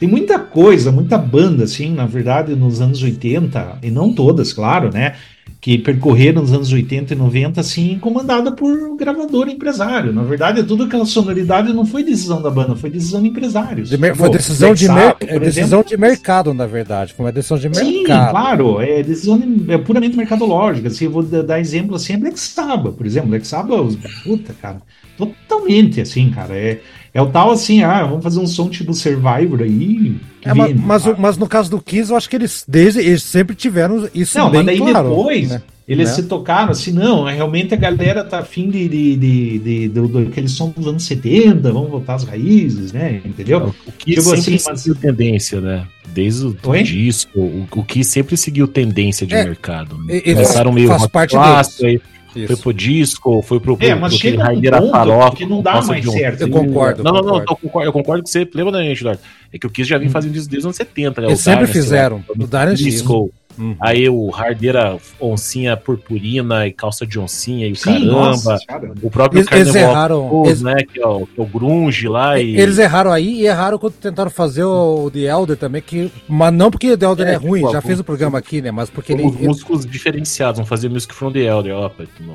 Tem 0.00 0.08
muita 0.08 0.40
coisa, 0.40 0.90
muita 0.90 1.16
banda, 1.16 1.64
assim, 1.64 1.94
na 1.94 2.04
verdade, 2.04 2.56
nos 2.56 2.80
anos 2.80 3.00
80, 3.00 3.78
e 3.80 3.92
não 3.92 4.12
todas, 4.12 4.52
claro, 4.52 4.90
né? 4.92 5.14
Que 5.60 5.76
percorreram 5.76 6.40
nos 6.40 6.52
anos 6.52 6.72
80 6.72 7.12
e 7.12 7.16
90, 7.16 7.60
assim, 7.60 7.98
comandada 7.98 8.50
por 8.50 8.96
gravador 8.96 9.48
empresário. 9.48 10.10
Na 10.10 10.22
verdade, 10.22 10.62
tudo 10.62 10.84
aquela 10.84 11.04
sonoridade 11.04 11.70
não 11.72 11.84
foi 11.84 12.02
decisão 12.02 12.40
da 12.40 12.50
banda, 12.50 12.74
foi 12.74 12.88
decisão 12.88 13.20
de 13.20 13.28
empresários. 13.28 13.90
De 13.90 13.98
foi 14.14 14.30
decisão, 14.30 14.72
de, 14.72 14.88
mer 14.88 15.16
é 15.20 15.38
decisão 15.38 15.82
de 15.82 15.96
mercado, 15.98 16.54
na 16.54 16.66
verdade. 16.66 17.12
Foi 17.12 17.26
uma 17.26 17.32
decisão 17.32 17.58
de 17.58 17.68
mercado. 17.68 17.86
Sim, 17.86 18.04
claro, 18.04 18.80
é 18.80 19.02
decisão 19.02 19.38
de, 19.38 19.70
é 19.70 19.76
puramente 19.76 20.16
mercadológica. 20.16 20.88
Assim, 20.88 21.04
eu 21.04 21.10
vou 21.10 21.22
dar 21.22 21.60
exemplo 21.60 21.94
assim, 21.94 22.14
é 22.14 22.16
Black 22.16 22.40
Sabbath, 22.40 22.94
por 22.94 23.04
exemplo. 23.04 23.28
Black 23.28 23.46
Sabbath, 23.46 23.98
puta, 24.24 24.54
cara, 24.62 24.80
totalmente 25.18 26.00
assim, 26.00 26.30
cara. 26.30 26.56
É, 26.56 26.80
é 27.12 27.20
o 27.20 27.26
tal 27.26 27.50
assim, 27.50 27.82
ah, 27.82 28.04
vamos 28.04 28.22
fazer 28.22 28.38
um 28.38 28.46
som 28.46 28.68
tipo 28.68 28.94
Survivor 28.94 29.62
aí. 29.62 30.16
É, 30.44 30.54
vem, 30.54 30.74
mas, 30.74 31.04
mas, 31.04 31.18
mas, 31.18 31.36
no 31.36 31.46
caso 31.46 31.70
do 31.70 31.80
Kiss, 31.80 32.10
eu 32.10 32.16
acho 32.16 32.30
que 32.30 32.36
eles, 32.36 32.64
desde, 32.66 33.00
eles 33.00 33.22
sempre 33.22 33.54
tiveram 33.54 34.08
isso 34.14 34.38
não, 34.38 34.50
bem 34.50 34.62
mas 34.62 34.66
daí 34.66 34.78
claro. 34.78 35.08
depois, 35.08 35.50
né? 35.50 35.62
eles 35.88 36.08
né? 36.08 36.14
se 36.14 36.22
tocaram 36.22 36.70
assim, 36.70 36.92
não, 36.92 37.24
realmente 37.24 37.74
a 37.74 37.76
galera 37.76 38.22
tá 38.22 38.38
afim 38.38 38.70
de, 38.70 38.88
de, 38.88 39.16
de, 39.16 39.58
de, 39.58 39.88
de, 39.88 40.08
daquele 40.08 40.48
som 40.48 40.70
dos 40.70 40.86
anos 40.86 41.02
70, 41.02 41.72
vamos 41.72 41.90
voltar 41.90 42.14
às 42.14 42.22
raízes, 42.22 42.92
né? 42.92 43.20
Entendeu? 43.24 43.74
O 43.86 43.92
Kiss 43.92 44.22
tipo 44.22 44.32
assim, 44.32 44.58
mas... 44.64 45.00
tendência, 45.00 45.60
né? 45.60 45.86
Desde 46.14 46.46
o 46.46 46.56
Oi? 46.64 46.82
disco, 46.84 47.40
o, 47.40 47.66
o 47.74 47.84
que 47.84 48.04
sempre 48.04 48.36
seguiu 48.36 48.68
tendência 48.68 49.26
de 49.26 49.34
É, 49.34 49.44
mercado. 49.44 49.98
né? 50.04 50.20
Começaram 50.20 50.72
meio 50.72 50.88
faz 50.88 51.02
rock 51.02 51.12
parte 51.12 51.32
clássico, 51.32 51.86
aí 51.86 52.00
foi 52.32 52.42
Isso. 52.44 52.62
pro 52.62 52.72
disco, 52.72 53.42
foi 53.42 53.60
pro, 53.60 53.76
pro, 53.76 53.86
É, 53.86 53.94
mas 53.94 54.12
pro 54.12 54.20
chega 54.22 54.44
ponto 54.46 54.90
farofa, 54.90 55.36
que 55.36 55.46
não 55.46 55.62
dá 55.62 55.82
mais 55.82 56.06
um- 56.06 56.12
certo. 56.12 56.40
Eu 56.42 56.48
concordo. 56.50 57.02
Não, 57.02 57.12
não, 57.12 57.22
não, 57.22 57.36
eu 57.38 57.44
concordo, 57.56 57.88
eu 57.88 57.92
concordo 57.92 58.22
com 58.22 58.28
você. 58.28 58.48
Lembra 58.54 58.72
da 58.72 58.82
gente, 58.82 59.00
Eduardo? 59.00 59.20
É 59.52 59.58
que 59.58 59.66
o 59.66 59.70
Kiss 59.70 59.88
já 59.88 59.98
vinha 59.98 60.10
fazendo 60.10 60.36
isso 60.36 60.48
desde 60.48 60.58
os 60.58 60.64
anos 60.66 60.76
70, 60.76 61.20
né? 61.20 61.26
Eles 61.28 61.40
O 61.40 61.42
sempre 61.42 61.66
Dynasty, 61.66 61.78
fizeram. 61.82 62.24
lá, 62.28 62.46
O. 62.46 62.84
Disco, 62.84 63.30
Uhum. 63.58 63.76
aí 63.80 64.08
o 64.08 64.30
Hardeira 64.34 64.96
oncinha 65.20 65.76
purpurina 65.76 66.66
e 66.66 66.72
calça 66.72 67.06
de 67.06 67.18
oncinha 67.18 67.66
e 67.66 67.72
o 67.72 67.76
Sim, 67.76 67.84
caramba. 68.06 68.12
nossa, 68.12 68.58
cara. 68.66 68.92
O 69.02 69.10
próprio 69.10 69.40
Eles, 69.40 69.52
eles 69.52 69.74
erraram. 69.74 70.42
Eles, 70.46 70.62
né? 70.62 70.76
Que 70.92 71.00
é, 71.00 71.06
o, 71.06 71.26
que 71.26 71.40
é 71.40 71.42
o 71.42 71.46
grunge 71.46 72.08
lá 72.08 72.38
e... 72.40 72.58
eles 72.58 72.78
erraram 72.78 73.12
aí 73.12 73.40
e 73.40 73.46
erraram 73.46 73.78
quando 73.78 73.92
tentaram 73.94 74.30
fazer 74.30 74.64
o 74.64 75.10
The 75.12 75.20
Elder 75.20 75.56
também, 75.56 75.82
que, 75.82 76.10
mas 76.28 76.52
não 76.52 76.70
porque 76.70 76.92
o 76.92 76.96
The 76.98 77.06
Elder 77.06 77.26
é, 77.28 77.32
É, 77.32 77.36
ruim, 77.36 77.60
tipo, 77.60 77.72
já 77.72 77.80
fez 77.80 78.00
o 78.00 78.04
programa 78.04 78.38
aqui, 78.38 78.60
né? 78.62 78.70
Mas 78.70 78.88
porque 78.90 79.12
ele. 79.12 79.24
Os 79.26 79.36
ele 79.36 79.46
músicos 79.48 79.84
diferenciados, 79.86 80.58
vão 80.58 80.66
fazer 80.66 80.88
Music 80.88 81.14
from 81.14 81.32
the 81.32 81.40
Elder. 81.40 81.74
Ó, 81.76 81.90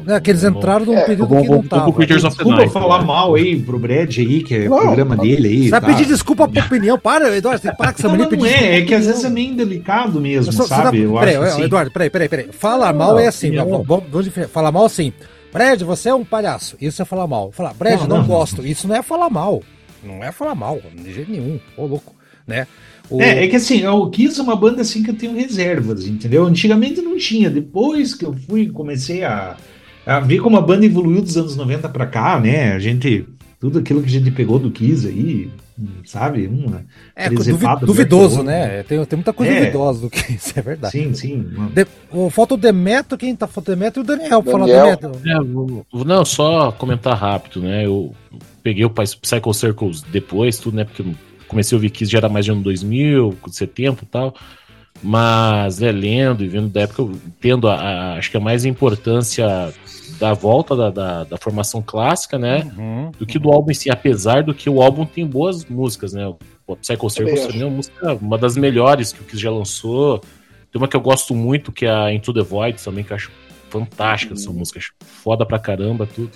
não, 0.06 0.16
é, 0.16 0.20
que 0.20 0.32
eles 0.32 0.44
não- 0.44 0.52
entraram 0.52 0.86
num 0.86 0.98
É, 0.98 1.06
período 1.06 1.28
vamos- 1.30 1.44
que 1.44 1.50
não 1.50 1.56
vamos 1.58 1.70
pro 1.70 1.78
tava. 1.80 1.94
Creatures 1.94 2.24
of 2.24 2.36
the 2.38 2.44
Desculpa 2.44 2.58
Night. 2.60 2.74
falar 2.74 3.00
né? 3.00 3.06
mal 3.06 3.36
aí 3.36 3.60
pro 3.60 3.80
Brad 3.80 4.18
aí, 4.18 4.44
que 4.44 4.56
é 4.56 4.68
o 4.68 4.70
Não, 4.70 4.78
programa 4.80 5.16
não. 5.16 5.24
dele 5.24 5.48
aí. 5.48 5.64
Você 5.66 5.70
vai 5.72 5.82
tá? 5.82 5.88
pedir 5.88 6.06
desculpa 6.06 6.48
por 6.48 6.64
opinião. 6.64 7.00
Para, 7.00 7.36
Eduardo, 7.36 7.62
você 7.62 7.68
tem 7.70 7.76
que 7.78 7.84
com 7.84 7.90
essa 7.90 8.04
Não, 8.04 8.12
mania 8.12 8.26
não, 8.26 8.32
não 8.32 8.38
pedir 8.44 8.54
é, 8.64 8.78
é 8.78 8.82
que 8.82 8.94
às 8.94 9.06
vezes 9.06 9.24
é 9.24 9.30
meio 9.30 9.54
delicado 9.56 10.20
mesmo, 10.20 10.52
sabe? 10.52 11.05
Eu 11.06 11.20
peraí, 11.20 11.36
acho 11.36 11.46
assim. 11.46 11.64
Eduardo, 11.64 11.92
peraí, 11.92 12.10
peraí, 12.10 12.30
peraí. 12.30 12.48
Falar 12.52 12.92
Não, 12.94 13.00
mal 13.00 13.20
é 13.20 13.28
assim, 13.28 13.52
não. 13.52 13.84
vamos, 13.84 14.28
falar 14.52 14.72
mal 14.72 14.86
assim. 14.86 15.12
Brad, 15.54 15.82
você 15.84 16.10
é 16.10 16.14
um 16.14 16.26
palhaço. 16.26 16.76
Isso 16.82 17.02
é 17.02 17.06
falar 17.06 17.28
mal. 17.28 17.52
Falar, 17.52 17.74
Brad, 17.74 18.02
Não, 18.02 18.08
não, 18.08 18.18
não. 18.20 18.26
gosto. 18.28 18.66
Isso 18.66 18.88
não 18.88 18.96
é 18.96 19.02
falar 19.02 19.30
mal. 19.30 19.64
Não 20.04 20.24
é 20.24 20.32
falar 20.32 20.54
mal, 20.56 20.80
de 20.96 21.14
jeito 21.14 21.32
nenhum. 21.32 21.60
Ô, 21.78 21.86
louco, 21.86 22.14
né? 22.46 22.68
O- 23.10 23.22
É, 23.22 23.46
é 23.46 23.48
que 23.48 23.56
assim, 23.56 23.86
o 23.88 24.10
Kiss 24.10 24.40
é 24.40 24.44
uma 24.44 24.56
banda 24.56 24.82
assim 24.82 25.02
que 25.02 25.10
eu 25.12 25.16
tenho 25.16 25.34
reservas, 25.36 26.06
entendeu? 26.06 26.46
Antigamente 26.46 27.02
não 27.02 27.18
tinha, 27.18 27.50
depois 27.50 28.14
que 28.14 28.26
eu 28.26 28.34
fui, 28.34 28.68
comecei 28.70 29.24
a, 29.24 29.56
a 30.06 30.20
ver 30.20 30.40
como 30.40 30.58
a 30.58 30.62
banda 30.62 30.86
evoluiu 30.86 31.22
dos 31.22 31.38
anos 31.38 31.56
90 31.56 31.88
pra 31.90 32.06
cá, 32.06 32.40
né? 32.40 32.74
A 32.74 32.80
gente, 32.80 33.26
tudo 33.60 33.80
aquilo 33.80 34.02
que 34.02 34.08
a 34.08 34.12
gente 34.12 34.30
pegou 34.32 34.60
do 34.60 34.70
Kiss 34.72 35.08
aí, 35.08 35.50
sabe? 36.06 36.48
Uma 36.48 36.86
é 37.16 37.30
preservada 37.30 37.86
duvi- 37.86 38.04
duvidoso, 38.04 38.38
que 38.40 38.44
né? 38.44 38.84
Tem, 38.84 39.04
tem 39.06 39.18
muita 39.18 39.34
coisa 39.34 39.52
É. 39.52 39.60
duvidosa 39.62 40.02
do 40.02 40.10
que 40.10 40.32
isso, 40.34 40.54
é 40.58 40.62
verdade. 40.62 40.92
Sim, 40.92 41.14
sim. 41.14 41.46
De, 41.74 41.86
o, 42.12 42.30
falta 42.30 42.54
o 42.54 42.58
Demeto, 42.58 43.18
quem 43.18 43.36
tá 43.36 43.48
falando 43.48 43.68
Demeto 43.68 44.00
e 44.00 44.02
o 44.02 44.04
Daniel. 44.04 44.42
pra 44.44 44.52
Falar 44.52 44.66
Daniel. 44.68 44.98
Demeto. 44.98 45.30
É, 45.30 45.40
vou- 45.44 45.86
vou- 45.92 46.06
não, 46.06 46.24
só 46.26 46.72
comentar 46.72 47.18
rápido, 47.18 47.62
né? 47.62 47.86
Eu 47.86 48.14
peguei 48.64 48.86
o 48.86 48.90
Psycho 48.90 49.54
Circles 49.54 50.02
depois, 50.04 50.58
tudo, 50.58 50.78
né? 50.78 50.84
Porque 50.86 51.02
eu 51.02 51.14
comecei 51.48 51.76
a 51.76 51.78
ouvir 51.78 51.90
Kiss 51.90 52.12
já 52.12 52.18
era 52.20 52.30
mais 52.30 52.46
de 52.46 52.52
ano 52.52 52.62
2000, 52.64 53.36
70 53.52 54.04
e 54.04 54.08
tal. 54.08 54.36
Mas, 55.04 55.80
né, 55.80 55.92
lendo 55.92 56.44
e 56.44 56.48
vendo 56.48 56.70
da 56.70 56.82
época, 56.82 57.02
eu 57.02 57.12
entendo 57.28 57.68
a, 57.68 57.76
a- 57.76 58.14
acho 58.18 58.32
que 58.32 58.38
a 58.38 58.40
mais 58.40 58.66
importância 58.66 59.74
da 60.20 60.34
volta 60.34 60.76
da, 60.76 60.90
da, 60.90 61.24
da 61.24 61.38
formação 61.38 61.82
clássica, 61.82 62.38
né? 62.38 62.72
Uhum. 62.78 63.12
Do 63.18 63.26
que 63.26 63.38
do 63.38 63.52
álbum 63.52 63.72
em 63.72 63.74
si, 63.74 63.90
apesar 63.90 64.44
do 64.44 64.54
que 64.54 64.70
o 64.70 64.82
álbum 64.82 65.06
tem 65.06 65.26
boas 65.26 65.66
músicas, 65.66 66.14
né? 66.14 66.26
O 66.68 66.76
Psycho 66.76 67.08
acho. 67.08 67.16
também 67.16 67.62
é 67.62 67.66
uma 67.66 67.76
música, 67.76 68.14
uma 68.16 68.38
das 68.38 68.58
melhores 68.58 69.12
que 69.12 69.22
o 69.22 69.24
Kiss 69.24 69.42
já 69.42 69.52
lançou. 69.52 70.20
Tem 70.72 70.82
uma 70.82 70.88
que 70.88 70.96
eu 70.96 71.02
gosto 71.02 71.36
muito, 71.36 71.72
que 71.72 71.86
é 71.86 71.92
a 71.92 72.14
Into 72.14 72.34
the 72.34 72.42
Void 72.42 72.82
também, 72.84 73.04
que 73.04 73.12
eu 73.12 73.16
acho 73.16 73.32
fantástica 73.70 74.34
essa 74.34 74.52
música, 74.52 74.80
acho 74.80 74.94
foda 75.00 75.46
pra 75.46 75.60
caramba, 75.60 76.08
tudo. 76.08 76.32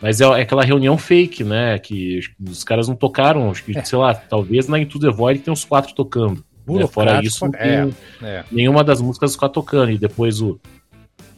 Mas 0.00 0.20
é, 0.20 0.24
é 0.24 0.42
aquela 0.42 0.62
reunião 0.62 0.98
fake, 0.98 1.42
né? 1.42 1.78
Que 1.78 2.20
os 2.46 2.62
caras 2.62 2.88
não 2.88 2.94
tocaram, 2.94 3.50
acho 3.50 3.64
que, 3.64 3.84
sei 3.84 3.98
lá, 3.98 4.14
talvez 4.14 4.68
na 4.68 4.78
Into 4.78 4.98
the 4.98 5.10
Void 5.10 5.40
tem 5.40 5.52
uns 5.52 5.64
quatro 5.64 5.94
tocando. 5.94 6.44
Né? 6.66 6.86
Fora 6.86 7.22
isso, 7.22 7.44
não 7.44 7.52
é, 7.54 7.86
tem 7.86 7.94
é. 8.22 8.44
nenhuma 8.50 8.82
das 8.82 9.00
músicas 9.00 9.34
ficar 9.34 9.50
tocando. 9.50 9.90
E 9.90 9.98
depois 9.98 10.40
o, 10.40 10.58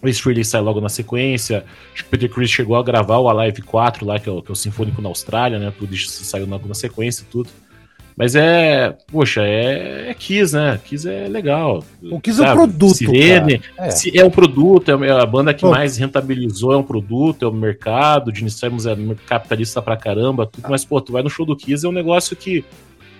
o 0.02 0.08
Ace 0.08 0.20
Frehley 0.20 0.44
sai 0.44 0.60
logo 0.60 0.80
na 0.80 0.88
sequência. 0.88 1.64
Acho 1.92 2.02
que 2.02 2.08
o 2.08 2.10
Peter 2.10 2.30
Chris 2.30 2.50
chegou 2.50 2.76
a 2.76 2.82
gravar 2.82 3.18
o 3.18 3.28
Alive 3.28 3.62
4 3.62 4.04
lá, 4.06 4.18
que 4.18 4.28
é 4.28 4.32
o, 4.32 4.42
que 4.42 4.50
é 4.50 4.52
o 4.52 4.56
Sinfônico 4.56 5.00
na 5.00 5.08
Austrália, 5.08 5.58
né? 5.58 5.72
Tudo 5.76 5.94
isso 5.94 6.24
saiu 6.24 6.46
na, 6.46 6.58
na 6.58 6.74
sequência 6.74 7.22
e 7.22 7.26
tudo. 7.26 7.48
Mas 8.16 8.34
é, 8.34 8.96
poxa, 9.12 9.42
é, 9.42 10.08
é 10.08 10.14
Kiss, 10.14 10.56
né? 10.56 10.80
Kiss 10.82 11.06
é 11.06 11.28
legal. 11.28 11.84
O 12.02 12.18
Kiss 12.18 12.40
é 12.40 12.44
um 12.44 12.46
Sabe? 12.46 12.56
produto, 12.56 12.94
Sirene, 12.94 13.58
cara. 13.58 13.90
É. 13.90 14.18
é 14.18 14.24
um 14.24 14.30
produto, 14.30 14.90
é 14.90 15.10
a 15.10 15.26
banda 15.26 15.52
que 15.52 15.60
Pô. 15.60 15.70
mais 15.70 15.98
rentabilizou 15.98 16.72
é 16.72 16.78
um 16.78 16.82
produto, 16.82 17.44
é 17.44 17.48
o 17.48 17.52
mercado, 17.52 18.30
o 18.30 18.50
Simmons 18.50 18.86
é 18.86 18.96
capitalista 19.26 19.82
pra 19.82 19.98
caramba, 19.98 20.46
tudo, 20.46 20.66
mas, 20.70 20.82
pô, 20.82 20.98
tu 20.98 21.12
vai 21.12 21.22
no 21.22 21.28
show 21.28 21.44
do 21.44 21.54
Kiss, 21.54 21.84
é 21.84 21.88
um 21.88 21.92
negócio 21.92 22.34
que. 22.34 22.64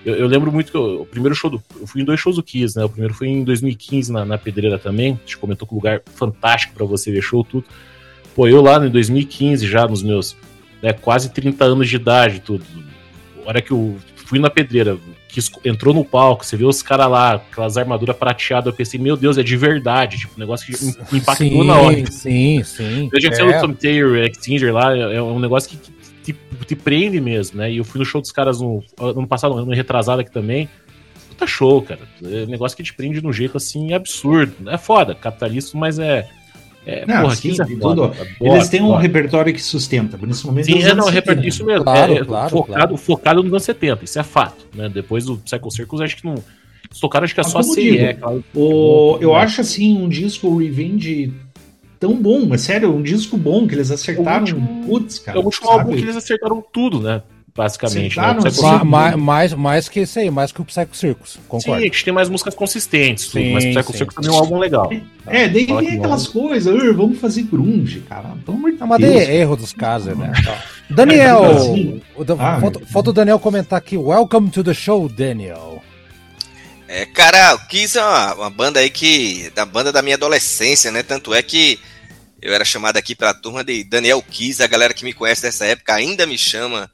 Eu, 0.06 0.14
eu 0.14 0.26
lembro 0.28 0.52
muito 0.52 0.70
que 0.70 0.76
eu- 0.78 1.02
o 1.02 1.06
primeiro 1.06 1.34
show 1.34 1.50
do. 1.50 1.60
Eu 1.80 1.86
fui 1.86 2.00
em 2.00 2.04
dois 2.04 2.20
shows 2.20 2.36
do 2.36 2.42
Kiss, 2.42 2.78
né? 2.78 2.84
O 2.84 2.88
primeiro 2.88 3.12
foi 3.12 3.26
em 3.28 3.42
2015 3.44 4.12
na, 4.12 4.24
na 4.24 4.38
Pedreira 4.38 4.78
também. 4.78 5.12
A 5.14 5.16
gente 5.16 5.36
comentou 5.36 5.66
que 5.66 5.74
um 5.74 5.76
lugar 5.76 6.00
fantástico 6.14 6.72
pra 6.74 6.86
você 6.86 7.10
ver 7.10 7.20
show, 7.22 7.42
tudo. 7.44 7.64
Pô, 8.34 8.46
eu 8.46 8.62
lá 8.62 8.76
em 8.86 8.90
2015, 8.90 9.66
já 9.66 9.86
nos 9.86 10.02
meus 10.02 10.36
né, 10.82 10.92
quase 10.92 11.30
30 11.30 11.64
anos 11.64 11.88
de 11.88 11.96
idade, 11.96 12.40
tudo. 12.40 12.64
A 13.44 13.48
hora 13.48 13.60
que 13.62 13.70
eu 13.72 13.96
fui 14.14 14.38
na 14.38 14.50
pedreira, 14.50 14.98
que 15.28 15.40
entrou 15.64 15.94
no 15.94 16.04
palco, 16.04 16.44
você 16.44 16.56
vê 16.56 16.64
os 16.64 16.82
caras 16.82 17.08
lá, 17.10 17.34
aquelas 17.34 17.76
armaduras 17.78 18.16
prateadas, 18.16 18.66
eu 18.66 18.72
pensei, 18.72 18.98
meu 19.00 19.16
Deus, 19.16 19.38
é 19.38 19.42
de 19.42 19.56
verdade. 19.56 20.18
Tipo, 20.18 20.34
um 20.36 20.40
negócio 20.40 20.66
que 20.66 20.84
im- 20.84 21.16
impactou 21.18 21.46
sim, 21.48 21.66
na 21.66 21.76
hora. 21.78 22.10
Sim, 22.12 22.62
sim. 22.64 23.08
Eu 23.12 23.20
já 23.20 23.28
É. 23.30 23.32
sei 23.32 23.44
o 23.44 23.60
Tom 23.60 23.72
Taylor, 23.72 24.16
Extinger 24.18 24.72
lá, 24.72 24.94
é 24.96 25.16
é 25.16 25.22
um 25.22 25.38
negócio 25.40 25.70
que, 25.70 25.76
que 25.78 25.90
te, 26.32 26.36
te 26.66 26.76
prende 26.76 27.20
mesmo, 27.20 27.58
né? 27.58 27.70
E 27.72 27.76
eu 27.78 27.84
fui 27.84 27.98
no 27.98 28.04
show 28.04 28.20
dos 28.20 28.32
caras 28.32 28.60
no 28.60 28.82
ano 29.00 29.26
passado, 29.26 29.56
ano 29.56 29.72
retrasado 29.72 30.20
aqui 30.20 30.30
também. 30.30 30.68
Puta 31.30 31.46
show, 31.46 31.82
cara. 31.82 32.00
É 32.22 32.44
um 32.44 32.46
negócio 32.46 32.76
que 32.76 32.82
te 32.82 32.94
prende 32.94 33.20
de 33.20 33.26
um 33.26 33.32
jeito 33.32 33.56
assim 33.56 33.92
absurdo. 33.92 34.54
É 34.70 34.78
foda, 34.78 35.14
capitalista, 35.14 35.76
mas 35.76 35.98
é. 35.98 36.28
é 36.86 37.04
Não, 37.06 37.22
porra, 37.22 37.34
sim, 37.36 37.52
é 37.60 37.64
tudo. 37.64 38.04
adoro, 38.04 38.14
Eles 38.40 38.68
têm 38.68 38.80
um 38.80 38.86
adoro. 38.86 39.02
repertório 39.02 39.52
que 39.52 39.60
sustenta. 39.62 40.16
Nesse 40.20 40.46
momento, 40.46 40.66
Sim, 40.66 40.82
é, 40.82 40.86
anos 40.90 40.96
não, 40.96 41.08
é 41.08 41.12
70. 41.12 41.14
repertório, 41.14 41.48
isso 41.48 41.64
mesmo. 41.66 41.84
Claro, 41.84 42.12
é, 42.12 42.16
é 42.16 42.24
claro, 42.24 42.50
focado, 42.50 42.78
claro. 42.80 42.96
focado 42.96 43.42
nos 43.42 43.52
anos 43.52 43.62
70, 43.64 44.04
isso 44.04 44.18
é 44.18 44.22
fato. 44.22 44.66
Né? 44.74 44.88
Depois 44.88 45.24
do 45.26 45.36
Psycho 45.38 45.70
Circles, 45.70 46.00
acho 46.00 46.16
que 46.16 46.24
não. 46.24 46.34
Eles 46.88 47.00
tocaram, 47.00 47.24
acho 47.24 47.34
que 47.34 47.40
é 47.40 47.42
Mas 47.42 47.52
só 47.52 47.58
a 47.58 47.62
CE. 47.64 47.80
digo, 47.82 48.04
aquela- 48.04 48.40
O, 48.54 49.18
eu 49.20 49.36
É. 49.36 49.40
acho 49.42 49.60
assim 49.60 49.98
um 50.00 50.08
disco 50.08 50.56
Revenge 50.56 51.32
tão 51.98 52.14
bom, 52.14 52.52
é 52.54 52.58
sério, 52.58 52.94
um 52.94 53.02
disco 53.02 53.36
bom 53.36 53.66
que 53.66 53.74
eles 53.74 53.90
acertaram. 53.90 54.46
É 54.46 54.52
o 54.52 54.56
último- 54.56 54.84
Putz, 54.86 55.18
cara. 55.18 55.38
é 55.38 55.40
o 55.40 55.44
último 55.44 55.66
sabe? 55.66 55.78
álbum 55.80 55.94
que 55.96 56.02
eles 56.02 56.16
acertaram 56.16 56.62
tudo, 56.72 57.00
né? 57.00 57.22
Basicamente. 57.54 58.18
Né? 58.18 58.22
Acertaram, 58.22 58.38
O 58.40 58.42
Psycho 58.44 58.54
sim. 58.60 58.66
Ma- 58.66 58.70
Circles- 58.80 58.90
ma- 58.90 59.16
mais, 59.16 59.54
mais 59.54 59.88
que 59.88 60.00
esse 60.00 60.18
aí, 60.18 60.30
mais 60.30 60.52
que 60.52 60.60
o 60.60 60.64
Psycho 60.66 60.94
Circus. 60.94 61.32
Sim, 61.32 61.38
Concordo. 61.48 61.80
a 61.80 61.84
gente 61.84 62.04
tem 62.04 62.12
mais 62.12 62.28
músicas 62.28 62.54
consistentes, 62.54 63.28
tudo, 63.28 63.40
Sim, 63.42 63.52
mas 63.54 63.64
o 63.64 63.68
Psycho 63.68 63.92
sim. 63.92 63.98
Circles 63.98 64.14
também 64.16 64.30
é 64.30 64.34
um 64.34 64.38
álbum 64.44 64.58
legal. 64.58 64.92
É, 65.26 65.48
daí 65.48 65.66
Fala 65.66 65.82
que 65.82 65.88
aquelas 65.96 66.28
coisas, 66.28 66.74
"Ah, 66.78 66.92
vamos 66.92 67.18
fazer 67.18 67.44
grunge, 67.44 68.00
cara. 68.00 68.34
Pelo 68.44 68.58
amor 68.58 68.72
de 68.72 68.78
mas 68.78 69.00
daí 69.00 69.10
Deus. 69.10 69.22
é 69.28 69.36
erro 69.36 69.56
dos 69.56 69.72
casos, 69.72 70.14
né? 70.18 70.32
Daniel, 70.90 71.44
É, 71.44 72.32
ah, 72.38 72.60
falta, 72.60 72.80
falta 72.86 73.10
o 73.10 73.12
Daniel 73.14 73.38
comentar 73.38 73.78
aqui. 73.78 73.96
Welcome 73.96 74.50
to 74.50 74.62
the 74.62 74.74
show, 74.74 75.08
Daniel. 75.08 75.82
É, 76.88 77.04
cara, 77.04 77.54
o 77.54 77.66
Kiss 77.66 77.98
é 77.98 78.02
uma, 78.02 78.34
uma 78.34 78.50
banda 78.50 78.80
aí 78.80 78.90
que. 78.90 79.50
da 79.54 79.64
banda 79.64 79.92
da 79.92 80.02
minha 80.02 80.16
adolescência, 80.16 80.90
né? 80.92 81.02
Tanto 81.02 81.34
é 81.34 81.42
que 81.42 81.80
eu 82.40 82.54
era 82.54 82.64
chamado 82.64 82.96
aqui 82.96 83.14
pela 83.14 83.34
turma 83.34 83.64
de 83.64 83.82
Daniel 83.82 84.22
Kiss, 84.22 84.62
a 84.62 84.66
galera 84.66 84.94
que 84.94 85.04
me 85.04 85.12
conhece 85.12 85.42
dessa 85.42 85.64
época 85.64 85.94
ainda 85.94 86.26
me 86.26 86.38
chama 86.38 86.90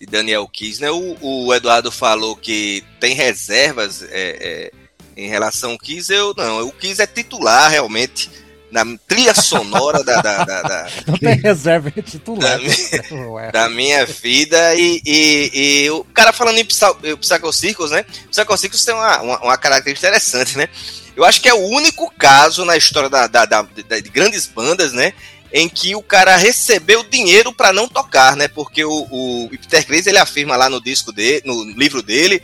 de 0.00 0.06
Daniel 0.06 0.48
Kiss, 0.48 0.80
né? 0.80 0.90
O, 0.90 1.16
o 1.20 1.54
Eduardo 1.54 1.92
falou 1.92 2.34
que 2.36 2.82
tem 2.98 3.14
reservas 3.14 4.02
é, 4.02 4.08
é, 4.10 4.72
em 5.16 5.28
relação 5.28 5.72
ao 5.72 5.78
Kiss, 5.78 6.12
eu 6.12 6.34
não. 6.36 6.66
O 6.66 6.72
Kiss 6.72 7.00
é 7.00 7.06
titular 7.06 7.70
realmente 7.70 8.30
na 8.70 8.84
trilha 9.06 9.34
sonora 9.34 10.02
da- 10.04 10.20
da- 10.20 10.44
da- 10.44 10.62
da, 10.62 10.86
Não 11.06 11.16
tem 11.18 11.36
reserva 11.36 11.92
é 11.96 12.02
titular. 12.02 12.58
Da 12.58 13.14
Ué. 13.16 13.50
da 13.52 13.68
minha 13.68 14.04
vida 14.04 14.74
e, 14.74 15.00
e, 15.06 15.50
e 15.86 15.90
o 15.90 16.04
cara 16.04 16.32
falando 16.32 16.58
em 16.58 16.64
Psy- 16.64 16.84
em 17.04 17.16
Psycho 17.16 17.52
Circus, 17.52 17.90
né? 17.90 18.04
Psycho 18.30 18.56
Circus 18.58 18.84
tem 18.84 18.94
uma, 18.94 19.20
uma, 19.22 19.38
uma 19.44 19.56
característica 19.58 20.06
interessante, 20.08 20.58
né? 20.58 20.68
Eu 21.16 21.24
acho 21.24 21.40
que 21.40 21.48
é 21.48 21.54
o 21.54 21.66
único 21.66 22.12
caso 22.18 22.64
na 22.64 22.76
história 22.76 23.08
da, 23.08 23.26
da- 23.26 23.44
da- 23.46 23.62
de 23.62 24.08
grandes 24.10 24.46
bandas, 24.46 24.92
né? 24.92 25.12
Em 25.50 25.66
que 25.66 25.94
o 25.96 26.02
cara 26.02 26.36
recebeu 26.36 27.02
dinheiro 27.02 27.54
para 27.54 27.72
não 27.72 27.88
tocar, 27.88 28.36
né? 28.36 28.48
Porque 28.48 28.84
o, 28.84 29.06
o 29.10 29.48
Peter 29.50 29.86
Chris, 29.86 30.06
ele 30.06 30.18
afirma 30.18 30.56
lá 30.56 30.68
no 30.68 30.78
disco 30.78 31.10
dele, 31.10 31.40
no 31.46 31.64
livro 31.72 32.02
dele, 32.02 32.42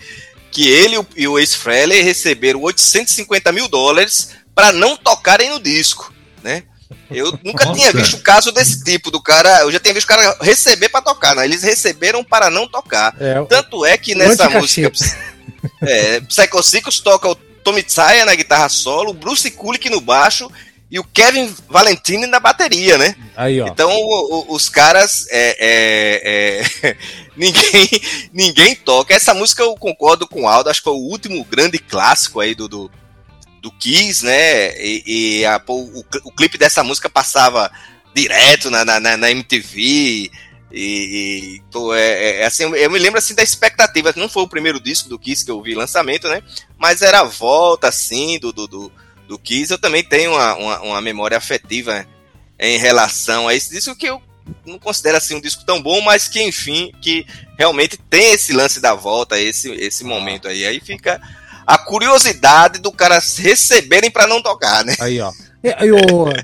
que 0.51 0.67
ele 0.69 0.95
e 0.95 0.99
o- 0.99 1.07
e 1.17 1.29
o 1.29 1.39
Ace 1.39 1.55
Frehley 1.57 2.01
receberam 2.01 2.63
850 2.63 3.53
mil 3.53 3.69
dólares 3.69 4.31
para 4.55 4.73
não 4.73 4.97
tocarem 4.97 5.51
no 5.51 5.59
disco, 5.61 6.14
né? 6.45 6.63
Eu 7.11 7.37
nunca 7.43 7.65
Nossa. 7.65 7.79
tinha 7.79 7.93
visto 7.93 8.19
caso 8.19 8.53
desse 8.53 8.85
tipo 8.85 9.11
do 9.11 9.21
cara. 9.21 9.63
Eu 9.63 9.73
já 9.73 9.81
tinha 9.81 9.95
visto 9.95 10.05
o 10.05 10.09
cara 10.09 10.37
receber 10.41 10.91
para 10.91 11.03
tocar, 11.03 11.35
né? 11.35 11.45
Eles 11.45 11.63
receberam 11.63 12.23
para 12.23 12.51
não 12.51 12.69
tocar. 12.69 13.17
É, 13.19 13.43
Tanto 13.47 13.85
é 13.85 13.97
que 13.97 14.15
nessa 14.15 14.49
música. 14.51 14.93
É, 15.81 16.21
Psycho 16.21 16.63
Circus 16.63 17.01
toca 17.01 17.29
o 17.29 17.35
Tommy 17.35 17.83
Tsaya 17.83 18.27
na 18.27 18.35
guitarra 18.35 18.69
solo, 18.69 19.11
o 19.11 19.15
Bruce 19.15 19.51
Kulick 19.51 19.89
no 19.89 20.01
baixo 20.01 20.51
e 20.91 20.99
o 20.99 21.05
Kevin 21.05 21.53
Valentini 21.69 22.27
na 22.27 22.39
bateria, 22.39 22.99
né? 22.99 23.17
Aí, 23.35 23.61
ó. 23.61 23.67
Então 23.67 23.91
o, 23.91 24.51
o, 24.51 24.55
os 24.55 24.69
caras 24.69 25.27
é, 25.31 25.57
é, 25.59 26.91
é, 26.91 26.97
ninguém 27.35 27.89
ninguém 28.33 28.77
toca. 28.77 29.15
Essa 29.15 29.33
música 29.33 29.63
eu 29.63 29.75
concordo 29.75 30.29
com 30.29 30.43
o 30.43 30.49
Aldo, 30.49 30.69
acho 30.69 30.81
que 30.81 30.85
foi 30.85 30.93
o 30.93 31.11
último 31.11 31.43
grande 31.45 31.79
clássico 31.79 32.41
aí 32.41 32.55
do, 32.55 32.69
do, 32.69 32.91
do 33.65 33.73
Kiss, 33.73 34.23
né? 34.23 34.79
E, 34.79 35.41
e 35.41 35.47
a, 35.47 35.61
o, 35.67 36.05
o, 36.25 36.31
clipe 36.31 36.59
dessa 36.59 36.85
música 36.85 37.09
passava 37.09 37.73
direto 38.15 38.71
na, 38.71 38.85
na, 38.85 39.01
na 39.01 39.31
MTV. 39.31 39.81
E, 39.81 40.31
e 40.71 41.63
pô, 41.73 41.95
é, 41.95 42.03
é, 42.03 42.41
é, 42.43 42.47
assim, 42.47 42.65
eu 42.65 42.91
me 42.91 42.99
lembro 42.99 43.19
assim 43.19 43.35
da 43.35 43.43
expectativa. 43.43 44.13
Não 44.17 44.29
foi 44.29 44.43
o 44.43 44.49
primeiro 44.49 44.79
disco 44.79 45.09
do 45.09 45.19
Kiss 45.19 45.43
que 45.43 45.51
eu 45.51 45.63
vi 45.63 45.75
lançamento, 45.75 46.29
né? 46.29 46.43
Mas 46.77 47.01
era 47.01 47.21
a 47.21 47.25
volta 47.25 47.89
assim 47.89 48.39
do, 48.39 48.53
do, 48.53 48.69
do, 48.69 48.93
do 49.27 49.39
Kiss. 49.39 49.73
Eu 49.73 49.79
também 49.79 50.05
tenho 50.05 50.33
uma, 50.33 50.55
uma, 50.57 50.81
uma 50.83 51.01
memória 51.01 51.39
afetiva 51.39 52.07
em 52.59 52.79
relação 52.79 53.49
a 53.49 53.55
esse 53.55 53.71
disco 53.71 53.97
que 53.97 54.11
eu 54.11 54.21
não 54.67 54.79
considero 54.79 55.17
assim 55.17 55.37
um 55.37 55.41
disco 55.41 55.65
tão 55.65 55.81
bom, 55.81 56.03
mas 56.03 56.29
que 56.29 56.43
enfim, 56.43 56.93
que 57.01 57.27
realmente 57.59 57.97
tem 57.97 58.33
esse 58.35 58.53
lance 58.53 58.79
da 58.79 58.95
volta, 58.95 59.41
esse, 59.41 59.71
esse 59.73 60.05
momento 60.05 60.49
aí. 60.49 60.67
Aí 60.67 60.81
fica 60.81 61.19
a 61.67 61.79
curiosidade 61.79 62.79
do 62.79 62.93
cara 62.93 63.19
receberem 63.39 64.11
para 64.11 64.27
não 64.27 64.43
tocar, 64.43 64.85
né? 64.85 64.95
Aí, 65.01 65.21
ó. 65.21 65.33
E, 65.65 65.87
e, 65.87 65.93
o, 65.93 65.99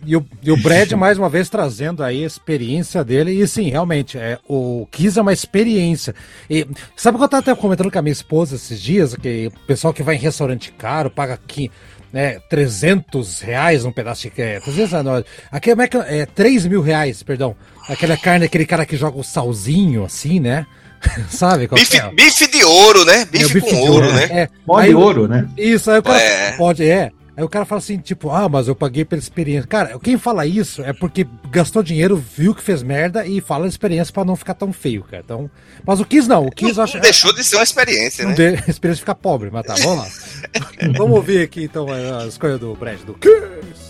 e, 0.06 0.16
o, 0.16 0.26
e 0.42 0.50
o 0.50 0.56
Brad, 0.56 0.92
mais 0.92 1.18
uma 1.18 1.28
vez, 1.28 1.50
trazendo 1.50 2.02
aí 2.02 2.24
a 2.24 2.26
experiência 2.26 3.04
dele. 3.04 3.32
E 3.32 3.46
sim, 3.46 3.68
realmente, 3.68 4.16
é, 4.16 4.38
o 4.48 4.88
Kiss 4.90 5.18
é 5.18 5.22
uma 5.22 5.32
experiência. 5.32 6.14
E 6.48 6.66
sabe 6.96 7.16
o 7.16 7.18
que 7.18 7.24
eu 7.24 7.28
tava 7.28 7.42
até 7.42 7.54
comentando 7.54 7.90
com 7.90 7.98
a 7.98 8.02
minha 8.02 8.12
esposa 8.12 8.56
esses 8.56 8.80
dias? 8.80 9.14
Que 9.14 9.48
o 9.48 9.66
pessoal 9.66 9.92
que 9.92 10.02
vai 10.02 10.14
em 10.14 10.18
restaurante 10.18 10.72
caro 10.72 11.10
paga 11.10 11.34
aqui. 11.34 11.70
Né, 12.12 12.40
300 12.50 13.40
reais 13.40 13.84
um 13.84 13.92
pedaço 13.92 14.22
de 14.22 14.42
é, 14.42 14.58
300 14.58 14.94
anos, 14.94 15.24
aqui 15.48 15.70
é, 15.70 15.76
é 16.22 16.26
3 16.26 16.66
mil 16.66 16.80
reais, 16.80 17.22
perdão. 17.22 17.54
Aquela 17.88 18.16
carne, 18.16 18.46
aquele 18.46 18.66
cara 18.66 18.84
que 18.84 18.96
joga 18.96 19.16
o 19.16 19.22
salzinho 19.22 20.04
assim, 20.04 20.40
né? 20.40 20.66
Sabe? 21.30 21.66
Bife, 21.68 21.96
é? 21.96 22.10
bife 22.12 22.46
de 22.46 22.64
ouro, 22.64 23.04
né? 23.04 23.24
Bife, 23.24 23.44
é, 23.44 23.48
bife 23.48 23.60
com 23.60 23.76
ouro, 23.80 23.92
ouro, 24.06 24.12
né? 24.12 24.24
É, 24.30 24.48
pode 24.66 24.88
aí, 24.88 24.94
ouro, 24.94 25.28
né? 25.28 25.48
Isso, 25.56 25.90
aí 25.90 25.98
o 25.98 26.02
cara 26.02 26.20
é. 26.20 26.52
pode, 26.52 26.84
é. 26.84 27.10
Aí 27.36 27.44
o 27.44 27.48
cara 27.48 27.64
fala 27.64 27.78
assim, 27.78 27.96
tipo, 27.96 28.28
ah, 28.28 28.50
mas 28.50 28.68
eu 28.68 28.74
paguei 28.74 29.02
pela 29.02 29.18
experiência. 29.18 29.66
Cara, 29.66 29.98
quem 29.98 30.18
fala 30.18 30.44
isso 30.44 30.82
é 30.82 30.92
porque 30.92 31.26
gastou 31.50 31.82
dinheiro, 31.82 32.16
viu 32.16 32.54
que 32.54 32.62
fez 32.62 32.82
merda 32.82 33.24
e 33.24 33.40
fala 33.40 33.64
a 33.64 33.68
experiência 33.68 34.12
para 34.12 34.26
não 34.26 34.36
ficar 34.36 34.52
tão 34.52 34.74
feio, 34.74 35.02
cara. 35.04 35.22
Então, 35.24 35.50
mas 35.86 36.00
o 36.00 36.04
Kiss 36.04 36.28
não, 36.28 36.44
o 36.44 36.50
Kiss 36.50 36.76
não, 36.76 36.84
acha... 36.84 36.98
não 36.98 37.02
deixou 37.02 37.32
de 37.32 37.42
ser 37.42 37.56
uma 37.56 37.62
experiência, 37.62 38.26
né? 38.26 38.34
De... 38.34 38.46
A 38.66 38.68
experiência 38.68 39.00
ficar 39.00 39.14
pobre, 39.14 39.48
mas 39.50 39.64
tá, 39.64 39.74
vamos 39.74 39.98
lá. 39.98 40.08
vamos 40.98 41.16
ouvir 41.16 41.42
aqui 41.42 41.64
então 41.64 41.86
a 41.88 42.26
escolha 42.26 42.58
do 42.58 42.74
Brad 42.74 43.00
do 43.00 43.14
Kiss. 43.14 43.89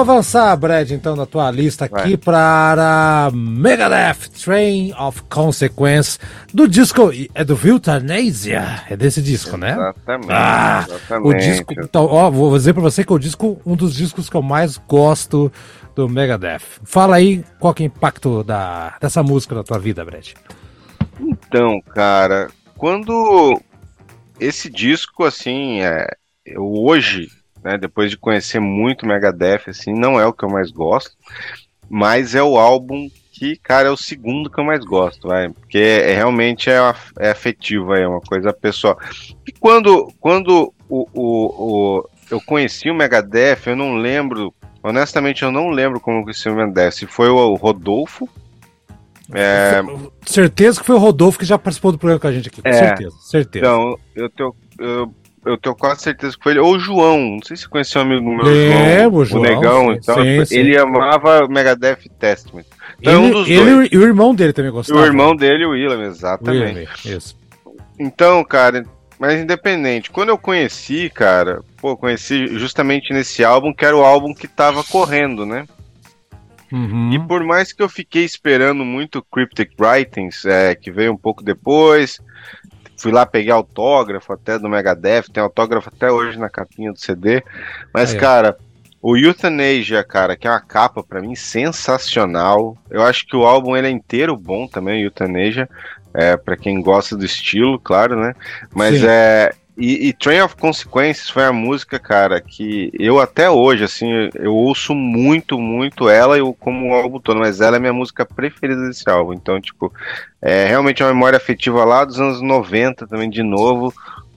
Vamos 0.00 0.14
avançar, 0.14 0.56
Brad, 0.56 0.92
então, 0.92 1.14
na 1.14 1.26
tua 1.26 1.50
lista 1.50 1.84
aqui 1.84 2.16
para 2.16 3.30
Megadeth 3.34 4.30
Train 4.42 4.94
of 4.94 5.22
Consequence 5.24 6.18
do 6.54 6.66
disco. 6.66 7.10
É 7.34 7.44
do 7.44 7.54
Viltanesia? 7.54 8.82
É 8.88 8.96
desse 8.96 9.20
disco, 9.20 9.58
né? 9.58 9.72
Exatamente. 9.72 10.32
Ah, 10.32 10.86
exatamente. 10.88 11.28
o 11.28 11.38
disco. 11.38 11.74
Então, 11.74 12.06
ó, 12.06 12.30
vou 12.30 12.56
dizer 12.56 12.72
pra 12.72 12.82
você 12.82 13.04
que 13.04 13.12
é 13.12 13.14
o 13.14 13.18
disco, 13.18 13.60
um 13.66 13.76
dos 13.76 13.94
discos 13.94 14.30
que 14.30 14.36
eu 14.38 14.40
mais 14.40 14.78
gosto 14.78 15.52
do 15.94 16.08
Megadeth. 16.08 16.62
Fala 16.82 17.16
aí 17.16 17.44
qual 17.58 17.74
é 17.78 17.82
o 17.82 17.84
impacto 17.84 18.42
da, 18.42 18.96
dessa 18.98 19.22
música 19.22 19.54
na 19.54 19.62
tua 19.62 19.78
vida, 19.78 20.02
Brad. 20.02 20.28
Então, 21.20 21.78
cara, 21.94 22.48
quando 22.78 23.60
esse 24.40 24.70
disco, 24.70 25.24
assim, 25.24 25.82
é, 25.82 26.06
eu 26.46 26.72
hoje 26.72 27.28
né? 27.62 27.78
Depois 27.78 28.10
de 28.10 28.16
conhecer 28.16 28.60
muito 28.60 29.06
Megadeth, 29.06 29.68
assim, 29.68 29.92
não 29.92 30.18
é 30.18 30.26
o 30.26 30.32
que 30.32 30.44
eu 30.44 30.50
mais 30.50 30.70
gosto, 30.70 31.12
mas 31.88 32.34
é 32.34 32.42
o 32.42 32.58
álbum 32.58 33.08
que, 33.32 33.56
cara, 33.56 33.88
é 33.88 33.90
o 33.90 33.96
segundo 33.96 34.50
que 34.50 34.60
eu 34.60 34.64
mais 34.64 34.84
gosto, 34.84 35.28
vai, 35.28 35.48
porque 35.48 35.78
é, 35.78 36.12
é 36.12 36.14
realmente 36.14 36.68
é, 36.68 36.78
é 37.18 37.30
afetivo, 37.30 37.94
é 37.94 38.06
uma 38.06 38.20
coisa 38.20 38.52
pessoal. 38.52 38.98
E 39.46 39.52
quando, 39.52 40.12
quando 40.20 40.74
o, 40.88 41.08
o, 41.14 41.98
o, 41.98 42.08
eu 42.30 42.40
conheci 42.42 42.90
o 42.90 42.94
Megadeth, 42.94 43.62
eu 43.66 43.76
não 43.76 43.96
lembro, 43.96 44.52
honestamente, 44.82 45.42
eu 45.42 45.50
não 45.50 45.70
lembro 45.70 46.00
como 46.00 46.18
eu 46.18 46.22
conheci 46.22 46.48
o 46.48 46.54
Megadeth. 46.54 46.90
Se 46.90 47.06
foi 47.06 47.28
o 47.28 47.54
Rodolfo, 47.54 48.28
é... 49.32 49.80
Certeza 50.26 50.80
que 50.80 50.86
foi 50.86 50.96
o 50.96 50.98
Rodolfo 50.98 51.38
que 51.38 51.44
já 51.44 51.58
participou 51.58 51.92
do 51.92 51.98
programa 51.98 52.20
com 52.20 52.26
a 52.26 52.32
gente 52.32 52.48
aqui. 52.48 52.60
Com 52.60 52.68
é, 52.68 52.72
certeza, 52.72 53.16
certeza. 53.20 53.64
Então, 53.64 53.98
eu, 54.14 54.28
tenho, 54.28 54.54
eu 54.78 55.14
eu 55.44 55.56
tenho 55.56 55.74
quase 55.74 56.02
certeza 56.02 56.36
que 56.36 56.42
foi 56.42 56.52
ele, 56.52 56.60
ou 56.60 56.74
o 56.74 56.78
João, 56.78 57.18
não 57.18 57.42
sei 57.42 57.56
se 57.56 57.68
conheceu 57.68 58.02
um 58.02 58.04
amigo 58.04 58.36
meu, 58.36 58.46
é, 58.46 59.02
João, 59.02 59.14
o, 59.14 59.24
João, 59.24 59.42
o 59.42 59.44
Negão, 59.44 59.86
sim, 59.86 59.98
então, 60.02 60.46
sim, 60.46 60.56
ele 60.56 60.74
sim. 60.74 60.80
amava 60.80 61.48
Megadeth 61.48 62.08
Testament. 62.18 62.66
Então, 63.00 63.24
ele, 63.24 63.32
é 63.32 63.36
um 63.36 63.46
ele 63.46 63.74
dois. 63.74 63.88
e 63.92 63.98
o 63.98 64.02
irmão 64.02 64.34
dele 64.34 64.52
também 64.52 64.70
gostavam. 64.70 65.02
O 65.02 65.06
irmão 65.06 65.34
dele, 65.34 65.64
o 65.64 65.70
William, 65.70 66.02
exatamente. 66.02 66.78
William, 66.78 67.16
isso. 67.16 67.36
Então, 67.98 68.44
cara, 68.44 68.84
mas 69.18 69.40
independente, 69.40 70.10
quando 70.10 70.30
eu 70.30 70.38
conheci, 70.38 71.10
cara, 71.10 71.62
pô, 71.78 71.96
conheci 71.96 72.46
justamente 72.58 73.12
nesse 73.12 73.44
álbum, 73.44 73.72
que 73.72 73.84
era 73.84 73.96
o 73.96 74.04
álbum 74.04 74.32
que 74.32 74.48
tava 74.48 74.82
correndo, 74.82 75.44
né? 75.44 75.66
Uhum. 76.72 77.12
E 77.12 77.18
por 77.18 77.44
mais 77.44 77.72
que 77.72 77.82
eu 77.82 77.88
fiquei 77.88 78.24
esperando 78.24 78.84
muito 78.84 79.22
Cryptic 79.22 79.72
Writings, 79.78 80.44
é, 80.44 80.74
que 80.74 80.90
veio 80.90 81.12
um 81.12 81.16
pouco 81.16 81.42
depois, 81.42 82.20
fui 83.00 83.10
lá 83.10 83.24
pegar 83.24 83.54
autógrafo 83.54 84.32
até 84.32 84.58
do 84.58 84.68
Megadeth, 84.68 85.24
tem 85.32 85.42
autógrafo 85.42 85.88
até 85.88 86.12
hoje 86.12 86.38
na 86.38 86.50
capinha 86.50 86.92
do 86.92 87.00
CD. 87.00 87.42
Mas, 87.94 88.12
Aí, 88.12 88.20
cara, 88.20 88.58
o 89.00 89.16
Euthanasia, 89.16 90.04
cara, 90.04 90.36
que 90.36 90.46
é 90.46 90.50
uma 90.50 90.60
capa 90.60 91.02
pra 91.02 91.22
mim 91.22 91.34
sensacional. 91.34 92.76
Eu 92.90 93.02
acho 93.02 93.26
que 93.26 93.34
o 93.34 93.44
álbum 93.44 93.74
ele 93.74 93.86
é 93.86 93.90
inteiro 93.90 94.36
bom 94.36 94.66
também, 94.66 95.02
Euthanasia. 95.02 95.68
É, 96.12 96.36
para 96.36 96.56
quem 96.56 96.82
gosta 96.82 97.16
do 97.16 97.24
estilo, 97.24 97.78
claro, 97.78 98.16
né? 98.20 98.34
Mas 98.74 98.98
Sim. 98.98 99.06
é. 99.08 99.52
E, 99.80 100.08
e 100.08 100.12
Train 100.12 100.42
of 100.42 100.56
Consequences 100.56 101.30
foi 101.30 101.42
a 101.42 101.52
música, 101.52 101.98
cara, 101.98 102.38
que 102.38 102.92
eu 102.98 103.18
até 103.18 103.48
hoje, 103.48 103.82
assim, 103.82 104.28
eu 104.34 104.54
ouço 104.54 104.94
muito, 104.94 105.58
muito 105.58 106.06
ela 106.06 106.36
eu, 106.36 106.52
como 106.52 106.90
o 106.90 106.94
álbum 106.94 107.18
todo, 107.18 107.40
mas 107.40 107.62
ela 107.62 107.76
é 107.76 107.78
a 107.78 107.80
minha 107.80 107.92
música 107.92 108.26
preferida 108.26 108.86
desse 108.86 109.08
álbum. 109.08 109.32
Então, 109.32 109.58
tipo, 109.58 109.90
é 110.42 110.66
realmente 110.66 111.02
uma 111.02 111.14
memória 111.14 111.38
afetiva 111.38 111.82
lá 111.82 112.04
dos 112.04 112.20
anos 112.20 112.42
90 112.42 113.06
também, 113.06 113.30
de 113.30 113.42
novo, 113.42 113.94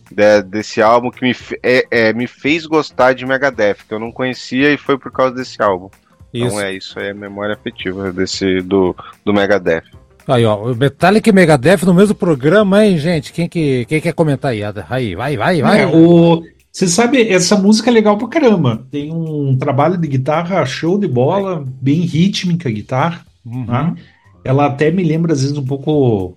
de- 0.09 0.43
desse 0.43 0.81
álbum 0.81 1.11
que 1.11 1.21
me, 1.21 1.35
é- 1.61 1.87
é, 1.91 2.13
me 2.13 2.25
fez 2.25 2.65
gostar 2.65 3.11
de 3.11 3.25
Megadeth, 3.25 3.79
que 3.85 3.93
eu 3.93 3.99
não 3.99 4.13
conhecia 4.13 4.71
e 4.71 4.77
foi 4.77 4.97
por 4.97 5.11
causa 5.11 5.35
desse 5.35 5.61
álbum. 5.61 5.89
Isso. 6.33 6.45
Então 6.47 6.61
é 6.61 6.71
isso, 6.73 6.97
aí 6.97 7.07
é 7.07 7.11
a 7.11 7.13
memória 7.13 7.53
afetiva 7.53 8.13
desse, 8.13 8.61
do, 8.61 8.95
do 9.25 9.33
Megadeth. 9.33 9.83
Aí, 10.27 10.45
ó, 10.45 10.71
o 10.71 10.75
Metallica 10.75 11.29
e 11.29 11.33
Megadeth 11.33 11.85
no 11.85 11.93
mesmo 11.93 12.15
programa, 12.15 12.85
hein, 12.85 12.97
gente? 12.97 13.33
Quem, 13.33 13.47
que, 13.49 13.85
quem 13.85 13.99
quer 13.99 14.13
comentar 14.13 14.51
aí? 14.51 14.61
Aí, 14.89 15.15
vai, 15.15 15.37
vai, 15.37 15.61
vai. 15.61 15.81
É, 15.81 15.87
o, 15.87 16.43
você 16.71 16.87
sabe, 16.87 17.27
essa 17.29 17.55
música 17.55 17.91
é 17.91 17.93
legal 17.93 18.17
pra 18.17 18.27
caramba. 18.27 18.83
Tem 18.89 19.13
um 19.13 19.55
trabalho 19.55 19.95
de 19.95 20.07
guitarra 20.07 20.65
show 20.65 20.97
de 20.97 21.07
bola, 21.07 21.63
bem 21.79 21.99
rítmica 22.01 22.67
a 22.67 22.71
guitarra. 22.71 23.25
Uhum. 23.45 23.65
né? 23.65 23.95
Ela 24.43 24.65
até 24.65 24.89
me 24.89 25.03
lembra, 25.03 25.33
às 25.33 25.41
vezes, 25.41 25.55
um 25.55 25.65
pouco 25.65 26.35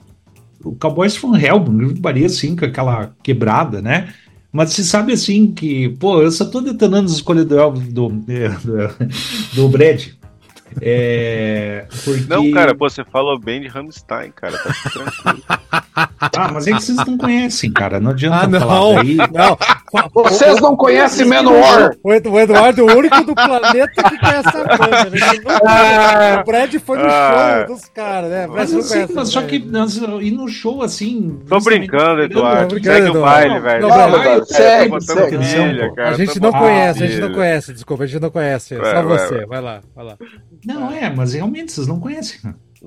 o 0.62 0.74
Cowboys 0.74 1.16
from 1.16 1.36
Hell, 1.36 1.56
um 1.56 1.94
Bahia, 1.94 2.26
assim, 2.26 2.54
com 2.54 2.64
aquela 2.64 3.14
quebrada, 3.22 3.80
né? 3.80 4.12
Mas 4.52 4.70
você 4.70 4.84
sabe, 4.84 5.12
assim, 5.12 5.52
que, 5.52 5.90
pô, 6.00 6.20
eu 6.20 6.30
só 6.30 6.44
tô 6.44 6.60
detonando 6.60 7.06
as 7.06 7.12
escolhas 7.12 7.46
do, 7.46 7.70
do, 7.70 8.08
do, 8.64 8.88
do 9.54 9.68
Brad. 9.68 10.08
É, 10.81 11.86
porque... 12.05 12.24
Não, 12.28 12.51
cara, 12.51 12.74
pô, 12.74 12.89
você 12.89 13.05
falou 13.05 13.39
bem 13.39 13.61
de 13.61 13.69
Rammstein, 13.69 14.31
cara, 14.32 14.59
tá 14.59 14.74
tranquilo. 14.90 15.43
Ah, 15.97 16.51
mas 16.52 16.66
é 16.66 16.73
que 16.73 16.82
vocês 16.82 16.98
não 17.06 17.16
conhecem, 17.16 17.73
cara. 17.73 17.98
Não 17.98 18.10
adianta 18.10 18.44
Ah, 18.44 18.47
não, 18.47 18.60
falar 18.60 18.94
daí. 19.02 19.16
não. 19.16 19.59
Vocês 20.12 20.60
não 20.60 20.77
conhecem 20.77 21.27
Manowar? 21.27 21.93
O 22.05 22.12
Ed- 22.12 22.28
o 22.28 22.39
Eduardo 22.39 22.81
é 22.82 22.85
o 22.93 22.98
único 22.98 23.24
do 23.24 23.35
planeta 23.35 23.90
que 24.02 24.18
conhece 24.18 24.48
a 24.48 24.77
banda. 24.77 25.10
Né? 25.10 25.18
Nunca- 25.36 26.40
o 26.40 26.44
Brad 26.44 26.74
foi 26.85 26.98
no 26.98 27.06
Ah. 27.09 27.64
show 27.66 27.74
dos 27.77 27.85
caras, 27.86 28.31
né? 28.31 28.47
Mas 28.47 28.73
não 28.73 28.81
assim, 28.81 28.89
conhece 28.94 29.12
mas 29.14 29.28
só 29.31 29.43
que 29.43 29.56
ir 29.56 30.31
no 30.32 30.48
show 30.48 30.82
assim. 30.82 31.40
Tô 31.48 31.59
brincando, 31.60 32.23
Eduardo. 32.23 32.68
Tô 32.68 32.74
brincando, 32.74 32.97
Segue 33.06 33.16
o 33.16 33.20
baile, 33.23 33.55
Não, 33.55 33.62
velho. 33.62 33.89
não, 33.89 33.89
não, 33.89 34.24
não, 34.24 34.44
segue, 34.44 35.01
segue. 35.01 35.39
pilha, 35.39 35.94
cara, 35.94 36.10
A 36.10 36.14
gente 36.14 36.40
não 36.40 36.52
conhece, 36.52 37.02
a 37.02 37.06
gente 37.06 37.20
não 37.20 37.32
conhece, 37.32 37.73
desculpa, 37.73 38.05
a 38.05 38.06
gente 38.06 38.20
não 38.20 38.31
conhece. 38.31 38.74
Vai, 38.77 38.85
Só 38.94 39.02
vai, 39.02 39.18
você, 39.18 39.35
vai. 39.36 39.47
vai 39.47 39.60
lá, 39.62 39.81
vai 39.94 40.05
lá. 40.05 40.16
Não, 40.66 40.90
é, 40.93 41.09
mas 41.10 41.32
realmente 41.32 41.73
vocês 41.73 41.86
não 41.86 41.98
conhecem. 42.01 42.39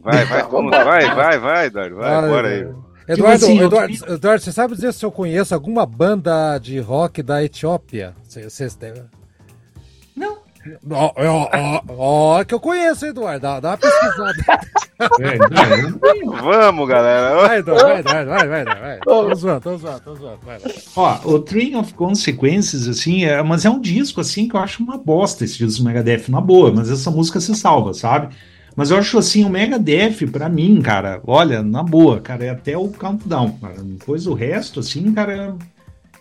Vai, 0.01 0.23
vai, 0.25 0.43
vamos 0.43 0.71
lá, 0.71 0.83
vai, 0.83 1.13
vai, 1.15 1.39
vai, 1.39 1.65
Eduardo, 1.65 1.95
vai, 1.95 2.21
Vai, 2.21 2.29
bora 2.29 2.47
aí. 2.47 2.67
Eduardo, 3.13 3.45
assim, 3.45 3.59
eu 3.59 3.65
Eduardo, 3.67 3.93
queria- 3.97 4.13
Eduardo, 4.15 4.43
você 4.43 4.51
sabe 4.51 4.75
dizer 4.75 4.93
se 4.93 5.05
eu 5.05 5.11
conheço 5.11 5.53
alguma 5.53 5.85
banda 5.85 6.57
de 6.59 6.79
rock 6.79 7.21
da 7.23 7.43
Etiópia? 7.43 8.15
Você, 8.23 8.49
você 8.49 8.69
deve... 8.79 9.01
Não. 10.15 10.37
Ó, 10.91 11.13
ó, 11.15 11.49
ó, 11.53 11.81
ó, 12.39 12.43
que 12.43 12.53
eu 12.53 12.59
conheço, 12.59 13.05
Eduardo. 13.05 13.39
Dá, 13.41 13.59
dá 13.59 13.69
uma 13.69 13.77
pesquisada. 13.77 14.33
É, 15.21 15.37
não, 15.37 16.41
Vamos, 16.43 16.85
galera. 16.85 17.47
Vai, 17.47 17.59
Eduardo, 17.59 17.83
vai, 17.87 17.99
Eduardo, 18.01 18.29
vai, 18.31 18.47
vai, 18.49 18.65
vai. 18.65 18.79
vai. 18.81 18.99
Tô 18.99 19.33
zoando, 19.33 19.61
tô 19.61 19.77
zoando, 19.77 19.99
tô 20.01 20.15
zoando. 20.15 20.39
Vai, 20.45 20.59
vai. 20.59 20.73
Ó, 20.93 21.19
o 21.23 21.39
Train 21.39 21.75
of 21.77 21.93
Consequences, 21.93 22.85
assim, 22.85 23.23
é, 23.23 23.41
mas 23.41 23.63
é 23.63 23.69
um 23.69 23.79
disco, 23.79 24.19
assim, 24.19 24.49
que 24.49 24.57
eu 24.57 24.59
acho 24.59 24.83
uma 24.83 24.97
bosta 24.97 25.45
esse 25.45 25.57
disco 25.57 25.81
do 25.81 25.87
Megadeth, 25.87 26.25
na 26.27 26.41
boa, 26.41 26.69
mas 26.73 26.91
essa 26.91 27.09
música 27.09 27.39
se 27.39 27.55
salva, 27.55 27.93
sabe? 27.93 28.35
Mas 28.79 28.91
eu 28.91 28.97
acho, 28.97 29.17
assim, 29.17 29.43
o 29.43 29.49
Megadeth, 29.49 30.25
pra 30.31 30.47
mim, 30.47 30.81
cara, 30.81 31.19
olha, 31.27 31.61
na 31.61 31.83
boa, 31.83 32.21
cara, 32.21 32.45
é 32.45 32.49
até 32.49 32.77
o 32.77 32.87
Countdown, 32.87 33.51
cara. 33.59 33.83
Depois 33.83 34.25
o 34.25 34.33
resto, 34.33 34.79
assim, 34.79 35.11
cara, 35.11 35.53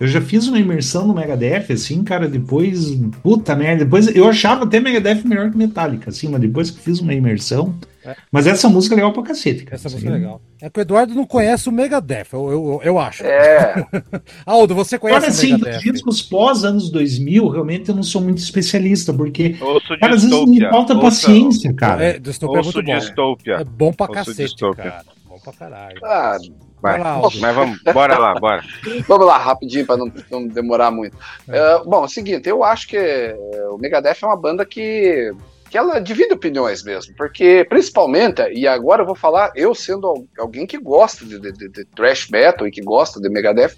eu 0.01 0.09
já 0.09 0.21
fiz 0.21 0.49
uma 0.49 0.59
imersão 0.59 1.07
no 1.07 1.15
Megadeth, 1.15 1.73
assim, 1.73 2.03
cara, 2.03 2.27
depois, 2.27 2.99
puta 3.23 3.55
merda, 3.55 3.85
depois 3.85 4.09
eu 4.09 4.29
achava 4.29 4.65
até 4.65 4.81
Megadeth 4.81 5.23
melhor 5.25 5.53
que 5.53 5.57
Metallica, 5.57 6.11
assim, 6.11 6.27
mas 6.27 6.41
depois 6.41 6.69
que 6.69 6.81
fiz 6.81 6.99
uma 6.99 7.15
imersão, 7.15 7.77
É. 8.11 8.17
mas 8.33 8.47
essa 8.47 8.69
música 8.69 8.95
é 8.95 8.97
legal 8.97 9.13
pra 9.13 9.23
cacete, 9.23 9.65
cara. 9.65 9.77
Essa 9.77 9.89
música 9.89 10.09
é 10.09 10.13
legal. 10.13 10.41
É 10.61 10.71
que 10.71 10.81
o 10.81 10.83
Eduardo 10.83 11.15
não 11.15 11.27
conhece 11.27 11.69
o 11.69 11.73
Megadeth, 11.73 12.27
eu, 12.33 12.51
eu, 12.51 12.81
eu 12.85 12.99
acho. 12.99 13.25
É. 13.25 13.85
Aldo, 14.47 14.75
você 14.75 14.99
conhece 14.99 15.21
Olha, 15.21 15.29
o 15.29 15.31
assim, 15.31 15.53
Megadeth? 15.53 15.79
discos 15.93 16.23
pós 16.23 16.65
anos 16.65 16.91
2000, 16.91 17.49
realmente 17.49 17.89
eu 17.89 17.95
não 17.95 18.03
sou 18.03 18.21
muito 18.23 18.39
especialista, 18.39 19.13
porque, 19.13 19.57
Ouço 19.61 19.99
cara, 19.99 20.15
às 20.15 20.23
vezes 20.25 20.47
me 20.47 20.61
falta 20.71 20.95
Ouça- 20.95 21.05
paciência, 21.05 21.73
cara. 21.75 22.05
É, 22.05 22.19
Dystopia 22.19 22.57
é 22.57 22.59
Ouço 22.59 22.73
muito 22.75 22.87
bom. 22.87 22.99
Dystopia. 22.99 23.55
É 23.57 23.65
bom 23.65 23.93
pra 23.93 24.07
Ouço 24.07 24.15
cacete, 24.15 24.43
Dystopia. 24.43 24.85
cara. 24.85 25.05
Bom 25.29 25.39
pra 25.39 25.53
caralho. 25.53 26.01
Ah, 26.05 26.37
Vai, 26.81 26.97
lá, 27.01 27.21
mas 27.41 27.55
vamos, 27.57 27.81
bora 27.93 28.17
lá, 28.17 28.35
bora. 28.39 28.63
Vamos 29.09 29.27
lá, 29.27 29.37
rapidinho, 29.37 29.85
para 29.85 29.97
não, 29.97 30.13
não 30.31 30.47
demorar 30.47 30.93
muito. 30.93 31.17
É, 31.49 31.79
bom, 31.85 32.03
é 32.03 32.05
o 32.05 32.09
seguinte, 32.09 32.49
eu 32.49 32.63
acho 32.63 32.87
que 32.87 32.97
é, 32.97 33.35
o 33.73 33.77
Megadeth 33.79 34.19
é 34.23 34.27
uma 34.27 34.37
banda 34.37 34.65
que, 34.65 35.33
que 35.71 35.77
ela 35.79 36.01
divide 36.01 36.33
opiniões 36.33 36.83
mesmo, 36.83 37.15
porque 37.17 37.67
principalmente, 37.69 38.43
e 38.53 38.67
agora 38.67 39.03
eu 39.03 39.07
vou 39.07 39.15
falar, 39.15 39.51
eu 39.55 39.75
sendo 39.75 40.07
al- 40.07 40.25
alguém 40.39 40.67
que 40.67 40.79
gosta 40.79 41.25
de, 41.25 41.39
de- 41.41 41.53
de- 41.53 41.69
de 41.69 41.85
thrash 41.85 42.29
metal 42.31 42.67
e 42.67 42.71
que 42.71 42.81
gosta 42.81 43.21
de 43.21 43.29
Megadeth, 43.29 43.75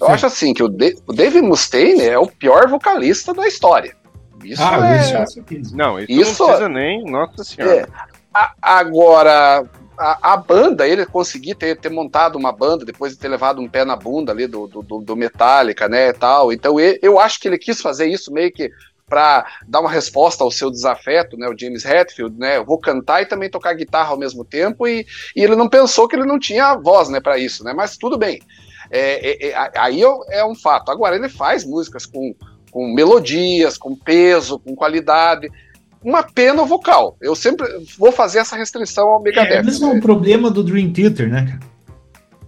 eu 0.00 0.06
Sim. 0.06 0.12
acho 0.12 0.26
assim 0.26 0.54
que 0.54 0.62
o, 0.62 0.68
De- 0.68 0.96
o 1.06 1.12
Dave 1.12 1.40
Mustaine 1.42 2.02
é 2.02 2.18
o 2.18 2.26
pior 2.26 2.68
vocalista 2.68 3.32
da 3.34 3.46
história. 3.46 3.96
Isso 4.44 4.62
ah, 4.62 4.96
é... 4.96 5.00
isso, 5.22 5.34
certeza. 5.34 5.76
Não, 5.76 5.98
isso, 5.98 6.12
Isso- 6.12 6.42
não 6.42 6.48
precisa 6.48 6.68
nem, 6.68 7.04
nossa 7.04 7.44
senhora. 7.44 7.74
É. 7.76 7.86
A- 8.32 8.54
agora, 8.62 9.64
a, 9.98 10.32
a 10.32 10.36
banda, 10.36 10.88
ele 10.88 11.04
conseguir 11.04 11.54
ter, 11.56 11.76
ter 11.78 11.90
montado 11.90 12.36
uma 12.36 12.50
banda 12.52 12.84
depois 12.84 13.12
de 13.12 13.18
ter 13.18 13.28
levado 13.28 13.60
um 13.60 13.68
pé 13.68 13.84
na 13.84 13.96
bunda 13.96 14.32
ali 14.32 14.46
do, 14.46 14.66
do, 14.66 14.82
do- 14.82 15.16
Metallica, 15.16 15.88
né, 15.88 16.08
e 16.08 16.12
tal. 16.14 16.52
Então, 16.52 16.76
eu 16.80 17.20
acho 17.20 17.38
que 17.38 17.48
ele 17.48 17.58
quis 17.58 17.82
fazer 17.82 18.06
isso 18.06 18.32
meio 18.32 18.50
que 18.50 18.70
para 19.10 19.44
dar 19.66 19.80
uma 19.80 19.90
resposta 19.90 20.44
ao 20.44 20.50
seu 20.50 20.70
desafeto, 20.70 21.36
né, 21.36 21.48
o 21.48 21.58
James 21.58 21.84
Hetfield, 21.84 22.38
né, 22.38 22.56
eu 22.56 22.64
vou 22.64 22.78
cantar 22.78 23.20
e 23.20 23.26
também 23.26 23.50
tocar 23.50 23.74
guitarra 23.74 24.10
ao 24.10 24.18
mesmo 24.18 24.44
tempo, 24.44 24.86
e, 24.86 25.04
e 25.34 25.42
ele 25.42 25.56
não 25.56 25.68
pensou 25.68 26.06
que 26.06 26.14
ele 26.14 26.24
não 26.24 26.38
tinha 26.38 26.76
voz, 26.76 27.08
né, 27.08 27.20
para 27.20 27.36
isso, 27.36 27.64
né, 27.64 27.74
mas 27.74 27.96
tudo 27.96 28.16
bem. 28.16 28.40
É, 28.90 29.48
é, 29.48 29.50
é, 29.50 29.70
aí 29.76 30.00
é 30.02 30.44
um 30.44 30.54
fato. 30.54 30.90
Agora, 30.90 31.14
ele 31.14 31.28
faz 31.28 31.64
músicas 31.64 32.06
com, 32.06 32.34
com 32.72 32.92
melodias, 32.92 33.78
com 33.78 33.94
peso, 33.94 34.58
com 34.58 34.74
qualidade, 34.74 35.48
uma 36.02 36.22
pena 36.22 36.64
vocal. 36.64 37.16
Eu 37.20 37.36
sempre 37.36 37.66
vou 37.98 38.10
fazer 38.10 38.38
essa 38.38 38.56
restrição 38.56 39.08
ao 39.08 39.22
Megadeth. 39.22 39.58
É, 39.58 39.62
mas 39.62 39.80
é 39.80 39.86
um 39.86 40.00
problema 40.00 40.50
do 40.50 40.64
Dream 40.64 40.92
Theater, 40.92 41.28
né, 41.28 41.46
cara? 41.46 41.70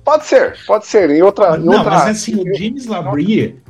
Pode 0.05 0.26
ser, 0.26 0.56
pode 0.66 0.86
ser. 0.86 1.10
Em 1.10 1.22
outra. 1.22 1.56
Em 1.56 1.64
não, 1.64 1.74
outra... 1.74 1.90
mas 1.90 2.09
assim, 2.09 2.34
o 2.34 2.44
James 2.56 2.86
Labrie. 2.86 3.60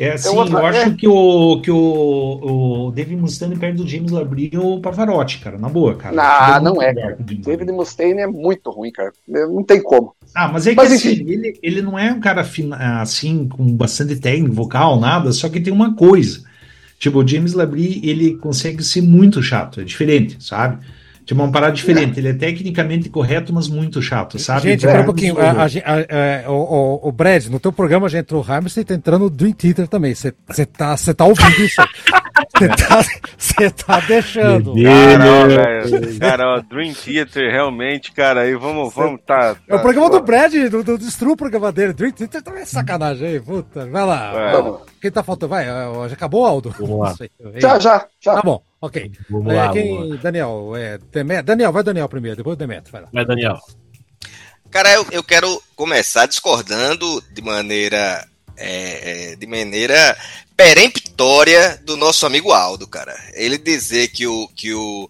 É 0.00 0.12
assim, 0.12 0.34
eu, 0.34 0.46
eu 0.46 0.66
acho 0.66 0.78
é. 0.78 0.90
que, 0.94 1.06
o, 1.06 1.60
que 1.60 1.70
o, 1.70 2.86
o 2.86 2.90
David 2.90 3.20
Mustaine 3.20 3.54
perde 3.54 3.82
do 3.82 3.86
James 3.86 4.10
Labrie 4.10 4.56
o 4.56 4.80
Pavarotti, 4.80 5.40
cara, 5.40 5.58
na 5.58 5.68
boa, 5.68 5.94
cara. 5.94 6.16
Não, 6.58 6.72
não 6.72 6.82
é, 6.82 6.94
cara. 6.94 7.18
David 7.20 7.70
Mustaine 7.70 8.20
é 8.20 8.26
muito 8.26 8.70
ruim, 8.70 8.90
cara. 8.90 9.12
Não 9.28 9.62
tem 9.62 9.82
como. 9.82 10.14
Ah, 10.34 10.48
mas 10.48 10.66
é 10.66 10.70
que 10.70 10.76
mas, 10.76 10.90
assim, 10.90 11.10
ele, 11.10 11.58
ele 11.62 11.82
não 11.82 11.98
é 11.98 12.10
um 12.10 12.18
cara 12.18 12.40
assim, 13.02 13.46
com 13.46 13.76
bastante 13.76 14.16
técnico, 14.16 14.54
vocal, 14.54 14.98
nada, 14.98 15.32
só 15.32 15.50
que 15.50 15.60
tem 15.60 15.70
uma 15.72 15.94
coisa. 15.94 16.44
Tipo, 16.98 17.18
o 17.18 17.28
James 17.28 17.52
Labrie, 17.52 18.00
ele 18.02 18.36
consegue 18.38 18.82
ser 18.82 19.02
muito 19.02 19.42
chato, 19.42 19.82
é 19.82 19.84
diferente, 19.84 20.38
sabe? 20.40 20.78
Tipo, 21.30 21.42
uma 21.44 21.52
parada 21.52 21.72
diferente. 21.72 22.18
Ele 22.18 22.30
é 22.30 22.32
tecnicamente 22.32 23.08
correto, 23.08 23.52
mas 23.52 23.68
muito 23.68 24.02
chato, 24.02 24.36
sabe? 24.36 24.62
Gente, 24.62 24.80
espera 24.80 25.02
um 25.02 25.04
pouquinho. 25.04 25.36
A, 25.38 25.62
a, 25.62 26.46
a, 26.46 26.50
o, 26.50 27.08
o, 27.08 27.12
Brad, 27.12 27.46
no 27.46 27.60
teu 27.60 27.72
programa 27.72 28.08
já 28.08 28.18
entrou 28.18 28.44
o 28.44 28.52
Hamilton 28.52 28.80
e 28.80 28.84
tá 28.84 28.94
entrando 28.94 29.26
o 29.26 29.30
Dream 29.30 29.52
Theater 29.52 29.86
também. 29.86 30.12
Você 30.12 30.32
tá, 30.66 30.96
tá 30.96 31.24
ouvindo 31.24 31.62
isso? 31.62 31.80
Você 33.38 33.70
tá, 33.70 34.00
tá 34.00 34.06
deixando. 34.08 34.74
Caramba, 34.74 36.18
cara, 36.18 36.58
o 36.58 36.62
Dream 36.62 36.94
Theater 36.94 37.48
realmente, 37.48 38.10
cara, 38.10 38.40
aí 38.40 38.56
vamos, 38.56 38.92
vamos, 38.92 39.20
tá, 39.24 39.54
tá. 39.54 39.60
É 39.68 39.76
o 39.76 39.80
programa 39.80 40.10
do 40.10 40.20
Brad, 40.20 40.52
do, 40.68 40.82
do 40.82 40.98
Destru 40.98 41.30
o 41.30 41.36
programa 41.36 41.70
dele. 41.70 41.92
Dream 41.92 42.10
Theater 42.10 42.42
também 42.42 42.62
é 42.62 42.66
sacanagem 42.66 43.28
aí, 43.28 43.40
puta. 43.40 43.86
Vai 43.86 44.04
lá. 44.04 44.32
É. 44.34 45.00
Quem 45.00 45.12
tá 45.12 45.22
faltando? 45.22 45.50
Vai, 45.50 45.66
já 45.66 46.14
acabou, 46.14 46.44
Aldo? 46.44 46.74
Vamos 46.76 46.98
lá. 46.98 47.14
Já, 47.54 47.78
já, 47.78 48.04
já. 48.20 48.34
Tá 48.34 48.42
bom. 48.42 48.60
Ok. 48.80 49.12
Vamos 49.28 49.52
é, 49.52 49.56
lá, 49.56 49.72
quem, 49.72 49.96
vamos 49.96 50.20
Daniel, 50.20 50.72
é, 50.76 50.98
Daniel, 51.42 51.72
vai 51.72 51.82
Daniel 51.82 52.08
primeiro, 52.08 52.36
depois 52.36 52.54
o 52.54 52.58
Demetrio, 52.58 52.92
vai 52.92 53.02
lá. 53.02 53.08
Vai, 53.12 53.24
Daniel. 53.24 53.58
Cara, 54.70 54.92
eu, 54.92 55.06
eu 55.10 55.22
quero 55.22 55.62
começar 55.76 56.26
discordando 56.26 57.22
de 57.32 57.42
maneira 57.42 58.26
é, 58.56 59.32
é, 59.32 59.36
de 59.36 59.46
maneira 59.46 60.16
peremptória 60.56 61.80
do 61.84 61.96
nosso 61.96 62.24
amigo 62.24 62.52
Aldo, 62.52 62.86
cara. 62.86 63.14
Ele 63.34 63.58
dizer 63.58 64.08
que 64.08 64.26
o 64.26 64.46
que 64.48 64.72
o 64.72 65.08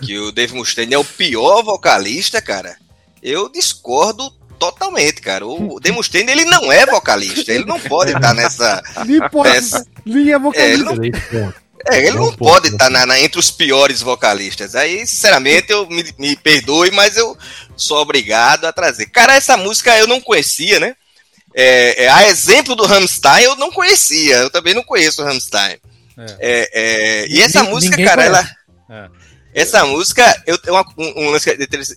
que 0.00 0.18
o 0.18 0.32
Dave 0.32 0.54
Mustaine 0.54 0.94
é 0.94 0.98
o 0.98 1.04
pior 1.04 1.62
vocalista, 1.62 2.40
cara. 2.40 2.76
Eu 3.22 3.48
discordo 3.48 4.30
totalmente, 4.58 5.20
cara. 5.20 5.46
O 5.46 5.78
Dave 5.78 5.96
Mustaine 5.96 6.30
ele 6.30 6.44
não 6.44 6.72
é 6.72 6.86
vocalista, 6.86 7.52
ele 7.52 7.64
não 7.64 7.78
pode 7.78 8.12
estar 8.12 8.34
nessa, 8.34 8.82
nessa 9.44 9.86
linha 10.06 10.38
vocalista. 10.38 10.70
É, 10.70 10.72
ele 10.72 10.84
não, 10.84 11.52
é, 11.90 12.06
ele 12.06 12.16
não 12.16 12.32
pode 12.32 12.68
estar 12.68 12.90
tá 12.90 13.06
na, 13.06 13.20
entre 13.20 13.38
os 13.38 13.50
piores 13.50 14.00
vocalistas. 14.00 14.74
Aí, 14.74 15.06
sinceramente, 15.06 15.72
eu 15.72 15.86
me, 15.88 16.04
me, 16.18 16.36
perdoe, 16.36 16.90
mas 16.90 17.16
eu 17.16 17.36
sou 17.76 17.98
obrigado 17.98 18.64
a 18.66 18.72
trazer. 18.72 19.06
Cara, 19.06 19.34
essa 19.34 19.56
música 19.56 19.96
eu 19.98 20.06
não 20.06 20.20
conhecia, 20.20 20.78
né? 20.78 20.94
É, 21.54 22.04
é, 22.04 22.08
a 22.08 22.28
exemplo 22.28 22.74
do 22.74 22.86
Rammstein, 22.86 23.44
eu 23.44 23.56
não 23.56 23.70
conhecia. 23.70 24.36
Eu 24.36 24.50
também 24.50 24.74
não 24.74 24.82
conheço 24.82 25.22
o 25.22 25.24
Rammstein. 25.24 25.78
É. 26.18 26.36
é, 26.40 26.70
é 26.72 27.26
e 27.28 27.40
essa 27.40 27.62
música, 27.62 28.02
cara, 28.04 28.24
ela. 28.24 28.50
É. 28.90 29.08
Essa 29.54 29.84
música, 29.84 30.42
eu 30.46 30.56
tenho 30.56 30.76
um, 30.96 31.24
um 31.26 31.30
lance 31.30 31.50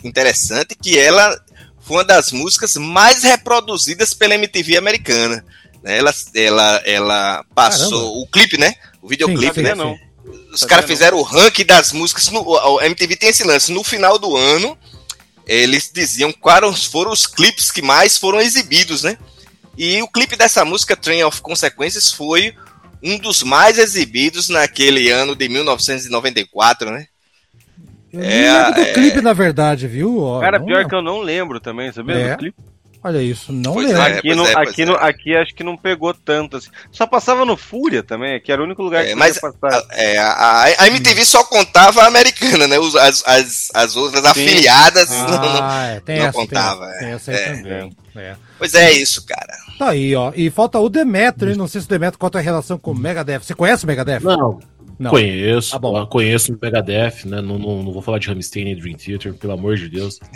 interessante 0.03 0.75
que 0.75 0.99
ela 0.99 1.39
foi 1.79 1.97
uma 1.97 2.03
das 2.03 2.31
músicas 2.31 2.75
mais 2.75 3.23
reproduzidas 3.23 4.13
pela 4.13 4.35
MTV 4.35 4.75
americana. 4.75 5.45
Ela, 5.85 6.13
ela, 6.33 6.81
ela 6.83 7.45
passou 7.53 7.91
Caramba. 7.91 8.19
o 8.19 8.27
clipe, 8.27 8.57
né? 8.57 8.73
O 9.01 9.07
videoclipe, 9.07 9.61
né? 9.61 9.75
Não. 9.75 9.95
Os 10.51 10.63
caras 10.63 10.85
fizeram 10.85 11.17
o 11.17 11.21
ranking 11.21 11.65
das 11.65 11.93
músicas. 11.93 12.29
No, 12.31 12.41
o 12.41 12.81
MTV 12.81 13.15
tem 13.15 13.29
esse 13.29 13.43
lance. 13.43 13.71
No 13.71 13.83
final 13.83 14.17
do 14.17 14.35
ano, 14.35 14.75
eles 15.45 15.91
diziam 15.93 16.31
quais 16.31 16.85
foram 16.85 17.11
os 17.11 17.27
clipes 17.27 17.69
que 17.69 17.81
mais 17.81 18.17
foram 18.17 18.41
exibidos, 18.41 19.03
né? 19.03 19.17
E 19.77 20.01
o 20.01 20.07
clipe 20.07 20.35
dessa 20.35 20.65
música, 20.65 20.95
Train 20.95 21.23
of 21.23 21.41
Consequences, 21.41 22.11
foi 22.11 22.55
um 23.03 23.19
dos 23.19 23.43
mais 23.43 23.77
exibidos 23.77 24.49
naquele 24.49 25.09
ano 25.09 25.35
de 25.35 25.47
1994, 25.47 26.89
né? 26.89 27.05
Eu 28.11 28.21
é, 28.23 28.53
lembro 28.53 28.73
do 28.73 28.81
é... 28.81 28.93
clipe, 28.93 29.21
na 29.21 29.33
verdade, 29.33 29.87
viu? 29.87 30.39
Cara, 30.39 30.59
pior 30.59 30.87
que 30.87 30.95
eu 30.95 31.01
não 31.01 31.19
lembro 31.19 31.59
também, 31.59 31.91
sabia? 31.91 32.15
É. 32.15 32.31
Do 32.31 32.37
clipe. 32.37 32.57
Olha 33.05 33.21
isso, 33.21 33.53
não 33.53 33.75
lembro. 33.75 34.01
É, 34.01 34.17
aqui, 34.17 34.33
no, 34.33 34.47
é, 34.47 34.53
aqui, 34.55 34.83
no, 34.83 34.93
é. 34.93 35.07
aqui 35.07 35.35
acho 35.35 35.53
que 35.53 35.63
não 35.63 35.77
pegou 35.77 36.11
tanto 36.11 36.57
assim. 36.57 36.71
Só 36.91 37.05
passava 37.05 37.45
no 37.45 37.55
Fúria 37.55 38.01
também, 38.01 38.41
que 38.41 38.51
era 38.51 38.59
o 38.59 38.65
único 38.65 38.81
lugar 38.81 39.05
é, 39.05 39.09
que 39.09 39.13
mas 39.15 39.37
passar. 39.37 39.85
A, 39.91 39.95
é, 39.95 40.17
a, 40.17 40.63
a, 40.79 40.87
MTV 40.87 41.23
só 41.23 41.43
contava 41.43 42.01
a 42.01 42.07
americana, 42.07 42.67
né? 42.67 42.79
Os, 42.79 42.95
as, 42.95 43.23
as, 43.27 43.69
as 43.75 43.95
outras 43.95 44.23
Sim. 44.23 44.29
afiliadas 44.29 45.11
ah, 45.11 45.27
não, 45.27 45.37
não, 45.37 45.71
é, 45.81 45.99
tem 45.99 46.17
não 46.17 46.25
essa, 46.25 46.33
contava. 46.33 46.87
Tem, 46.93 46.99
tem 46.99 47.09
essa 47.09 47.31
aí 47.31 47.57
também. 47.57 47.97
Pois 48.57 48.73
é 48.73 48.91
isso, 48.93 49.23
cara. 49.23 49.53
Tá 49.77 49.89
aí, 49.89 50.15
ó. 50.15 50.33
E 50.35 50.49
falta 50.49 50.79
o 50.79 50.89
Demetrio, 50.89 51.55
não 51.55 51.67
sei 51.67 51.81
se 51.81 51.85
o 51.85 51.89
Demetrio 51.91 52.17
qual 52.17 52.31
a 52.33 52.39
relação 52.39 52.79
com 52.79 52.89
o 52.89 52.97
Megadeth. 52.97 53.41
Você 53.41 53.53
conhece 53.53 53.83
o 53.83 53.87
Megadeth? 53.87 54.21
Não, 54.21 54.59
não. 54.97 55.11
Conheço, 55.11 55.71
tá 55.71 55.79
bom. 55.79 56.05
conheço 56.07 56.53
o 56.53 56.57
Megadeth, 56.59 57.25
né? 57.25 57.41
Não, 57.41 57.59
não, 57.59 57.83
não 57.83 57.91
vou 57.91 58.01
falar 58.01 58.17
de 58.17 58.29
Rammstein 58.29 58.69
e 58.69 58.75
Dream 58.75 58.95
Theater, 58.95 59.33
pelo 59.33 59.53
amor 59.53 59.75
de 59.75 59.89
Deus. 59.89 60.19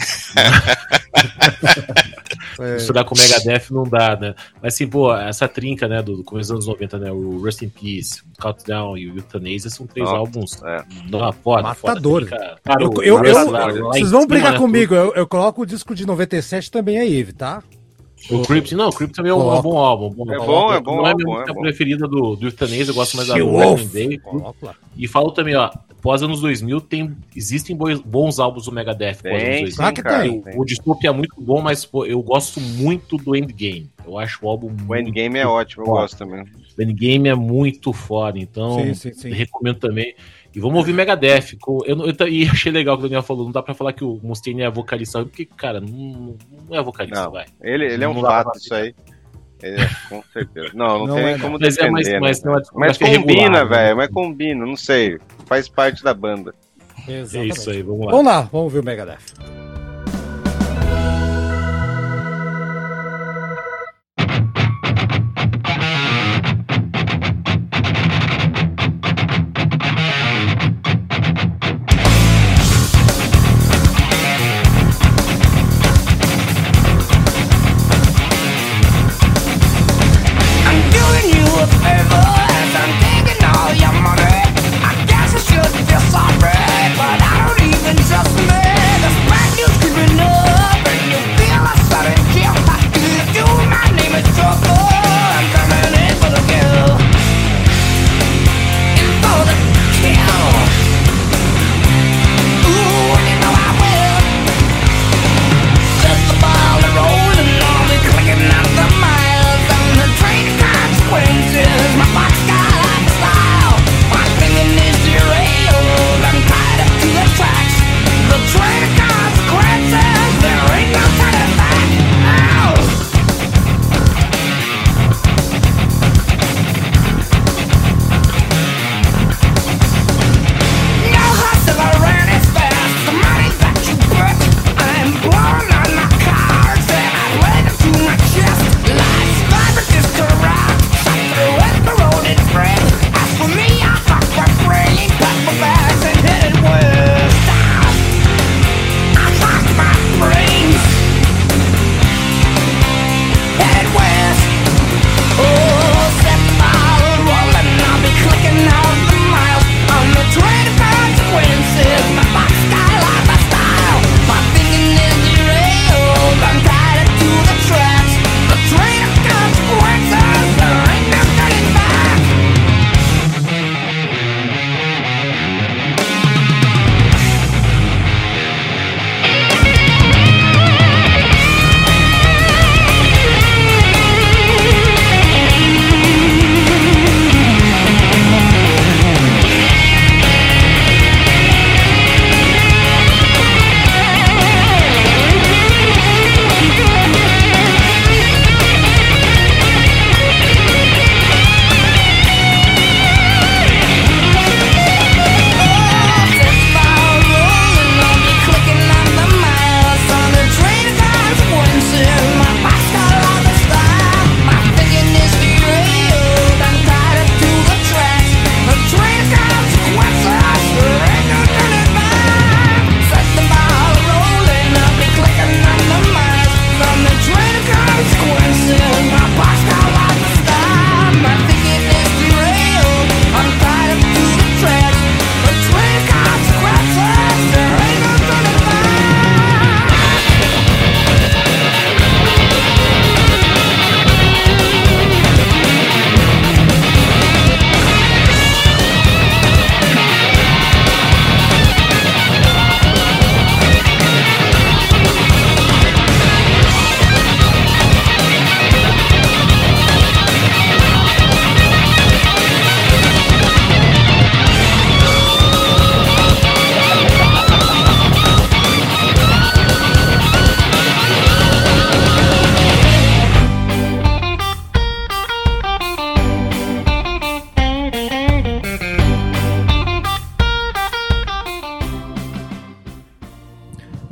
é. 2.60 2.78
Estudar 2.78 3.04
com 3.04 3.16
o 3.16 3.18
Megadeth 3.18 3.72
não 3.72 3.84
dá, 3.84 4.16
né? 4.16 4.36
Mas 4.62 4.74
assim, 4.74 4.88
pô, 4.88 5.14
essa 5.16 5.48
trinca, 5.48 5.88
né, 5.88 6.02
do, 6.02 6.24
começo 6.24 6.54
dos 6.54 6.68
anos 6.68 6.68
90, 6.68 7.00
né? 7.00 7.12
O 7.12 7.40
Rust 7.40 7.62
in 7.62 7.70
Peace, 7.70 8.22
o 8.22 8.42
Countdown 8.42 8.98
e 8.98 9.10
o 9.10 9.18
Euthanasia 9.18 9.70
são 9.70 9.88
três 9.88 10.08
álbuns. 10.08 10.62
É. 10.64 10.84
Não, 11.10 11.32
foda, 11.34 11.64
Matador. 11.64 12.28
Foda, 12.28 12.58
cara, 12.64 12.84
eu, 12.84 12.94
eu, 13.02 13.24
eu, 13.24 13.84
vocês 13.84 14.12
vão 14.12 14.28
brigar 14.28 14.54
né, 14.54 14.58
comigo, 14.58 14.94
eu, 14.94 15.14
eu 15.14 15.28
coloco 15.28 15.62
o 15.62 15.66
disco 15.66 15.96
de 15.96 16.06
97 16.06 16.72
também 16.72 17.00
aí, 17.00 17.32
tá? 17.34 17.64
O 18.30 18.42
Crypt, 18.42 18.76
não, 18.76 18.90
o 18.90 18.94
Crypt 18.94 19.16
também 19.16 19.32
é 19.32 19.36
um, 19.36 19.54
é 19.54 19.60
um 19.60 19.62
bom 19.62 19.78
álbum. 19.78 20.10
Bom, 20.10 20.32
é 20.32 20.38
bom, 20.38 20.74
é 20.74 20.80
bom. 20.80 20.98
Não 20.98 21.08
é 21.08 21.12
a 21.12 21.16
minha 21.16 21.28
música 21.28 21.52
é 21.52 21.54
preferida 21.54 22.08
do, 22.08 22.36
do 22.36 22.48
Euthanasia, 22.48 22.86
eu 22.86 22.94
gosto 22.94 23.18
mais 23.18 23.28
da 23.28 23.36
Green 23.36 23.88
Day. 23.88 24.22
E 24.96 25.08
falo 25.08 25.32
também, 25.32 25.56
ó, 25.56 25.72
pós 26.02 26.22
anos 26.22 26.42
2000, 26.42 26.82
tem, 26.82 27.16
existem 27.36 27.76
bons, 27.76 28.00
bons 28.00 28.40
álbuns 28.40 28.66
do 28.66 28.72
Megadeth 28.72 29.18
pós 29.24 29.44
anos 29.44 29.76
2000. 29.76 29.94
que 29.94 30.04
tem. 30.04 30.44
O, 30.56 30.62
o 30.62 30.66
Dystopia 30.66 31.10
é 31.10 31.14
muito 31.14 31.42
bom, 31.42 31.62
mas 31.62 31.86
pô, 31.86 32.06
eu 32.06 32.22
gosto 32.22 32.60
muito 32.60 33.18
do 33.18 33.36
Endgame. 33.36 33.90
Eu 34.06 34.18
acho 34.18 34.46
o 34.46 34.50
álbum 34.50 34.72
O 34.88 34.96
Endgame 34.96 35.40
é 35.40 35.48
ótimo, 35.48 35.84
eu 35.84 35.88
gosto 35.88 36.18
também. 36.18 36.44
O 36.78 36.82
Endgame 36.82 37.30
é 37.30 37.36
muito 37.36 37.92
foda, 37.92 38.40
então 38.40 38.80
sim, 38.80 38.94
sim, 38.94 39.14
sim. 39.14 39.32
recomendo 39.32 39.80
também. 39.80 40.16
E 40.54 40.60
vamos 40.60 40.78
ouvir 40.78 40.94
Megadeth. 40.94 41.58
Eu, 41.68 41.84
eu, 41.86 42.14
eu, 42.20 42.28
e 42.28 42.48
achei 42.48 42.72
legal 42.72 42.96
o 42.96 42.98
que 42.98 43.06
o 43.06 43.08
Daniel 43.08 43.24
falou. 43.24 43.46
Não 43.46 43.52
dá 43.52 43.62
pra 43.62 43.74
falar 43.74 43.94
que 43.94 44.04
o 44.04 44.20
Mustaine 44.24 44.64
é 44.64 44.70
vocalista, 44.70 45.24
porque, 45.24 45.46
cara, 45.46 45.80
não, 45.80 46.36
não 46.68 46.78
é 46.78 46.82
vocalista, 46.82 47.24
não, 47.24 47.32
vai. 47.32 47.46
Ele, 47.62 47.86
ele 47.86 48.04
é 48.04 48.08
um 48.08 48.20
fato, 48.20 48.58
isso 48.58 48.74
aí. 48.74 48.96
Ele 49.62 49.82
é, 49.82 49.90
com 50.08 50.24
certeza. 50.34 50.72
Não, 50.74 51.00
não, 51.00 51.08
não 51.08 51.16
tem 51.16 51.26
nem 51.26 51.34
é, 51.36 51.40
como 51.40 51.60
mas 51.60 51.76
defender. 51.76 51.88
É, 51.88 51.92
mas, 51.92 52.44
né? 52.44 52.52
mas, 52.52 52.68
é 52.68 52.72
mas 52.74 52.98
combina, 52.98 53.66
velho. 53.66 53.98
Mas 53.98 54.10
combina, 54.10 54.66
não 54.66 54.76
sei. 54.76 55.20
Faz 55.46 55.68
parte 55.70 56.04
da 56.04 56.14
banda. 56.14 56.54
Exatamente. 57.08 57.38
É 57.38 57.46
isso 57.54 57.70
aí, 57.70 57.82
vamos 57.82 58.06
lá. 58.06 58.12
Vamos 58.12 58.26
lá, 58.26 58.42
vamos 58.42 58.74
ver 58.74 58.80
o 58.80 58.84
Megadeth. 58.84 59.69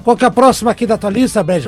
Qual 0.08 0.16
que 0.16 0.24
é 0.24 0.28
a 0.30 0.32
próxima 0.32 0.72
aqui 0.72 0.88
da 0.88 0.98
tua 0.98 1.10
lista, 1.10 1.44
Brad? 1.44 1.66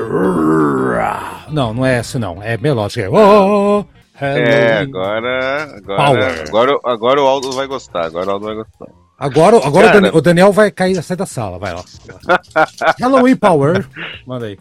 Não, 1.50 1.74
não 1.74 1.86
é 1.86 1.98
essa 1.98 2.18
não. 2.18 2.42
É 2.42 2.58
melódica. 2.58 3.10
Oh, 3.12 3.84
é, 4.18 4.78
agora. 4.78 5.76
Agora, 5.76 6.44
agora, 6.48 6.80
agora 6.86 7.22
o 7.22 7.28
Aldo 7.28 7.52
vai 7.52 7.68
gostar. 7.68 8.06
Agora 8.06 8.30
o 8.30 8.32
Aldo 8.32 8.46
vai 8.46 8.56
gostar. 8.56 8.88
Agora, 9.18 9.58
agora 9.58 9.88
o, 9.88 9.92
Daniel, 9.92 10.16
o, 10.16 10.22
Daniel, 10.22 10.52
vai 10.54 10.72
cair, 10.72 11.04
sair 11.04 11.18
da 11.18 11.26
sala, 11.26 11.60
vai 11.60 11.74
lá. 11.74 11.84
Halloween 12.98 13.36
Power. 13.36 13.86
Manda 14.26 14.46
aí. 14.46 14.58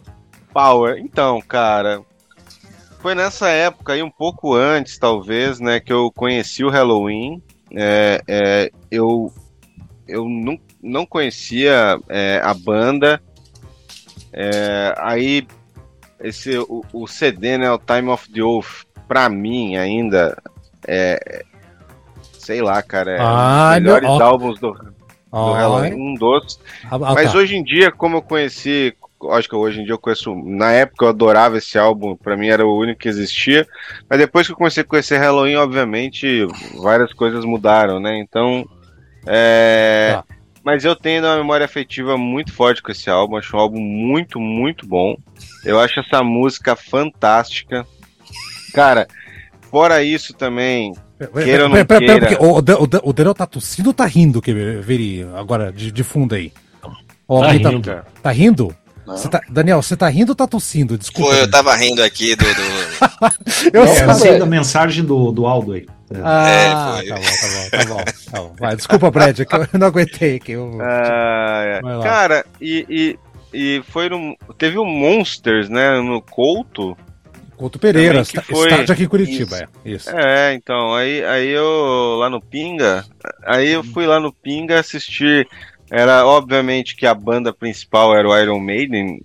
Power. 0.53 0.97
Então, 0.97 1.39
cara, 1.39 2.01
foi 2.99 3.15
nessa 3.15 3.47
época 3.47 3.93
aí, 3.93 4.03
um 4.03 4.11
pouco 4.11 4.55
antes, 4.55 4.97
talvez, 4.97 5.61
né, 5.61 5.79
que 5.79 5.93
eu 5.93 6.11
conheci 6.11 6.65
o 6.65 6.69
Halloween. 6.69 7.41
É, 7.73 8.21
é, 8.27 8.71
eu 8.91 9.31
eu 10.09 10.27
não, 10.27 10.59
não 10.81 11.05
conhecia 11.05 11.99
é, 12.09 12.41
a 12.43 12.53
banda. 12.53 13.21
É, 14.33 14.93
aí 14.97 15.47
esse 16.19 16.57
o, 16.57 16.83
o, 16.91 17.07
CD, 17.07 17.57
né, 17.57 17.71
o 17.71 17.79
Time 17.79 18.09
of 18.09 18.31
the 18.31 18.41
Oath, 18.41 18.85
pra 19.07 19.29
mim 19.29 19.75
ainda 19.77 20.37
é 20.87 21.45
sei 22.37 22.61
lá, 22.61 22.81
cara, 22.81 23.11
é 23.11 23.17
ah, 23.19 23.69
um 23.71 23.73
dos 23.73 23.83
melhores 23.83 24.09
meu... 24.09 24.23
álbuns 24.23 24.59
do, 24.59 24.73
do 24.73 25.51
Halloween, 25.53 25.93
um 25.93 26.13
dos. 26.15 26.59
Ah, 26.85 26.95
ah, 26.95 27.13
Mas 27.13 27.31
tá. 27.31 27.37
hoje 27.37 27.55
em 27.55 27.63
dia, 27.63 27.91
como 27.91 28.17
eu 28.17 28.21
conheci 28.21 28.95
acho 29.31 29.49
que 29.49 29.55
hoje 29.55 29.81
em 29.81 29.83
dia 29.83 29.93
eu 29.93 29.99
conheço. 29.99 30.33
Na 30.45 30.71
época 30.71 31.05
eu 31.05 31.09
adorava 31.09 31.57
esse 31.57 31.77
álbum, 31.77 32.15
para 32.15 32.37
mim 32.37 32.47
era 32.47 32.65
o 32.65 32.77
único 32.77 33.01
que 33.01 33.09
existia. 33.09 33.67
Mas 34.09 34.19
depois 34.19 34.47
que 34.47 34.53
eu 34.53 34.57
comecei 34.57 34.81
a 34.81 34.85
conhecer 34.85 35.17
Halloween, 35.17 35.55
obviamente, 35.55 36.47
várias 36.81 37.11
coisas 37.13 37.43
mudaram, 37.43 37.99
né? 37.99 38.17
Então. 38.19 38.67
É... 39.25 40.13
Tá. 40.13 40.38
Mas 40.69 40.85
eu 40.85 40.95
tenho 40.95 41.23
uma 41.23 41.35
memória 41.35 41.65
afetiva 41.65 42.15
muito 42.15 42.53
forte 42.53 42.79
com 42.79 42.91
esse 42.91 43.09
álbum. 43.09 43.37
Acho 43.37 43.57
um 43.57 43.59
álbum 43.59 43.79
muito, 43.79 44.39
muito 44.39 44.85
bom. 44.85 45.15
Eu 45.65 45.79
acho 45.79 45.99
essa 45.99 46.23
música 46.23 46.75
fantástica. 46.75 47.87
Cara, 48.71 49.07
fora 49.71 50.03
isso 50.03 50.31
também. 50.31 50.93
Queira 51.43 51.63
ou 51.63 51.69
não 51.69 51.83
pera, 51.83 51.99
pera, 51.99 52.27
queira... 52.27 52.43
o, 52.43 52.59
o, 52.59 53.09
o 53.09 53.13
Daniel 53.13 53.33
tá 53.33 53.47
tossindo 53.47 53.89
ou 53.89 53.93
tá 53.95 54.05
rindo, 54.05 54.43
que 54.43 54.53
veri 54.53 55.25
agora 55.35 55.73
de, 55.73 55.91
de 55.91 56.03
fundo 56.03 56.35
aí? 56.35 56.53
Oh, 57.27 57.41
tá, 57.41 57.47
rindo. 57.51 57.81
Tá, 57.81 58.05
tá 58.21 58.31
rindo? 58.31 58.75
Você 59.07 59.27
tá, 59.27 59.41
Daniel, 59.49 59.81
você 59.81 59.97
tá 59.97 60.07
rindo 60.07 60.33
ou 60.33 60.35
tá 60.35 60.45
tossindo? 60.45 60.99
Desculpa. 60.99 61.31
Pô, 61.31 61.35
eu 61.35 61.49
tava 61.49 61.75
rindo 61.75 62.03
aqui 62.03 62.35
do. 62.35 62.45
do... 62.45 62.61
eu 63.73 63.83
é, 63.85 64.13
sei 64.13 64.37
da 64.37 64.45
mensagem 64.45 65.03
do, 65.03 65.31
do 65.31 65.47
Aldo 65.47 65.73
aí. 65.73 65.87
Ah, 66.23 66.49
é, 66.49 66.69
tá, 67.07 67.15
bom, 67.15 67.21
tá 67.21 67.47
bom, 67.47 67.69
tá 67.69 67.85
bom, 67.85 68.03
tá 68.31 68.41
bom. 68.41 68.55
Vai, 68.59 68.75
desculpa, 68.75 69.09
Brad, 69.11 69.39
é 69.39 69.45
que 69.45 69.55
eu 69.55 69.79
não 69.79 69.87
aguentei 69.87 70.35
aqui. 70.37 70.53
Eu... 70.53 70.77
Ah, 70.81 71.63
é. 71.65 71.81
Cara, 72.03 72.45
e, 72.59 72.85
e, 73.53 73.77
e 73.77 73.83
foi 73.89 74.09
no. 74.09 74.35
Teve 74.57 74.77
o 74.77 74.83
um 74.83 74.85
Monsters, 74.85 75.69
né? 75.69 75.99
No 76.01 76.21
Couto. 76.21 76.97
Couto 77.57 77.77
Pereira, 77.77 78.23
que 78.23 78.41
foi... 78.41 78.69
estádio 78.69 78.93
aqui 78.93 79.03
em 79.03 79.07
Curitiba, 79.07 79.55
isso. 79.55 79.63
é. 79.63 79.89
Isso. 79.89 80.09
É, 80.17 80.53
então, 80.53 80.95
aí, 80.95 81.23
aí 81.25 81.49
eu 81.49 82.15
lá 82.17 82.29
no 82.29 82.41
Pinga, 82.41 83.05
aí 83.45 83.69
eu 83.69 83.83
fui 83.83 84.07
lá 84.07 84.17
no 84.19 84.31
Pinga 84.31 84.79
assistir 84.79 85.45
era 85.89 86.25
obviamente 86.25 86.95
que 86.95 87.05
a 87.05 87.13
banda 87.13 87.51
principal 87.51 88.15
era 88.15 88.27
o 88.27 88.37
Iron 88.37 88.59
Maiden. 88.59 89.21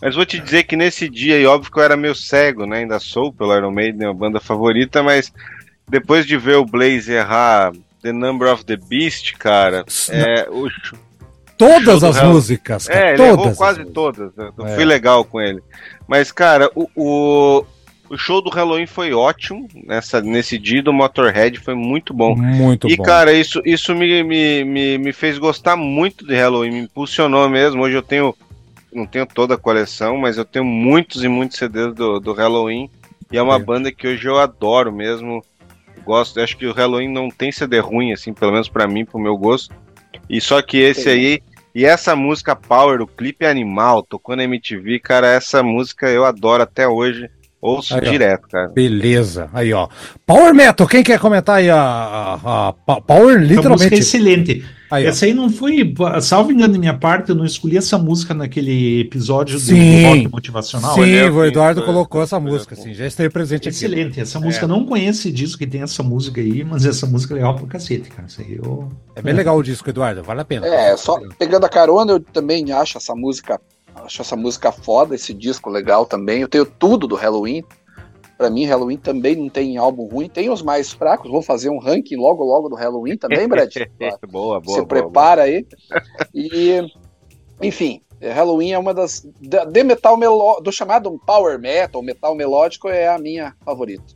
Mas 0.00 0.16
vou 0.16 0.26
te 0.26 0.40
dizer 0.40 0.64
que 0.64 0.76
nesse 0.76 1.08
dia, 1.08 1.38
e 1.38 1.46
óbvio 1.46 1.70
que 1.70 1.78
eu 1.78 1.82
era 1.82 1.96
meio 1.96 2.14
cego, 2.14 2.66
né? 2.66 2.78
Ainda 2.78 2.98
sou 2.98 3.32
pelo 3.32 3.56
Iron 3.56 3.70
Maiden, 3.70 4.08
a 4.08 4.12
banda 4.12 4.40
favorita, 4.40 5.00
mas 5.02 5.32
depois 5.92 6.26
de 6.26 6.38
ver 6.38 6.56
o 6.56 6.64
Blaze 6.64 7.12
errar 7.12 7.70
The 8.00 8.12
Number 8.12 8.50
of 8.50 8.64
the 8.64 8.76
Beast, 8.76 9.34
cara, 9.34 9.84
é, 10.08 10.48
o, 10.48 10.66
Todas 11.58 12.02
as 12.02 12.16
Hell... 12.16 12.32
músicas. 12.32 12.86
Cara, 12.86 13.00
é, 13.00 13.08
ele 13.10 13.16
todas 13.18 13.44
errou 13.44 13.54
quase 13.54 13.84
todas. 13.84 14.32
Eu 14.36 14.66
é. 14.66 14.74
fui 14.74 14.84
legal 14.86 15.22
com 15.22 15.38
ele. 15.38 15.62
Mas, 16.08 16.32
cara, 16.32 16.70
o, 16.74 16.88
o, 16.96 17.64
o 18.08 18.16
show 18.16 18.40
do 18.40 18.48
Halloween 18.48 18.86
foi 18.86 19.12
ótimo 19.12 19.68
nessa, 19.86 20.22
nesse 20.22 20.58
dia 20.58 20.82
do 20.82 20.94
Motorhead, 20.94 21.60
foi 21.60 21.74
muito 21.74 22.14
bom. 22.14 22.34
Muito 22.34 22.88
e, 22.88 22.96
bom. 22.96 23.02
E, 23.02 23.06
cara, 23.06 23.32
isso, 23.34 23.60
isso 23.64 23.94
me, 23.94 24.24
me, 24.24 24.64
me, 24.64 24.98
me, 24.98 25.12
fez 25.12 25.36
gostar 25.36 25.76
muito 25.76 26.26
de 26.26 26.34
Halloween, 26.34 26.70
me 26.70 26.80
impulsionou 26.80 27.48
mesmo. 27.50 27.82
Hoje 27.82 27.96
eu 27.96 28.02
tenho, 28.02 28.34
não 28.90 29.06
tenho 29.06 29.26
toda 29.26 29.54
a 29.54 29.58
coleção, 29.58 30.16
mas 30.16 30.38
eu 30.38 30.44
tenho 30.44 30.64
muitos 30.64 31.22
e 31.22 31.28
muitos 31.28 31.58
CDs 31.58 31.94
do, 31.94 32.18
do 32.18 32.32
Halloween. 32.32 32.88
E 33.30 33.38
é 33.38 33.42
uma 33.42 33.56
é. 33.56 33.58
banda 33.58 33.92
que 33.92 34.06
hoje 34.06 34.26
eu 34.26 34.38
adoro 34.38 34.92
mesmo. 34.92 35.44
Gosto, 36.04 36.40
acho 36.40 36.56
que 36.56 36.66
o 36.66 36.72
Halloween 36.72 37.08
não 37.08 37.30
tem 37.30 37.52
CD 37.52 37.78
ruim, 37.78 38.12
assim, 38.12 38.32
pelo 38.32 38.52
menos 38.52 38.68
para 38.68 38.86
mim, 38.86 39.04
pro 39.04 39.18
meu 39.18 39.36
gosto. 39.36 39.74
E 40.28 40.40
só 40.40 40.60
que 40.62 40.78
esse 40.78 41.08
aí. 41.08 41.40
E 41.74 41.86
essa 41.86 42.14
música 42.14 42.54
Power, 42.54 43.00
o 43.00 43.06
clipe 43.06 43.46
animal, 43.46 44.02
tocou 44.02 44.36
na 44.36 44.44
MTV, 44.44 44.98
cara, 44.98 45.26
essa 45.26 45.62
música 45.62 46.10
eu 46.10 46.24
adoro 46.24 46.62
até 46.62 46.86
hoje. 46.86 47.30
Ouço 47.62 47.94
aí, 47.94 48.10
direto, 48.10 48.48
cara. 48.48 48.68
Beleza. 48.68 49.48
Aí, 49.54 49.72
ó. 49.72 49.88
Power 50.26 50.52
Metal, 50.52 50.86
quem 50.86 51.02
quer 51.02 51.18
comentar 51.18 51.58
aí 51.58 51.70
a, 51.70 51.78
a, 51.78 52.68
a 52.68 53.00
Power, 53.00 53.38
literalmente? 53.38 53.66
A 53.66 53.70
música 53.70 53.94
é 53.94 53.98
excelente. 53.98 54.64
Aí, 54.92 55.06
essa 55.06 55.24
aí 55.24 55.32
não 55.32 55.48
foi, 55.48 55.94
salvo 56.20 56.52
engano 56.52 56.74
da 56.74 56.78
minha 56.78 56.92
parte, 56.92 57.30
eu 57.30 57.34
não 57.34 57.46
escolhi 57.46 57.78
essa 57.78 57.96
música 57.96 58.34
naquele 58.34 59.00
episódio 59.00 59.58
sim, 59.58 60.02
do 60.02 60.06
rock 60.06 60.28
motivacional. 60.28 60.94
Sim, 60.94 61.10
é, 61.14 61.30
o 61.30 61.42
Eduardo 61.46 61.80
foi, 61.80 61.86
colocou 61.86 62.22
essa 62.22 62.38
música, 62.38 62.76
sim, 62.76 62.92
já 62.92 63.06
esteve 63.06 63.30
presente 63.30 63.70
excelente. 63.70 64.00
aqui. 64.00 64.00
Excelente, 64.00 64.20
essa 64.20 64.38
música, 64.38 64.66
é. 64.66 64.68
não 64.68 64.84
conhece 64.84 65.32
disso 65.32 65.56
que 65.56 65.66
tem 65.66 65.80
essa 65.80 66.02
música 66.02 66.42
aí, 66.42 66.62
mas 66.62 66.84
essa 66.84 67.06
música 67.06 67.32
é 67.32 67.36
legal 67.36 67.56
pra 67.56 67.66
cacete, 67.68 68.10
cara. 68.10 68.28
Isso 68.28 68.42
aí 68.42 68.60
eu... 68.62 68.86
É 69.16 69.22
bem 69.22 69.32
legal 69.32 69.56
o 69.56 69.62
disco, 69.62 69.88
Eduardo, 69.88 70.22
vale 70.22 70.42
a 70.42 70.44
pena. 70.44 70.66
É, 70.66 70.94
só 70.94 71.18
pegando 71.38 71.64
a 71.64 71.70
carona, 71.70 72.12
eu 72.12 72.20
também 72.20 72.70
acho 72.70 72.98
essa 72.98 73.14
música, 73.14 73.58
acho 73.94 74.20
essa 74.20 74.36
música 74.36 74.70
foda, 74.70 75.14
esse 75.14 75.32
disco 75.32 75.70
legal 75.70 76.04
também. 76.04 76.42
Eu 76.42 76.48
tenho 76.48 76.66
tudo 76.66 77.06
do 77.06 77.14
Halloween, 77.14 77.64
para 78.42 78.50
mim, 78.50 78.64
Halloween 78.64 78.96
também 78.96 79.36
não 79.36 79.48
tem 79.48 79.76
álbum 79.76 80.08
ruim. 80.08 80.28
Tem 80.28 80.50
os 80.50 80.62
mais 80.62 80.92
fracos. 80.92 81.30
Vou 81.30 81.42
fazer 81.42 81.70
um 81.70 81.78
ranking 81.78 82.16
logo, 82.16 82.42
logo 82.42 82.68
do 82.68 82.74
Halloween 82.74 83.16
também, 83.16 83.46
Brad. 83.46 83.72
boa, 84.28 84.60
boa. 84.60 84.80
Se 84.80 84.84
prepara 84.84 85.42
aí. 85.42 85.64
E, 86.34 86.80
enfim, 87.62 88.02
Halloween 88.20 88.72
é 88.72 88.78
uma 88.80 88.92
das. 88.92 89.24
De 89.40 89.84
metal 89.84 90.16
melo, 90.16 90.60
do 90.60 90.72
chamado 90.72 91.16
power 91.24 91.56
metal, 91.56 92.02
metal 92.02 92.34
melódico, 92.34 92.88
é 92.88 93.06
a 93.06 93.16
minha 93.16 93.54
favorita. 93.64 94.12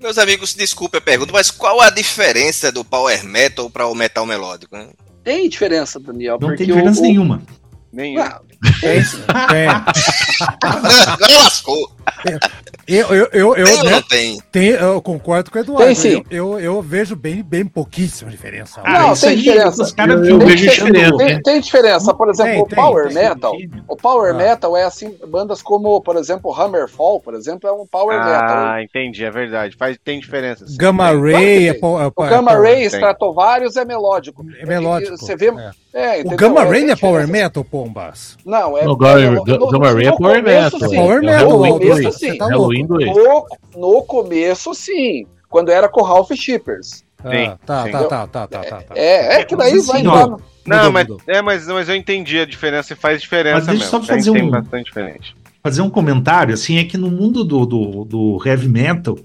Meus 0.00 0.16
amigos, 0.16 0.54
desculpe 0.54 0.98
a 0.98 1.00
pergunta, 1.00 1.32
mas 1.32 1.50
qual 1.50 1.80
a 1.80 1.90
diferença 1.90 2.70
do 2.70 2.84
power 2.84 3.24
metal 3.24 3.68
para 3.68 3.88
o 3.88 3.96
metal 3.96 4.24
melódico? 4.24 4.76
Né? 4.76 4.90
Tem 5.24 5.48
diferença, 5.48 5.98
Daniel. 5.98 6.38
Não 6.40 6.54
tem 6.54 6.68
diferença 6.68 7.00
o, 7.00 7.02
nenhuma. 7.02 7.42
Nenhuma. 7.92 8.42
Não, 8.62 8.72
tem. 8.80 9.02
tem. 9.48 9.68
Agora 11.06 11.38
lascou. 11.44 11.90
Eu, 12.88 13.08
eu, 13.08 13.28
eu, 13.32 13.56
eu, 13.56 13.84
né, 13.84 14.00
tem? 14.08 14.40
tem? 14.52 14.68
eu 14.68 15.02
concordo 15.02 15.50
com 15.50 15.58
o 15.58 15.60
Eduardo. 15.60 15.84
Tem, 15.86 15.94
sim. 15.94 16.24
Eu, 16.30 16.52
eu, 16.52 16.60
eu, 16.60 16.82
vejo 16.82 17.16
bem, 17.16 17.42
bem 17.42 17.66
pouquíssima 17.66 18.30
diferença. 18.30 18.80
Ah, 18.84 19.08
não, 19.08 19.14
tem 19.14 19.36
diferença. 19.36 19.82
Os 19.82 19.90
cara, 19.90 20.12
eu, 20.12 20.38
tem, 20.38 20.46
vejo 20.46 20.70
diferença. 20.70 21.16
Tem, 21.16 21.42
tem, 21.42 21.60
diferença. 21.60 22.14
Por 22.14 22.30
exemplo, 22.30 22.52
tem, 22.52 22.62
o 22.62 22.66
Power 22.66 23.12
Metal. 23.12 23.56
O 23.88 23.96
Power 23.96 24.32
ah. 24.32 24.36
Metal 24.36 24.76
é 24.76 24.84
assim, 24.84 25.16
bandas 25.26 25.62
como, 25.62 26.00
por 26.00 26.16
exemplo, 26.16 26.54
Hammerfall, 26.54 27.20
por 27.20 27.34
exemplo, 27.34 27.68
é 27.68 27.72
um 27.72 27.84
Power 27.86 28.20
ah, 28.20 28.24
Metal. 28.24 28.56
Ah, 28.56 28.82
entendi, 28.82 29.24
é 29.24 29.30
verdade. 29.32 29.76
Faz, 29.76 29.98
tem 30.04 30.20
diferença. 30.20 30.64
Sim. 30.66 30.76
Gamma 30.76 31.10
Ray 31.10 31.68
é, 31.68 31.72
é, 31.72 31.78
O 31.82 32.22
Gamma 32.22 32.52
Ray 32.52 32.84
Stratovarius 32.84 33.76
é 33.76 33.84
melódico. 33.84 34.46
É 34.60 34.64
melódico. 34.64 35.16
Você 35.16 35.34
vê. 35.34 35.52
É, 35.92 36.20
o 36.20 36.36
Gamma 36.36 36.62
Ray 36.62 36.88
é 36.88 36.94
Power 36.94 37.26
Metal, 37.26 37.64
Pombas? 37.64 38.36
Não, 38.46 38.78
é. 38.78 38.88
O 38.88 38.94
Gamma 38.96 39.92
Ray 39.92 40.06
é 40.06 40.12
Power 40.12 40.40
Metal. 40.40 40.78
Power 40.78 41.20
Metal, 41.20 41.58
Você 42.12 42.36
tá 42.36 42.46
louco. 42.46 42.72
No, 42.78 43.46
no 43.76 44.02
começo, 44.04 44.72
sim. 44.72 45.26
Quando 45.48 45.70
era 45.70 45.88
com 45.88 46.02
Ralph 46.02 46.30
Shippers. 46.32 47.04
Ah, 47.24 47.30
sim, 47.30 47.52
tá, 47.66 47.84
sim. 47.84 47.90
Tá, 47.90 47.98
tá, 47.98 48.26
tá, 48.26 48.46
tá, 48.46 48.46
tá, 48.46 48.82
tá. 48.82 48.94
É, 48.94 49.40
é 49.40 49.44
que 49.44 49.56
daí 49.56 49.80
vai 49.80 50.02
lá. 50.04 50.28
No... 50.28 50.40
Não, 50.64 50.92
mas, 50.92 51.08
é, 51.26 51.42
mas, 51.42 51.66
mas 51.66 51.88
eu 51.88 51.96
entendi 51.96 52.38
a 52.38 52.46
diferença 52.46 52.92
e 52.92 52.96
faz 52.96 53.20
diferença 53.20 53.56
mas 53.56 53.66
deixa 53.66 53.84
mesmo. 53.84 54.00
Só 54.00 54.02
fazer 54.02 54.30
um, 54.30 54.50
bastante 54.50 54.84
diferente. 54.84 55.36
Fazer 55.62 55.82
um 55.82 55.90
comentário, 55.90 56.54
assim, 56.54 56.78
é 56.78 56.84
que 56.84 56.96
no 56.96 57.10
mundo 57.10 57.42
do, 57.42 57.66
do, 57.66 58.04
do 58.04 58.42
heavy 58.44 58.68
metal, 58.68 59.18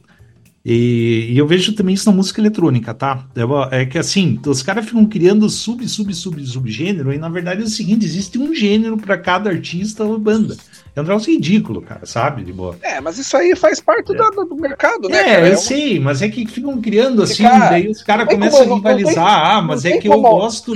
e, 0.63 1.29
e, 1.31 1.37
eu 1.37 1.47
vejo 1.47 1.73
também 1.73 1.95
isso 1.95 2.07
na 2.07 2.15
música 2.15 2.39
eletrônica, 2.39 2.93
tá? 2.93 3.25
É, 3.35 3.81
é 3.81 3.85
que 3.85 3.97
assim, 3.97 4.39
os 4.45 4.61
caras 4.61 4.85
ficam 4.85 5.05
criando 5.07 5.49
sub, 5.49 5.87
sub, 5.87 6.13
sub, 6.13 6.45
subgênero, 6.45 7.11
e 7.11 7.17
na 7.17 7.29
verdade 7.29 7.61
é 7.61 7.65
o 7.65 7.69
seguinte: 7.69 8.05
existe 8.05 8.37
um 8.37 8.53
gênero 8.53 8.95
para 8.95 9.17
cada 9.17 9.49
artista 9.49 10.03
ou 10.03 10.19
banda. 10.19 10.55
É 10.95 11.01
um 11.01 11.03
negócio 11.03 11.33
ridículo, 11.33 11.81
cara, 11.81 12.05
sabe? 12.05 12.43
De 12.43 12.53
boa. 12.53 12.77
É, 12.83 13.01
mas 13.01 13.17
isso 13.17 13.35
aí 13.35 13.55
faz 13.55 13.79
parte 13.79 14.13
é. 14.13 14.15
do, 14.15 14.45
do 14.45 14.55
mercado, 14.55 15.09
né? 15.09 15.17
É, 15.17 15.23
cara? 15.23 15.47
eu 15.47 15.53
é 15.53 15.57
sei, 15.57 15.99
mas 15.99 16.21
é 16.21 16.29
que 16.29 16.45
ficam 16.45 16.79
criando 16.79 17.23
assim, 17.23 17.43
daí 17.43 17.89
os 17.89 18.03
caras 18.03 18.27
começam 18.27 18.61
a 18.61 18.75
rivalizar. 18.75 19.55
ah, 19.55 19.61
mas 19.61 19.83
é 19.83 19.97
que 19.97 20.07
como... 20.07 20.27
eu 20.27 20.31
gosto 20.31 20.73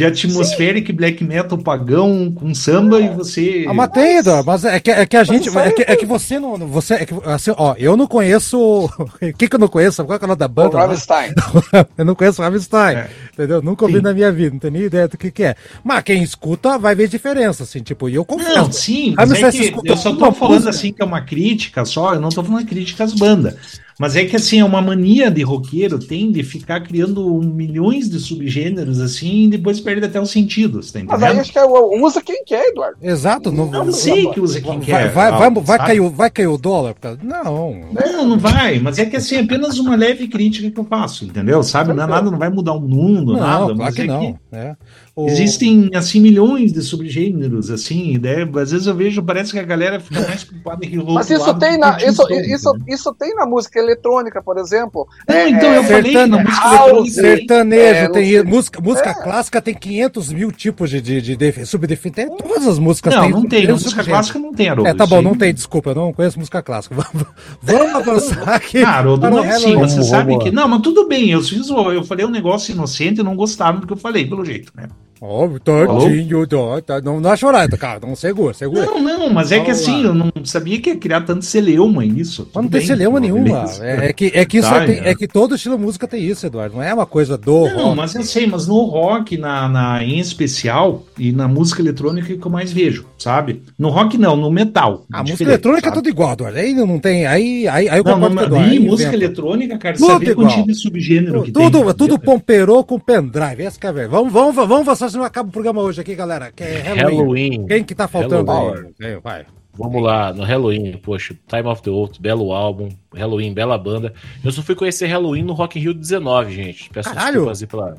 de 0.00 0.06
atmospheric 0.06 0.90
black 0.94 1.22
metal 1.22 1.58
pagão 1.58 2.32
com 2.32 2.54
samba 2.54 2.98
e 3.00 3.10
você. 3.10 3.66
Ah, 3.68 3.74
mas 3.74 3.90
tem, 3.90 4.16
Eduardo, 4.16 4.46
mas 4.46 4.64
é 4.64 4.80
que, 4.80 4.90
é 4.90 5.04
que 5.04 5.16
a 5.16 5.24
gente. 5.24 5.50
É 5.58 5.70
que, 5.70 5.82
é 5.82 5.94
que 5.94 6.06
você 6.06 6.38
não. 6.38 6.56
Você, 6.68 6.94
é 6.94 7.04
que, 7.04 7.12
assim, 7.26 7.52
ó, 7.54 7.74
eu 7.76 7.96
não 7.96 8.06
conheço. 8.06 8.58
O 9.20 9.34
que, 9.36 9.48
que 9.48 9.54
eu 9.54 9.58
não 9.58 9.68
conheço? 9.68 10.04
Qual 10.04 10.18
é 10.18 10.24
o 10.24 10.26
nome 10.26 10.38
da 10.38 10.48
banda? 10.48 10.76
O 10.76 10.80
Rammstein. 10.80 11.32
eu 11.98 12.04
não 12.04 12.14
conheço 12.14 12.40
o 12.40 12.44
Rammstein. 12.44 12.96
É. 12.96 13.10
Entendeu? 13.32 13.60
Nunca 13.60 13.84
ouvi 13.84 13.98
sim. 13.98 14.02
na 14.02 14.14
minha 14.14 14.32
vida, 14.32 14.50
não 14.52 14.58
tenho 14.58 14.72
nem 14.72 14.82
ideia 14.82 15.08
do 15.08 15.18
que, 15.18 15.30
que 15.30 15.42
é. 15.42 15.54
Mas 15.84 16.02
quem 16.02 16.22
escuta 16.22 16.78
vai 16.78 16.94
ver 16.94 17.08
diferença, 17.08 17.64
assim, 17.64 17.80
tipo, 17.80 18.08
e 18.08 18.14
eu 18.14 18.24
confesso. 18.24 18.54
Não, 18.54 18.72
sim, 18.72 19.14
mas 19.16 19.30
é 19.30 19.50
que 19.50 19.74
eu 19.84 19.96
só 19.96 20.14
tô 20.14 20.32
falando 20.32 20.68
assim 20.68 20.92
que 20.92 21.02
é 21.02 21.04
uma 21.04 21.20
crítica 21.20 21.84
só, 21.84 22.14
eu 22.14 22.20
não 22.20 22.30
tô 22.30 22.42
falando 22.42 22.66
crítica 22.66 23.04
às 23.04 23.12
bandas. 23.12 23.80
Mas 24.00 24.16
é 24.16 24.24
que 24.24 24.34
assim, 24.34 24.60
é 24.60 24.64
uma 24.64 24.80
mania 24.80 25.30
de 25.30 25.42
roqueiro 25.42 25.98
tem 25.98 26.32
de 26.32 26.42
ficar 26.42 26.80
criando 26.80 27.38
milhões 27.42 28.08
de 28.08 28.18
subgêneros 28.18 28.98
assim 28.98 29.44
e 29.44 29.48
depois 29.48 29.78
perde 29.78 30.06
até 30.06 30.18
os 30.18 30.30
sentidos, 30.30 30.90
tá 30.90 31.00
entendendo? 31.00 31.20
Mas 31.20 31.30
aí 31.30 31.38
acho 31.38 31.52
que 31.52 31.58
é, 31.58 31.64
usa 31.66 32.22
quem 32.22 32.42
quer, 32.42 32.68
Eduardo. 32.68 32.96
Exato, 33.02 33.52
não, 33.52 33.66
não 33.66 33.92
sei 33.92 34.26
que 34.30 34.40
usa 34.40 34.58
quem 34.58 34.78
vai, 34.78 34.86
quer. 34.86 35.10
Vai, 35.10 35.30
vai, 35.30 35.50
vai, 35.50 35.78
cair, 35.78 36.00
vai 36.00 36.30
cair 36.30 36.46
o 36.46 36.56
dólar? 36.56 36.94
Não. 37.22 37.78
Não, 37.92 38.26
não 38.26 38.38
vai, 38.38 38.78
mas 38.78 38.98
é 38.98 39.04
que 39.04 39.16
assim, 39.16 39.36
é 39.36 39.40
apenas 39.40 39.78
uma 39.78 39.94
leve 39.94 40.28
crítica 40.28 40.70
que 40.70 40.80
eu 40.80 40.84
faço, 40.84 41.26
entendeu? 41.26 41.62
Sabe? 41.62 41.92
Não, 41.92 42.04
é 42.04 42.06
nada 42.06 42.30
não 42.30 42.38
vai 42.38 42.48
mudar 42.48 42.72
o 42.72 42.80
mundo, 42.80 43.34
não, 43.34 43.40
nada. 43.40 43.74
Claro 43.74 43.94
que 43.94 44.00
é 44.00 44.06
não. 44.06 44.32
Que... 44.32 44.38
É. 44.52 44.76
Existem, 45.16 45.90
assim, 45.94 46.20
milhões 46.20 46.72
de 46.72 46.82
subgêneros, 46.82 47.70
assim, 47.70 48.18
né? 48.18 48.48
Às 48.60 48.70
vezes 48.70 48.86
eu 48.86 48.94
vejo, 48.94 49.22
parece 49.22 49.52
que 49.52 49.58
a 49.58 49.62
galera 49.62 49.98
fica 50.00 50.20
mais 50.20 50.44
preocupada 50.44 50.86
em 50.86 50.96
Mas 51.04 51.30
isso 51.30 51.54
tem, 51.54 51.78
na, 51.78 51.96
isso, 51.98 52.26
isso, 52.32 52.72
né? 52.72 52.84
isso 52.88 53.14
tem 53.14 53.34
na 53.34 53.44
música 53.44 53.78
eletrônica, 53.78 54.42
por 54.42 54.58
exemplo. 54.58 55.06
Não, 55.28 55.34
é, 55.34 55.48
então, 55.48 55.72
eu 55.74 55.84
falei 55.84 56.26
na 56.26 56.38
música 56.38 56.68
eletrônica. 56.68 57.12
Sertanejo, 57.12 57.98
é, 57.98 58.08
tem 58.08 58.44
música, 58.44 58.80
música 58.80 59.10
é. 59.10 59.14
clássica 59.14 59.60
tem 59.60 59.74
500 59.74 60.32
mil 60.32 60.52
tipos 60.52 60.90
de, 60.90 61.00
de, 61.00 61.20
de, 61.20 61.36
de 61.36 61.66
subdefinição. 61.66 62.36
Tem 62.36 62.36
todas 62.36 62.66
as 62.66 62.78
músicas. 62.78 63.14
Não, 63.14 63.22
tem, 63.22 63.30
não 63.30 63.46
tem. 63.46 63.68
Música 63.68 64.04
clássica 64.04 64.38
não 64.38 64.52
tem, 64.52 64.68
Haroldo. 64.68 64.88
É, 64.88 64.94
tá 64.94 65.06
bom, 65.06 65.20
não 65.20 65.34
tem, 65.34 65.52
desculpa, 65.52 65.90
eu 65.90 65.94
não 65.94 66.12
conheço 66.12 66.38
música 66.38 66.62
clássica. 66.62 66.94
Vamos 67.62 67.94
avançar 67.94 68.48
aqui. 68.48 68.82
Haroldo, 68.82 69.28
não 69.28 69.44
é 69.44 69.50
assim, 69.50 69.76
você 69.76 70.02
sabe 70.02 70.38
que... 70.38 70.50
Não, 70.50 70.68
mas 70.68 70.80
tudo 70.82 71.06
bem, 71.06 71.30
eu, 71.30 71.42
fiz, 71.42 71.68
eu 71.68 72.04
falei 72.04 72.24
um 72.24 72.30
negócio 72.30 72.72
inocente 72.72 73.20
e 73.20 73.24
não 73.24 73.36
gostaram 73.36 73.80
do 73.80 73.86
que 73.86 73.92
eu 73.92 73.96
falei, 73.96 74.26
pelo 74.26 74.44
jeito, 74.44 74.72
né? 74.74 74.88
Ó, 75.22 75.44
oh, 75.44 75.60
tadinho, 75.60 76.46
tá, 76.80 76.98
não 77.02 77.20
dá 77.20 77.36
chorada, 77.36 77.76
cara, 77.76 78.00
não 78.00 78.16
segura, 78.16 78.54
segura. 78.54 78.86
Não, 78.86 79.02
não, 79.02 79.30
mas 79.30 79.52
é 79.52 79.60
que 79.60 79.70
assim, 79.70 80.02
eu 80.02 80.14
não 80.14 80.32
sabia 80.44 80.80
que 80.80 80.88
ia 80.88 80.96
criar 80.96 81.20
tanto 81.20 81.44
celeuma 81.44 82.06
isso. 82.06 82.48
Mas 82.54 82.64
não 82.64 82.70
tem 82.70 82.80
celeuma 82.80 83.20
nenhuma. 83.20 83.66
É, 83.82 84.06
é, 84.06 84.12
que, 84.14 84.32
é, 84.34 84.46
que 84.46 84.56
isso 84.56 84.70
tá, 84.70 84.82
é, 84.82 84.86
tem, 84.86 84.98
é. 85.00 85.10
é, 85.10 85.14
que 85.14 85.28
todo 85.28 85.56
estilo 85.56 85.76
de 85.76 85.82
música 85.82 86.08
tem 86.08 86.24
isso, 86.24 86.46
Eduardo. 86.46 86.76
Não 86.76 86.82
é 86.82 86.94
uma 86.94 87.04
coisa 87.04 87.36
do. 87.36 87.68
Não, 87.68 87.88
rock. 87.88 87.96
mas 87.98 88.14
eu 88.14 88.22
sei, 88.22 88.46
mas 88.46 88.66
no 88.66 88.82
rock, 88.84 89.36
na, 89.36 89.68
na, 89.68 90.02
em 90.02 90.18
especial, 90.18 91.04
e 91.18 91.32
na 91.32 91.46
música 91.46 91.82
eletrônica 91.82 92.32
é 92.32 92.36
que 92.36 92.46
eu 92.46 92.50
mais 92.50 92.72
vejo, 92.72 93.04
sabe? 93.18 93.62
No 93.78 93.90
rock 93.90 94.16
não, 94.16 94.34
no 94.36 94.50
metal. 94.50 95.04
A 95.12 95.20
música 95.20 95.42
eletrônica 95.42 95.88
sabe? 95.88 95.98
é 95.98 96.00
tudo 96.00 96.08
igual, 96.08 96.32
Eduardo. 96.32 96.58
Aí 96.58 96.72
não 96.72 96.98
tem. 96.98 97.26
Aí, 97.26 97.68
aí, 97.68 97.90
aí 97.90 97.98
eu 97.98 98.04
não, 98.04 98.14
concordo 98.14 98.36
com 98.36 98.42
Eduardo. 98.44 98.70
Aí, 98.70 98.78
música 98.78 99.14
eletrônica, 99.14 99.76
cara, 99.76 99.96
tudo 99.96 100.06
sabe 100.06 100.34
quantia 100.34 100.64
de 100.64 100.74
subgênero 100.74 101.42
que 101.42 101.52
tudo, 101.52 101.84
tem. 101.84 101.94
Tudo 101.94 102.18
pomperou 102.18 102.82
com 102.82 102.98
pendrive. 102.98 103.64
Essa 103.64 103.78
que 103.78 103.86
é 103.86 103.90
a 103.90 103.92
Vamos, 104.08 104.32
vamos, 104.32 104.54
vamos, 104.54 104.68
vamos, 104.86 105.09
vamos, 105.12 105.14
não 105.14 105.24
acaba 105.24 105.48
o 105.48 105.52
programa 105.52 105.82
hoje 105.82 106.00
aqui, 106.00 106.14
galera, 106.14 106.52
que 106.52 106.62
é 106.62 106.80
Halloween. 106.80 107.16
Halloween. 107.16 107.66
Quem 107.66 107.84
que 107.84 107.94
tá 107.94 108.08
faltando 108.08 108.50
Halloween. 108.50 108.94
aí? 109.00 109.16
Vai. 109.22 109.46
Vamos 109.72 110.02
lá, 110.02 110.32
no 110.32 110.42
Halloween, 110.42 110.96
poxa, 110.98 111.34
Time 111.46 111.68
of 111.68 111.80
the 111.82 111.90
Oath, 111.90 112.18
belo 112.20 112.52
álbum, 112.52 112.88
Halloween, 113.14 113.54
bela 113.54 113.78
banda. 113.78 114.12
Eu 114.44 114.50
só 114.50 114.62
fui 114.62 114.74
conhecer 114.74 115.06
Halloween 115.06 115.42
no 115.42 115.52
Rock 115.52 115.78
in 115.78 115.82
Rio 115.82 115.94
19, 115.94 116.52
gente. 116.52 116.90
Peço 116.90 117.08
Caralho. 117.08 117.32
desculpas 117.32 117.62
aí 117.62 117.66
pela, 117.66 117.94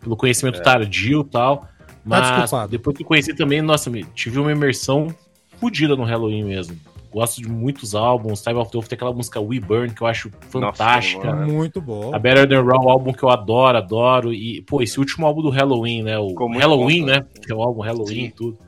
pelo 0.00 0.16
conhecimento 0.16 0.60
é. 0.60 0.62
tardio 0.62 1.20
e 1.20 1.30
tal. 1.30 1.58
Tá 1.58 1.68
mas 2.04 2.50
tá 2.50 2.66
depois 2.66 2.96
que 2.96 3.04
conheci 3.04 3.34
também, 3.34 3.62
nossa, 3.62 3.90
tive 4.14 4.38
uma 4.40 4.50
imersão 4.50 5.14
fodida 5.58 5.94
no 5.94 6.04
Halloween 6.04 6.44
mesmo. 6.44 6.76
Gosto 7.12 7.42
de 7.42 7.48
muitos 7.48 7.94
álbuns. 7.94 8.40
Time 8.40 8.56
of 8.56 8.70
the 8.70 8.78
Wolf 8.78 8.88
tem 8.88 8.96
aquela 8.96 9.12
música 9.12 9.38
We 9.38 9.60
Burn 9.60 9.92
que 9.92 10.02
eu 10.02 10.06
acho 10.06 10.30
fantástica. 10.48 11.32
Nossa, 11.32 11.52
muito 11.52 11.80
bom. 11.80 12.14
A 12.14 12.18
Better 12.18 12.48
Than 12.48 12.62
Raw, 12.62 12.88
álbum 12.88 13.12
que 13.12 13.22
eu 13.22 13.28
adoro, 13.28 13.76
adoro. 13.76 14.32
E, 14.32 14.62
pô, 14.62 14.80
esse 14.80 14.98
último 14.98 15.26
álbum 15.26 15.42
do 15.42 15.50
Halloween, 15.50 16.02
né? 16.02 16.18
O 16.18 16.34
Halloween, 16.56 17.00
bom, 17.00 17.06
né? 17.06 17.26
Que 17.44 17.52
é 17.52 17.54
o 17.54 17.62
álbum 17.62 17.82
Halloween 17.82 18.24
e 18.24 18.30
tudo. 18.30 18.58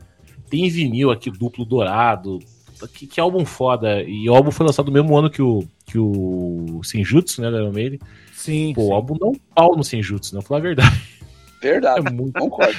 Tem 0.51 0.69
vinil 0.69 1.11
aqui, 1.11 1.31
duplo 1.31 1.65
dourado. 1.65 2.39
Que, 2.93 3.07
que 3.07 3.19
álbum 3.19 3.47
foda. 3.47 4.03
E 4.03 4.29
o 4.29 4.35
álbum 4.35 4.51
foi 4.51 4.67
lançado 4.67 4.87
no 4.87 4.93
mesmo 4.93 5.17
ano 5.17 5.31
que 5.31 5.41
o, 5.41 5.65
que 5.87 5.99
o 5.99 6.81
Senjutsu, 6.85 7.41
né? 7.41 7.51
Da 7.51 7.59
Iron 7.59 7.73
Maiden. 7.73 7.99
Sim. 8.35 8.75
Pô, 8.75 8.83
sim. 8.83 8.89
o 8.89 8.93
álbum 8.93 9.17
dá 9.17 9.27
um 9.27 9.35
pau 9.55 9.75
no 9.75 9.83
Senjutsu, 9.83 10.35
né? 10.35 10.41
Vou 10.41 10.49
falar 10.49 10.61
a 10.61 10.63
verdade. 10.63 11.03
Verdade, 11.65 12.07
é 12.07 12.11
muito... 12.11 12.39
concordo. 12.39 12.75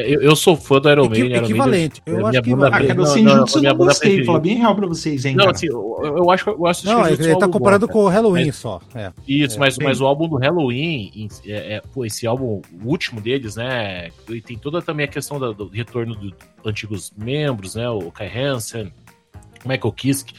eu, 0.00 0.20
eu, 0.20 0.36
sou 0.36 0.56
fã 0.56 0.80
do 0.80 0.90
Iron 0.90 1.08
Maiden. 1.08 1.36
equivalente. 1.36 2.02
Iron 2.06 2.16
Maiden, 2.16 2.20
eu 2.20 2.26
acho 2.26 2.42
que... 2.42 2.50
Banda, 2.50 2.66
ah, 2.66 2.86
cara, 2.86 3.00
o 3.00 3.06
Senjutsu 3.06 3.58
eu 3.58 3.62
não 3.62 3.76
gostei, 3.76 4.24
falar 4.24 4.40
bem 4.40 4.56
real 4.56 4.74
pra 4.74 4.86
vocês, 4.86 5.24
hein, 5.24 5.36
Não, 5.36 5.48
assim, 5.48 5.66
eu, 5.66 6.00
eu, 6.02 6.30
acho 6.30 6.44
que 6.44 6.50
eu 6.50 6.66
acho 6.66 6.86
Não, 6.86 7.06
ele, 7.06 7.36
tá 7.36 7.48
comparando 7.48 7.86
bom, 7.86 7.92
com 7.92 8.04
o 8.04 8.08
Halloween 8.08 8.46
mas, 8.46 8.56
só. 8.56 8.80
É. 8.94 9.12
Isso, 9.28 9.56
é, 9.56 9.60
mas, 9.60 9.78
mas 9.78 10.00
o 10.00 10.06
álbum 10.06 10.28
do 10.28 10.36
Halloween, 10.36 11.28
é, 11.46 11.74
é, 11.74 11.82
pô, 11.92 12.04
esse 12.04 12.26
álbum, 12.26 12.60
o 12.82 12.88
último 12.88 13.20
deles, 13.20 13.56
né, 13.56 14.10
tem 14.44 14.58
toda 14.58 14.82
também 14.82 15.04
a 15.04 15.08
questão 15.08 15.38
do, 15.38 15.54
do 15.54 15.68
retorno 15.68 16.14
dos 16.16 16.32
antigos 16.64 17.12
membros, 17.16 17.76
né, 17.76 17.88
o 17.88 18.10
Kai 18.10 18.30
Hansen, 18.36 18.92
Michael 19.64 19.92
Kiske, 19.92 20.34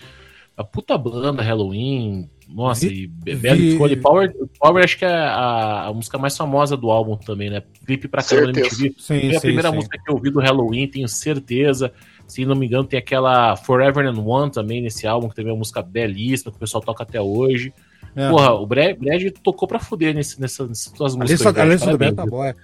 a 0.58 0.64
puta 0.64 0.98
banda 0.98 1.42
Halloween, 1.42 2.30
nossa, 2.48 2.88
vi, 2.88 3.12
e 3.26 3.36
bela 3.36 3.58
escolha. 3.58 3.98
Power, 3.98 4.34
Power 4.60 4.84
acho 4.84 4.98
que 4.98 5.06
é 5.06 5.10
a, 5.10 5.88
a, 5.88 5.94
música 5.94 6.18
mais 6.18 6.38
famosa 6.38 6.78
do 6.78 6.92
álbum 6.92 7.18
também, 7.18 7.50
né? 7.50 7.64
Clipe 7.86 8.08
pra 8.08 8.24
caramba 8.24 8.52
na 8.52 8.60
MTV. 8.60 8.96
Sim, 8.98 9.20
Foi 9.20 9.36
a 9.36 9.40
sim, 9.40 9.40
primeira 9.40 9.70
sim. 9.70 9.76
música 9.76 9.98
que 9.98 10.10
eu 10.10 10.16
ouvi 10.16 10.30
do 10.30 10.40
Halloween, 10.40 10.88
tenho 10.88 11.08
certeza. 11.08 11.92
Se 12.28 12.46
não 12.46 12.56
me 12.56 12.66
engano, 12.66 12.86
tem 12.86 12.98
aquela 12.98 13.56
Forever 13.56 14.06
and 14.06 14.20
One 14.20 14.52
também 14.52 14.82
nesse 14.82 15.06
álbum, 15.06 15.30
que 15.30 15.36
também 15.36 15.52
é 15.52 15.54
uma 15.54 15.60
música 15.60 15.82
belíssima, 15.82 16.52
que 16.52 16.58
o 16.58 16.60
pessoal 16.60 16.84
toca 16.84 17.04
até 17.04 17.22
hoje. 17.22 17.74
É. 18.16 18.30
Porra, 18.30 18.54
o 18.54 18.66
Brad, 18.66 18.98
tocou 19.44 19.68
pra 19.68 19.78
fuder 19.78 20.16
nesse, 20.16 20.40
nessa, 20.40 20.66
nessas 20.66 20.92
tuas 20.92 21.16
músicas. 21.16 21.46
A 21.58 21.66
lista 21.66 21.92
do 21.92 21.98
Brad 21.98 22.16
tá 22.16 22.26
boa. 22.26 22.50
É. 22.50 22.56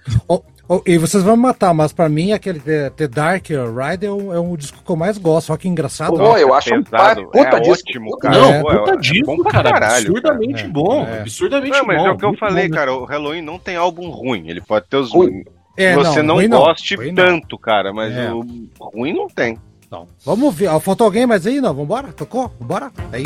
Oh, 0.68 0.80
e 0.86 0.96
vocês 0.96 1.22
vão 1.22 1.36
me 1.36 1.42
matar, 1.42 1.74
mas 1.74 1.92
pra 1.92 2.08
mim 2.08 2.32
aquele 2.32 2.60
The, 2.60 2.90
The 2.90 3.08
Dark 3.08 3.46
Ride 3.48 4.06
é 4.06 4.10
um, 4.12 4.32
é 4.32 4.40
um 4.40 4.56
disco 4.56 4.78
que 4.84 4.90
eu 4.90 4.96
mais 4.96 5.18
gosto. 5.18 5.48
Só 5.48 5.56
que 5.56 5.68
engraçado. 5.68 6.16
Pô, 6.16 6.36
eu 6.36 6.54
acho 6.54 6.74
um 6.74 6.82
puta 6.82 7.38
é 7.38 7.60
disco. 7.60 7.88
ótimo, 7.88 8.18
cara. 8.18 8.38
Não, 8.38 8.52
é, 8.52 8.62
puta 8.62 8.92
é 8.92 8.96
disco, 8.96 9.44
cara. 9.44 9.70
Caralho, 9.70 10.08
absurdamente 10.08 10.62
cara. 10.62 10.68
bom. 10.68 11.06
É. 11.06 11.20
Absurdamente 11.20 11.78
não, 11.78 11.86
mas 11.86 11.98
bom. 11.98 12.06
é 12.06 12.10
o 12.10 12.16
que 12.16 12.24
eu 12.24 12.36
falei, 12.36 12.68
bom. 12.68 12.74
cara. 12.74 12.94
O 12.94 13.04
Halloween 13.04 13.42
não 13.42 13.58
tem 13.58 13.76
álbum 13.76 14.08
ruim. 14.08 14.48
Ele 14.48 14.60
pode 14.60 14.86
ter 14.86 14.96
os 14.96 15.12
ruins. 15.12 15.44
É, 15.76 15.94
você 15.94 16.22
não, 16.22 16.40
não 16.40 16.48
goste 16.48 16.96
não. 16.96 17.14
tanto, 17.14 17.58
cara, 17.58 17.92
mas 17.92 18.14
é. 18.14 18.32
o 18.32 18.44
ruim 18.78 19.12
não 19.14 19.26
tem. 19.26 19.58
Não. 19.90 20.06
Vamos 20.24 20.54
ver. 20.54 20.68
Faltou 20.80 21.06
alguém 21.06 21.26
mais 21.26 21.46
aí? 21.46 21.60
Não, 21.60 21.74
vambora? 21.74 22.08
Tocou? 22.12 22.50
Vambora? 22.58 22.90
Aí. 23.12 23.24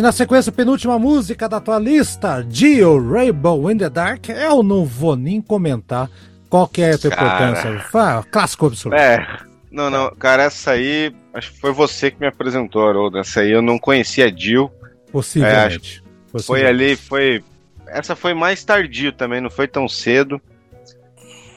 Brad, 0.00 0.02
na 0.02 0.12
sequência, 0.12 0.50
penúltima 0.50 0.98
música 0.98 1.48
da 1.48 1.60
tua 1.60 1.78
lista, 1.78 2.42
Dio 2.42 3.12
Rainbow 3.12 3.70
in 3.70 3.76
the 3.76 3.88
Dark. 3.90 4.28
Eu 4.30 4.62
não 4.62 4.84
vou 4.84 5.14
nem 5.14 5.40
comentar 5.40 6.10
qual 6.48 6.66
que 6.66 6.82
é 6.82 6.94
a 6.94 6.98
tua 6.98 7.10
Cara. 7.10 7.50
importância. 7.50 7.80
Fala, 7.90 8.22
clássico 8.24 8.66
absoluto. 8.66 8.98
É, 8.98 9.38
não, 9.70 9.90
não, 9.90 10.10
cara, 10.16 10.44
essa 10.44 10.72
aí, 10.72 11.14
acho 11.34 11.52
que 11.52 11.60
foi 11.60 11.72
você 11.72 12.10
que 12.10 12.18
me 12.20 12.26
apresentou, 12.26 12.88
Haroldo. 12.88 13.18
Essa 13.18 13.40
aí 13.40 13.52
eu 13.52 13.62
não 13.62 13.78
conhecia 13.78 14.26
a 14.26 14.30
Jill. 14.34 14.70
Possivelmente. 15.12 16.02
Foi 16.26 16.40
Possivelmente. 16.40 16.66
ali, 16.66 16.96
foi. 16.96 17.44
Essa 17.86 18.16
foi 18.16 18.34
mais 18.34 18.64
tardio 18.64 19.12
também, 19.12 19.40
não 19.40 19.50
foi 19.50 19.68
tão 19.68 19.88
cedo. 19.88 20.40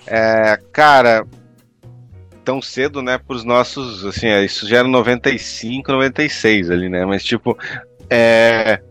É, 0.05 0.59
cara, 0.71 1.25
tão 2.43 2.61
cedo, 2.61 3.01
né, 3.01 3.17
pros 3.17 3.43
nossos, 3.43 4.03
assim, 4.05 4.27
é, 4.27 4.43
isso 4.43 4.67
já 4.67 4.79
era 4.79 4.87
95, 4.87 5.91
96 5.91 6.69
ali, 6.69 6.89
né, 6.89 7.05
mas 7.05 7.23
tipo, 7.23 7.57
é, 8.13 8.81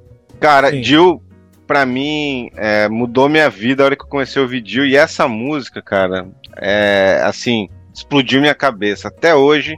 cara, 0.41 0.71
Sim. 0.71 0.83
Jill, 0.83 1.23
pra 1.67 1.87
mim, 1.87 2.51
é, 2.57 2.89
mudou 2.89 3.29
minha 3.29 3.49
vida 3.49 3.83
a 3.83 3.87
hora 3.87 3.97
que 3.97 4.03
eu 4.03 4.09
comecei 4.09 4.41
a 4.41 4.45
ouvir 4.45 4.63
Jill, 4.67 4.87
e 4.87 4.97
essa 4.97 5.29
música, 5.29 5.81
cara, 5.81 6.29
é, 6.57 7.21
assim, 7.25 7.69
explodiu 7.95 8.41
minha 8.41 8.55
cabeça. 8.55 9.09
Até 9.09 9.35
hoje, 9.35 9.77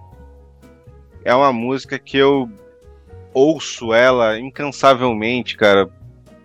é 1.25 1.35
uma 1.35 1.53
música 1.53 1.99
que 1.99 2.17
eu 2.17 2.49
ouço 3.35 3.93
ela 3.93 4.39
incansavelmente, 4.39 5.57
cara, 5.57 5.89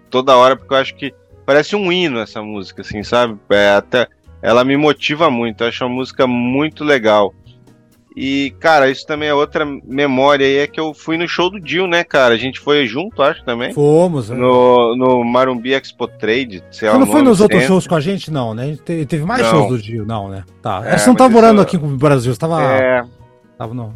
toda 0.10 0.36
hora, 0.36 0.56
porque 0.58 0.74
eu 0.74 0.78
acho 0.78 0.96
que 0.96 1.14
parece 1.46 1.76
um 1.76 1.92
hino 1.92 2.20
essa 2.20 2.42
música, 2.42 2.82
assim, 2.82 3.02
sabe? 3.04 3.40
É, 3.50 3.70
até 3.70 4.08
ela 4.42 4.64
me 4.64 4.76
motiva 4.76 5.30
muito, 5.30 5.64
eu 5.64 5.68
acho 5.68 5.86
uma 5.86 5.96
música 5.96 6.28
muito 6.28 6.84
legal. 6.84 7.34
E, 8.22 8.54
cara, 8.60 8.90
isso 8.90 9.06
também 9.08 9.30
é 9.30 9.34
outra 9.34 9.66
memória 9.86 10.46
aí, 10.46 10.58
é 10.58 10.68
que 10.68 10.78
eu 10.78 10.94
fui 10.94 11.16
no 11.18 11.26
show 11.26 11.50
do 11.50 11.58
Dio, 11.58 11.88
né, 11.88 12.04
cara? 12.04 12.34
A 12.34 12.38
gente 12.38 12.60
foi 12.60 12.86
junto, 12.86 13.22
acho, 13.24 13.42
também. 13.46 13.72
Fomos. 13.72 14.30
né? 14.30 14.36
No, 14.36 14.94
no 14.98 15.24
Marumbi 15.24 15.72
Expo 15.74 16.06
Trade, 16.06 16.62
sei 16.70 16.90
lá. 16.90 16.96
Você 16.96 17.00
não 17.00 17.08
foi 17.08 17.22
nos 17.22 17.40
outros 17.40 17.64
shows 17.64 17.88
com 17.88 17.96
a 17.96 18.02
gente, 18.02 18.30
não, 18.30 18.54
né? 18.54 18.78
Te- 18.84 19.06
Teve 19.06 19.24
mais 19.24 19.42
Não. 19.42 19.50
shows 19.52 19.70
do 19.70 19.78
Dio, 19.82 20.06
não, 20.06 20.28
né? 20.28 20.44
Tá. 20.62 20.82
É, 20.86 20.98
você 20.98 21.08
não 21.08 21.16
tava 21.16 21.30
morando 21.30 21.60
isso- 21.62 21.78
aqui 21.78 21.78
no 21.78 21.96
Brasil, 21.96 22.34
você 22.34 22.40
tava, 22.40 22.62
É, 22.62 23.04
tava 23.58 23.74
no. 23.74 23.96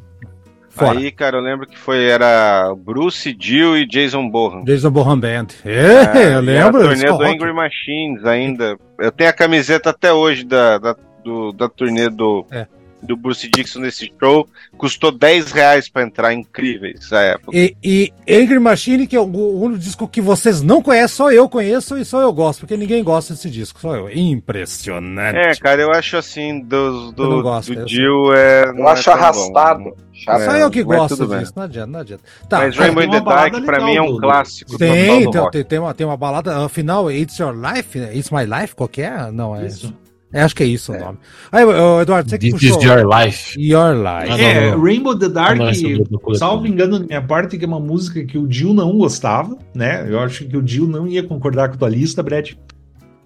Fora. 0.70 0.98
aí, 0.98 1.12
cara, 1.12 1.38
eu 1.38 1.42
lembro 1.42 1.68
que 1.68 1.78
foi, 1.78 2.06
era 2.06 2.74
Bruce, 2.76 3.32
Dio 3.34 3.78
e 3.78 3.86
Jason 3.86 4.28
Bohan. 4.30 4.64
Jason 4.64 4.90
Bohan 4.90 5.20
Band. 5.20 5.48
É, 5.66 6.32
eu 6.34 6.38
É, 6.38 6.38
e 6.38 6.42
lembro. 6.42 6.80
A 6.80 6.84
turnê 6.84 6.96
Skull 6.96 7.18
do 7.18 7.24
Rock. 7.26 7.36
Angry 7.36 7.54
Machines 7.54 8.26
ainda. 8.26 8.78
Eu 9.00 9.12
tenho 9.12 9.30
a 9.30 9.34
camiseta 9.34 9.90
até 9.92 10.12
hoje 10.14 10.44
da, 10.46 10.78
da, 10.80 10.96
do, 11.24 11.52
da 11.52 11.68
turnê 11.70 12.10
do, 12.10 12.46
É. 12.50 12.66
do 13.04 13.16
Bruce 13.18 13.48
Dixon 13.50 13.80
nesse 13.80 14.12
show. 14.20 14.48
Custou 14.78 15.12
10 15.12 15.52
reais 15.52 15.90
pra 15.90 16.04
entrar, 16.04 16.34
incrível 16.34 16.92
essa 16.96 17.20
época. 17.20 17.52
E, 17.56 17.76
e 17.84 18.14
Angry 18.30 18.60
Machine, 18.60 19.06
que 19.08 19.16
é 19.16 19.20
o 19.20 19.24
único 19.26 19.80
disco 19.80 20.08
que 20.08 20.22
vocês 20.22 20.62
não 20.62 20.82
conhecem, 20.82 21.16
só 21.18 21.32
eu 21.32 21.48
conheço 21.50 21.98
e 21.98 22.06
só 22.06 22.22
eu 22.22 22.32
gosto, 22.34 22.62
porque 22.62 22.78
ninguém 22.78 23.04
gosta 23.04 23.34
desse 23.34 23.50
disco, 23.50 23.80
só 23.80 23.96
eu. 23.96 24.10
Impressionante. 24.10 25.38
É, 25.38 25.56
cara, 25.56 25.82
eu 25.82 25.92
acho 25.92 26.18
assim, 26.18 26.60
dos, 26.62 27.14
Eu 27.18 27.30
não 27.30 27.38
do, 27.38 27.44
gosto, 27.44 27.74
do 27.76 27.88
Jill 27.88 28.34
é. 28.34 28.66
Eu 28.68 28.74
não 28.74 28.88
é 28.88 28.92
acho 28.92 29.10
bom. 29.10 29.16
arrastado. 29.18 29.98
Chato. 30.14 30.46
só 30.46 30.52
é, 30.56 30.62
eu 30.64 30.70
que 30.70 30.84
gosto 30.84 31.28
bem. 31.28 31.40
disso, 31.40 31.54
não 31.56 31.64
adianta, 31.64 31.88
não 31.92 32.00
adianta. 32.00 32.24
Tá, 32.48 32.60
Mas 32.60 32.78
Rainbow 32.78 33.04
in 33.04 33.10
the 33.10 33.20
Dark 33.22 33.52
pra 33.66 33.78
legal 33.78 33.86
mim 33.88 33.96
é 33.96 34.02
um 34.02 34.06
do- 34.06 34.14
do- 34.14 34.20
clássico. 34.22 34.72
do- 34.72 34.78
tem, 34.78 35.24
do 35.24 35.32
tem, 35.32 35.50
tem, 35.52 35.64
tem 35.64 35.80
uma, 35.80 35.94
tem 35.94 36.06
uma 36.06 36.16
balada, 36.16 36.64
afinal, 36.64 37.12
It's 37.12 37.38
Your 37.40 37.54
Life, 37.54 37.98
né? 38.00 38.16
It's 38.16 38.30
My 38.30 38.46
Life, 38.46 38.76
qual 38.76 38.88
que 38.88 39.02
é? 39.02 39.32
Não, 39.32 39.56
é. 39.56 39.66
Isso. 39.66 39.94
É, 40.34 40.42
acho 40.42 40.56
que 40.56 40.64
é 40.64 40.66
isso 40.66 40.92
o 40.92 41.00
nome. 41.00 41.20
Aí, 41.52 41.64
Eduardo, 42.02 42.30
você 42.30 42.38
que 42.40 42.52
This 42.52 42.60
puxou. 42.72 42.80
is 42.80 42.84
your 42.84 43.08
life. 43.08 43.62
Your 43.62 43.94
Life. 43.96 44.32
Ah, 44.32 44.38
não, 44.38 44.44
É, 44.44 44.72
não. 44.72 44.82
Rainbow 44.82 45.18
the 45.18 45.30
Dark, 45.30 45.60
é 45.62 46.36
salvo 46.36 46.66
engano 46.66 47.00
da 47.00 47.06
minha 47.06 47.22
parte, 47.22 47.58
que 47.58 47.64
é 47.64 47.68
uma 47.68 47.80
música 47.80 48.26
que 48.26 48.38
o 48.38 48.52
Jill 48.52 48.74
não 48.74 48.98
gostava, 48.98 49.58
né? 49.76 50.06
Eu 50.10 50.20
acho 50.20 50.46
que 50.46 50.58
o 50.58 50.68
Jill 50.68 50.88
não 50.88 51.08
ia 51.08 51.22
concordar 51.24 51.70
com 51.70 51.76
a 51.76 51.78
tua 51.78 51.90
lista, 51.90 52.24
Brett. 52.24 52.58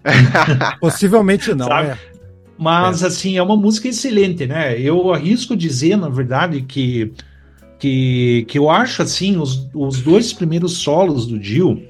Possivelmente 0.81 1.53
não, 1.53 1.67
Sabe? 1.67 1.89
é. 1.89 1.97
Mas, 2.57 3.03
assim, 3.03 3.37
é 3.37 3.43
uma 3.43 3.55
música 3.55 3.87
excelente, 3.87 4.45
né? 4.47 4.79
Eu 4.79 5.13
arrisco 5.13 5.55
dizer, 5.55 5.95
na 5.95 6.09
verdade, 6.09 6.61
que, 6.61 7.13
que, 7.77 8.45
que 8.47 8.57
eu 8.57 8.69
acho, 8.69 9.01
assim, 9.01 9.37
os, 9.37 9.69
os 9.73 10.01
dois 10.01 10.33
primeiros 10.33 10.79
solos 10.79 11.27
do 11.27 11.41
Jill, 11.41 11.83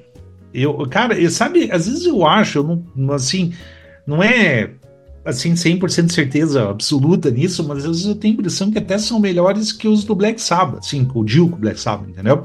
eu, 0.52 0.86
cara, 0.90 1.18
eu, 1.18 1.30
sabe, 1.30 1.70
às 1.72 1.86
vezes 1.86 2.04
eu 2.04 2.26
acho, 2.26 2.58
eu 2.58 2.84
não, 2.94 3.14
assim, 3.14 3.52
não 4.06 4.22
é, 4.22 4.70
assim, 5.28 5.52
100% 5.54 6.06
de 6.06 6.12
certeza 6.14 6.68
absoluta 6.70 7.30
nisso, 7.30 7.62
mas 7.66 7.78
às 7.78 7.84
vezes 7.84 8.06
eu 8.06 8.14
tenho 8.14 8.34
a 8.34 8.38
impressão 8.38 8.70
que 8.70 8.78
até 8.78 8.98
são 8.98 9.20
melhores 9.20 9.72
que 9.72 9.86
os 9.86 10.04
do 10.04 10.14
Black 10.14 10.40
Sabbath, 10.40 10.78
assim, 10.80 11.06
o 11.14 11.26
Jill 11.26 11.48
com 11.50 11.56
o 11.56 11.58
Black 11.58 11.78
Sabbath, 11.80 12.08
entendeu? 12.08 12.42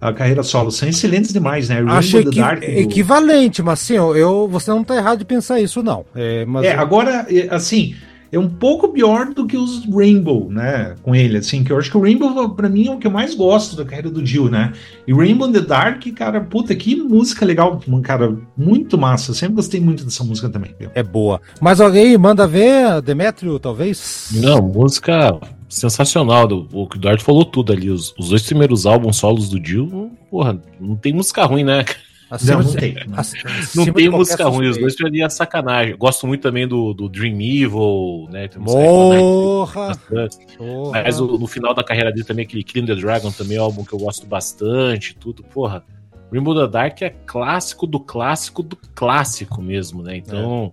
A 0.00 0.12
carreira 0.12 0.42
solo, 0.42 0.70
são 0.70 0.86
excelentes 0.88 1.32
demais, 1.32 1.68
né? 1.68 1.76
Rainbow 1.80 2.00
the 2.02 2.18
equi- 2.28 2.38
Dark, 2.40 2.60
do- 2.60 2.66
equivalente, 2.66 3.62
mas 3.62 3.80
assim, 3.82 3.94
eu, 3.94 4.14
eu- 4.16 4.48
você 4.48 4.70
não 4.70 4.84
tá 4.84 4.96
errado 4.96 5.18
de 5.20 5.24
pensar 5.24 5.60
isso, 5.60 5.82
não. 5.82 6.04
É, 6.14 6.44
mas 6.44 6.64
É, 6.66 6.72
agora, 6.74 7.26
é, 7.30 7.48
assim, 7.54 7.94
é 8.34 8.38
um 8.38 8.48
pouco 8.48 8.88
pior 8.88 9.32
do 9.32 9.46
que 9.46 9.56
os 9.56 9.84
Rainbow, 9.86 10.50
né? 10.50 10.94
Com 11.02 11.14
ele, 11.14 11.38
assim, 11.38 11.62
que 11.64 11.70
eu 11.72 11.78
acho 11.78 11.90
que 11.90 11.96
o 11.96 12.00
Rainbow, 12.02 12.50
pra 12.50 12.68
mim, 12.68 12.88
é 12.88 12.90
o 12.90 12.98
que 12.98 13.06
eu 13.06 13.10
mais 13.10 13.34
gosto 13.34 13.76
da 13.76 13.84
carreira 13.84 14.10
do 14.10 14.24
Jill, 14.24 14.50
né? 14.50 14.72
E 15.06 15.12
Rainbow 15.12 15.48
in 15.48 15.52
the 15.52 15.60
Dark, 15.60 16.02
cara, 16.14 16.40
puta, 16.40 16.74
que 16.74 16.96
música 16.96 17.44
legal, 17.44 17.80
cara, 18.02 18.36
muito 18.56 18.96
massa. 18.98 19.30
Eu 19.30 19.34
sempre 19.34 19.56
gostei 19.56 19.80
muito 19.80 20.04
dessa 20.04 20.24
música 20.24 20.48
também, 20.48 20.74
viu? 20.78 20.90
é 20.94 21.02
boa. 21.02 21.40
Mas 21.60 21.80
alguém 21.80 22.16
manda 22.18 22.46
ver, 22.46 23.00
Demetrio, 23.02 23.58
talvez? 23.58 24.30
Não, 24.34 24.60
música 24.62 25.38
sensacional. 25.68 26.46
do- 26.46 26.68
O 26.72 26.86
que 26.88 26.96
o 26.96 26.98
Eduardo 26.98 27.22
falou 27.22 27.44
tudo 27.44 27.72
ali. 27.72 27.90
Os, 27.90 28.14
os 28.18 28.28
dois 28.28 28.42
primeiros 28.42 28.86
álbuns 28.86 29.16
solos 29.16 29.48
do 29.48 29.58
Dio, 29.60 30.10
porra, 30.30 30.58
não 30.80 30.96
tem 30.96 31.12
música 31.12 31.44
ruim, 31.44 31.64
né? 31.64 31.84
Acima 32.30 32.54
Não, 32.54 32.60
de- 32.62 32.66
não 32.68 32.74
tem. 32.80 32.94
Não. 33.06 33.18
ac- 33.18 33.44
Não 33.44 33.52
acima 33.52 33.84
de 33.84 33.92
tem 33.92 34.08
música 34.08 34.48
ruim, 34.48 34.68
os 34.68 34.78
dois 34.78 34.96
ali 35.04 35.22
é 35.22 35.28
sacanagem. 35.28 35.96
Gosto 35.96 36.26
muito 36.26 36.40
também 36.40 36.66
do, 36.66 36.94
do 36.94 37.08
Dream 37.08 37.34
Evil, 37.40 38.28
né? 38.30 38.48
Bastante. 38.56 40.56
porra. 40.56 41.02
Mas 41.04 41.20
o- 41.20 41.38
no 41.38 41.46
final 41.46 41.74
da 41.74 41.84
carreira 41.84 42.10
dele 42.10 42.24
também, 42.24 42.44
aquele 42.44 42.64
Killing 42.64 42.86
the 42.86 42.94
Dragon 42.94 43.30
também 43.30 43.56
é 43.56 43.60
um 43.60 43.64
álbum 43.64 43.84
que 43.84 43.92
eu 43.92 43.98
gosto 43.98 44.26
bastante, 44.26 45.14
tudo, 45.16 45.42
porra. 45.44 45.84
Rainbow 46.32 46.54
the 46.54 46.66
Dark 46.66 47.00
é 47.02 47.10
clássico 47.10 47.86
do 47.86 48.00
clássico 48.00 48.62
do 48.62 48.76
clássico 48.94 49.62
mesmo, 49.62 50.02
né? 50.02 50.16
Então, 50.16 50.72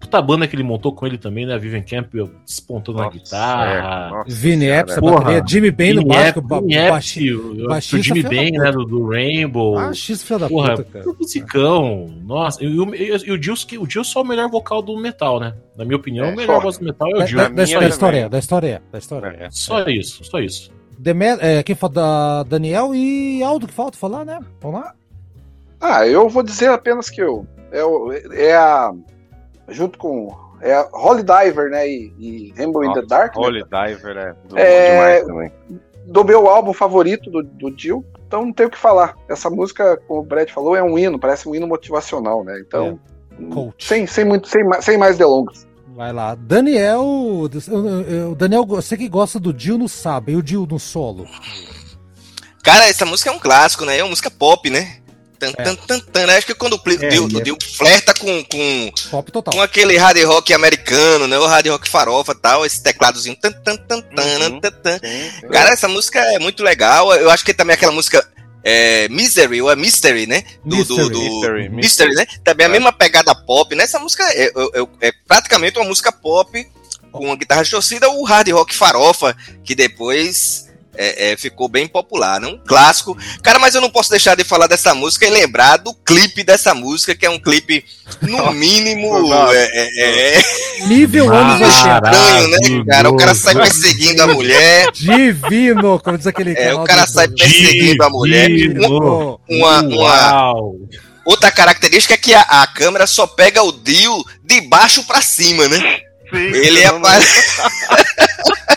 puta 0.00 0.22
banda 0.22 0.46
que 0.46 0.54
ele 0.56 0.62
montou 0.62 0.92
com 0.94 1.06
ele 1.06 1.18
também, 1.18 1.44
né? 1.44 1.54
A 1.54 1.58
Vivian 1.58 1.82
Campbell 1.82 2.30
despontando 2.46 2.98
na 2.98 3.04
Nossa, 3.06 3.18
guitarra. 3.18 3.72
é, 3.72 4.10
nossa 4.10 4.24
Vini 4.34 4.66
Epps, 4.66 4.94
a 4.94 4.96
é. 4.96 5.00
Porra. 5.00 5.14
bateria, 5.20 5.44
Jimmy 5.46 5.70
Bain 5.70 5.92
no 5.94 6.04
básico, 6.06 6.38
Epps, 6.38 6.48
ba 6.48 6.60
Vini 6.60 6.74
Epps, 6.76 6.90
baixi- 6.90 7.32
o- 7.34 7.68
baixista 7.68 8.02
Jimmy 8.14 8.22
Bain, 8.22 8.50
né? 8.52 8.72
Do, 8.72 8.84
do 8.84 9.08
Rainbow. 9.08 9.78
Ah, 9.78 9.92
X 9.92 10.22
filha 10.22 10.38
da 10.38 10.48
Porra, 10.48 10.76
puta, 10.76 10.84
cara. 10.84 11.04
musicão. 11.18 12.14
Nossa, 12.24 12.62
e 12.64 12.66
o, 12.78 12.94
e 12.94 13.32
o 13.32 13.42
Gilson, 13.42 13.66
que- 13.66 13.78
o 13.78 13.88
Gilson 13.90 14.20
é 14.20 14.22
o 14.22 14.26
melhor 14.26 14.48
vocal 14.50 14.80
do 14.82 14.96
metal, 14.98 15.40
né? 15.40 15.54
Na 15.76 15.84
minha 15.84 15.96
opinião, 15.96 16.26
É, 16.26 16.32
o 16.32 16.36
melhor 16.36 16.56
só. 16.56 16.62
voz 16.62 16.78
do 16.78 16.84
metal 16.84 17.08
é 17.10 17.14
o 17.14 17.18
Da, 17.18 17.26
Gilson. 17.26 17.44
da, 17.44 17.48
da, 17.54 17.62
história, 17.88 18.28
da 18.28 18.38
história, 18.38 18.82
da 18.92 18.98
história. 18.98 19.36
É. 19.40 19.48
Só 19.50 19.80
isso, 19.88 20.24
só 20.24 20.38
isso. 20.40 20.70
Demet, 20.98 21.38
é, 21.40 21.62
quem 21.62 21.74
fala 21.76 21.92
da 21.92 22.42
Daniel 22.44 22.92
e 22.94 23.42
Aldo 23.42 23.66
que 23.68 23.72
falta 23.74 23.96
falar, 23.96 24.24
né? 24.24 24.38
Vamos 24.60 24.80
lá? 24.80 24.94
Ah, 25.80 26.06
eu 26.06 26.28
vou 26.28 26.42
dizer 26.42 26.70
apenas 26.70 27.08
que 27.08 27.20
eu, 27.22 27.46
é, 27.70 27.84
o- 27.84 28.12
é 28.12 28.54
a. 28.56 28.92
Junto 29.68 29.98
com. 29.98 30.34
É 30.60 30.76
Holy 30.92 31.22
Diver, 31.22 31.70
né? 31.70 31.88
E, 31.88 32.12
e 32.18 32.52
Rainbow 32.56 32.82
in 32.84 32.88
the 32.92 33.02
Nossa, 33.02 33.06
Dark. 33.06 33.36
né, 33.36 33.42
Holy 33.42 33.62
Diver 33.62 34.16
é, 34.16 34.34
do, 34.48 34.58
É, 34.58 34.90
demais 34.90 35.26
também. 35.26 35.52
do 36.06 36.24
meu 36.24 36.48
álbum 36.48 36.72
favorito 36.72 37.30
do, 37.30 37.42
do 37.44 37.72
Jill, 37.78 38.04
então 38.26 38.44
não 38.44 38.52
tem 38.52 38.66
o 38.66 38.70
que 38.70 38.78
falar. 38.78 39.16
Essa 39.28 39.48
música, 39.48 39.96
como 40.08 40.20
o 40.20 40.24
Brett 40.24 40.52
falou, 40.52 40.74
é 40.74 40.82
um 40.82 40.98
hino, 40.98 41.18
parece 41.18 41.48
um 41.48 41.54
hino 41.54 41.66
motivacional, 41.68 42.42
né? 42.42 42.60
Então, 42.66 42.98
Coach. 43.52 43.86
sem, 43.86 44.04
sem, 44.06 44.24
muito, 44.24 44.48
sem, 44.48 44.62
sem 44.80 44.98
mais 44.98 45.16
delongas. 45.16 45.64
Vai 45.94 46.12
lá. 46.12 46.34
Daniel. 46.34 47.02
O 47.04 48.34
Daniel, 48.36 48.64
você 48.66 48.96
que 48.96 49.08
gosta 49.08 49.38
do 49.38 49.52
Dio 49.52 49.78
no 49.78 49.88
sabe, 49.88 50.32
e 50.32 50.36
o 50.36 50.42
Dio 50.42 50.66
no 50.68 50.78
solo. 50.78 51.24
Cara, 52.62 52.86
essa 52.88 53.06
música 53.06 53.30
é 53.30 53.32
um 53.32 53.38
clássico, 53.38 53.84
né? 53.84 53.98
É 53.98 54.02
uma 54.02 54.10
música 54.10 54.30
pop, 54.30 54.68
né? 54.70 54.96
Tan, 55.38 55.52
É. 55.56 55.62
tan, 55.62 55.74
tan, 55.76 56.00
tan, 56.00 56.26
né? 56.26 56.36
Acho 56.36 56.46
que 56.48 56.54
quando 56.54 56.74
o 56.74 56.78
Dio, 56.84 57.56
É, 57.56 57.64
é- 57.64 57.76
flerta 57.76 58.12
com, 58.14 58.44
com, 58.44 58.92
Pop 59.10 59.30
total. 59.30 59.54
com 59.54 59.60
aquele 59.62 59.96
hard 59.96 60.18
rock 60.24 60.52
americano, 60.52 61.26
né? 61.28 61.38
O 61.38 61.46
hard 61.46 61.66
rock 61.68 61.88
farofa 61.88 62.32
e 62.32 62.34
tal, 62.40 62.66
esse 62.66 62.82
tecladozinho. 62.82 63.36
Tan, 63.36 63.52
tan, 63.52 63.76
tan, 63.76 64.00
tan, 64.00 64.22
Uhum. 64.50 64.60
tan, 64.60 64.70
tan. 64.70 64.98
Cara, 65.52 65.70
essa 65.70 65.86
música 65.86 66.18
é 66.18 66.38
muito 66.40 66.62
legal. 66.64 67.14
Eu 67.14 67.30
acho 67.30 67.44
que 67.44 67.54
também 67.54 67.74
aquela 67.74 67.92
música 67.92 68.26
é, 68.64 69.08
Misery, 69.08 69.62
ou 69.62 69.70
é 69.70 69.76
Mystery, 69.76 70.26
né? 70.26 70.42
Do, 70.64 70.76
Mystery. 70.76 71.02
do, 71.02 71.08
do- 71.10 71.20
Mystery, 71.20 71.68
Mystery, 71.70 72.14
né? 72.14 72.26
Também 72.44 72.66
a 72.66 72.68
É. 72.68 72.72
mesma 72.72 72.92
pegada 72.92 73.32
pop, 73.34 73.74
né? 73.74 73.84
Essa 73.84 73.98
música 74.00 74.24
é, 74.32 74.46
é- 74.46 75.08
é 75.08 75.12
praticamente 75.26 75.78
uma 75.78 75.86
música 75.88 76.10
pop 76.10 76.66
com 77.12 77.26
uma 77.26 77.36
guitarra 77.36 77.62
distorcida, 77.62 78.10
o 78.10 78.24
hard 78.24 78.48
rock 78.50 78.74
farofa, 78.74 79.34
que 79.64 79.74
depois 79.74 80.66
é, 80.98 81.30
é, 81.30 81.36
ficou 81.36 81.68
bem 81.68 81.86
popular, 81.86 82.40
né? 82.40 82.48
Um 82.48 82.58
clássico. 82.58 83.16
Cara, 83.40 83.60
mas 83.60 83.74
eu 83.74 83.80
não 83.80 83.88
posso 83.88 84.10
deixar 84.10 84.34
de 84.34 84.42
falar 84.42 84.66
dessa 84.66 84.96
música 84.96 85.24
e 85.24 85.30
lembrar 85.30 85.76
do 85.76 85.94
clipe 85.94 86.42
dessa 86.42 86.74
música, 86.74 87.14
que 87.14 87.24
é 87.24 87.30
um 87.30 87.38
clipe, 87.38 87.84
no 88.22 88.52
mínimo, 88.52 89.32
é, 89.52 89.70
é, 89.72 90.38
é, 90.38 90.86
nível 90.88 91.32
anos 91.32 91.60
estranho, 91.60 92.48
né, 92.48 92.84
cara? 92.84 93.10
O 93.10 93.16
cara 93.16 93.34
sai 93.34 93.54
perseguindo 93.54 94.22
a 94.22 94.26
mulher. 94.26 94.90
Divino, 94.92 96.00
como 96.00 96.18
diz 96.18 96.26
aquele 96.26 96.54
cara. 96.54 96.66
É, 96.66 96.74
o 96.74 96.82
cara 96.82 97.06
sai 97.06 97.28
perseguindo 97.28 98.02
a 98.02 98.10
mulher. 98.10 98.50
Uma, 98.76 99.38
uma, 99.48 99.80
uma, 99.82 100.54
outra 101.24 101.52
característica 101.52 102.14
é 102.14 102.16
que 102.16 102.34
a, 102.34 102.40
a 102.40 102.66
câmera 102.66 103.06
só 103.06 103.24
pega 103.24 103.62
o 103.62 103.70
Dio 103.70 104.24
de 104.42 104.60
baixo 104.62 105.04
para 105.04 105.22
cima, 105.22 105.68
né? 105.68 106.07
Sim, 106.30 106.36
ele 106.36 106.80
é 106.80 106.88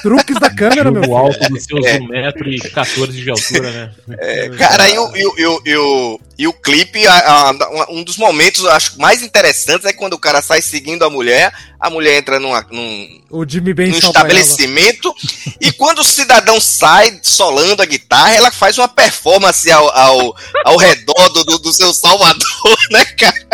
Truques 0.01 0.39
da 0.39 0.49
câmera, 0.49 0.89
meu 0.89 1.03
O 1.07 1.15
alto 1.15 1.47
dos 1.49 1.63
seus 1.63 1.85
é. 1.85 1.99
1,14m 1.99 3.11
de 3.11 3.29
altura, 3.29 3.71
né? 3.71 3.91
É, 4.19 4.49
cara, 4.49 4.89
e 4.89 4.97
o, 4.97 5.15
e, 5.15 5.25
o, 5.25 5.61
e, 5.65 5.77
o, 5.77 6.19
e 6.39 6.47
o 6.47 6.53
clipe, 6.53 7.05
a, 7.05 7.49
a, 7.49 7.91
um 7.91 8.03
dos 8.03 8.17
momentos 8.17 8.65
acho 8.65 8.99
mais 8.99 9.21
interessantes 9.21 9.85
é 9.85 9.93
quando 9.93 10.13
o 10.13 10.19
cara 10.19 10.41
sai 10.41 10.61
seguindo 10.61 11.05
a 11.05 11.09
mulher, 11.09 11.53
a 11.81 11.89
mulher 11.89 12.19
entra 12.19 12.39
numa, 12.39 12.63
num, 12.69 13.21
num 13.31 13.43
estabelecimento, 13.97 15.13
e 15.59 15.71
quando 15.71 15.99
o 15.99 16.03
cidadão 16.03 16.61
sai 16.61 17.19
solando 17.23 17.81
a 17.81 17.85
guitarra, 17.87 18.35
ela 18.35 18.51
faz 18.51 18.77
uma 18.77 18.87
performance 18.87 19.69
ao, 19.71 19.89
ao, 19.97 20.35
ao 20.63 20.77
redor 20.77 21.29
do, 21.29 21.57
do 21.57 21.73
seu 21.73 21.91
salvador, 21.91 22.77
né, 22.91 23.03
cara? 23.05 23.47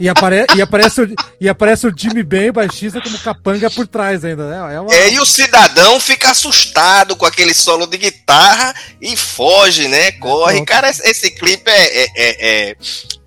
E, 0.00 0.08
apare, 0.08 0.46
e, 0.56 0.62
aparece 0.62 1.02
o, 1.02 1.14
e 1.40 1.48
aparece 1.48 1.86
o 1.86 1.92
Jimmy 1.94 2.22
Ben, 2.22 2.50
baixista, 2.50 3.00
como 3.00 3.18
capanga 3.18 3.70
por 3.70 3.86
trás 3.86 4.24
ainda, 4.24 4.48
né? 4.48 4.74
É, 4.74 4.80
uma... 4.80 4.94
é, 4.94 5.12
e 5.12 5.20
o 5.20 5.26
cidadão 5.26 6.00
fica 6.00 6.30
assustado 6.30 7.14
com 7.14 7.26
aquele 7.26 7.52
solo 7.52 7.86
de 7.86 7.98
guitarra 7.98 8.74
e 9.00 9.16
foge, 9.16 9.86
né? 9.88 10.12
Corre. 10.12 10.60
É, 10.60 10.64
cara, 10.64 10.88
esse, 10.88 11.06
esse 11.06 11.30
clipe 11.32 11.70
é, 11.70 12.04
é, 12.04 12.10
é, 12.16 12.76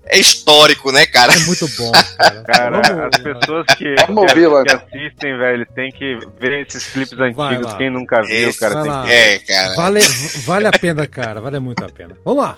é, 0.06 0.18
histórico, 0.18 0.90
né, 0.90 1.06
cara? 1.06 1.32
É 1.34 1.38
muito 1.40 1.66
bom, 1.76 1.92
cara. 2.18 2.42
cara 2.42 2.82
Vamos, 2.82 3.14
as 3.14 3.22
pessoas 3.22 3.66
que, 3.76 3.94
que, 3.94 4.64
que, 4.64 4.72
assistem, 4.72 5.38
velho, 5.38 5.66
tem 5.74 5.90
que 5.90 6.18
ver 6.38 6.66
esses 6.66 6.86
clipes 6.86 7.18
antigos. 7.18 7.72
Quem 7.74 7.90
nunca 7.90 8.22
viu, 8.22 8.48
esse, 8.48 8.58
cara, 8.58 8.82
tem 8.82 9.02
que... 9.02 9.12
É, 9.12 9.38
cara. 9.38 9.74
Vale, 9.74 10.00
vale 10.44 10.66
a 10.66 10.72
pena, 10.72 11.06
cara. 11.06 11.40
Vale 11.40 11.58
muito 11.60 11.84
a 11.84 11.88
pena. 11.88 12.16
Vamos 12.24 12.42
lá. 12.42 12.56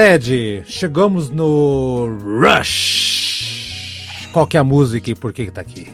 Brad, 0.00 0.26
chegamos 0.64 1.28
no 1.28 2.06
Rush. 2.40 4.30
Qual 4.32 4.46
que 4.46 4.56
é 4.56 4.60
a 4.60 4.64
música 4.64 5.10
e 5.10 5.14
por 5.14 5.30
que 5.30 5.44
que 5.44 5.50
tá 5.50 5.60
aqui? 5.60 5.92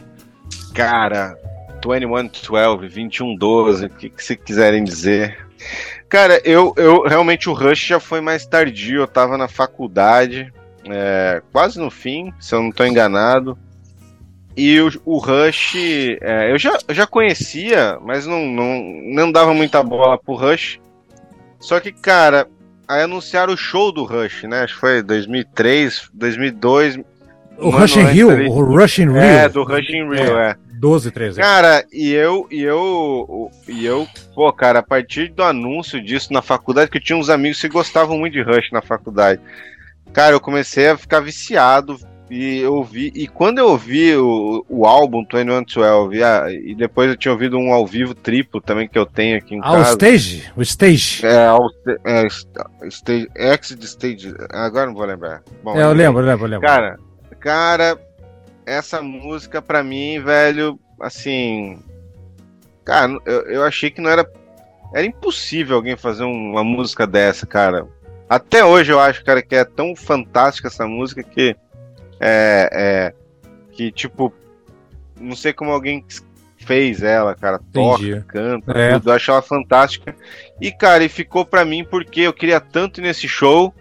Cara, 0.73 1.37
2112, 1.81 2.77
2112, 2.83 3.85
o 3.85 3.89
que, 3.89 4.09
que 4.09 4.23
se 4.23 4.37
quiserem 4.37 4.85
dizer. 4.85 5.45
Cara, 6.07 6.41
eu, 6.45 6.73
eu 6.77 7.01
realmente 7.01 7.49
o 7.49 7.53
Rush 7.53 7.85
já 7.85 7.99
foi 7.99 8.21
mais 8.21 8.45
tardio, 8.45 9.01
eu 9.01 9.07
tava 9.07 9.37
na 9.37 9.49
faculdade, 9.49 10.53
é, 10.89 11.41
quase 11.51 11.77
no 11.77 11.91
fim, 11.91 12.33
se 12.39 12.55
eu 12.55 12.63
não 12.63 12.71
tô 12.71 12.85
enganado. 12.85 13.59
E 14.55 14.79
o, 14.79 14.89
o 15.03 15.17
Rush, 15.17 15.75
é, 16.21 16.53
eu, 16.53 16.57
já, 16.57 16.77
já 16.91 17.05
conhecia, 17.05 17.99
mas 18.01 18.25
não, 18.25 18.45
não, 18.45 18.81
não 19.03 19.29
dava 19.33 19.53
muita 19.53 19.83
bola 19.83 20.17
pro 20.17 20.33
Rush. 20.33 20.79
Só 21.59 21.81
que, 21.81 21.91
cara, 21.91 22.47
aí 22.87 23.03
anunciaram 23.03 23.53
o 23.53 23.57
show 23.57 23.91
do 23.91 24.03
Rush, 24.03 24.43
né? 24.43 24.61
Acho 24.61 24.75
que 24.75 24.79
foi 24.79 25.03
2003, 25.03 26.09
2002. 26.13 26.99
O 27.57 27.69
Rush 27.69 27.97
in 27.97 28.03
Rio? 28.03 28.51
O 28.51 28.63
Rush 28.63 28.99
in 28.99 29.11
Rio? 29.11 29.17
É, 29.17 29.49
do 29.49 29.63
Rush 29.63 29.89
in 29.89 30.09
Rio, 30.09 30.37
é. 30.37 30.55
12, 30.79 31.09
13. 31.09 31.41
Cara, 31.41 31.83
e 31.91 32.13
eu, 32.13 32.47
e 32.51 32.61
eu, 32.61 33.49
e 33.67 33.83
eu, 33.83 34.07
pô, 34.35 34.51
cara, 34.53 34.79
a 34.79 34.83
partir 34.83 35.29
do 35.29 35.41
anúncio 35.41 35.99
disso 36.01 36.31
na 36.31 36.41
faculdade, 36.41 36.91
que 36.91 36.97
eu 36.97 37.03
tinha 37.03 37.17
uns 37.17 37.29
amigos 37.29 37.59
que 37.59 37.67
gostavam 37.67 38.17
muito 38.17 38.33
de 38.33 38.43
Rush 38.43 38.71
na 38.71 38.81
faculdade. 38.81 39.41
Cara, 40.13 40.35
eu 40.35 40.39
comecei 40.39 40.87
a 40.87 40.97
ficar 40.97 41.19
viciado 41.19 41.99
e 42.29 42.59
eu 42.59 42.75
ouvi, 42.75 43.11
e 43.15 43.27
quando 43.27 43.59
eu 43.59 43.67
ouvi 43.67 44.15
o, 44.15 44.65
o 44.67 44.85
álbum 44.85 45.23
2112, 45.23 46.21
ah, 46.23 46.51
e 46.51 46.75
depois 46.75 47.09
eu 47.09 47.15
tinha 47.15 47.31
ouvido 47.31 47.57
um 47.57 47.71
ao 47.71 47.87
vivo 47.87 48.13
triplo 48.13 48.59
também 48.59 48.87
que 48.87 48.99
eu 48.99 49.05
tenho 49.05 49.37
aqui 49.37 49.55
em 49.55 49.59
ah, 49.59 49.63
casa. 49.63 49.89
o 49.89 49.93
Stage? 49.93 50.51
O 50.57 50.61
Stage? 50.61 51.25
É, 51.25 51.51
o 51.51 51.69
é, 52.05 52.27
Stage, 52.87 53.29
Exit 53.35 53.83
Stage, 53.85 54.35
agora 54.51 54.87
não 54.87 54.93
vou 54.93 55.05
lembrar. 55.05 55.41
Bom, 55.63 55.77
é, 55.77 55.83
eu 55.83 55.93
lembro, 55.93 56.21
eu 56.21 56.25
lembro, 56.25 56.45
eu 56.45 56.49
lembro. 56.49 56.67
Cara, 56.67 56.97
cara, 57.39 57.97
essa 58.65 59.01
música 59.01 59.61
pra 59.61 59.81
mim, 59.81 60.19
velho, 60.19 60.77
assim. 60.99 61.79
Cara, 62.83 63.17
eu, 63.25 63.41
eu 63.43 63.63
achei 63.63 63.89
que 63.89 64.01
não 64.01 64.09
era. 64.09 64.29
Era 64.93 65.05
impossível 65.05 65.77
alguém 65.77 65.95
fazer 65.95 66.23
uma 66.23 66.63
música 66.63 67.07
dessa, 67.07 67.45
cara. 67.45 67.87
Até 68.29 68.63
hoje 68.63 68.91
eu 68.91 68.99
acho, 68.99 69.23
cara, 69.23 69.41
que 69.41 69.55
é 69.55 69.63
tão 69.63 69.95
fantástica 69.95 70.67
essa 70.67 70.85
música 70.85 71.23
que. 71.23 71.55
É. 72.19 72.69
é 72.71 73.13
que, 73.71 73.91
tipo. 73.91 74.33
Não 75.19 75.35
sei 75.35 75.51
como 75.51 75.71
alguém 75.71 76.05
fez 76.57 77.01
ela, 77.01 77.33
cara. 77.33 77.59
Toca, 77.71 78.03
Entendi. 78.03 78.23
canta, 78.27 78.71
é. 78.73 78.93
tudo. 78.93 79.09
Eu 79.09 79.13
acho 79.15 79.31
ela 79.31 79.41
fantástica. 79.41 80.15
E, 80.59 80.71
cara, 80.71 81.03
e 81.03 81.09
ficou 81.09 81.45
pra 81.45 81.65
mim 81.65 81.83
porque 81.83 82.21
eu 82.21 82.33
queria 82.33 82.59
tanto 82.59 82.99
ir 82.99 83.03
nesse 83.03 83.27
show. 83.27 83.73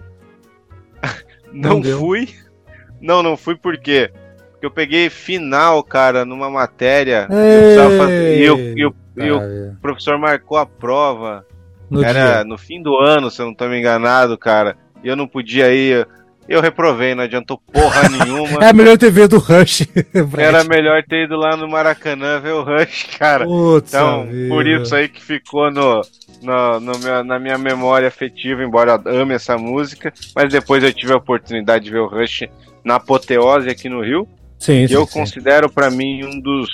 não, 1.52 1.82
fui. 1.82 2.28
Não, 3.00 3.22
não 3.22 3.36
fui 3.36 3.56
porque 3.56 4.10
eu 4.62 4.70
peguei 4.70 5.10
final, 5.10 5.82
cara, 5.82 6.24
numa 6.24 6.48
matéria. 6.48 7.26
Fazer, 7.28 8.38
e, 8.38 8.44
eu, 8.44 8.58
e, 8.58 8.80
eu, 8.80 8.94
e 9.16 9.30
o 9.32 9.76
professor 9.80 10.18
marcou 10.18 10.56
a 10.56 10.66
prova. 10.66 11.44
No 11.88 12.02
era 12.02 12.36
dia. 12.36 12.44
no 12.44 12.58
fim 12.58 12.82
do 12.82 12.96
ano, 12.98 13.30
se 13.30 13.40
eu 13.40 13.46
não 13.46 13.54
tô 13.54 13.68
me 13.68 13.78
enganado, 13.78 14.36
cara. 14.36 14.76
E 15.04 15.08
eu 15.08 15.14
não 15.14 15.28
podia 15.28 15.72
ir. 15.72 16.06
Eu 16.48 16.60
reprovei, 16.60 17.14
não 17.14 17.24
adiantou 17.24 17.60
porra 17.72 18.08
nenhuma. 18.08 18.62
é 18.64 18.72
melhor 18.72 18.96
ter 18.96 19.10
vindo 19.10 19.36
o 19.36 19.38
Rush. 19.38 19.86
Era 20.38 20.62
melhor 20.64 21.02
ter 21.02 21.24
ido 21.24 21.36
lá 21.36 21.56
no 21.56 21.68
Maracanã 21.68 22.38
ver 22.40 22.52
o 22.52 22.62
Rush, 22.62 23.08
cara. 23.18 23.44
Putz 23.44 23.92
então, 23.92 24.26
vida. 24.26 24.48
por 24.48 24.66
isso 24.66 24.94
aí 24.94 25.08
que 25.08 25.22
ficou 25.22 25.70
no, 25.70 26.02
no, 26.42 26.80
no 26.80 26.98
meu, 26.98 27.24
na 27.24 27.38
minha 27.38 27.58
memória 27.58 28.06
afetiva, 28.06 28.62
embora 28.62 29.00
eu 29.04 29.22
ame 29.22 29.34
essa 29.34 29.58
música. 29.58 30.12
Mas 30.34 30.52
depois 30.52 30.84
eu 30.84 30.92
tive 30.92 31.12
a 31.12 31.16
oportunidade 31.16 31.84
de 31.84 31.90
ver 31.90 32.00
o 32.00 32.06
Rush 32.06 32.44
na 32.84 32.96
apoteose 32.96 33.68
aqui 33.68 33.88
no 33.88 34.00
Rio. 34.00 34.28
Sim, 34.58 34.86
sim, 34.86 34.94
eu 34.94 35.04
sim. 35.06 35.18
considero 35.18 35.68
para 35.68 35.90
mim 35.90 36.24
um 36.24 36.40
dos 36.40 36.68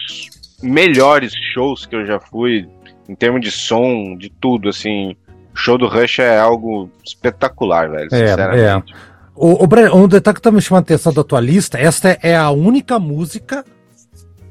melhores 0.62 1.32
shows 1.52 1.86
que 1.86 1.96
eu 1.96 2.06
já 2.06 2.20
fui 2.20 2.68
em 3.08 3.14
termos 3.14 3.40
de 3.40 3.50
som, 3.50 4.16
de 4.16 4.30
tudo, 4.30 4.68
assim. 4.68 5.16
O 5.54 5.56
show 5.56 5.76
do 5.76 5.86
Rush 5.86 6.20
é 6.20 6.38
algo 6.38 6.90
espetacular, 7.04 7.90
velho, 7.90 8.06
é, 8.06 8.18
sinceramente. 8.18 8.92
É. 8.92 9.11
O, 9.34 9.64
o, 9.64 9.96
um 9.96 10.09
detalhe 10.09 10.34
que 10.34 10.42
tá 10.42 10.50
me 10.50 10.60
chamando 10.60 10.82
a 10.82 10.84
atenção 10.84 11.12
da 11.12 11.24
tua 11.24 11.40
lista, 11.40 11.78
esta 11.78 12.18
é 12.22 12.36
a 12.36 12.50
única 12.50 12.98
música 12.98 13.64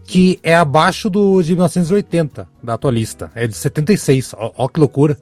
que 0.04 0.40
é 0.44 0.56
abaixo 0.56 1.10
do 1.10 1.42
de 1.42 1.54
1980 1.54 2.48
da 2.62 2.78
tua 2.78 2.92
lista. 2.92 3.32
É 3.34 3.48
de 3.48 3.56
76. 3.56 4.34
Ó, 4.38 4.52
ó 4.58 4.68
que 4.68 4.80
loucura. 4.80 5.18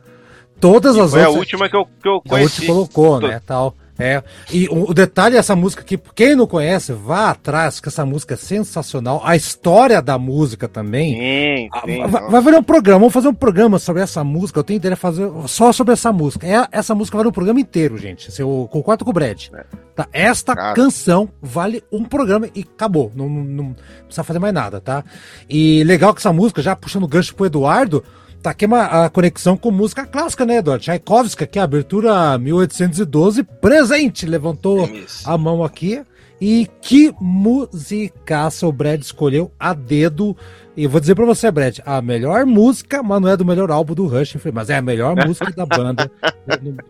Todas 0.60 0.95
e 0.95 0.99
as 0.99 1.11
foi 1.11 1.19
outras. 1.19 1.26
Foi 1.26 1.36
a 1.36 1.40
última 1.40 1.69
que 1.69 1.76
eu, 1.76 1.86
que 1.86 2.07
eu 2.07 2.22
conheci. 2.22 2.69
A 2.69 2.73
última 2.73 2.73
colocou, 2.73 3.22
né? 3.22 3.41
Tal. 3.45 3.76
É, 3.99 4.23
e 4.51 4.67
o, 4.69 4.89
o 4.89 4.93
detalhe 4.93 5.35
dessa 5.35 5.55
música 5.55 5.84
que 5.84 5.97
quem 6.15 6.34
não 6.34 6.47
conhece, 6.47 6.93
vá 6.93 7.31
atrás, 7.31 7.81
que 7.81 7.89
essa 7.89 8.05
música 8.05 8.35
é 8.35 8.38
sensacional. 8.38 9.21
A 9.26 9.35
história 9.35 10.01
da 10.01 10.17
música 10.17 10.69
também. 10.69 11.15
Sim, 11.15 11.69
sim, 11.85 12.07
vai, 12.07 12.30
vai 12.30 12.41
ver 12.41 12.53
um 12.55 12.63
programa, 12.63 12.99
vamos 12.99 13.13
fazer 13.13 13.27
um 13.27 13.34
programa 13.34 13.77
sobre 13.77 14.01
essa 14.01 14.23
música. 14.23 14.59
Eu 14.59 14.63
tenho 14.63 14.77
ideia 14.77 14.95
de 14.95 15.01
fazer 15.01 15.30
só 15.47 15.73
sobre 15.73 15.93
essa 15.93 16.13
música. 16.13 16.47
É, 16.47 16.65
essa 16.71 16.95
música 16.95 17.17
vale 17.17 17.30
um 17.30 17.34
programa 17.34 17.59
inteiro, 17.59 17.97
gente. 17.97 18.31
Se 18.31 18.41
eu 18.41 18.69
concordo 18.71 19.03
com 19.03 19.11
o 19.11 19.13
Brad. 19.13 19.47
É. 19.53 19.65
Tá? 19.99 20.07
Esta 20.13 20.55
Cara. 20.55 20.73
canção 20.73 21.27
vale 21.41 21.84
um 21.91 22.05
programa 22.05 22.47
e 22.55 22.61
acabou. 22.61 23.11
Não, 23.13 23.27
não, 23.27 23.43
não, 23.43 23.76
precisa 24.05 24.23
fazer 24.23 24.39
mais 24.39 24.53
nada, 24.53 24.80
tá? 24.80 25.03
E 25.49 25.84
legal 25.84 26.13
que 26.13 26.21
essa 26.21 26.31
música, 26.31 26.61
já 26.61 26.73
puxando 26.73 27.03
o 27.03 27.07
gancho 27.07 27.35
pro 27.35 27.47
Eduardo, 27.47 28.01
Tá 28.41 28.52
aqui 28.52 28.66
uma, 28.66 29.06
a 29.06 29.10
conexão 29.10 29.57
com 29.57 29.70
música 29.70 30.06
clássica, 30.06 30.45
né, 30.45 30.57
Eduardo? 30.57 30.84
Tchaikovsky, 30.84 31.45
que 31.45 31.60
é 31.60 31.61
a 31.61 31.66
abertura 31.66 32.38
1812, 32.38 33.44
presente. 33.44 34.26
Levantou 34.26 34.86
é 34.86 35.03
a 35.26 35.38
mão 35.38 35.64
aqui. 35.64 36.02
E 36.41 36.70
que 36.82 37.14
musicaça 37.20 38.66
o 38.66 38.72
Brad 38.72 39.02
escolheu 39.02 39.52
a 39.60 39.74
dedo. 39.74 40.38
E 40.78 40.88
vou 40.88 41.02
dizer 41.02 41.14
pra 41.16 41.26
você, 41.26 41.52
Brad, 41.52 41.80
a 41.86 42.02
melhor 42.02 42.45
música, 42.45 43.03
mas 43.03 43.22
não 43.22 43.28
é 43.28 43.36
do 43.36 43.44
melhor 43.44 43.70
álbum 43.70 43.94
do 43.94 44.07
Rush, 44.07 44.38
mas 44.53 44.70
é 44.70 44.78
a 44.78 44.82
melhor 44.82 45.18
música 45.28 45.52
da 45.52 45.66
banda. 45.66 46.10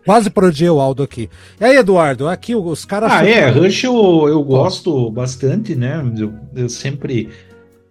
Quase 0.06 0.30
parodiei 0.30 0.70
o 0.70 0.80
Aldo 0.80 1.02
aqui. 1.02 1.28
E 1.60 1.64
aí, 1.64 1.78
Eduardo, 1.78 2.28
aqui 2.28 2.54
os 2.54 2.86
caras. 2.86 3.12
Ah, 3.12 3.26
é, 3.26 3.50
Rush 3.50 3.86
eu, 3.86 4.28
eu 4.28 4.44
gosto 4.44 5.10
bastante, 5.10 5.74
né? 5.74 6.00
Eu, 6.16 6.32
eu 6.56 6.70
sempre. 6.70 7.30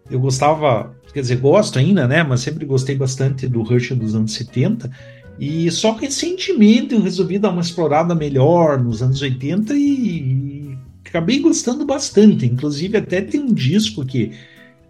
Eu 0.09 0.21
gostava 0.21 0.97
quer 1.13 1.21
dizer, 1.21 1.37
gosto 1.37 1.79
ainda, 1.79 2.07
né? 2.07 2.23
Mas 2.23 2.41
sempre 2.41 2.65
gostei 2.65 2.97
bastante 2.97 3.47
do 3.47 3.63
Rush 3.63 3.91
dos 3.93 4.15
anos 4.15 4.33
70. 4.33 4.91
E 5.39 5.71
só 5.71 5.93
recentemente 5.93 6.95
eu 6.95 7.01
resolvi 7.01 7.39
dar 7.39 7.51
uma 7.51 7.61
explorada 7.61 8.15
melhor 8.15 8.83
nos 8.83 9.03
anos 9.03 9.23
80 9.23 9.75
e, 9.75 9.79
e 9.79 10.79
acabei 11.07 11.39
gostando 11.39 11.85
bastante. 11.85 12.45
Inclusive, 12.45 12.99
até 12.99 13.21
tem 13.21 13.41
um 13.41 13.53
disco 13.53 14.05
que 14.05 14.33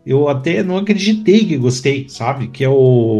eu 0.07 0.27
até 0.27 0.63
não 0.63 0.79
acreditei 0.79 1.45
que 1.45 1.59
gostei, 1.59 2.09
sabe? 2.09 2.49
Que 2.49 2.65
é 2.65 2.69
o, 2.69 2.73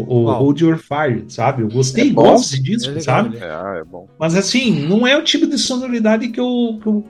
o 0.09 0.31
Hold 0.31 0.61
Your 0.63 0.79
Fire, 0.79 1.25
sabe? 1.29 1.63
Eu 1.63 1.69
gostei, 1.69 2.09
é 2.09 2.13
gosto 2.13 2.51
desse 2.51 2.63
disco, 2.63 2.97
é 2.97 3.01
sabe? 3.01 3.37
É, 3.37 3.81
é 3.81 3.85
bom. 3.85 4.09
Mas 4.19 4.35
assim, 4.35 4.87
não 4.87 5.07
é 5.07 5.15
o 5.17 5.23
tipo 5.23 5.47
de 5.47 5.59
sonoridade 5.59 6.29
que 6.29 6.41
eu, 6.41 6.79
que 6.81 6.87
eu 6.87 7.05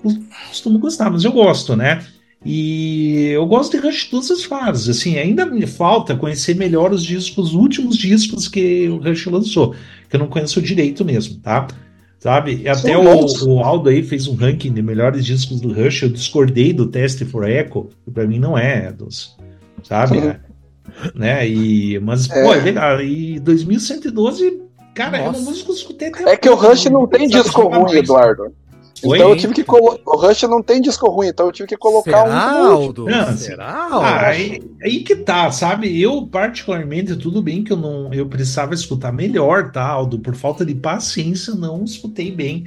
costumo 0.48 0.80
gostar, 0.80 1.10
mas 1.10 1.22
eu 1.22 1.30
gosto, 1.30 1.76
né? 1.76 2.04
E 2.44 3.30
eu 3.32 3.44
gosto 3.46 3.76
de 3.76 3.84
Rush 3.84 4.04
todas 4.04 4.30
as 4.30 4.44
fases. 4.44 4.88
Assim, 4.88 5.18
ainda 5.18 5.44
me 5.44 5.66
falta 5.66 6.16
conhecer 6.16 6.54
melhor 6.54 6.92
os 6.92 7.02
discos, 7.02 7.48
os 7.48 7.54
últimos 7.54 7.96
discos 7.96 8.46
que 8.46 8.88
o 8.88 8.98
Rush 8.98 9.26
lançou, 9.26 9.74
que 10.08 10.16
eu 10.16 10.20
não 10.20 10.28
conheço 10.28 10.62
direito 10.62 11.04
mesmo, 11.04 11.38
tá? 11.40 11.66
Sabe? 12.18 12.62
E 12.62 12.68
até 12.68 12.96
o, 12.96 13.26
o, 13.46 13.60
Aldo 13.60 13.88
aí 13.88 14.02
fez 14.02 14.26
um 14.26 14.34
ranking 14.34 14.72
de 14.72 14.82
melhores 14.82 15.24
discos 15.24 15.60
do 15.60 15.72
Rush. 15.72 16.02
Eu 16.02 16.08
discordei 16.08 16.72
do 16.72 16.86
Test 16.86 17.24
for 17.24 17.48
Echo, 17.48 17.88
que 18.04 18.10
pra 18.10 18.26
mim 18.26 18.38
não 18.38 18.58
é 18.58 18.92
dos. 18.92 19.36
Sabe? 19.84 20.18
É, 20.18 20.40
né? 21.14 21.48
E, 21.48 21.98
mas, 22.00 22.28
é. 22.28 22.42
pô, 22.42 22.52
é 22.54 22.60
legal. 22.60 23.00
E 23.00 23.38
2112, 23.38 24.62
cara, 24.94 25.18
Nossa. 25.18 25.38
é 25.38 25.40
uma 25.40 25.50
música 25.50 25.66
que 25.66 25.70
eu 25.70 25.76
escutei 25.76 26.08
até. 26.08 26.30
É 26.32 26.36
que 26.36 26.48
o 26.48 26.56
Rush 26.56 26.86
não 26.86 27.06
tem 27.06 27.28
disco 27.28 27.68
ruim, 27.68 27.98
Eduardo. 27.98 28.52
Então 28.98 29.30
eu 29.30 29.36
tive 29.36 29.54
que 29.54 29.64
colocar. 29.64 30.00
O 30.04 30.16
Rush 30.16 30.42
não 30.42 30.62
tem 30.62 30.80
disco 30.80 31.08
ruim, 31.10 31.28
então 31.28 31.46
eu 31.46 31.52
tive 31.52 31.68
que 31.68 31.76
colocar 31.76 32.22
Será, 32.24 32.30
um. 32.30 32.72
Aldo? 32.72 33.04
Não, 33.06 33.36
Será? 33.36 33.88
Ah, 33.90 34.26
aí, 34.26 34.62
aí, 34.82 35.00
que 35.00 35.16
tá, 35.16 35.50
sabe? 35.50 36.00
Eu, 36.00 36.26
particularmente, 36.26 37.16
tudo 37.16 37.42
bem 37.42 37.62
que 37.62 37.72
eu 37.72 37.76
não. 37.76 38.12
Eu 38.12 38.26
precisava 38.26 38.74
escutar 38.74 39.12
melhor, 39.12 39.70
tá, 39.70 39.86
Aldo? 39.86 40.18
Por 40.18 40.34
falta 40.34 40.64
de 40.64 40.74
paciência, 40.74 41.54
não 41.54 41.84
escutei 41.84 42.30
bem. 42.30 42.66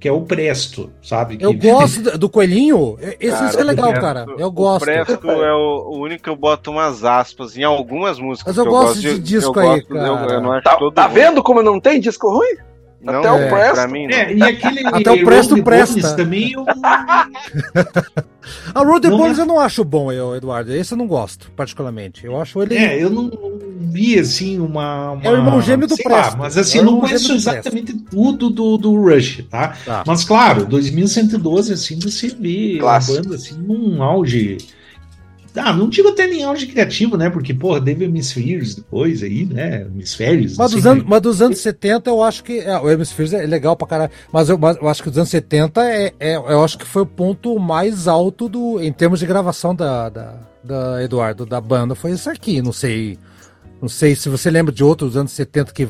Que 0.00 0.06
é 0.06 0.12
o 0.12 0.20
Presto, 0.20 0.92
sabe? 1.02 1.38
Eu 1.40 1.50
que... 1.50 1.68
gosto 1.68 2.16
do 2.16 2.28
Coelhinho. 2.28 2.96
Esse 3.18 3.36
cara, 3.36 3.60
é 3.60 3.64
legal, 3.64 3.88
Presto, 3.88 4.00
cara. 4.00 4.26
Eu 4.38 4.50
gosto. 4.52 4.82
O 4.82 4.84
Presto 4.84 5.28
é 5.28 5.52
o, 5.52 5.88
o, 5.90 5.98
único 6.02 6.22
que 6.22 6.30
eu 6.30 6.36
boto 6.36 6.70
umas 6.70 7.04
aspas 7.04 7.56
em 7.56 7.64
algumas 7.64 8.20
músicas. 8.20 8.56
Mas 8.56 8.64
eu, 8.64 8.70
gosto, 8.70 8.86
gosto 8.86 9.00
de, 9.00 9.14
de 9.14 9.20
disco 9.20 9.58
aí, 9.58 9.82
cara. 9.82 10.06
Eu, 10.06 10.16
eu 10.16 10.40
não 10.40 10.62
tá, 10.62 10.78
tá 10.94 11.08
vendo 11.08 11.42
como 11.42 11.64
não 11.64 11.80
tem 11.80 11.98
disco 11.98 12.30
ruim? 12.30 12.67
Não, 13.00 13.20
Até 13.20 13.28
é, 13.28 13.32
o 13.32 13.48
Presto. 13.48 13.88
Mim, 13.88 14.06
é, 14.06 14.34
e 14.34 14.42
aquele 14.42 14.86
Até 14.86 15.10
o 15.10 15.24
Presto 15.24 15.62
presta. 15.62 16.16
também 16.16 16.52
eu... 16.52 16.64
A 18.74 18.82
Road 18.82 19.08
Boys 19.08 19.38
eu 19.38 19.46
não 19.46 19.60
acho 19.60 19.84
bom, 19.84 20.10
eu, 20.10 20.34
Eduardo. 20.34 20.72
Esse 20.72 20.94
eu 20.94 20.98
não 20.98 21.06
gosto, 21.06 21.50
particularmente. 21.52 22.24
Eu 22.24 22.40
acho 22.40 22.62
ele. 22.62 22.76
É, 22.76 23.02
eu 23.02 23.10
não 23.10 23.30
vi 23.78 24.18
assim 24.18 24.58
uma. 24.58 25.12
uma 25.12 25.22
é 25.24 25.30
o 25.30 25.34
irmão 25.34 25.60
gêmeo 25.60 25.86
do 25.86 25.96
Presto. 25.96 26.38
mas 26.38 26.56
assim, 26.56 26.78
é 26.78 26.80
eu 26.80 26.84
não 26.84 27.00
conheço 27.00 27.32
exatamente 27.32 27.92
tudo 28.10 28.50
do, 28.50 28.76
do 28.78 28.94
Rush, 28.94 29.44
tá? 29.50 29.74
tá? 29.84 30.04
Mas 30.06 30.24
claro, 30.24 30.64
2112, 30.66 31.72
assim, 31.72 31.98
você 31.98 32.28
vê 32.28 32.78
Clássico. 32.80 33.18
a 33.18 33.22
banda 33.22 33.34
assim 33.36 33.54
num 33.54 34.02
auge 34.02 34.58
ah, 35.58 35.72
não 35.72 35.88
digo 35.88 36.08
até 36.08 36.26
nem 36.26 36.44
auge 36.44 36.66
criativo, 36.66 37.16
né? 37.16 37.28
Porque, 37.30 37.52
porra, 37.52 37.80
teve 37.80 38.04
Hemispheres 38.04 38.74
depois 38.74 39.22
aí, 39.22 39.44
né? 39.44 39.82
Hemisférios. 39.82 40.56
Mas, 40.56 40.70
dos 40.70 40.86
anos, 40.86 41.04
mas 41.06 41.20
dos 41.20 41.42
anos 41.42 41.58
70 41.58 42.10
eu 42.10 42.22
acho 42.22 42.44
que. 42.44 42.58
É, 42.60 42.78
o 42.78 42.90
Hemispheres 42.90 43.32
é 43.32 43.46
legal 43.46 43.76
pra 43.76 43.86
caralho. 43.86 44.10
Mas 44.32 44.48
eu, 44.48 44.58
mas 44.58 44.76
eu 44.76 44.88
acho 44.88 45.02
que 45.02 45.08
dos 45.10 45.18
anos 45.18 45.30
70 45.30 45.82
é, 45.82 46.12
é, 46.18 46.36
eu 46.36 46.62
acho 46.64 46.78
que 46.78 46.86
foi 46.86 47.02
o 47.02 47.06
ponto 47.06 47.58
mais 47.58 48.08
alto 48.08 48.48
do, 48.48 48.80
em 48.80 48.92
termos 48.92 49.20
de 49.20 49.26
gravação 49.26 49.74
da, 49.74 50.08
da, 50.08 50.34
da 50.62 51.02
Eduardo, 51.02 51.44
da 51.44 51.60
banda. 51.60 51.94
Foi 51.94 52.12
isso 52.12 52.30
aqui. 52.30 52.62
Não 52.62 52.72
sei. 52.72 53.18
Não 53.80 53.88
sei 53.88 54.16
se 54.16 54.28
você 54.28 54.50
lembra 54.50 54.72
de 54.72 54.82
outros 54.82 55.16
anos 55.16 55.32
70 55.32 55.72
que 55.72 55.88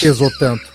pesou 0.00 0.30
tanto. 0.38 0.72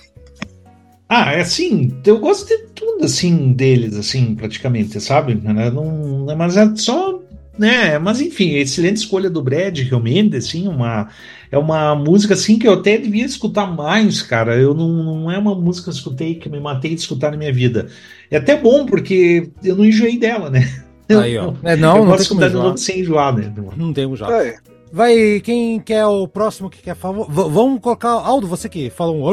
Ah, 1.12 1.32
é 1.32 1.40
assim, 1.40 1.92
eu 2.06 2.20
gosto 2.20 2.46
de 2.46 2.56
tudo 2.68 3.04
assim 3.04 3.52
deles, 3.52 3.96
assim, 3.96 4.32
praticamente, 4.36 5.00
sabe? 5.00 5.34
Não, 5.34 6.24
mas 6.36 6.56
é 6.56 6.72
só 6.76 7.20
né? 7.60 7.98
Mas 7.98 8.22
enfim, 8.22 8.54
excelente 8.54 8.96
escolha 8.96 9.28
do 9.28 9.42
Brad, 9.42 9.78
realmente, 9.80 10.34
assim, 10.34 10.66
uma 10.66 11.08
é 11.52 11.58
uma 11.58 11.94
música 11.94 12.32
assim 12.32 12.58
que 12.58 12.66
eu 12.66 12.72
até 12.72 12.96
devia 12.96 13.26
escutar 13.26 13.66
mais, 13.66 14.22
cara. 14.22 14.56
Eu 14.56 14.72
não, 14.72 14.88
não 14.88 15.30
é 15.30 15.36
uma 15.36 15.54
música 15.54 15.84
que 15.84 15.90
eu 15.90 15.94
escutei 15.94 16.34
que 16.36 16.48
me 16.48 16.58
matei 16.58 16.94
de 16.94 17.02
escutar 17.02 17.30
na 17.30 17.36
minha 17.36 17.52
vida. 17.52 17.88
É 18.30 18.38
até 18.38 18.56
bom 18.56 18.86
porque 18.86 19.50
eu 19.62 19.76
não 19.76 19.84
enjoei 19.84 20.18
dela, 20.18 20.48
né? 20.48 20.66
Aí, 21.10 21.36
ó. 21.36 21.52
É, 21.62 21.76
não, 21.76 21.96
eu 21.96 22.04
não 22.04 22.10
posso 22.12 22.22
escutar 22.22 22.48
de 22.48 22.54
novo 22.54 22.78
sem 22.78 23.00
enjoar, 23.00 23.36
né? 23.36 23.52
Não 23.76 23.92
tem 23.92 24.16
já. 24.16 24.42
É. 24.42 24.56
Vai, 24.92 25.40
quem 25.40 25.80
quer 25.80 26.06
o 26.06 26.26
próximo 26.26 26.70
que 26.70 26.82
quer 26.82 26.96
favor? 26.96 27.30
vamos 27.30 27.80
colocar 27.80 28.08
Aldo, 28.08 28.46
você 28.46 28.68
que 28.68 28.88
fala 28.88 29.12
um. 29.12 29.24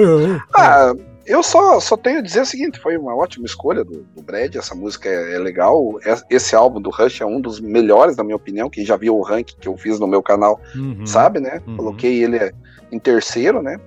Ah, 0.54 0.94
eu 1.28 1.44
só, 1.44 1.80
só 1.80 1.98
tenho 1.98 2.20
a 2.20 2.22
dizer 2.22 2.42
o 2.42 2.46
seguinte: 2.46 2.80
foi 2.80 2.98
uma 2.98 3.14
ótima 3.14 3.46
escolha 3.46 3.84
do, 3.84 4.04
do 4.16 4.22
Brad. 4.22 4.56
Essa 4.56 4.74
música 4.74 5.10
é, 5.10 5.36
é 5.36 5.38
legal. 5.38 6.00
É, 6.06 6.16
esse 6.30 6.56
álbum 6.56 6.82
do 6.82 6.90
Rush 6.90 7.22
é 7.22 7.26
um 7.26 7.42
dos 7.42 7.60
melhores, 7.60 8.16
na 8.16 8.24
minha 8.24 8.36
opinião. 8.36 8.70
Quem 8.70 8.86
já 8.86 8.96
viu 8.96 9.18
o 9.18 9.22
ranking 9.22 9.58
que 9.60 9.68
eu 9.68 9.76
fiz 9.76 10.00
no 10.00 10.08
meu 10.08 10.24
canal 10.24 10.60
uhum, 10.74 11.06
sabe, 11.06 11.40
né? 11.42 11.62
Uhum. 11.68 11.76
Coloquei 11.76 12.24
ele 12.24 12.54
em 12.92 12.98
terceiro, 12.98 13.62
né? 13.62 13.78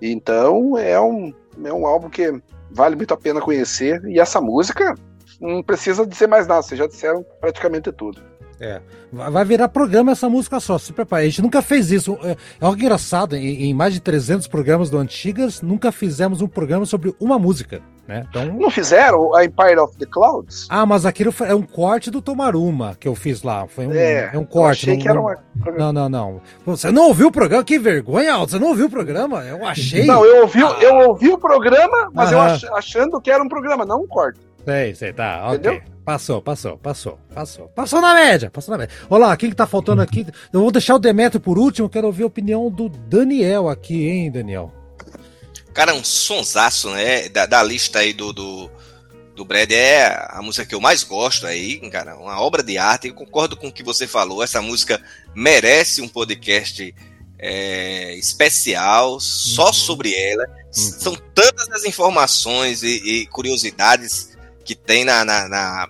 Então 0.00 0.78
é 0.78 0.98
um, 0.98 1.32
é 1.62 1.72
um 1.72 1.86
álbum 1.86 2.08
que 2.08 2.40
vale 2.70 2.96
muito 2.96 3.12
a 3.12 3.18
pena 3.18 3.40
conhecer. 3.40 4.02
E 4.06 4.18
essa 4.18 4.40
música 4.40 4.94
não 5.38 5.62
precisa 5.62 6.06
dizer 6.06 6.26
mais 6.26 6.46
nada, 6.46 6.62
vocês 6.62 6.78
já 6.78 6.86
disseram 6.86 7.24
praticamente 7.40 7.92
tudo. 7.92 8.22
É. 8.60 8.80
Vai 9.12 9.44
virar 9.44 9.68
programa 9.68 10.12
essa 10.12 10.28
música 10.28 10.58
só, 10.60 10.78
se 10.78 10.92
prepare. 10.92 11.26
A 11.26 11.28
gente 11.28 11.42
nunca 11.42 11.62
fez 11.62 11.90
isso. 11.90 12.18
É, 12.22 12.30
é 12.32 12.36
algo 12.60 12.78
engraçado, 12.78 13.36
em, 13.36 13.72
mais 13.74 13.94
de 13.94 14.00
300 14.00 14.46
programas 14.46 14.90
do 14.90 14.98
Antigas, 14.98 15.62
nunca 15.62 15.92
fizemos 15.92 16.40
um 16.40 16.48
programa 16.48 16.86
sobre 16.86 17.14
uma 17.20 17.38
música, 17.38 17.82
né? 18.06 18.26
Então... 18.28 18.46
Não 18.46 18.70
fizeram 18.70 19.34
a 19.34 19.44
Empire 19.44 19.78
of 19.78 19.96
the 19.96 20.06
Clouds? 20.06 20.66
Ah, 20.70 20.86
mas 20.86 21.04
aquilo 21.04 21.34
é 21.40 21.54
um 21.54 21.62
corte 21.62 22.10
do 22.10 22.22
Tomaruma 22.22 22.96
que 22.98 23.06
eu 23.06 23.14
fiz 23.14 23.42
lá. 23.42 23.66
Foi 23.66 23.86
um, 23.86 23.92
é, 23.92 24.30
é 24.32 24.38
um 24.38 24.44
corte. 24.44 24.88
Eu 24.88 24.94
achei 24.94 24.94
não, 24.94 25.02
que 25.02 25.08
era 25.08 25.20
uma... 25.20 25.38
Não, 25.76 25.92
não, 25.92 26.08
não. 26.08 26.40
Você 26.64 26.90
não 26.90 27.08
ouviu 27.08 27.28
o 27.28 27.32
programa? 27.32 27.64
Que 27.64 27.78
vergonha, 27.78 28.32
Aldo. 28.32 28.52
Você 28.52 28.58
não 28.58 28.68
ouviu 28.68 28.86
o 28.86 28.90
programa? 28.90 29.44
Eu 29.44 29.64
achei. 29.66 30.06
Não, 30.06 30.24
eu 30.24 30.42
ouvi, 30.42 30.62
ah. 30.62 30.76
eu 30.80 30.94
ouvi 31.08 31.28
o 31.28 31.38
programa, 31.38 32.10
mas 32.12 32.32
Aham. 32.32 32.36
eu 32.36 32.40
ach, 32.40 32.64
achando 32.72 33.20
que 33.20 33.30
era 33.30 33.42
um 33.42 33.48
programa, 33.48 33.84
não 33.84 34.02
um 34.02 34.06
corte. 34.06 34.45
Sei, 34.66 34.94
sei, 34.96 35.12
tá. 35.12 35.46
Entendeu? 35.48 35.74
Ok. 35.74 35.96
Passou, 36.04 36.42
passou, 36.42 36.76
passou, 36.76 37.18
passou. 37.32 37.68
Passou 37.68 38.00
na 38.00 38.14
média, 38.14 38.50
passou 38.50 38.72
na 38.72 38.78
média. 38.78 38.94
Olha 39.08 39.26
lá, 39.26 39.36
quem 39.36 39.48
que 39.48 39.56
tá 39.56 39.66
faltando 39.66 40.02
aqui? 40.02 40.26
Eu 40.52 40.60
vou 40.60 40.72
deixar 40.72 40.96
o 40.96 40.98
Demetrio 40.98 41.40
por 41.40 41.56
último, 41.56 41.88
quero 41.88 42.08
ouvir 42.08 42.24
a 42.24 42.26
opinião 42.26 42.68
do 42.68 42.88
Daniel 42.88 43.68
aqui, 43.68 44.08
hein, 44.08 44.30
Daniel? 44.30 44.72
Cara, 45.72 45.94
um 45.94 46.02
sonsaço, 46.02 46.90
né? 46.90 47.28
Da, 47.28 47.46
da 47.46 47.62
lista 47.62 48.00
aí 48.00 48.12
do, 48.12 48.32
do, 48.32 48.70
do 49.36 49.44
Brad 49.44 49.70
é 49.70 50.06
a 50.30 50.40
música 50.42 50.66
que 50.66 50.74
eu 50.74 50.80
mais 50.80 51.04
gosto 51.04 51.46
aí, 51.46 51.78
cara. 51.90 52.16
Uma 52.16 52.40
obra 52.40 52.62
de 52.62 52.76
arte. 52.76 53.08
Eu 53.08 53.14
concordo 53.14 53.56
com 53.56 53.68
o 53.68 53.72
que 53.72 53.84
você 53.84 54.06
falou. 54.06 54.42
Essa 54.42 54.62
música 54.62 55.00
merece 55.34 56.00
um 56.00 56.08
podcast 56.08 56.94
é, 57.38 58.14
especial 58.16 59.20
só 59.20 59.66
uhum. 59.66 59.72
sobre 59.72 60.14
ela. 60.14 60.44
Uhum. 60.48 60.72
São 60.72 61.16
tantas 61.34 61.68
as 61.70 61.84
informações 61.84 62.82
e, 62.82 63.22
e 63.22 63.26
curiosidades 63.26 64.35
que 64.66 64.74
tem 64.74 65.04
na, 65.04 65.24
na, 65.24 65.48
na, 65.48 65.88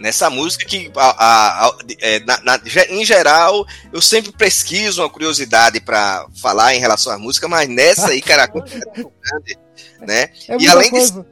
nessa 0.00 0.30
música 0.30 0.64
que, 0.64 0.90
a, 0.96 1.10
a, 1.10 1.66
a, 1.68 1.78
é, 2.00 2.18
na, 2.20 2.40
na, 2.42 2.60
em 2.88 3.04
geral, 3.04 3.66
eu 3.92 4.00
sempre 4.00 4.32
pesquiso 4.32 5.02
uma 5.02 5.10
curiosidade 5.10 5.78
para 5.80 6.26
falar 6.40 6.74
em 6.74 6.80
relação 6.80 7.12
à 7.12 7.18
música, 7.18 7.46
mas 7.46 7.68
nessa 7.68 8.08
aí, 8.08 8.22
cara, 8.22 8.44
é 8.44 8.48
grande, 8.50 9.58
né? 10.00 10.30
É 10.48 10.56
e 10.58 10.66
além 10.66 10.90
disso, 10.90 11.24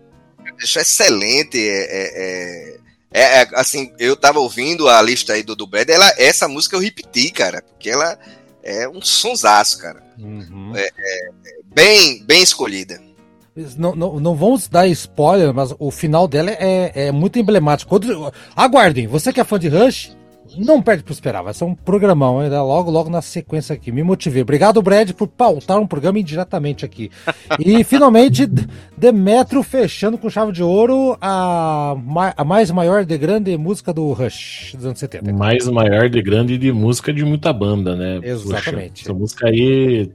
é 0.46 0.80
excelente, 0.80 1.58
é, 1.58 1.86
é, 1.90 2.78
é, 3.10 3.40
é, 3.40 3.48
assim, 3.54 3.90
eu 3.98 4.14
tava 4.14 4.38
ouvindo 4.38 4.88
a 4.88 5.00
lista 5.00 5.32
aí 5.32 5.42
do, 5.42 5.56
do 5.56 5.66
Brad, 5.66 5.88
ela, 5.88 6.12
essa 6.18 6.46
música 6.46 6.76
eu 6.76 6.80
repeti, 6.80 7.30
cara, 7.30 7.62
porque 7.62 7.88
ela 7.88 8.18
é 8.62 8.86
um 8.86 9.00
sonsaço, 9.00 9.78
cara. 9.78 10.02
Uhum. 10.18 10.76
É, 10.76 10.86
é, 10.86 11.30
bem, 11.64 12.22
bem 12.24 12.42
escolhida. 12.42 13.00
Não, 13.76 13.94
não, 13.94 14.20
não 14.20 14.34
vamos 14.34 14.68
dar 14.68 14.86
spoiler, 14.88 15.52
mas 15.52 15.74
o 15.78 15.90
final 15.90 16.28
dela 16.28 16.50
é, 16.50 17.08
é 17.08 17.12
muito 17.12 17.38
emblemático. 17.38 17.88
Quando, 17.88 18.32
aguardem, 18.54 19.06
você 19.06 19.32
que 19.32 19.40
é 19.40 19.44
fã 19.44 19.58
de 19.58 19.68
Rush, 19.68 20.16
não 20.56 20.80
perde 20.80 21.02
para 21.02 21.12
esperar, 21.12 21.42
vai 21.42 21.52
ser 21.52 21.64
um 21.64 21.74
programão, 21.74 22.40
ainda 22.40 22.62
logo, 22.62 22.90
logo 22.90 23.10
na 23.10 23.20
sequência 23.20 23.74
aqui. 23.74 23.92
Me 23.92 24.02
motivei. 24.02 24.42
Obrigado, 24.42 24.80
Brad, 24.80 25.10
por 25.12 25.26
pautar 25.26 25.78
um 25.78 25.86
programa 25.86 26.18
indiretamente 26.18 26.84
aqui. 26.84 27.10
E 27.58 27.82
finalmente, 27.84 28.48
Demetro 28.96 29.62
fechando 29.62 30.16
com 30.16 30.30
chave 30.30 30.52
de 30.52 30.62
ouro 30.62 31.18
a, 31.20 31.96
a 32.36 32.44
mais 32.44 32.70
maior 32.70 33.04
de 33.04 33.18
grande 33.18 33.56
música 33.56 33.92
do 33.92 34.12
Rush 34.12 34.74
dos 34.76 34.86
anos 34.86 34.98
70. 34.98 35.32
Mais 35.32 35.66
maior 35.68 36.08
de 36.08 36.22
grande 36.22 36.56
de 36.56 36.72
música 36.72 37.12
de 37.12 37.24
muita 37.24 37.52
banda, 37.52 37.94
né? 37.96 38.20
Exatamente. 38.22 39.02
Poxa, 39.02 39.10
essa 39.10 39.14
música 39.14 39.48
aí 39.48 40.10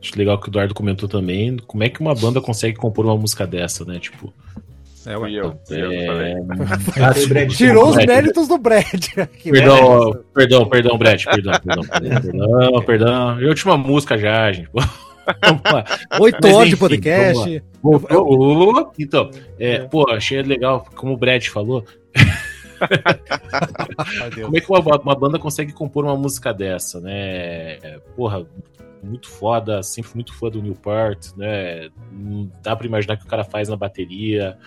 Acho 0.00 0.16
legal 0.16 0.38
que 0.38 0.48
o 0.48 0.50
Eduardo 0.50 0.74
comentou 0.74 1.08
também. 1.08 1.56
Como 1.66 1.82
é 1.82 1.88
que 1.88 2.00
uma 2.00 2.14
banda 2.14 2.40
consegue 2.40 2.76
compor 2.76 3.04
uma 3.04 3.16
música 3.16 3.46
dessa, 3.46 3.84
né? 3.84 3.98
Tipo. 3.98 4.32
É, 5.06 5.14
eu, 5.14 5.26
eu, 5.26 5.58
é... 5.70 6.34
eu 7.42 7.48
Tirou 7.48 7.88
os 7.88 7.96
méritos 7.96 8.46
do 8.46 8.58
Brad. 8.58 8.84
Perdão, 9.42 10.24
perdão, 10.34 10.68
perdão, 10.68 10.98
Brad, 10.98 11.24
perdão, 11.24 11.52
perdão, 11.64 11.84
perdão, 11.84 12.82
perdão. 12.84 13.40
E 13.40 13.46
última 13.46 13.76
música 13.76 14.18
já, 14.18 14.52
gente. 14.52 14.68
Oito 16.20 16.48
horas 16.48 16.68
de 16.68 16.76
podcast. 16.76 17.62
Então, 18.98 19.30
é, 19.58 19.78
pô, 19.80 20.10
achei 20.10 20.42
legal, 20.42 20.86
como 20.94 21.14
o 21.14 21.16
Brad 21.16 21.44
falou. 21.46 21.84
como 24.44 24.56
é 24.56 24.60
que 24.60 24.70
uma, 24.70 24.80
uma, 24.80 25.14
banda 25.14 25.38
consegue 25.38 25.72
compor 25.72 26.04
uma 26.04 26.16
música 26.16 26.52
dessa, 26.52 27.00
né? 27.00 27.78
Porra, 28.14 28.46
muito 29.02 29.28
foda, 29.28 29.82
sempre 29.82 30.12
muito 30.14 30.34
fã 30.34 30.48
do 30.48 30.62
Newport, 30.62 31.36
né? 31.36 31.88
Não 32.12 32.50
dá 32.62 32.74
pra 32.74 32.86
imaginar 32.86 33.14
o 33.14 33.18
que 33.18 33.24
o 33.24 33.28
cara 33.28 33.44
faz 33.44 33.68
na 33.68 33.76
bateria. 33.76 34.58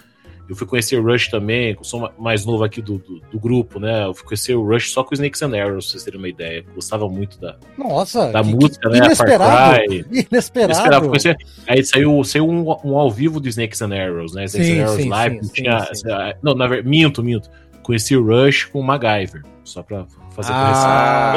Eu 0.49 0.55
fui 0.55 0.67
conhecer 0.67 0.97
o 0.97 1.03
Rush 1.03 1.29
também, 1.29 1.77
eu 1.77 1.83
sou 1.83 2.11
mais 2.17 2.45
novo 2.45 2.61
aqui 2.63 2.81
do, 2.81 2.97
do, 2.97 3.21
do, 3.31 3.39
grupo, 3.39 3.79
né? 3.79 4.03
Eu 4.03 4.13
fui 4.13 4.25
conhecer 4.25 4.53
o 4.53 4.67
Rush 4.67 4.91
só 4.91 5.01
com 5.01 5.13
Snakes 5.13 5.41
and 5.41 5.55
Arrows, 5.55 5.85
pra 5.85 5.91
vocês 5.91 6.03
terem 6.03 6.19
uma 6.19 6.27
ideia. 6.27 6.65
Eu 6.67 6.73
gostava 6.75 7.07
muito 7.07 7.39
da, 7.39 7.55
Nossa, 7.77 8.31
da 8.33 8.43
que, 8.43 8.49
música, 8.49 8.89
que, 8.89 8.99
né? 8.99 9.05
Inesperado, 9.05 9.83
inesperado. 10.11 11.07
Conhecer. 11.07 11.37
Aí 11.65 11.85
saiu, 11.85 12.21
saiu 12.25 12.49
um, 12.49 12.69
um, 12.83 12.97
ao 12.97 13.09
vivo 13.09 13.39
do 13.39 13.47
Snakes 13.47 13.81
and 13.81 13.95
Arrows, 13.95 14.33
né? 14.33 14.43
Snakes 14.43 14.67
sim, 14.67 14.79
and 14.79 14.83
Arrows 14.83 15.01
sim, 15.01 15.09
Live. 15.09 15.43
Sim, 15.45 15.53
tinha, 15.53 15.93
sim, 15.93 16.07
Não, 16.41 16.53
na 16.53 16.67
verdade, 16.67 16.89
minto, 16.89 17.23
minto. 17.23 17.49
Conheci 17.81 18.17
o 18.17 18.25
Rush 18.25 18.65
com 18.65 18.81
o 18.81 18.83
MacGyver, 18.83 19.43
só 19.63 19.81
pra 19.81 20.05
fazer 20.31 20.51
ah, 20.51 21.33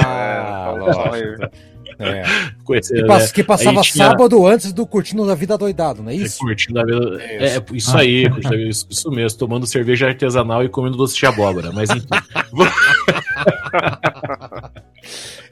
a 0.67 0.79
correção. 0.79 1.51
É, 1.99 2.23
que, 2.67 3.05
pass, 3.05 3.33
que, 3.33 3.45
passava 3.45 3.81
tinha... 3.83 4.07
sábado 4.07 4.47
antes 4.47 4.73
do 4.73 4.87
Curtindo 4.87 5.27
da 5.27 5.35
Vida 5.35 5.57
Doidado, 5.57 6.03
não 6.03 6.11
é 6.11 6.15
isso? 6.15 6.39
Curtindo 6.39 6.81
a 6.81 6.85
Vida... 6.85 7.23
É, 7.23 7.57
é 7.57 7.65
isso 7.73 7.97
aí, 7.97 8.25
isso, 8.69 8.87
isso 8.91 9.11
mesmo, 9.11 9.39
tomando 9.39 9.67
cerveja 9.67 10.09
artesanal 10.09 10.65
e 10.65 10.69
comendo 10.69 10.97
doce 10.97 11.17
de 11.17 11.27
abóbora, 11.27 11.71
mas 11.73 11.91
enfim. 11.91 12.07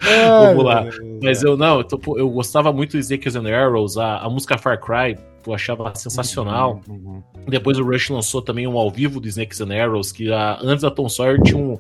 Vamos 0.03 0.65
lá. 0.65 0.85
Mas 1.23 1.43
eu 1.43 1.57
não, 1.57 1.79
eu, 1.79 1.85
tô, 1.85 2.19
eu 2.19 2.29
gostava 2.31 2.73
muito 2.73 2.97
de 2.97 3.03
Zakers 3.03 3.37
and 3.37 3.49
Arrows, 3.49 3.97
a, 3.97 4.19
a 4.19 4.29
música 4.29 4.59
Far 4.59 4.81
Cry, 4.81 5.19
eu 5.47 5.55
achava 5.55 5.95
sensacional. 5.95 6.81
Uhum, 6.89 6.95
uhum. 6.95 7.23
Depois 7.49 7.79
o 7.79 7.85
Rush 7.85 8.11
lançou 8.11 8.43
também 8.43 8.67
um 8.67 8.79
ao 8.79 8.91
vivo 8.91 9.21
do 9.21 9.29
Snakes 9.29 9.61
and 9.61 9.75
Arrows, 9.75 10.13
que 10.13 10.33
a, 10.33 10.59
antes 10.63 10.83
da 10.83 10.91
Tom 10.91 11.09
Sawyer 11.09 11.41
tinha 11.43 11.59
um, 11.59 11.79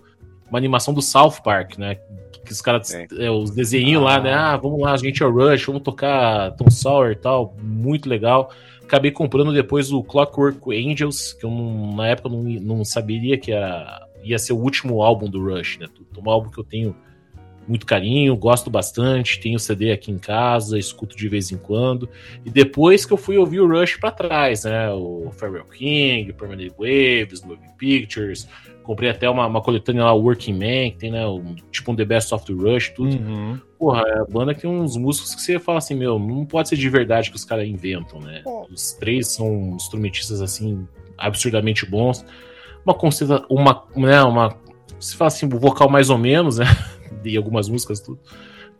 uma 0.53 0.59
animação 0.59 0.93
do 0.93 1.01
South 1.01 1.41
Park, 1.43 1.79
né? 1.79 1.97
que 2.45 2.53
os 2.53 2.61
caras, 2.61 2.93
é, 2.93 3.31
os 3.31 3.53
desenhinhos 3.53 4.03
ah. 4.03 4.05
lá, 4.05 4.21
né? 4.21 4.35
Ah, 4.35 4.57
vamos 4.57 4.81
lá, 4.81 4.93
a 4.93 4.97
gente 4.97 5.23
é 5.23 5.27
Rush, 5.27 5.65
vamos 5.65 5.83
tocar 5.83 6.51
Tom 6.53 6.69
Sawyer 6.71 7.13
e 7.13 7.17
tal, 7.17 7.55
muito 7.63 8.09
legal. 8.09 8.51
Acabei 8.83 9.11
comprando 9.11 9.53
depois 9.53 9.93
o 9.93 10.03
Clockwork 10.03 10.61
Angels, 10.71 11.33
que 11.33 11.47
eu 11.47 11.51
não, 11.51 11.97
na 11.97 12.09
época 12.09 12.29
não, 12.29 12.43
não 12.43 12.85
saberia 12.85 13.39
que 13.39 13.53
era 13.53 14.07
ia 14.23 14.39
ser 14.39 14.53
o 14.53 14.59
último 14.59 15.03
álbum 15.03 15.29
do 15.29 15.43
Rush, 15.43 15.79
né? 15.79 15.87
Um 16.17 16.31
álbum 16.31 16.51
que 16.51 16.59
eu 16.59 16.65
tenho 16.65 16.95
muito 17.67 17.87
carinho, 17.87 18.37
gosto 18.37 18.71
bastante, 18.71 19.41
tenho 19.41 19.59
CD 19.59 19.93
aqui 19.93 20.11
em 20.11 20.19
casa, 20.19 20.79
escuto 20.79 21.17
de 21.17 21.29
vez 21.29 21.53
em 21.53 21.57
quando. 21.57 22.09
E 22.45 22.51
depois 22.51 23.07
que 23.07 23.13
eu 23.13 23.17
fui 23.17 23.37
ouvir 23.37 23.61
o 23.61 23.69
Rush 23.69 23.97
para 23.97 24.11
trás, 24.11 24.65
né? 24.65 24.91
O 24.91 25.31
Farewell 25.33 25.65
King, 25.67 26.33
Permanent 26.33 26.73
Waves, 26.79 27.43
Moving 27.43 27.73
Pictures, 27.79 28.49
comprei 28.83 29.11
até 29.11 29.29
uma, 29.31 29.47
uma 29.47 29.61
coletânea 29.61 30.05
lá, 30.05 30.13
Working 30.13 30.53
Man, 30.53 30.91
que 30.91 30.99
tem, 30.99 31.11
né? 31.11 31.27
Um, 31.27 31.55
tipo 31.71 31.93
um 31.93 31.97
The 31.97 32.05
Best 32.05 32.35
of 32.35 32.45
the 32.45 32.53
Rush, 32.53 32.91
tudo. 32.91 33.17
Uhum. 33.17 33.61
Porra, 33.79 34.03
é 34.07 34.19
a 34.19 34.25
banda 34.25 34.55
que 34.55 34.63
tem 34.63 34.71
uns 34.71 34.97
músicos 34.97 35.35
que 35.35 35.43
você 35.43 35.59
fala 35.59 35.79
assim, 35.79 35.95
meu, 35.95 36.19
não 36.19 36.45
pode 36.45 36.69
ser 36.69 36.77
de 36.77 36.89
verdade 36.89 37.31
que 37.31 37.37
os 37.37 37.45
caras 37.45 37.67
inventam, 37.67 38.21
né? 38.21 38.43
Os 38.71 38.93
três 38.93 39.29
são 39.29 39.75
instrumentistas 39.77 40.41
assim, 40.41 40.87
absurdamente 41.17 41.87
bons. 41.87 42.25
Uma 42.85 42.95
conceita, 42.95 43.45
uma, 43.49 43.85
né, 43.97 44.23
uma. 44.23 44.57
Se 44.99 45.17
fala 45.17 45.29
assim, 45.29 45.47
o 45.47 45.59
vocal 45.59 45.89
mais 45.89 46.11
ou 46.11 46.19
menos, 46.19 46.59
né? 46.59 46.67
de 47.23 47.37
algumas 47.37 47.69
músicas 47.69 48.01
tudo. 48.01 48.21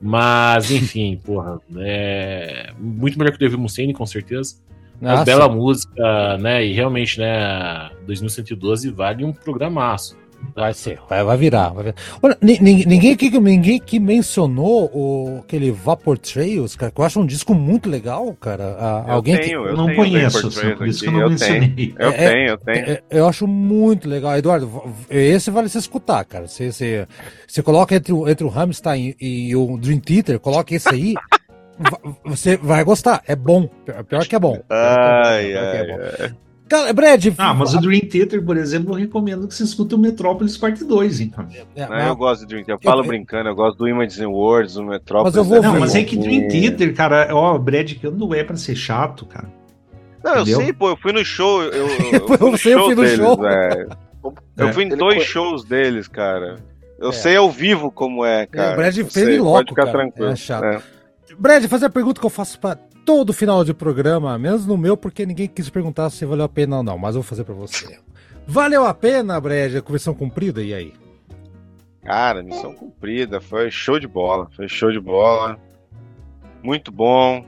Mas, 0.01 0.71
enfim, 0.71 1.21
porra, 1.25 1.61
é 1.79 2.73
muito 2.79 3.19
melhor 3.19 3.31
que 3.31 3.37
o 3.37 3.41
David 3.41 3.61
Mustaine, 3.61 3.93
com 3.93 4.07
certeza. 4.07 4.57
Uma 5.01 5.21
ah, 5.21 5.25
bela 5.25 5.49
música, 5.49 6.39
né? 6.39 6.65
E 6.65 6.73
realmente, 6.73 7.19
né, 7.19 7.91
2112 8.07 8.91
vale 8.91 9.25
um 9.25 9.33
programaço. 9.33 10.17
Vai 10.55 10.75
ser, 10.75 10.99
vai, 11.09 11.25
vai 11.25 11.37
virar. 11.37 11.71
Vai 11.71 11.85
virar. 11.85 11.97
Olha, 12.23 12.37
ninguém, 12.41 13.13
aqui, 13.13 13.31
ninguém 13.41 13.79
que 13.81 13.99
mencionou 13.99 14.91
o, 14.93 15.41
aquele 15.43 15.71
Vapor 15.71 16.19
Trails, 16.19 16.77
cara, 16.77 16.93
que 16.93 17.01
eu 17.01 17.05
acho 17.05 17.21
um 17.21 17.27
disco 17.27 17.55
muito 17.55 17.89
legal, 17.89 18.35
cara. 18.35 19.05
eu 19.07 19.13
alguém 19.13 19.37
tenho, 19.37 19.63
que... 19.63 19.69
eu 19.71 19.77
não 19.77 19.87
tenho 19.87 19.97
conheço, 19.97 20.47
assim, 20.47 20.75
por 20.77 20.87
isso 20.87 21.01
que 21.01 21.09
eu 21.09 21.13
não 21.13 21.21
eu 21.23 21.31
mencionei. 21.31 21.69
Tenho, 21.69 21.95
eu 21.99 22.11
é, 22.11 22.31
tenho, 22.31 22.49
eu 22.51 22.59
tenho. 22.59 22.91
É, 22.91 23.03
eu 23.11 23.27
acho 23.27 23.47
muito 23.47 24.09
legal. 24.09 24.37
Eduardo, 24.37 24.83
esse 25.09 25.51
vale 25.51 25.69
se 25.69 25.79
escutar, 25.79 26.25
cara. 26.25 26.47
Você, 26.47 26.71
você, 26.71 27.07
você 27.47 27.63
coloca 27.63 27.95
entre, 27.95 28.13
entre 28.13 28.45
o 28.45 28.51
Hamstein 28.51 29.15
e, 29.21 29.49
e 29.49 29.57
o 29.57 29.79
Dream 29.79 30.01
Theater, 30.01 30.39
coloca 30.39 30.75
esse 30.75 30.89
aí. 30.89 31.15
você 32.25 32.57
vai 32.57 32.85
gostar. 32.85 33.23
É 33.27 33.35
bom. 33.35 33.69
Pior 34.09 34.27
que 34.27 34.37
é 34.37 34.39
bom. 34.39 34.61
Ai, 34.69 35.57
ai, 35.57 35.77
é 35.77 35.87
bom. 35.87 35.99
ai. 36.21 36.35
Brad. 36.95 37.27
Ah, 37.39 37.55
mas 37.55 37.75
o 37.75 37.81
Dream 37.81 38.01
Theater, 38.01 38.45
por 38.45 38.57
exemplo, 38.57 38.93
eu 38.93 38.99
recomendo 38.99 39.47
que 39.47 39.55
você 39.55 39.65
escute 39.65 39.95
o 39.95 39.99
Metrópolis 39.99 40.57
Parte 40.57 40.85
2, 40.85 41.21
então. 41.21 41.47
É. 41.77 42.09
Eu 42.09 42.17
gosto 42.17 42.43
do 42.43 42.49
Dream 42.49 42.65
Theater. 42.65 42.87
Eu 42.87 42.91
falo 42.91 43.03
eu, 43.05 43.09
brincando, 43.09 43.49
eu 43.49 43.55
gosto 43.55 43.79
do 43.79 43.89
Imagine 43.89 44.27
Words, 44.27 44.75
do 44.75 44.85
Metrópolis. 44.85 45.37
Mas 45.37 45.37
eu 45.37 45.45
vou 45.45 45.63
Não, 45.63 45.81
mas 45.81 45.95
é 45.95 46.03
que 46.03 46.17
Dream 46.17 46.49
Theater, 46.49 46.95
cara, 46.95 47.29
ó, 47.33 47.57
Brad, 47.59 47.93
que 47.93 48.09
não 48.09 48.35
é 48.35 48.43
pra 48.45 48.57
ser 48.57 48.77
chato, 48.77 49.27
cara. 49.27 49.49
Não, 50.23 50.33
Entendeu? 50.37 50.61
eu 50.61 50.65
sei, 50.65 50.73
pô, 50.73 50.91
eu 50.91 50.97
fui 50.97 51.13
no 51.13 51.25
show. 51.25 51.63
Eu, 51.63 51.73
eu, 51.73 51.89
eu, 51.89 52.29
eu 52.53 52.59
fui 52.59 52.75
no 52.75 52.95
deles, 52.95 53.17
show. 53.17 53.39
Eu 54.57 54.73
fui 54.73 54.85
em 54.85 54.89
dois 54.89 55.25
shows 55.25 55.65
deles, 55.65 56.07
cara. 56.07 56.57
Eu 56.99 57.09
é. 57.09 57.13
sei 57.13 57.37
ao 57.37 57.51
vivo 57.51 57.91
como 57.91 58.25
é, 58.25 58.47
cara. 58.47 58.71
É, 58.71 58.73
o 58.73 58.77
Brad 58.77 58.97
fez 59.11 59.39
louco, 59.39 59.53
Pode 59.59 59.69
ficar 59.71 59.87
cara. 59.87 59.99
tranquilo. 59.99 60.31
É 60.31 60.37
chato. 60.37 60.65
É. 60.65 60.83
Brad, 61.37 61.65
fazer 61.67 61.87
a 61.87 61.91
pergunta 61.91 62.21
que 62.21 62.27
eu 62.27 62.31
faço 62.31 62.59
pra 62.61 62.77
todo 63.05 63.33
final 63.33 63.65
de 63.65 63.75
programa, 63.75 64.39
menos 64.39 64.67
no 64.67 64.77
meu, 64.77 64.97
porque 64.97 65.27
ninguém 65.27 65.49
quis 65.49 65.69
perguntar 65.69 66.11
se 66.11 66.25
valeu 66.25 66.45
a 66.45 66.49
pena 66.49 66.79
ou 66.79 66.83
não, 66.83 66.99
mas 66.99 67.15
eu 67.15 67.23
vou 67.23 67.29
fazer 67.29 67.45
para 67.45 67.55
você. 67.55 67.99
Valeu 68.47 68.85
a 68.85 68.95
pena, 68.95 69.41
Brad, 69.41 69.77
a 69.77 69.93
missão 69.93 70.15
cumprida? 70.15 70.63
E 70.63 70.75
aí? 70.75 70.93
Cara, 72.03 72.43
missão 72.43 72.75
cumprida, 72.75 73.41
foi 73.41 73.71
show 73.71 73.99
de 73.99 74.09
bola, 74.09 74.49
foi 74.57 74.69
show 74.69 74.91
de 74.91 74.99
bola. 74.99 75.59
Muito 76.63 76.91
bom. 76.91 77.45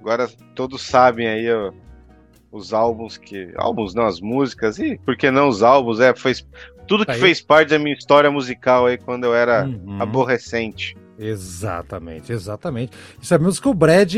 Agora 0.00 0.28
todos 0.54 0.82
sabem 0.82 1.26
aí 1.26 1.52
ó, 1.52 1.72
os 2.52 2.72
álbuns 2.72 3.16
que. 3.16 3.52
Álbuns 3.56 3.94
não, 3.94 4.06
as 4.06 4.20
músicas, 4.20 4.78
e 4.78 4.96
por 4.98 5.16
que 5.16 5.30
não 5.30 5.48
os 5.48 5.62
álbuns? 5.62 5.98
É, 5.98 6.14
foi 6.14 6.34
tudo 6.86 7.04
que 7.04 7.12
aí. 7.12 7.20
fez 7.20 7.40
parte 7.40 7.70
da 7.70 7.78
minha 7.78 7.94
história 7.94 8.30
musical 8.30 8.86
aí 8.86 8.96
quando 8.96 9.24
eu 9.24 9.34
era 9.34 9.64
uhum. 9.64 10.00
aborrecente. 10.00 10.96
Exatamente, 11.18 12.32
exatamente. 12.32 12.92
E 13.22 13.26
sabemos 13.26 13.60
que 13.60 13.68
o 13.68 13.74
Brad 13.74 14.14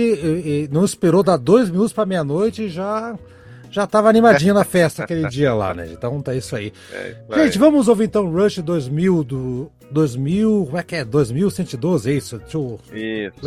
não 0.70 0.84
esperou 0.84 1.22
dar 1.22 1.36
dois 1.36 1.68
minutos 1.70 1.92
para 1.92 2.06
meia-noite 2.06 2.62
e 2.62 2.68
já 2.68 3.16
já 3.70 3.86
tava 3.86 4.08
animadinho 4.08 4.54
na 4.54 4.64
festa 4.64 5.02
aquele 5.02 5.26
dia 5.28 5.52
lá, 5.52 5.74
né? 5.74 5.88
Então 5.92 6.22
tá 6.22 6.34
isso 6.34 6.56
aí. 6.56 6.72
É, 6.92 7.16
Gente, 7.34 7.58
vamos 7.58 7.88
ouvir 7.88 8.04
então 8.04 8.30
Rush 8.30 8.58
2000 8.58 9.24
do 9.24 9.70
2000, 9.90 10.64
como 10.66 10.78
é 10.78 10.82
que 10.82 10.96
é? 10.96 11.04
2112, 11.04 12.10
é 12.10 12.14
isso? 12.14 12.38
Deixa 12.38 12.56
eu... 12.56 12.80
Isso. 12.92 13.40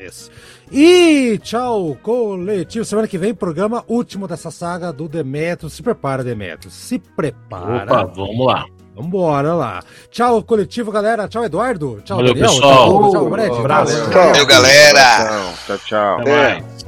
isso. 0.00 0.30
E 0.70 1.38
tchau, 1.38 1.96
coletivo. 2.02 2.84
Semana 2.84 3.08
que 3.08 3.16
vem, 3.16 3.34
programa 3.34 3.84
último 3.88 4.28
dessa 4.28 4.50
saga 4.50 4.92
do 4.92 5.08
Demetrio. 5.08 5.70
Se 5.70 5.82
prepara, 5.82 6.22
Demetrio. 6.22 6.70
Se 6.70 6.98
prepara. 6.98 7.84
Opa, 7.84 8.04
vamos 8.04 8.46
lá. 8.46 8.66
Vambora 8.98 9.54
lá. 9.54 9.80
Tchau, 10.10 10.42
coletivo, 10.42 10.90
galera. 10.90 11.28
Tchau, 11.28 11.44
Eduardo. 11.44 12.02
Tchau, 12.04 12.16
Valeu, 12.16 12.34
Daniel. 12.34 12.50
Pessoal. 12.50 12.88
Tchau, 12.88 13.10
tchau, 13.12 13.30
Brad. 13.30 13.50
Um 13.50 13.60
abraço. 13.60 14.10
Valeu, 14.10 14.46
galera. 14.46 15.54
Tchau, 15.66 15.78
tchau. 15.78 16.20
Até 16.20 16.36
mais. 16.36 16.78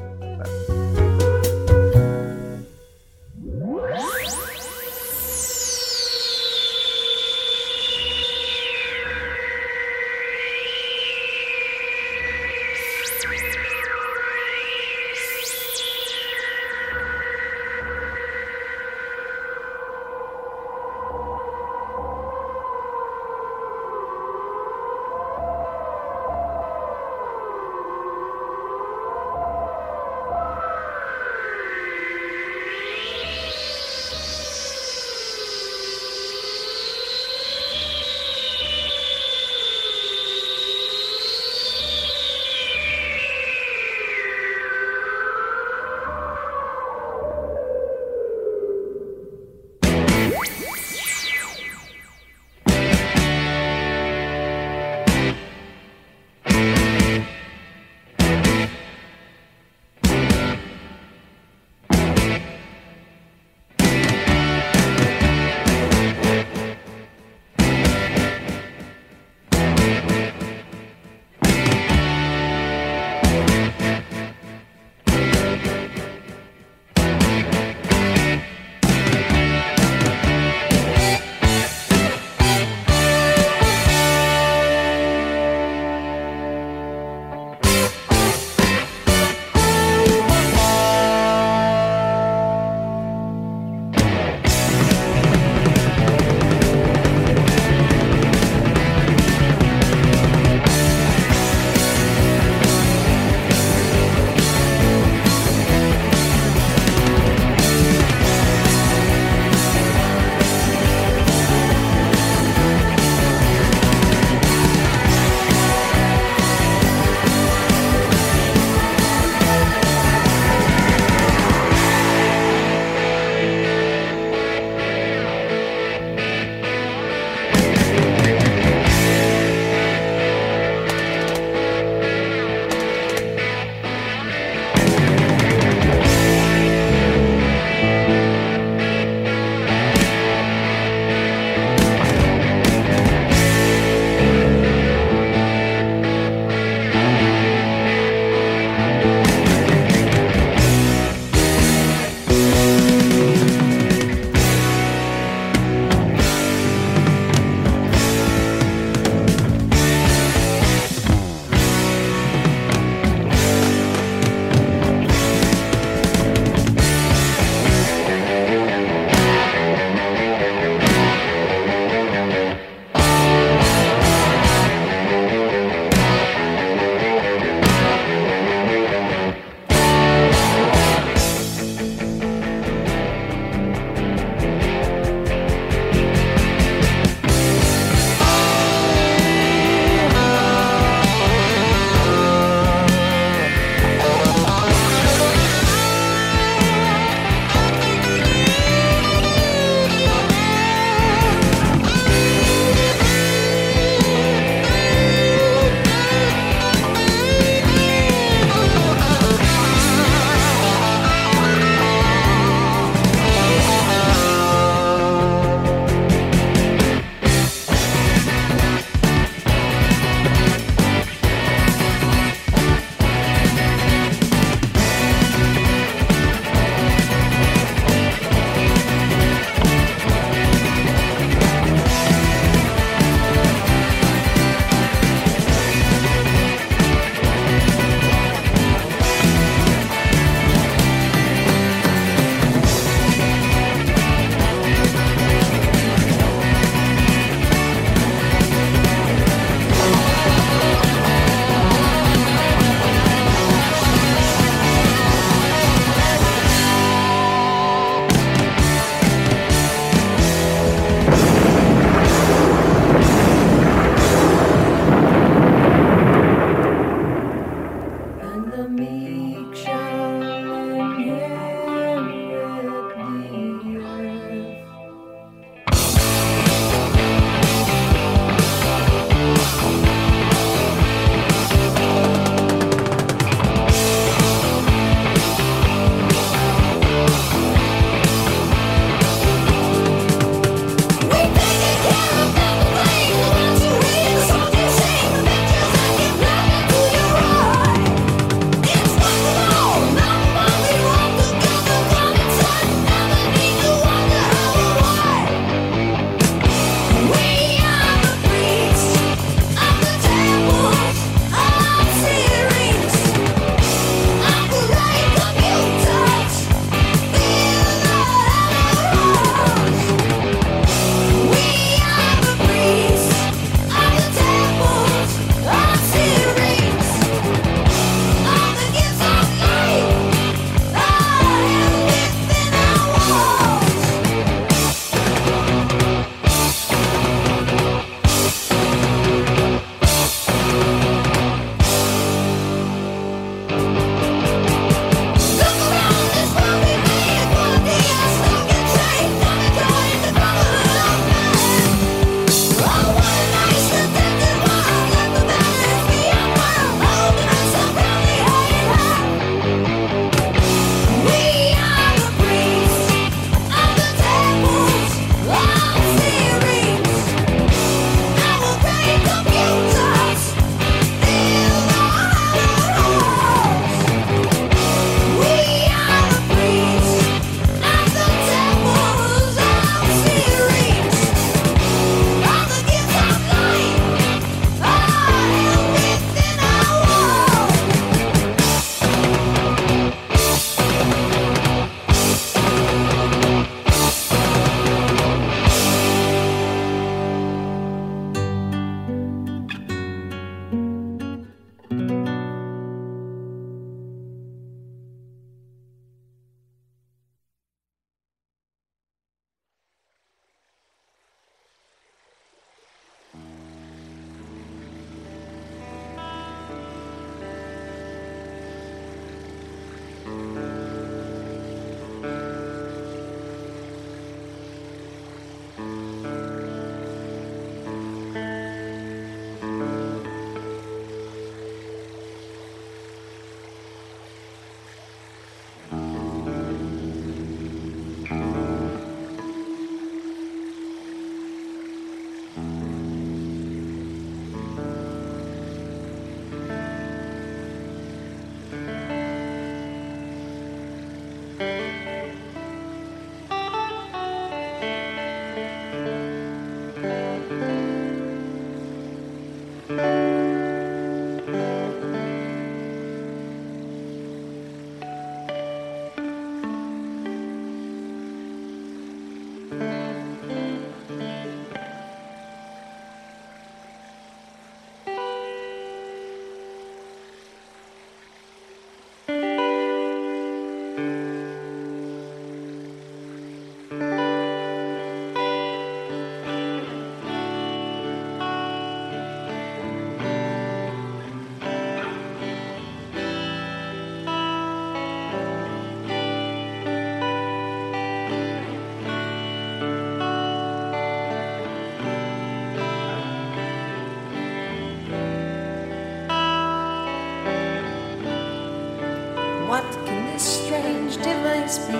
be? 511.58 511.72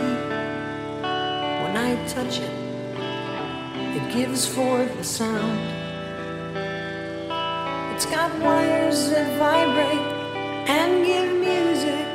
When 1.63 1.77
I 1.77 1.95
touch 2.09 2.41
it, 2.41 2.55
it 3.97 4.13
gives 4.13 4.47
forth 4.47 4.99
a 4.99 5.05
sound. 5.05 5.61
It's 7.95 8.07
got 8.07 8.31
wires 8.41 9.11
that 9.11 9.39
vibrate 9.39 10.09
and 10.69 11.07
give 11.07 11.31
music. 11.39 12.07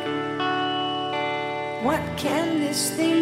What 1.86 2.02
can 2.18 2.60
this 2.60 2.92
thing? 2.92 3.15